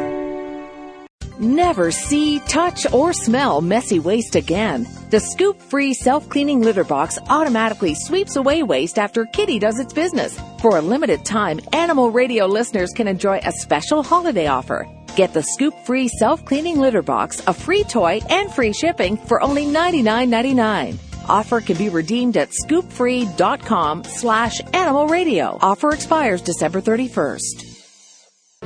Never 1.43 1.91
see, 1.91 2.39
touch, 2.39 2.89
or 2.93 3.11
smell 3.11 3.59
messy 3.59 3.99
waste 3.99 4.37
again. 4.37 4.87
The 5.09 5.19
Scoop 5.19 5.61
Free 5.61 5.93
Self 5.93 6.29
Cleaning 6.29 6.61
Litter 6.61 6.85
Box 6.85 7.19
automatically 7.27 7.95
sweeps 7.95 8.37
away 8.37 8.63
waste 8.63 8.97
after 8.97 9.25
Kitty 9.25 9.59
does 9.59 9.77
its 9.77 9.91
business. 9.91 10.39
For 10.61 10.77
a 10.77 10.81
limited 10.81 11.25
time, 11.25 11.59
Animal 11.73 12.11
Radio 12.11 12.45
listeners 12.45 12.91
can 12.95 13.09
enjoy 13.09 13.41
a 13.43 13.51
special 13.51 14.03
holiday 14.03 14.47
offer. 14.47 14.87
Get 15.17 15.33
the 15.33 15.43
Scoop 15.43 15.73
Free 15.85 16.07
Self 16.07 16.45
Cleaning 16.45 16.79
Litter 16.79 17.01
Box, 17.01 17.41
a 17.45 17.53
free 17.53 17.83
toy, 17.83 18.21
and 18.29 18.49
free 18.49 18.71
shipping 18.71 19.17
for 19.17 19.43
only 19.43 19.65
$99.99. 19.65 20.97
Offer 21.27 21.59
can 21.59 21.75
be 21.77 21.89
redeemed 21.89 22.37
at 22.37 22.51
scoopfree.com 22.51 24.05
slash 24.05 24.61
animal 24.73 25.07
radio. 25.07 25.57
Offer 25.61 25.91
expires 25.91 26.41
December 26.41 26.79
31st. 26.79 27.65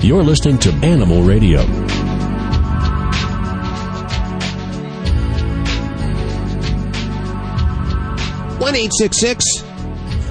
You're 0.02 0.24
listening 0.24 0.60
to 0.60 0.72
Animal 0.86 1.24
Radio. 1.24 1.66
1 8.68 8.76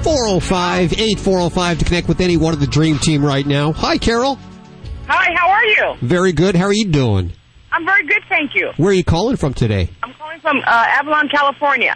405 0.02 0.92
8405 0.92 1.78
to 1.78 1.84
connect 1.86 2.06
with 2.06 2.20
any 2.20 2.36
one 2.36 2.52
of 2.52 2.60
the 2.60 2.66
Dream 2.66 2.98
Team 2.98 3.24
right 3.24 3.46
now. 3.46 3.72
Hi, 3.72 3.96
Carol. 3.96 4.38
Hi, 5.08 5.34
how 5.34 5.48
are 5.48 5.64
you? 5.64 5.94
Very 6.06 6.32
good. 6.32 6.54
How 6.54 6.66
are 6.66 6.72
you 6.72 6.86
doing? 6.86 7.32
I'm 7.72 7.86
very 7.86 8.06
good, 8.06 8.22
thank 8.28 8.54
you. 8.54 8.72
Where 8.76 8.90
are 8.90 8.92
you 8.92 9.04
calling 9.04 9.36
from 9.36 9.54
today? 9.54 9.88
I'm 10.02 10.12
calling 10.12 10.38
from 10.40 10.58
uh, 10.58 10.64
Avalon, 10.66 11.30
California. 11.30 11.94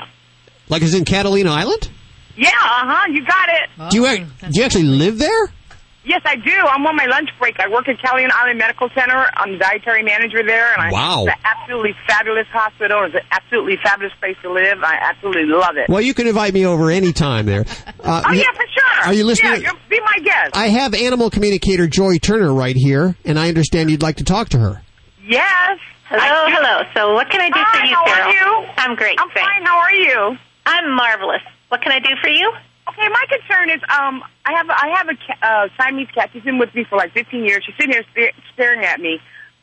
Like, 0.71 0.81
is 0.81 0.95
in 0.95 1.05
Catalina 1.05 1.51
Island? 1.51 1.91
Yeah, 2.37 2.49
uh 2.49 2.87
huh. 2.87 3.13
You 3.13 3.23
got 3.27 3.49
it. 3.51 3.69
Oh, 3.79 3.91
do 3.91 3.97
you 3.99 4.25
do 4.51 4.61
you 4.61 4.65
actually 4.65 4.85
live 4.85 5.19
there? 5.19 5.53
Yes, 6.03 6.23
I 6.25 6.37
do. 6.37 6.51
I'm 6.51 6.87
on 6.87 6.97
my 6.97 7.05
lunch 7.05 7.29
break. 7.39 7.61
I 7.61 7.69
work 7.69 7.87
at 7.87 8.01
Catalina 8.01 8.33
Island 8.35 8.59
Medical 8.59 8.89
Center. 8.95 9.29
I'm 9.35 9.53
the 9.53 9.59
dietary 9.59 10.03
manager 10.03 10.43
there, 10.43 10.73
and 10.73 10.81
I 10.81 10.91
Wow. 10.91 11.25
it's 11.27 11.37
an 11.37 11.41
absolutely 11.45 11.95
fabulous 12.09 12.47
hospital. 12.51 13.05
It's 13.05 13.15
an 13.17 13.21
absolutely 13.31 13.77
fabulous 13.83 14.15
place 14.19 14.37
to 14.43 14.51
live. 14.51 14.83
I 14.83 14.97
absolutely 15.03 15.45
love 15.45 15.77
it. 15.77 15.91
Well, 15.91 16.01
you 16.01 16.15
can 16.15 16.27
invite 16.27 16.55
me 16.55 16.65
over 16.65 16.91
any 16.91 17.13
time 17.13 17.45
there. 17.45 17.67
Uh, 18.03 18.23
oh 18.27 18.33
yeah, 18.33 18.45
for 18.55 18.65
sure. 18.73 19.05
Are 19.09 19.13
you 19.13 19.25
listening? 19.25 19.61
Yeah, 19.61 19.73
you're, 19.73 19.81
be 19.91 20.01
my 20.01 20.19
guest. 20.25 20.57
I 20.57 20.69
have 20.69 20.95
animal 20.95 21.29
communicator 21.29 21.87
Joy 21.87 22.17
Turner 22.17 22.53
right 22.55 22.77
here, 22.77 23.15
and 23.27 23.39
I 23.39 23.49
understand 23.49 23.91
you'd 23.91 24.03
like 24.03 24.17
to 24.17 24.25
talk 24.25 24.49
to 24.51 24.59
her. 24.59 24.83
Yes. 25.23 25.79
Hello, 26.09 26.47
hello. 26.49 26.83
So 26.95 27.13
what 27.13 27.29
can 27.31 27.41
I 27.43 27.49
do 27.51 27.61
Hi, 27.63 27.79
for 27.79 27.85
you, 27.87 27.95
how 27.95 28.07
Sarah? 28.07 28.27
are 28.27 28.33
you? 28.33 28.69
I'm 28.79 28.97
great. 28.97 29.17
I'm 29.21 29.29
thanks. 29.31 29.49
fine. 29.49 29.65
How 29.65 29.79
are 29.79 29.93
you? 29.95 30.37
I'm 30.67 30.97
marvelous. 30.97 31.43
What 31.69 31.83
can 31.83 31.93
I 31.93 32.01
do 32.01 32.09
for 32.23 32.29
you? 32.31 32.51
Okay, 32.91 33.09
my 33.09 33.25
concern 33.31 33.71
is 33.71 33.81
um 33.89 34.23
I 34.45 34.53
have 34.55 34.69
I 34.69 34.89
have 34.97 35.09
a 35.09 35.47
uh, 35.47 35.69
Siamese 35.77 36.09
cat. 36.13 36.31
She's 36.33 36.43
been 36.43 36.59
with 36.59 36.75
me 36.75 36.85
for 36.85 36.97
like 36.97 37.13
15 37.13 37.45
years. 37.45 37.63
She's 37.65 37.75
sitting 37.77 37.93
here 37.93 38.33
staring 38.55 38.85
at 38.85 39.01
me, 39.01 39.21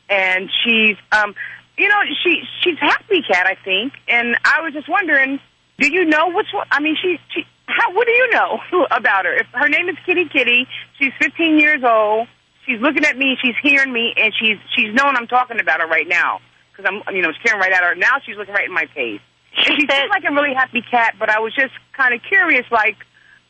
and 0.08 0.48
she's 0.64 0.96
um 1.12 1.34
you 1.76 1.88
know 1.88 2.00
she 2.22 2.42
she's 2.62 2.78
happy 2.78 3.22
cat 3.22 3.46
I 3.46 3.56
think. 3.62 3.92
And 4.08 4.36
I 4.44 4.62
was 4.62 4.72
just 4.72 4.88
wondering, 4.88 5.40
do 5.78 5.92
you 5.92 6.06
know 6.06 6.28
what's 6.28 6.52
what? 6.54 6.68
I 6.70 6.80
mean, 6.80 6.96
she 7.02 7.18
she 7.34 7.44
how 7.66 7.92
what 7.92 8.06
do 8.06 8.12
you 8.12 8.30
know 8.30 8.60
about 8.90 9.26
her? 9.26 9.34
If 9.34 9.46
her 9.52 9.68
name 9.68 9.88
is 9.88 9.96
Kitty 10.06 10.28
Kitty, 10.32 10.66
she's 10.98 11.12
15 11.20 11.58
years 11.58 11.82
old. 11.84 12.28
She's 12.64 12.80
looking 12.80 13.04
at 13.04 13.16
me. 13.16 13.36
She's 13.42 13.56
hearing 13.62 13.92
me, 13.92 14.14
and 14.16 14.32
she's 14.38 14.56
she's 14.74 14.94
knowing 14.94 15.16
I'm 15.16 15.26
talking 15.26 15.60
about 15.60 15.80
her 15.80 15.86
right 15.86 16.08
now 16.08 16.40
because 16.72 16.90
I'm 16.90 17.14
you 17.14 17.20
know 17.20 17.32
staring 17.40 17.60
right 17.60 17.72
at 17.72 17.82
her. 17.82 17.94
Now 17.94 18.20
she's 18.24 18.36
looking 18.36 18.54
right 18.54 18.66
in 18.66 18.74
my 18.74 18.86
face. 18.94 19.20
And 19.56 19.66
she 19.66 19.86
seems 19.90 20.10
like 20.10 20.24
a 20.28 20.32
really 20.32 20.54
happy 20.54 20.82
cat, 20.82 21.14
but 21.18 21.30
I 21.30 21.40
was 21.40 21.54
just 21.54 21.72
kind 21.92 22.14
of 22.14 22.20
curious, 22.22 22.64
like, 22.70 22.96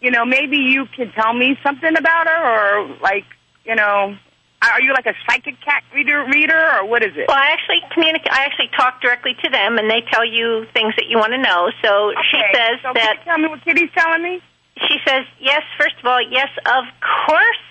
you 0.01 0.11
know, 0.11 0.25
maybe 0.25 0.57
you 0.59 0.87
can 0.97 1.11
tell 1.13 1.33
me 1.33 1.57
something 1.63 1.97
about 1.97 2.27
her, 2.27 2.85
or 2.85 2.97
like, 3.01 3.25
you 3.65 3.75
know, 3.75 4.17
are 4.63 4.81
you 4.83 4.93
like 4.93 5.07
a 5.07 5.15
psychic 5.29 5.61
cat 5.65 5.83
reader, 5.95 6.25
reader, 6.33 6.59
or 6.79 6.87
what 6.87 7.05
is 7.05 7.13
it? 7.17 7.27
Well, 7.29 7.37
I 7.37 7.51
actually 7.53 7.81
communicate. 7.95 8.33
I 8.33 8.45
actually 8.45 8.71
talk 8.77 9.01
directly 9.01 9.35
to 9.45 9.51
them, 9.51 9.79
and 9.79 9.91
they 9.91 10.03
tell 10.11 10.25
you 10.25 10.67
things 10.73 10.95
that 10.97 11.07
you 11.09 11.19
want 11.19 11.33
to 11.33 11.39
know. 11.39 11.71
So 11.83 12.13
she 12.31 12.41
says 12.55 12.79
so 12.83 12.93
can 12.93 12.95
that. 12.95 13.17
you 13.19 13.25
tell 13.25 13.39
me 13.39 13.49
what 13.49 13.65
Kitty's 13.65 13.91
telling 13.97 14.23
me? 14.23 14.41
She 14.89 14.97
says 15.07 15.25
yes. 15.41 15.63
First 15.79 15.95
of 16.01 16.07
all, 16.07 16.23
yes, 16.23 16.49
of 16.67 16.85
course, 17.27 17.63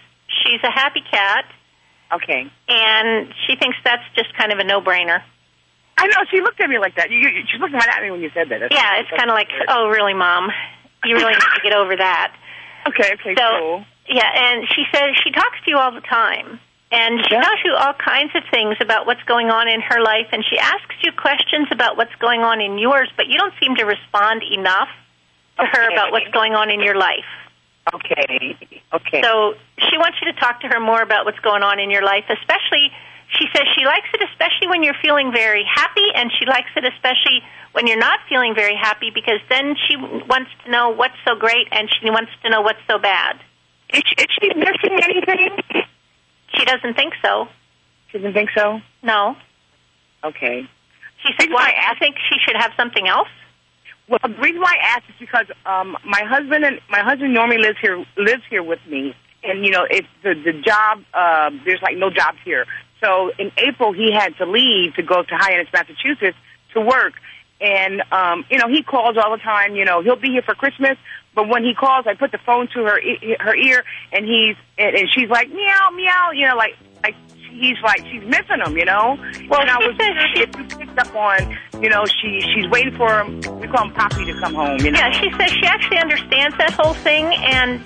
she's 0.43 0.59
a 0.63 0.71
happy 0.71 1.01
cat. 1.11 1.45
Okay. 2.11 2.47
And 2.69 3.33
she 3.45 3.55
thinks 3.57 3.77
that's 3.83 4.03
just 4.15 4.33
kind 4.37 4.53
of 4.53 4.59
a 4.59 4.63
no-brainer. 4.63 5.21
I 5.97 6.07
know 6.07 6.17
she 6.31 6.39
looked 6.41 6.61
at 6.61 6.69
me 6.69 6.77
like 6.79 6.95
that. 6.95 7.09
You, 7.09 7.17
you, 7.17 7.43
she 7.51 7.57
looked 7.57 7.73
right 7.73 7.89
at 7.89 8.01
me 8.03 8.11
when 8.11 8.21
you 8.21 8.29
said 8.33 8.47
that. 8.49 8.59
That's- 8.59 8.71
Yeah, 8.71 9.01
it's 9.01 9.09
kind 9.17 9.29
of 9.29 9.35
like, 9.35 9.49
oh, 9.67 9.89
really, 9.89 10.13
mom? 10.13 10.49
You 11.05 11.15
really 11.15 11.33
need 11.33 11.53
to 11.55 11.61
get 11.63 11.73
over 11.73 11.95
that. 11.95 12.35
Okay, 12.87 13.15
okay, 13.15 13.35
so, 13.35 13.43
cool. 13.59 13.85
Yeah, 14.07 14.31
and 14.33 14.65
she 14.73 14.85
says 14.95 15.09
she 15.21 15.31
talks 15.31 15.57
to 15.65 15.69
you 15.69 15.77
all 15.77 15.91
the 15.91 15.99
time. 15.99 16.57
And 16.89 17.19
she 17.19 17.35
tells 17.35 17.59
you 17.65 17.75
all 17.75 17.93
kinds 17.93 18.31
of 18.33 18.43
things 18.49 18.77
about 18.79 19.05
what's 19.05 19.23
going 19.23 19.49
on 19.49 19.67
in 19.67 19.81
her 19.81 19.99
life, 20.01 20.27
and 20.31 20.45
she 20.49 20.57
asks 20.57 20.95
you 21.03 21.11
questions 21.11 21.67
about 21.71 21.97
what's 21.97 22.15
going 22.15 22.41
on 22.41 22.61
in 22.61 22.77
yours, 22.77 23.11
but 23.17 23.27
you 23.27 23.37
don't 23.37 23.53
seem 23.59 23.75
to 23.75 23.83
respond 23.83 24.41
enough 24.43 24.87
to 25.59 25.65
her 25.65 25.91
about 25.91 26.13
what's 26.13 26.29
going 26.29 26.53
on 26.53 26.69
in 26.69 26.79
your 26.79 26.95
life. 26.95 27.27
Okay, 27.93 28.55
okay. 28.93 29.21
So 29.21 29.55
she 29.79 29.97
wants 29.97 30.17
you 30.21 30.31
to 30.31 30.39
talk 30.39 30.61
to 30.61 30.67
her 30.67 30.79
more 30.79 31.01
about 31.01 31.25
what's 31.25 31.39
going 31.39 31.63
on 31.63 31.79
in 31.79 31.89
your 31.91 32.03
life, 32.03 32.23
especially, 32.29 32.91
she 33.29 33.45
says 33.53 33.65
she 33.77 33.85
likes 33.85 34.07
it 34.13 34.21
especially 34.31 34.67
when 34.67 34.83
you're 34.83 34.97
feeling 35.01 35.31
very 35.31 35.65
happy, 35.65 36.07
and 36.15 36.31
she 36.39 36.45
likes 36.45 36.69
it 36.75 36.85
especially 36.85 37.43
when 37.73 37.87
you're 37.87 37.99
not 37.99 38.19
feeling 38.29 38.55
very 38.55 38.75
happy, 38.75 39.11
because 39.13 39.39
then 39.49 39.75
she 39.87 39.95
wants 39.97 40.49
to 40.65 40.71
know 40.71 40.89
what's 40.89 41.17
so 41.27 41.35
great, 41.35 41.67
and 41.71 41.89
she 42.01 42.09
wants 42.09 42.31
to 42.43 42.49
know 42.49 42.61
what's 42.61 42.79
so 42.87 42.97
bad. 42.97 43.39
Is 43.93 44.01
she, 44.05 44.15
is 44.15 44.27
she 44.39 44.47
missing 44.53 44.99
anything? 45.03 45.85
She 46.57 46.65
doesn't 46.65 46.95
think 46.95 47.13
so. 47.21 47.47
She 48.11 48.17
doesn't 48.17 48.33
think 48.33 48.49
so? 48.55 48.79
No. 49.03 49.35
Okay. 50.23 50.67
She 51.25 51.33
said, 51.39 51.49
why? 51.51 51.73
I 51.77 51.95
think 51.99 52.15
she 52.29 52.39
should 52.45 52.55
have 52.55 52.71
something 52.77 53.07
else. 53.07 53.27
Well, 54.07 54.19
the 54.23 54.29
reason 54.29 54.61
why 54.61 54.77
I 54.81 54.87
asked 54.95 55.09
is 55.09 55.15
because 55.19 55.47
um, 55.65 55.97
my 56.05 56.23
husband 56.23 56.63
and 56.63 56.79
my 56.89 57.01
husband 57.01 57.33
normally 57.33 57.57
lives 57.57 57.77
here 57.81 58.05
lives 58.15 58.43
here 58.49 58.63
with 58.63 58.79
me, 58.87 59.13
and 59.43 59.65
you 59.65 59.71
know, 59.71 59.85
it's 59.89 60.07
the 60.23 60.33
the 60.33 60.53
job. 60.53 61.03
Uh, 61.13 61.49
there's 61.65 61.81
like 61.81 61.97
no 61.97 62.09
jobs 62.09 62.37
here. 62.45 62.65
So 63.01 63.31
in 63.37 63.51
April, 63.57 63.93
he 63.93 64.11
had 64.11 64.35
to 64.37 64.45
leave 64.45 64.95
to 64.95 65.03
go 65.03 65.23
to 65.23 65.35
Hyannis, 65.35 65.67
Massachusetts, 65.73 66.37
to 66.73 66.81
work. 66.81 67.13
And 67.59 68.03
um, 68.11 68.45
you 68.49 68.57
know, 68.57 68.67
he 68.67 68.83
calls 68.83 69.17
all 69.17 69.31
the 69.31 69.41
time. 69.41 69.75
You 69.75 69.85
know, 69.85 70.01
he'll 70.01 70.15
be 70.15 70.29
here 70.29 70.43
for 70.43 70.53
Christmas, 70.53 70.97
but 71.33 71.47
when 71.49 71.63
he 71.63 71.73
calls, 71.73 72.05
I 72.07 72.13
put 72.13 72.31
the 72.31 72.37
phone 72.45 72.67
to 72.73 72.83
her 72.83 72.99
e- 72.99 73.35
her 73.39 73.55
ear, 73.55 73.83
and 74.11 74.25
he's 74.25 74.55
and, 74.77 74.95
she's 75.09 75.29
like 75.29 75.49
meow 75.49 75.89
meow. 75.95 76.31
You 76.33 76.47
know, 76.47 76.55
like 76.55 76.75
like 77.01 77.15
he's 77.51 77.77
like 77.83 78.05
she's 78.11 78.23
missing 78.25 78.61
him. 78.63 78.77
You 78.77 78.85
know. 78.85 79.17
Well, 79.49 79.61
and 79.61 79.71
I 79.71 79.77
was 79.79 79.95
if 79.99 80.55
you 80.55 80.77
picked 80.77 80.99
up 80.99 81.15
on. 81.15 81.57
You 81.81 81.89
know, 81.89 82.05
she 82.05 82.41
she's 82.41 82.67
waiting 82.69 82.95
for 82.95 83.21
him. 83.21 83.37
We 83.59 83.67
call 83.67 83.87
him 83.87 83.93
Poppy 83.93 84.25
to 84.25 84.39
come 84.39 84.53
home. 84.53 84.79
You 84.79 84.91
know. 84.91 84.99
Yeah, 84.99 85.11
she 85.11 85.31
says 85.31 85.51
she 85.51 85.65
actually 85.65 85.97
understands 85.97 86.57
that 86.57 86.73
whole 86.73 86.95
thing, 86.95 87.25
and 87.25 87.81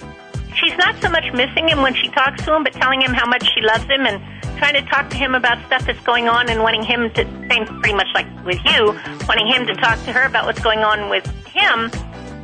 she's 0.56 0.78
not 0.78 0.96
so 1.02 1.10
much 1.10 1.26
missing 1.34 1.70
him 1.70 1.82
when 1.82 1.94
she 1.94 2.10
talks 2.10 2.44
to 2.46 2.56
him, 2.56 2.64
but 2.64 2.74
telling 2.74 3.02
him 3.02 3.14
how 3.14 3.28
much 3.28 3.44
she 3.54 3.62
loves 3.62 3.84
him 3.84 4.06
and 4.06 4.22
trying 4.62 4.76
to 4.76 4.90
talk 4.92 5.10
to 5.10 5.18
him 5.18 5.34
about 5.34 5.58
stuff 5.66 5.84
that's 5.88 6.00
going 6.04 6.30
on 6.30 6.48
and 6.48 6.62
wanting 6.62 6.84
him 6.84 7.10
to, 7.10 7.26
same 7.50 7.66
pretty 7.66 7.96
much 7.96 8.06
like 8.14 8.28
with 8.46 8.60
you, 8.64 8.94
wanting 9.28 9.48
him 9.48 9.66
to 9.66 9.74
talk 9.74 9.98
to 10.04 10.14
her 10.14 10.22
about 10.22 10.46
what's 10.46 10.60
going 10.60 10.82
on 10.82 11.10
with 11.10 11.26
him. 11.48 11.90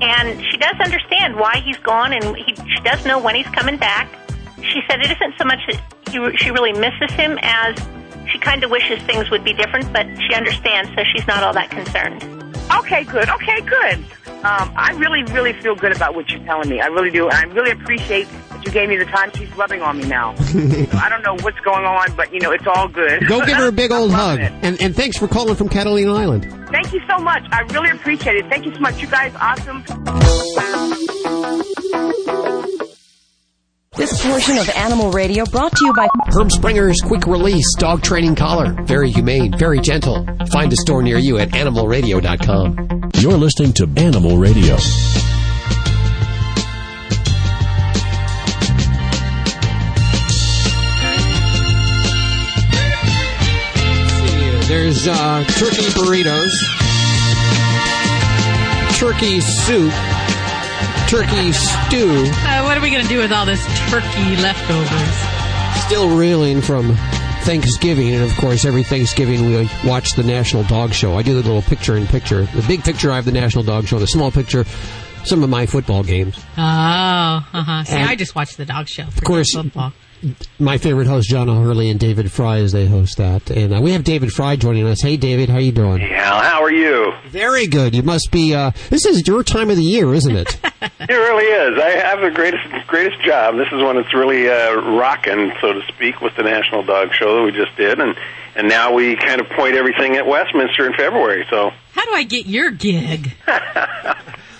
And 0.02 0.44
she 0.50 0.58
does 0.58 0.76
understand 0.80 1.36
why 1.36 1.62
he's 1.64 1.78
gone, 1.78 2.14
and 2.14 2.36
he, 2.36 2.56
she 2.56 2.82
does 2.84 3.06
know 3.06 3.20
when 3.20 3.36
he's 3.36 3.46
coming 3.50 3.78
back. 3.78 4.10
She 4.64 4.82
said 4.90 5.00
it 5.00 5.12
isn't 5.12 5.36
so 5.38 5.46
much 5.46 5.60
that 5.68 5.80
he, 6.10 6.38
she 6.38 6.50
really 6.50 6.74
misses 6.74 7.12
him 7.12 7.38
as 7.44 7.78
she 8.32 8.40
kind 8.40 8.64
of 8.64 8.72
wishes 8.72 9.00
things 9.04 9.30
would 9.30 9.44
be 9.44 9.54
different, 9.54 9.94
but 9.94 10.08
she 10.20 10.34
understands, 10.34 10.90
so 10.96 11.04
she's 11.14 11.28
not 11.28 11.44
all 11.44 11.54
that 11.54 11.70
concerned. 11.70 12.24
Okay, 12.80 13.04
good. 13.04 13.30
Okay, 13.30 13.62
good. 13.62 14.00
Um, 14.44 14.74
I 14.76 14.96
really, 14.98 15.22
really 15.26 15.54
feel 15.54 15.76
good 15.76 15.96
about 15.96 16.16
what 16.16 16.30
you're 16.30 16.44
telling 16.46 16.68
me. 16.68 16.82
I 16.82 16.88
really 16.88 17.12
do. 17.12 17.30
I 17.30 17.44
really 17.44 17.72
appreciate 17.72 18.28
that 18.58 18.66
you 18.66 18.72
gave 18.72 18.90
me 18.90 18.98
the 18.98 19.06
time. 19.06 19.32
She's 19.36 19.52
rubbing 19.56 19.82
on 19.82 19.98
me 19.98 20.06
now. 20.08 20.32
I 20.40 21.10
don't 21.10 21.24
know 21.24 21.36
what's 21.44 21.60
going 21.60 21.86
on, 21.86 22.16
but, 22.16 22.34
you 22.34 22.40
know, 22.40 22.52
it's 22.52 22.66
all 22.68 22.88
good. 22.88 23.28
Go 23.28 23.46
give 23.46 23.58
her 23.58 23.68
a 23.68 23.72
big 23.72 23.92
old 23.98 24.12
hug. 24.12 24.40
it. 24.40 24.52
And, 24.62 24.82
and 24.82 24.96
thanks 24.96 25.18
for 25.18 25.28
calling 25.28 25.56
from 25.56 25.70
Catalina 25.70 26.14
Island. 26.14 26.44
Thank 26.70 26.94
you 26.94 27.02
so 27.08 27.18
much. 27.20 27.44
I 27.52 27.62
really 27.74 27.92
appreciate 27.92 28.36
it. 28.38 28.46
Thank 28.50 28.66
you 28.66 28.74
so 28.74 28.80
much. 28.80 29.02
You 29.02 29.08
guys 29.08 29.34
awesome. 29.40 29.84
This 33.96 34.22
portion 34.24 34.58
of 34.60 34.70
Animal 34.70 35.12
Radio 35.12 35.44
brought 35.46 35.72
to 35.72 35.86
you 35.86 35.94
by 35.94 36.08
Herb 36.28 36.52
Springer's 36.52 37.02
quick 37.02 37.26
release 37.26 37.66
dog 37.78 38.04
training 38.04 38.36
collar. 38.36 38.76
Very 38.84 39.10
humane, 39.10 39.58
very 39.58 39.80
gentle. 39.80 40.24
Find 40.52 40.72
a 40.72 40.76
store 40.76 41.02
near 41.02 41.18
you 41.18 41.40
at 41.40 41.50
animalradio.com. 41.50 43.10
You're 43.16 43.34
listening 43.34 43.74
to 43.74 43.90
Animal 43.98 44.38
Radio. 44.38 44.78
There's 54.68 55.08
uh, 55.08 55.44
turkey 55.46 55.88
burritos, 55.96 56.52
turkey 59.00 59.40
soup, 59.40 59.94
turkey 61.08 61.54
stew. 61.54 62.26
Uh, 62.46 62.64
what 62.64 62.78
are 62.78 62.82
we 62.82 62.90
going 62.90 63.04
to 63.04 63.08
do 63.08 63.18
with 63.20 63.32
all 63.32 63.46
this 63.46 63.64
turkey 63.90 64.36
leftovers? 64.36 65.86
Still 65.86 66.18
reeling 66.18 66.60
from 66.62 66.96
Thanksgiving, 67.44 68.14
and 68.14 68.24
of 68.30 68.36
course, 68.38 68.66
every 68.66 68.84
Thanksgiving 68.84 69.46
we 69.46 69.70
watch 69.86 70.12
the 70.16 70.24
National 70.24 70.64
Dog 70.64 70.92
Show. 70.94 71.16
I 71.18 71.22
do 71.22 71.34
the 71.34 71.42
little 71.48 71.62
picture 71.62 71.96
in 71.96 72.06
picture. 72.06 72.44
The 72.44 72.66
big 72.68 72.84
picture, 72.84 73.10
I 73.10 73.16
have 73.16 73.26
the 73.26 73.32
National 73.32 73.64
Dog 73.64 73.88
Show. 73.88 74.00
The 74.00 74.08
small 74.08 74.32
picture, 74.32 74.66
some 75.24 75.44
of 75.44 75.50
my 75.50 75.66
football 75.66 76.04
games. 76.04 76.38
Oh, 76.58 76.62
uh-huh. 76.62 77.84
See, 77.86 77.96
And- 77.96 78.10
I 78.10 78.16
just 78.16 78.36
watched 78.36 78.58
the 78.58 78.66
dog 78.66 78.90
show. 78.90 79.04
Of 79.04 79.24
course, 79.24 79.54
football. 79.54 79.94
My 80.60 80.78
favorite 80.78 81.08
host, 81.08 81.30
John 81.30 81.50
O'Hurley, 81.50 81.90
and 81.90 82.00
David 82.00 82.32
Frei, 82.32 82.62
as 82.64 82.72
they 82.72 82.88
host 82.88 83.18
that. 83.18 83.50
And 83.52 83.74
uh, 83.76 83.82
we 83.82 83.92
have 83.92 84.04
David 84.04 84.32
Frei 84.32 84.56
joining 84.58 84.86
us. 84.88 85.02
Hey, 85.02 85.18
David, 85.18 85.50
how 85.50 85.58
you 85.60 85.72
doing? 85.72 86.02
Al, 86.02 86.40
how 86.42 86.64
are 86.64 86.72
you? 86.72 87.14
Very 87.28 87.68
good. 87.68 87.96
You 87.96 88.04
must 88.04 88.32
be. 88.32 88.54
Uh, 88.56 88.72
this 88.90 89.06
is 89.06 89.28
your 89.28 89.44
time 89.44 89.70
of 89.70 89.78
the 89.78 89.84
year, 89.84 90.14
isn't 90.14 90.36
it? 90.36 90.60
It 91.00 91.14
really 91.14 91.46
is. 91.46 91.80
I 91.82 91.90
have 92.06 92.20
the 92.22 92.30
greatest 92.32 92.64
greatest 92.88 93.22
job. 93.22 93.56
This 93.56 93.68
is 93.68 93.82
when 93.82 93.98
it's 93.98 94.14
really 94.14 94.50
uh, 94.50 94.74
rocking, 94.76 95.54
so 95.62 95.74
to 95.74 95.82
speak, 95.88 96.22
with 96.22 96.36
the 96.36 96.44
National 96.44 96.84
Dog 96.84 97.14
Show 97.14 97.38
that 97.38 97.44
we 97.44 97.52
just 97.52 97.76
did, 97.78 98.00
and 98.00 98.16
and 98.56 98.68
now 98.68 98.94
we 98.94 99.16
kind 99.16 99.40
of 99.40 99.48
point 99.50 99.76
everything 99.76 100.18
at 100.18 100.28
Westminster 100.28 100.86
in 100.86 100.94
February. 100.94 101.46
So 101.50 101.72
How 101.94 102.06
do 102.06 102.12
I 102.14 102.24
get 102.24 102.46
your 102.46 102.72
gig? 102.72 103.32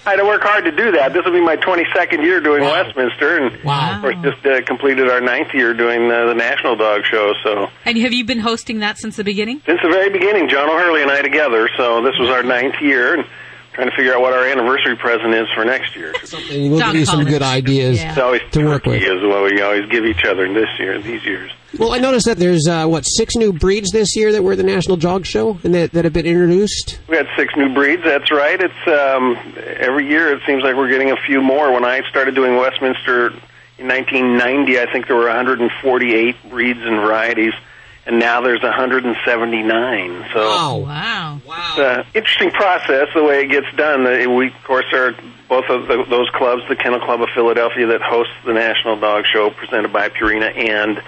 I 0.08 0.12
had 0.12 0.16
to 0.18 0.26
work 0.26 0.42
hard 0.42 0.64
to 0.64 0.72
do 0.72 0.92
that. 0.94 1.12
This 1.12 1.26
will 1.26 1.34
be 1.34 1.42
my 1.42 1.58
22nd 1.58 2.24
year 2.24 2.40
doing 2.40 2.62
Westminster, 2.64 3.40
and 3.40 3.54
of 3.98 4.02
course 4.02 4.16
just 4.24 4.46
uh, 4.46 4.62
completed 4.64 5.10
our 5.10 5.20
ninth 5.20 5.54
year 5.54 5.74
doing 5.74 6.10
uh, 6.10 6.28
the 6.28 6.34
National 6.34 6.78
Dog 6.78 7.02
Show. 7.04 7.34
So 7.44 7.68
And 7.84 7.98
have 7.98 8.14
you 8.14 8.24
been 8.24 8.40
hosting 8.40 8.80
that 8.80 8.98
since 8.98 9.18
the 9.18 9.26
beginning? 9.26 9.62
since 9.66 9.82
the 9.82 9.90
very 9.90 10.10
beginning, 10.10 10.48
John 10.48 10.70
O'Hurley 10.70 11.02
and 11.02 11.12
I 11.12 11.22
together. 11.22 11.70
So 11.76 12.02
this 12.04 12.18
was 12.18 12.30
our 12.30 12.42
ninth 12.42 12.76
year, 12.80 13.16
and 13.16 13.26
trying 13.74 13.90
to 13.90 13.96
figure 13.98 14.14
out 14.16 14.22
what 14.22 14.32
our 14.32 14.46
anniversary 14.48 14.96
present 14.96 15.34
is 15.34 15.48
for 15.54 15.66
next 15.66 15.94
year. 15.98 16.14
And 16.52 16.72
we'll 16.72 16.80
give 16.80 16.96
you 16.96 17.06
some 17.06 17.26
good 17.26 17.42
ideas 17.44 18.00
It's 18.02 18.18
always 18.18 18.42
to 18.52 18.64
work 18.66 18.86
with. 18.86 19.02
turkey 19.02 19.14
is 19.14 19.22
what 19.24 19.44
we 19.52 19.62
always 19.62 19.90
give 19.90 20.06
each 20.06 20.24
other 20.24 20.52
this 20.54 20.70
year, 20.80 21.02
these 21.02 21.26
years. 21.26 21.52
Well, 21.80 21.94
I 21.94 22.00
noticed 22.00 22.26
that 22.26 22.38
there's 22.38 22.68
uh, 22.68 22.88
what 22.88 23.04
six 23.04 23.36
new 23.36 23.54
breeds 23.54 23.92
this 23.92 24.16
year 24.16 24.32
that 24.32 24.44
were 24.44 24.54
at 24.54 24.58
the 24.58 24.64
National 24.64 24.98
Dog 24.98 25.28
Show 25.28 25.60
and 25.64 25.76
that, 25.76 25.92
that 25.92 26.06
have 26.06 26.14
been 26.14 26.26
introduced. 26.26 27.00
We 27.08 27.18
had 27.18 27.28
six 27.36 27.56
new 27.56 27.72
breeds. 27.72 28.04
That's 28.04 28.32
right. 28.32 28.60
It's 28.60 28.88
um, 28.88 29.38
every 29.78 30.08
year. 30.08 30.34
It 30.34 30.42
seems 30.48 30.64
like 30.64 30.76
we're 30.76 30.90
getting 30.90 31.12
a 31.12 31.18
few 31.28 31.42
more. 31.42 31.72
When 31.72 31.86
I 31.86 32.02
started 32.10 32.34
doing 32.34 32.56
Westminster 32.56 33.28
in 33.78 33.88
1990, 33.88 34.80
I 34.80 34.92
think 34.92 35.06
there 35.06 35.16
were 35.16 35.28
148 35.28 36.50
breeds 36.50 36.80
and 36.82 36.96
varieties, 36.96 37.54
and 38.08 38.18
now 38.18 38.42
there's 38.42 38.64
179. 38.64 40.26
So 40.34 40.40
oh, 40.40 40.78
wow. 40.78 41.40
it's 41.46 41.80
an 41.80 42.06
interesting 42.16 42.50
process 42.52 43.10
the 43.14 43.24
way 43.24 43.44
it 43.44 43.52
gets 43.52 43.68
done. 43.76 44.04
We, 44.36 44.48
of 44.48 44.64
course, 44.64 44.92
are 44.94 45.14
both 45.48 45.66
of 45.70 45.88
the, 45.88 46.06
those 46.10 46.30
clubs, 46.32 46.64
the 46.70 46.76
Kennel 46.76 47.02
Club 47.02 47.22
of 47.22 47.30
Philadelphia 47.36 47.86
that 47.88 48.02
hosts 48.02 48.34
the 48.46 48.54
National 48.54 49.00
Dog 49.00 49.26
Show 49.32 49.52
presented 49.52 49.94
by 49.94 50.10
Purina 50.10 50.56
and 50.58 51.04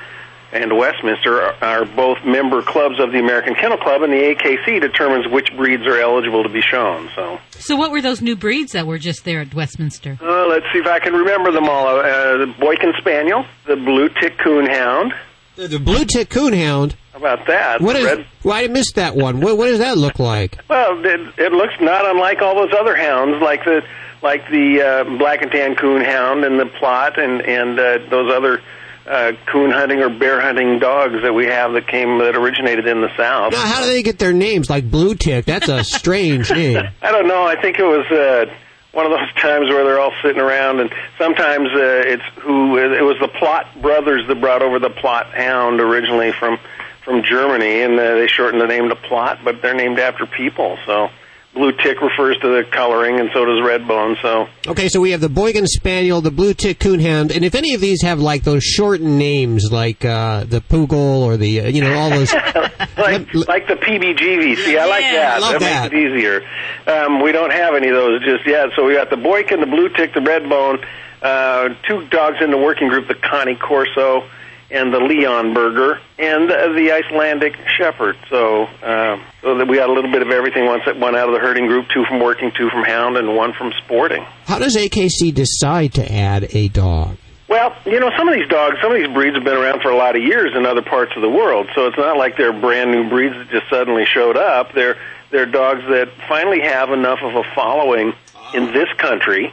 and 0.51 0.75
Westminster 0.77 1.41
are, 1.41 1.53
are 1.63 1.85
both 1.85 2.23
member 2.25 2.61
clubs 2.61 2.99
of 2.99 3.11
the 3.11 3.19
American 3.19 3.55
Kennel 3.55 3.77
Club, 3.77 4.01
and 4.01 4.11
the 4.11 4.17
AKC 4.35 4.81
determines 4.81 5.27
which 5.27 5.55
breeds 5.55 5.85
are 5.85 5.99
eligible 5.99 6.43
to 6.43 6.49
be 6.49 6.61
shown. 6.61 7.09
So 7.15 7.39
So 7.51 7.75
what 7.75 7.91
were 7.91 8.01
those 8.01 8.21
new 8.21 8.35
breeds 8.35 8.71
that 8.73 8.87
were 8.87 8.97
just 8.97 9.25
there 9.25 9.41
at 9.41 9.53
Westminster? 9.53 10.17
uh, 10.21 10.47
let's 10.47 10.65
see 10.73 10.79
if 10.79 10.87
I 10.87 10.99
can 10.99 11.13
remember 11.13 11.51
them 11.51 11.69
all. 11.69 11.87
Uh, 11.99 12.37
the 12.37 12.53
Boykin 12.59 12.93
Spaniel, 12.99 13.45
the 13.65 13.75
Blue 13.75 14.09
Tick 14.09 14.37
Coonhound. 14.39 15.11
The, 15.55 15.67
the 15.67 15.79
Blue 15.79 16.05
Tick 16.05 16.29
Coonhound. 16.29 16.95
How 17.11 17.19
about 17.19 17.45
that? 17.47 17.81
What 17.81 17.93
The 17.93 17.99
is? 17.99 18.05
red- 18.05 18.25
Well, 18.43 18.55
I 18.57 18.67
missed 18.67 18.95
that 18.95 19.15
one. 19.15 19.41
What, 19.41 19.57
what 19.57 19.65
does 19.65 19.79
that 19.79 19.97
look 19.97 20.17
like? 20.19 20.57
Well, 20.69 21.05
it, 21.05 21.19
it 21.37 21.51
looks 21.51 21.73
not 21.81 22.05
unlike 22.05 22.41
all 22.41 22.55
those 22.55 22.73
other 22.79 22.95
hounds, 22.95 23.41
like 23.41 23.65
the 23.65 23.83
like 24.21 24.49
the 24.49 24.81
uh, 24.81 25.17
black 25.17 25.41
and 25.41 25.51
tan 25.51 25.75
coon 25.75 26.01
hound 26.03 26.43
and 26.43 26.59
the 26.59 26.65
Plott 26.65 27.17
and 27.17 27.41
and 27.41 27.79
uh, 27.79 27.99
those 28.09 28.31
other 28.31 28.61
uh, 29.09 29.33
coon 29.47 29.71
hunting 29.71 29.99
or 29.99 30.09
bear 30.09 30.39
hunting 30.39 30.77
dogs 30.77 31.21
that 31.23 31.33
we 31.33 31.47
have 31.47 31.73
that 31.73 31.87
came 31.87 32.19
that 32.19 32.35
originated 32.35 32.85
in 32.85 33.01
the 33.01 33.09
south. 33.17 33.51
Now, 33.51 33.65
how 33.65 33.81
do 33.81 33.87
they 33.87 34.03
get 34.03 34.19
their 34.19 34.33
names 34.33 34.69
like 34.69 34.89
Blue 34.89 35.15
Tick? 35.15 35.45
That's 35.45 35.67
a 35.67 35.83
strange 35.83 36.51
name. 36.55 36.87
I 37.01 37.11
don't 37.11 37.27
know. 37.27 37.43
I 37.43 37.59
think 37.59 37.79
it 37.79 37.85
was 37.85 38.05
uh, 38.11 38.53
one 38.91 39.07
of 39.07 39.11
those 39.11 39.33
times 39.41 39.67
where 39.69 39.83
they're 39.83 39.99
all 39.99 40.13
sitting 40.21 40.39
around, 40.39 40.79
and 40.79 40.93
sometimes 41.17 41.69
uh, 41.73 42.03
it's 42.05 42.23
who 42.41 42.77
it 42.77 43.01
was 43.01 43.17
the 43.19 43.27
Plott 43.27 43.81
brothers 43.81 44.27
that 44.27 44.39
brought 44.39 44.61
over 44.61 44.77
the 44.77 44.91
Plott 44.91 45.25
hound 45.33 45.81
originally 45.81 46.31
from 46.31 46.59
from 47.01 47.23
Germany, 47.23 47.81
and 47.81 47.99
uh, 47.99 48.15
they 48.15 48.27
shortened 48.27 48.61
the 48.61 48.67
name 48.67 48.89
to 48.89 48.95
Plott, 48.95 49.43
but 49.43 49.63
they're 49.63 49.73
named 49.73 49.97
after 49.97 50.27
people. 50.27 50.77
So 50.85 51.09
blue 51.59 51.71
tick 51.73 52.01
refers 52.01 52.37
to 52.39 52.47
the 52.47 52.63
coloring, 52.71 53.19
and 53.19 53.29
so 53.33 53.45
does 53.45 53.61
red 53.61 53.87
bone. 53.87 54.15
So 54.21 54.47
Okay, 54.67 54.87
so 54.89 54.99
we 55.01 55.11
have 55.11 55.21
the 55.21 55.29
Boykin 55.29 55.67
Spaniel, 55.67 56.21
the 56.21 56.31
Blue 56.31 56.53
Tick 56.53 56.79
Coonhound, 56.79 57.35
and 57.35 57.43
if 57.45 57.53
any 57.53 57.73
of 57.75 57.81
these 57.81 58.01
have 58.01 58.19
like 58.19 58.43
those 58.43 58.63
shortened 58.63 59.19
names, 59.19 59.71
like 59.71 60.03
uh, 60.05 60.45
the 60.45 60.61
Poogle 60.61 61.19
or 61.21 61.37
the 61.37 61.61
uh, 61.61 61.67
you 61.67 61.81
know 61.81 61.93
all 61.97 62.09
those. 62.09 62.33
like 62.97 63.33
like 63.33 63.67
the 63.67 63.75
PBGV. 63.75 64.55
See, 64.57 64.77
I 64.77 64.85
like 64.85 65.01
Yeah, 65.03 65.11
that. 65.11 65.41
love 65.41 65.51
that, 65.53 65.59
that. 65.59 65.91
makes 65.91 65.93
it 66.11 66.17
easier. 66.17 66.47
Um, 66.87 67.21
we 67.21 67.31
don't 67.31 67.51
have 67.51 67.75
any 67.75 67.89
of 67.89 67.95
those 67.95 68.23
just 68.23 68.47
yet. 68.47 68.69
So 68.75 68.85
we 68.85 68.93
got 68.95 69.09
the 69.09 69.17
Boykin, 69.17 69.59
the 69.59 69.65
Blue 69.67 69.89
Tick, 69.89 70.13
the 70.13 70.21
Red 70.21 70.47
Bone, 70.49 70.83
uh, 71.21 71.69
two 71.87 72.07
dogs 72.07 72.37
in 72.41 72.49
the 72.51 72.57
working 72.57 72.87
group, 72.87 73.07
the 73.07 73.15
Cane 73.15 73.57
Corso 73.59 74.23
and 74.71 74.93
the 74.93 74.99
Leonberger, 74.99 75.99
and 76.17 76.51
uh, 76.51 76.73
the 76.73 76.91
Icelandic 76.91 77.55
Shepherd. 77.77 78.17
So, 78.29 78.63
uh, 78.63 79.19
so 79.41 79.57
that 79.57 79.67
we 79.67 79.77
got 79.77 79.89
a 79.89 79.93
little 79.93 80.11
bit 80.11 80.21
of 80.21 80.29
everything. 80.29 80.65
Once 80.65 80.83
one 80.85 81.15
out 81.15 81.27
of 81.27 81.33
the 81.33 81.39
herding 81.39 81.67
group, 81.67 81.87
two 81.93 82.05
from 82.05 82.19
working, 82.19 82.51
two 82.55 82.69
from 82.69 82.83
hound, 82.83 83.17
and 83.17 83.35
one 83.35 83.53
from 83.53 83.71
sporting. 83.83 84.23
How 84.45 84.59
does 84.59 84.75
AKC 84.75 85.33
decide 85.33 85.93
to 85.95 86.11
add 86.11 86.47
a 86.53 86.67
dog? 86.67 87.17
Well, 87.47 87.75
you 87.83 87.99
know, 87.99 88.11
some 88.15 88.29
of 88.29 88.35
these 88.35 88.47
dogs, 88.47 88.77
some 88.79 88.91
of 88.91 88.99
these 88.99 89.11
breeds 89.11 89.35
have 89.35 89.43
been 89.43 89.57
around 89.57 89.81
for 89.81 89.89
a 89.89 89.97
lot 89.97 90.15
of 90.15 90.21
years 90.21 90.55
in 90.55 90.67
other 90.67 90.83
parts 90.83 91.13
of 91.15 91.23
the 91.23 91.29
world. 91.29 91.67
So 91.73 91.87
it's 91.87 91.97
not 91.97 92.15
like 92.15 92.37
they're 92.37 92.53
brand 92.53 92.91
new 92.91 93.09
breeds 93.09 93.33
that 93.33 93.49
just 93.49 93.67
suddenly 93.71 94.05
showed 94.05 94.37
up. 94.37 94.73
They're 94.73 94.97
they're 95.31 95.47
dogs 95.47 95.81
that 95.89 96.09
finally 96.27 96.61
have 96.61 96.91
enough 96.91 97.19
of 97.21 97.35
a 97.35 97.43
following 97.55 98.13
in 98.53 98.73
this 98.73 98.89
country. 98.97 99.51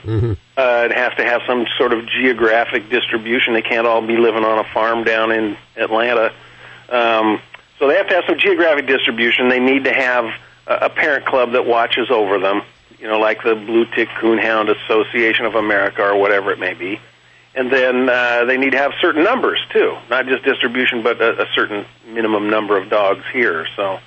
Uh, 0.56 0.88
it 0.90 0.96
has 0.96 1.14
to 1.16 1.24
have 1.24 1.42
some 1.46 1.66
sort 1.76 1.92
of 1.92 2.06
geographic 2.08 2.88
distribution. 2.88 3.52
They 3.52 3.62
can't 3.62 3.86
all 3.86 4.00
be 4.00 4.16
living 4.16 4.44
on 4.44 4.58
a 4.58 4.64
farm 4.64 5.04
down 5.04 5.30
in 5.32 5.56
Atlanta. 5.76 6.32
Um, 6.88 7.40
so 7.78 7.88
they 7.88 7.96
have 7.96 8.08
to 8.08 8.14
have 8.14 8.24
some 8.26 8.38
geographic 8.38 8.86
distribution. 8.86 9.48
They 9.48 9.60
need 9.60 9.84
to 9.84 9.92
have 9.92 10.24
a, 10.66 10.86
a 10.86 10.88
parent 10.90 11.26
club 11.26 11.52
that 11.52 11.66
watches 11.66 12.10
over 12.10 12.38
them. 12.38 12.62
You 12.98 13.08
know, 13.08 13.18
like 13.18 13.42
the 13.42 13.54
Blue 13.54 13.84
Tick 13.84 14.08
Coonhound 14.08 14.74
Association 14.74 15.44
of 15.44 15.54
America 15.54 16.02
or 16.02 16.16
whatever 16.18 16.50
it 16.52 16.58
may 16.58 16.72
be 16.72 16.98
and 17.56 17.72
then 17.72 18.08
uh, 18.08 18.44
they 18.44 18.58
need 18.58 18.72
to 18.72 18.78
have 18.78 18.92
certain 19.00 19.24
numbers 19.24 19.58
too, 19.70 19.96
not 20.10 20.26
just 20.26 20.44
distribution, 20.44 21.02
but 21.02 21.20
a, 21.20 21.42
a 21.42 21.46
certain 21.54 21.86
minimum 22.06 22.50
number 22.50 22.76
of 22.76 22.90
dogs 22.90 23.24
here. 23.32 23.66
So 23.74 23.98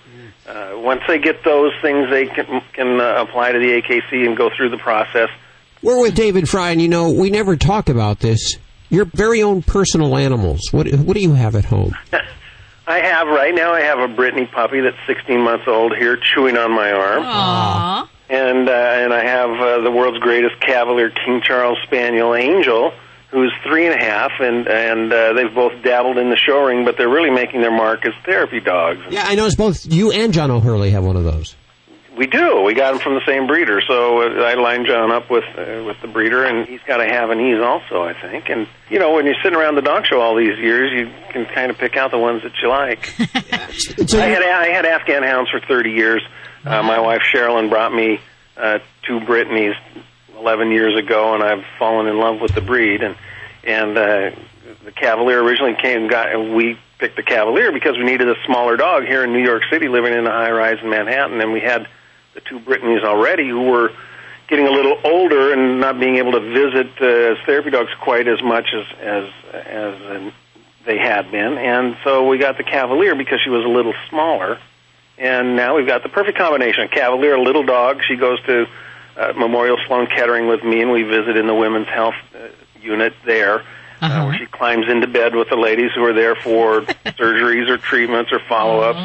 uh, 0.50 0.72
once 0.76 1.02
they 1.08 1.20
get 1.20 1.44
those 1.44 1.72
things, 1.82 2.10
they 2.10 2.26
can 2.26 2.62
can 2.74 3.00
uh, 3.00 3.24
apply 3.28 3.52
to 3.52 3.60
the 3.60 3.82
AKC 3.82 4.26
and 4.26 4.36
go 4.36 4.50
through 4.56 4.70
the 4.70 4.78
process. 4.78 5.30
We're 5.82 6.02
with 6.02 6.16
David 6.16 6.50
Frei, 6.50 6.72
and 6.72 6.82
you 6.82 6.88
know 6.88 7.12
we 7.12 7.30
never 7.30 7.56
talk 7.56 7.88
about 7.88 8.20
this. 8.20 8.58
Your 8.90 9.06
very 9.06 9.44
own 9.44 9.62
personal 9.62 10.18
animals. 10.18 10.62
What 10.72 10.92
what 10.92 11.14
do 11.14 11.22
you 11.22 11.34
have 11.34 11.56
at 11.56 11.66
home? 11.66 11.94
I 12.88 13.02
have 13.02 13.28
right 13.28 13.54
now. 13.54 13.72
I 13.72 13.82
have 13.82 14.00
a 14.00 14.08
Brittany 14.08 14.48
puppy 14.48 14.82
that's 14.82 14.98
16 15.06 15.40
months 15.40 15.66
old 15.68 15.96
here, 15.96 16.18
chewing 16.18 16.58
on 16.58 16.72
my 16.72 16.92
arm. 16.92 17.24
Aww. 17.24 18.10
And 18.30 18.68
uh, 18.68 18.72
and 18.72 19.14
I 19.14 19.24
have 19.24 19.50
uh, 19.52 19.82
the 19.82 19.92
world's 19.92 20.18
greatest 20.18 20.60
Cavalier 20.60 21.12
King 21.12 21.42
Charles 21.44 21.78
Spaniel 21.84 22.34
Angel, 22.34 22.92
who's 23.32 23.54
three 23.64 23.86
and 23.86 24.00
a 24.00 24.04
half, 24.04 24.32
and 24.40 24.68
and 24.68 25.14
uh, 25.14 25.34
they've 25.34 25.54
both 25.54 25.82
dabbled 25.84 26.18
in 26.18 26.30
the 26.30 26.38
show 26.38 26.66
ring, 26.66 26.86
but 26.86 26.98
they're 26.98 27.10
really 27.10 27.30
making 27.30 27.62
their 27.62 27.72
mark 27.72 28.06
as 28.06 28.14
therapy 28.26 28.60
dogs. 28.60 29.00
Yeah, 29.10 29.24
I 29.26 29.36
noticed 29.36 29.58
both 29.58 29.86
you 29.86 30.12
and 30.12 30.34
John 30.34 30.52
O'Hurley 30.52 30.92
have 30.92 31.04
one 31.04 31.16
of 31.16 31.24
those. 31.24 31.56
We 32.18 32.28
do. 32.28 32.64
We 32.64 32.74
got 32.74 32.96
him 32.96 33.00
from 33.00 33.14
the 33.14 33.22
same 33.26 33.48
breeder, 33.48 33.82
so 33.88 34.22
uh, 34.22 34.44
I 34.44 34.56
lined 34.56 34.88
John 34.88 35.12
up 35.12 35.30
with 35.30 35.46
uh, 35.58 35.84
with 35.86 36.02
the 36.02 36.08
breeder, 36.08 36.44
and 36.44 36.68
he's 36.68 36.82
got 36.82 37.00
a 37.00 37.06
Havanese 37.06 37.64
also, 37.64 38.04
I 38.04 38.14
think. 38.14 38.50
And 38.50 38.68
you 38.90 39.00
know, 39.00 39.14
when 39.14 39.26
you're 39.26 39.42
sitting 39.42 39.58
around 39.58 39.76
the 39.76 39.82
dog 39.82 40.06
show 40.06 40.20
all 40.20 40.36
these 40.36 40.58
years, 40.58 40.92
you 40.92 41.14
can 41.32 41.46
kind 41.46 41.72
of 41.72 41.78
pick 41.78 41.96
out 41.96 42.12
the 42.12 42.18
ones 42.18 42.44
that 42.44 42.52
you 42.62 42.68
like. 42.68 43.06
so 44.08 44.20
I 44.20 44.26
had 44.26 44.44
I 44.44 44.68
had 44.68 44.86
Afghan 44.86 45.24
hounds 45.24 45.50
for 45.50 45.60
30 45.60 45.92
years. 45.92 46.22
Uh, 46.66 46.84
my 46.84 47.00
wife 47.00 47.22
Sherilyn 47.34 47.70
brought 47.70 47.94
me 47.94 48.20
uh, 48.58 48.80
two 49.08 49.22
Brittany's 49.22 49.76
11 50.40 50.72
years 50.72 50.96
ago, 50.96 51.34
and 51.34 51.44
I've 51.44 51.66
fallen 51.78 52.08
in 52.08 52.18
love 52.18 52.40
with 52.42 52.56
the 52.56 52.62
breed. 52.62 53.04
And 53.04 53.16
and 53.64 53.98
uh, 53.98 54.32
the 54.86 54.92
Cavalier 54.92 55.44
originally 55.44 55.76
came 55.76 56.08
got 56.08 56.34
and 56.34 56.56
we 56.56 56.80
picked 56.98 57.16
the 57.16 57.24
Cavalier 57.24 57.72
because 57.72 57.98
we 57.98 58.04
needed 58.04 58.30
a 58.30 58.36
smaller 58.46 58.78
dog 58.78 59.06
here 59.06 59.24
in 59.24 59.34
New 59.34 59.44
York 59.44 59.64
City, 59.70 59.88
living 59.88 60.14
in 60.14 60.26
a 60.26 60.32
high 60.32 60.52
rise 60.52 60.80
in 60.82 60.90
Manhattan, 60.90 61.40
and 61.42 61.54
we 61.54 61.62
had 61.62 61.88
the 62.34 62.42
two 62.42 62.60
Brittany's 62.60 63.04
already 63.04 63.48
who 63.50 63.64
were 63.64 63.92
getting 64.48 64.68
a 64.68 64.72
little 64.72 65.00
older 65.04 65.54
and 65.54 65.80
not 65.80 66.00
being 66.00 66.16
able 66.16 66.34
to 66.34 66.40
visit 66.40 66.90
uh, 67.02 67.06
as 67.06 67.38
therapy 67.46 67.70
dogs 67.70 67.92
quite 68.02 68.28
as 68.28 68.42
much 68.42 68.74
as 68.74 68.86
as 69.00 69.34
as 69.54 70.02
uh, 70.02 70.32
they 70.86 70.98
had 70.98 71.30
been, 71.32 71.58
and 71.58 71.98
so 72.04 72.28
we 72.28 72.38
got 72.38 72.58
the 72.58 72.64
Cavalier 72.64 73.16
because 73.16 73.40
she 73.44 73.50
was 73.50 73.64
a 73.64 73.68
little 73.68 73.94
smaller, 74.10 74.58
and 75.18 75.56
now 75.56 75.76
we've 75.76 75.88
got 75.88 76.04
the 76.04 76.10
perfect 76.10 76.38
combination: 76.38 76.88
Cavalier, 76.88 77.36
a 77.36 77.42
little 77.42 77.64
dog. 77.64 78.02
She 78.08 78.16
goes 78.16 78.42
to 78.44 78.68
uh, 79.20 79.34
Memorial 79.36 79.78
Sloan 79.86 80.08
Kettering 80.08 80.48
with 80.48 80.64
me, 80.64 80.82
and 80.82 80.92
we 80.92 81.04
visit 81.04 81.36
in 81.36 81.46
the 81.48 81.54
women's 81.54 81.88
health 81.88 82.16
uh, 82.34 82.48
unit 82.82 83.14
there. 83.26 83.64
Uh, 84.02 84.28
where 84.28 84.38
she 84.38 84.46
climbs 84.46 84.88
into 84.88 85.08
bed 85.08 85.36
with 85.36 85.50
the 85.50 85.58
ladies 85.58 85.92
who 85.94 86.02
are 86.06 86.14
there 86.14 86.34
for 86.34 86.82
surgeries 87.06 87.68
or 87.68 87.78
treatments 87.78 88.32
or 88.32 88.40
follow-ups. 88.40 88.98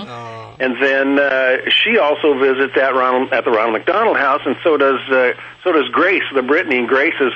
And 0.60 0.80
then 0.80 1.18
uh, 1.18 1.68
she 1.68 1.98
also 1.98 2.38
visits 2.38 2.76
at 2.76 2.94
Ronald 2.94 3.32
at 3.32 3.44
the 3.44 3.50
Ronald 3.50 3.72
McDonald 3.72 4.16
House, 4.16 4.42
and 4.46 4.54
so 4.62 4.76
does 4.76 5.00
uh, 5.10 5.32
so 5.64 5.72
does 5.72 5.88
Grace, 5.88 6.22
the 6.32 6.42
Brittany. 6.42 6.86
Grace 6.86 7.14
is 7.20 7.32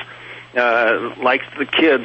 uh, 0.56 1.14
likes 1.20 1.44
the 1.58 1.66
kids. 1.66 2.04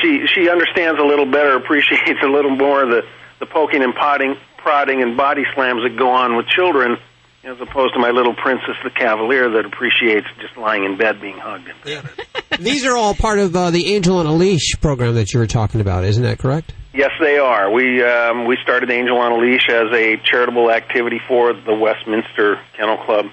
She 0.00 0.24
she 0.28 0.48
understands 0.48 1.00
a 1.00 1.04
little 1.04 1.26
better, 1.26 1.56
appreciates 1.56 2.20
a 2.22 2.28
little 2.28 2.54
more 2.54 2.86
the 2.86 3.04
the 3.40 3.46
poking 3.46 3.82
and 3.82 3.96
potting, 3.96 4.36
prodding 4.58 5.02
and 5.02 5.16
body 5.16 5.44
slams 5.52 5.82
that 5.82 5.96
go 5.96 6.10
on 6.10 6.36
with 6.36 6.46
children, 6.46 6.96
as 7.44 7.60
opposed 7.60 7.94
to 7.94 8.00
my 8.00 8.10
little 8.10 8.34
princess, 8.34 8.76
the 8.84 8.90
Cavalier, 8.90 9.50
that 9.50 9.64
appreciates 9.64 10.26
just 10.40 10.56
lying 10.56 10.84
in 10.84 10.96
bed 10.96 11.20
being 11.20 11.38
hugged. 11.38 11.70
These 12.60 12.84
are 12.84 12.96
all 12.96 13.14
part 13.14 13.38
of 13.38 13.54
uh, 13.56 13.70
the 13.70 13.94
Angel 13.94 14.18
on 14.18 14.26
a 14.26 14.32
Leash 14.32 14.76
program 14.80 15.14
that 15.16 15.32
you 15.32 15.40
were 15.40 15.46
talking 15.46 15.80
about, 15.80 16.04
isn't 16.04 16.22
that 16.22 16.38
correct? 16.38 16.72
Yes, 16.94 17.10
they 17.20 17.38
are. 17.38 17.70
We 17.70 18.04
um, 18.04 18.46
we 18.46 18.58
started 18.62 18.90
Angel 18.90 19.16
on 19.16 19.32
a 19.32 19.36
Leash 19.38 19.68
as 19.68 19.90
a 19.92 20.18
charitable 20.18 20.70
activity 20.70 21.20
for 21.26 21.54
the 21.54 21.74
Westminster 21.74 22.60
Kennel 22.76 22.98
Club 22.98 23.30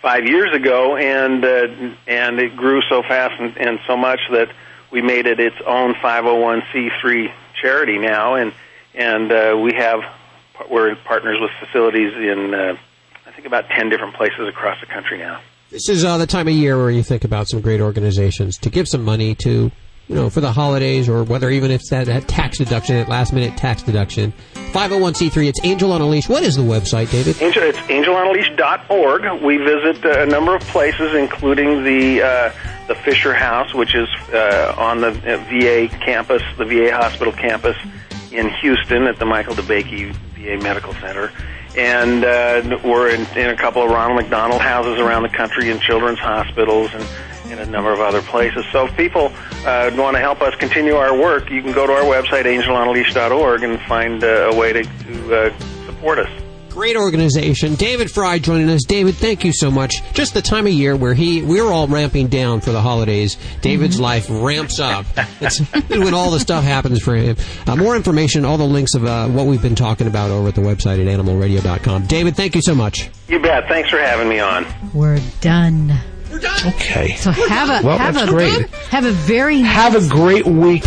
five 0.00 0.24
years 0.26 0.54
ago, 0.54 0.96
and 0.96 1.44
uh, 1.44 1.94
and 2.06 2.38
it 2.40 2.56
grew 2.56 2.80
so 2.88 3.02
fast 3.02 3.38
and, 3.38 3.56
and 3.58 3.78
so 3.86 3.98
much 3.98 4.20
that 4.30 4.50
we 4.90 5.02
made 5.02 5.26
it 5.26 5.38
its 5.38 5.56
own 5.66 5.92
501c3 5.94 7.32
charity 7.60 7.98
now, 7.98 8.36
and 8.36 8.52
and 8.94 9.30
uh, 9.30 9.58
we 9.62 9.74
have 9.74 10.00
we're 10.70 10.96
partners 10.96 11.36
with 11.38 11.50
facilities 11.60 12.14
in 12.14 12.54
uh, 12.54 12.76
about 13.46 13.68
ten 13.68 13.88
different 13.88 14.14
places 14.14 14.48
across 14.48 14.80
the 14.80 14.86
country 14.86 15.18
now. 15.18 15.40
This 15.70 15.88
is 15.88 16.04
uh, 16.04 16.16
the 16.16 16.26
time 16.26 16.46
of 16.46 16.54
year 16.54 16.76
where 16.76 16.90
you 16.90 17.02
think 17.02 17.24
about 17.24 17.48
some 17.48 17.60
great 17.60 17.80
organizations 17.80 18.56
to 18.58 18.70
give 18.70 18.86
some 18.86 19.04
money 19.04 19.34
to, 19.36 19.70
you 20.08 20.14
know, 20.14 20.30
for 20.30 20.40
the 20.40 20.52
holidays 20.52 21.08
or 21.08 21.24
whether 21.24 21.50
even 21.50 21.72
if 21.72 21.80
it's 21.80 21.90
that, 21.90 22.06
that 22.06 22.28
tax 22.28 22.58
deduction, 22.58 22.94
that 22.96 23.08
last 23.08 23.32
minute 23.32 23.56
tax 23.56 23.82
deduction. 23.82 24.32
501c3, 24.54 25.48
it's 25.48 25.60
Angel 25.64 25.90
on 25.90 26.00
a 26.00 26.06
Leash. 26.06 26.28
What 26.28 26.44
is 26.44 26.54
the 26.54 26.62
website, 26.62 27.10
David? 27.10 27.42
Angel, 27.42 27.64
it's 27.64 27.78
angelonaleash.org. 27.78 29.42
We 29.42 29.56
visit 29.56 30.04
uh, 30.04 30.22
a 30.22 30.26
number 30.26 30.54
of 30.54 30.62
places, 30.62 31.14
including 31.14 31.82
the 31.82 32.22
uh, 32.22 32.52
the 32.86 32.94
Fisher 32.94 33.34
House, 33.34 33.74
which 33.74 33.96
is 33.96 34.08
uh, 34.32 34.74
on 34.78 35.00
the 35.00 35.08
uh, 35.08 35.36
VA 35.48 35.88
campus, 36.04 36.42
the 36.58 36.64
VA 36.64 36.94
hospital 36.94 37.32
campus 37.32 37.76
in 38.30 38.50
Houston 38.60 39.08
at 39.08 39.18
the 39.18 39.26
Michael 39.26 39.54
DeBakey 39.54 40.14
VA 40.36 40.62
Medical 40.62 40.94
Center. 40.94 41.32
And 41.76 42.24
uh, 42.24 42.78
we're 42.82 43.10
in, 43.10 43.26
in 43.36 43.50
a 43.50 43.56
couple 43.56 43.82
of 43.82 43.90
Ronald 43.90 44.20
McDonald 44.20 44.62
houses 44.62 44.98
around 44.98 45.22
the 45.22 45.28
country, 45.28 45.70
in 45.70 45.78
children's 45.78 46.18
hospitals, 46.18 46.90
and 46.94 47.06
in 47.50 47.58
a 47.58 47.66
number 47.66 47.92
of 47.92 48.00
other 48.00 48.22
places. 48.22 48.64
So 48.72 48.86
if 48.86 48.96
people 48.96 49.32
uh, 49.66 49.90
want 49.94 50.16
to 50.16 50.20
help 50.20 50.40
us 50.40 50.54
continue 50.56 50.96
our 50.96 51.16
work, 51.16 51.50
you 51.50 51.62
can 51.62 51.72
go 51.72 51.86
to 51.86 51.92
our 51.92 52.02
website, 52.02 52.44
angelonaleash.org, 52.44 53.62
and 53.62 53.80
find 53.82 54.24
uh, 54.24 54.50
a 54.52 54.56
way 54.56 54.72
to, 54.72 54.82
to 54.82 55.34
uh, 55.34 55.58
support 55.86 56.18
us. 56.18 56.45
Great 56.76 56.94
organization. 56.94 57.74
David 57.74 58.10
Frei 58.10 58.38
joining 58.38 58.68
us. 58.68 58.84
David, 58.84 59.14
thank 59.14 59.46
you 59.46 59.52
so 59.54 59.70
much. 59.70 60.02
Just 60.12 60.34
the 60.34 60.42
time 60.42 60.66
of 60.66 60.74
year 60.74 60.94
where 60.94 61.14
he 61.14 61.40
we're 61.40 61.64
all 61.72 61.88
ramping 61.88 62.26
down 62.28 62.60
for 62.60 62.70
the 62.70 62.82
holidays. 62.82 63.38
David's 63.62 63.98
life 63.98 64.26
ramps 64.28 64.78
up. 64.78 65.06
It's 65.40 65.58
when 65.88 66.12
all 66.12 66.30
the 66.30 66.38
stuff 66.38 66.64
happens 66.64 67.02
for 67.02 67.16
him. 67.16 67.34
Uh, 67.66 67.76
more 67.76 67.96
information, 67.96 68.44
all 68.44 68.58
the 68.58 68.64
links 68.64 68.94
of 68.94 69.06
uh, 69.06 69.26
what 69.26 69.46
we've 69.46 69.62
been 69.62 69.74
talking 69.74 70.06
about 70.06 70.30
over 70.30 70.48
at 70.48 70.54
the 70.54 70.60
website 70.60 71.00
at 71.00 71.18
animalradio.com. 71.18 72.08
David, 72.08 72.36
thank 72.36 72.54
you 72.54 72.60
so 72.60 72.74
much. 72.74 73.08
You 73.26 73.40
bet. 73.40 73.68
Thanks 73.68 73.88
for 73.88 73.96
having 73.98 74.28
me 74.28 74.38
on. 74.40 74.66
We're 74.92 75.18
done. 75.40 75.94
We're 76.30 76.40
done. 76.40 76.74
Okay. 76.74 77.14
So 77.14 77.30
have 77.30 77.82
a 77.82 77.86
Well, 77.86 77.96
have 77.96 78.14
that's 78.16 78.28
a 78.28 78.30
great. 78.30 78.68
have 78.90 79.06
a 79.06 79.12
very 79.12 79.60
Have 79.60 79.94
a 79.94 80.06
great 80.06 80.44
week. 80.44 80.84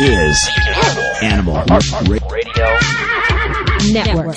Is 0.00 0.50
Animal 1.22 1.56
Radio 2.28 2.78
Network. 3.92 4.36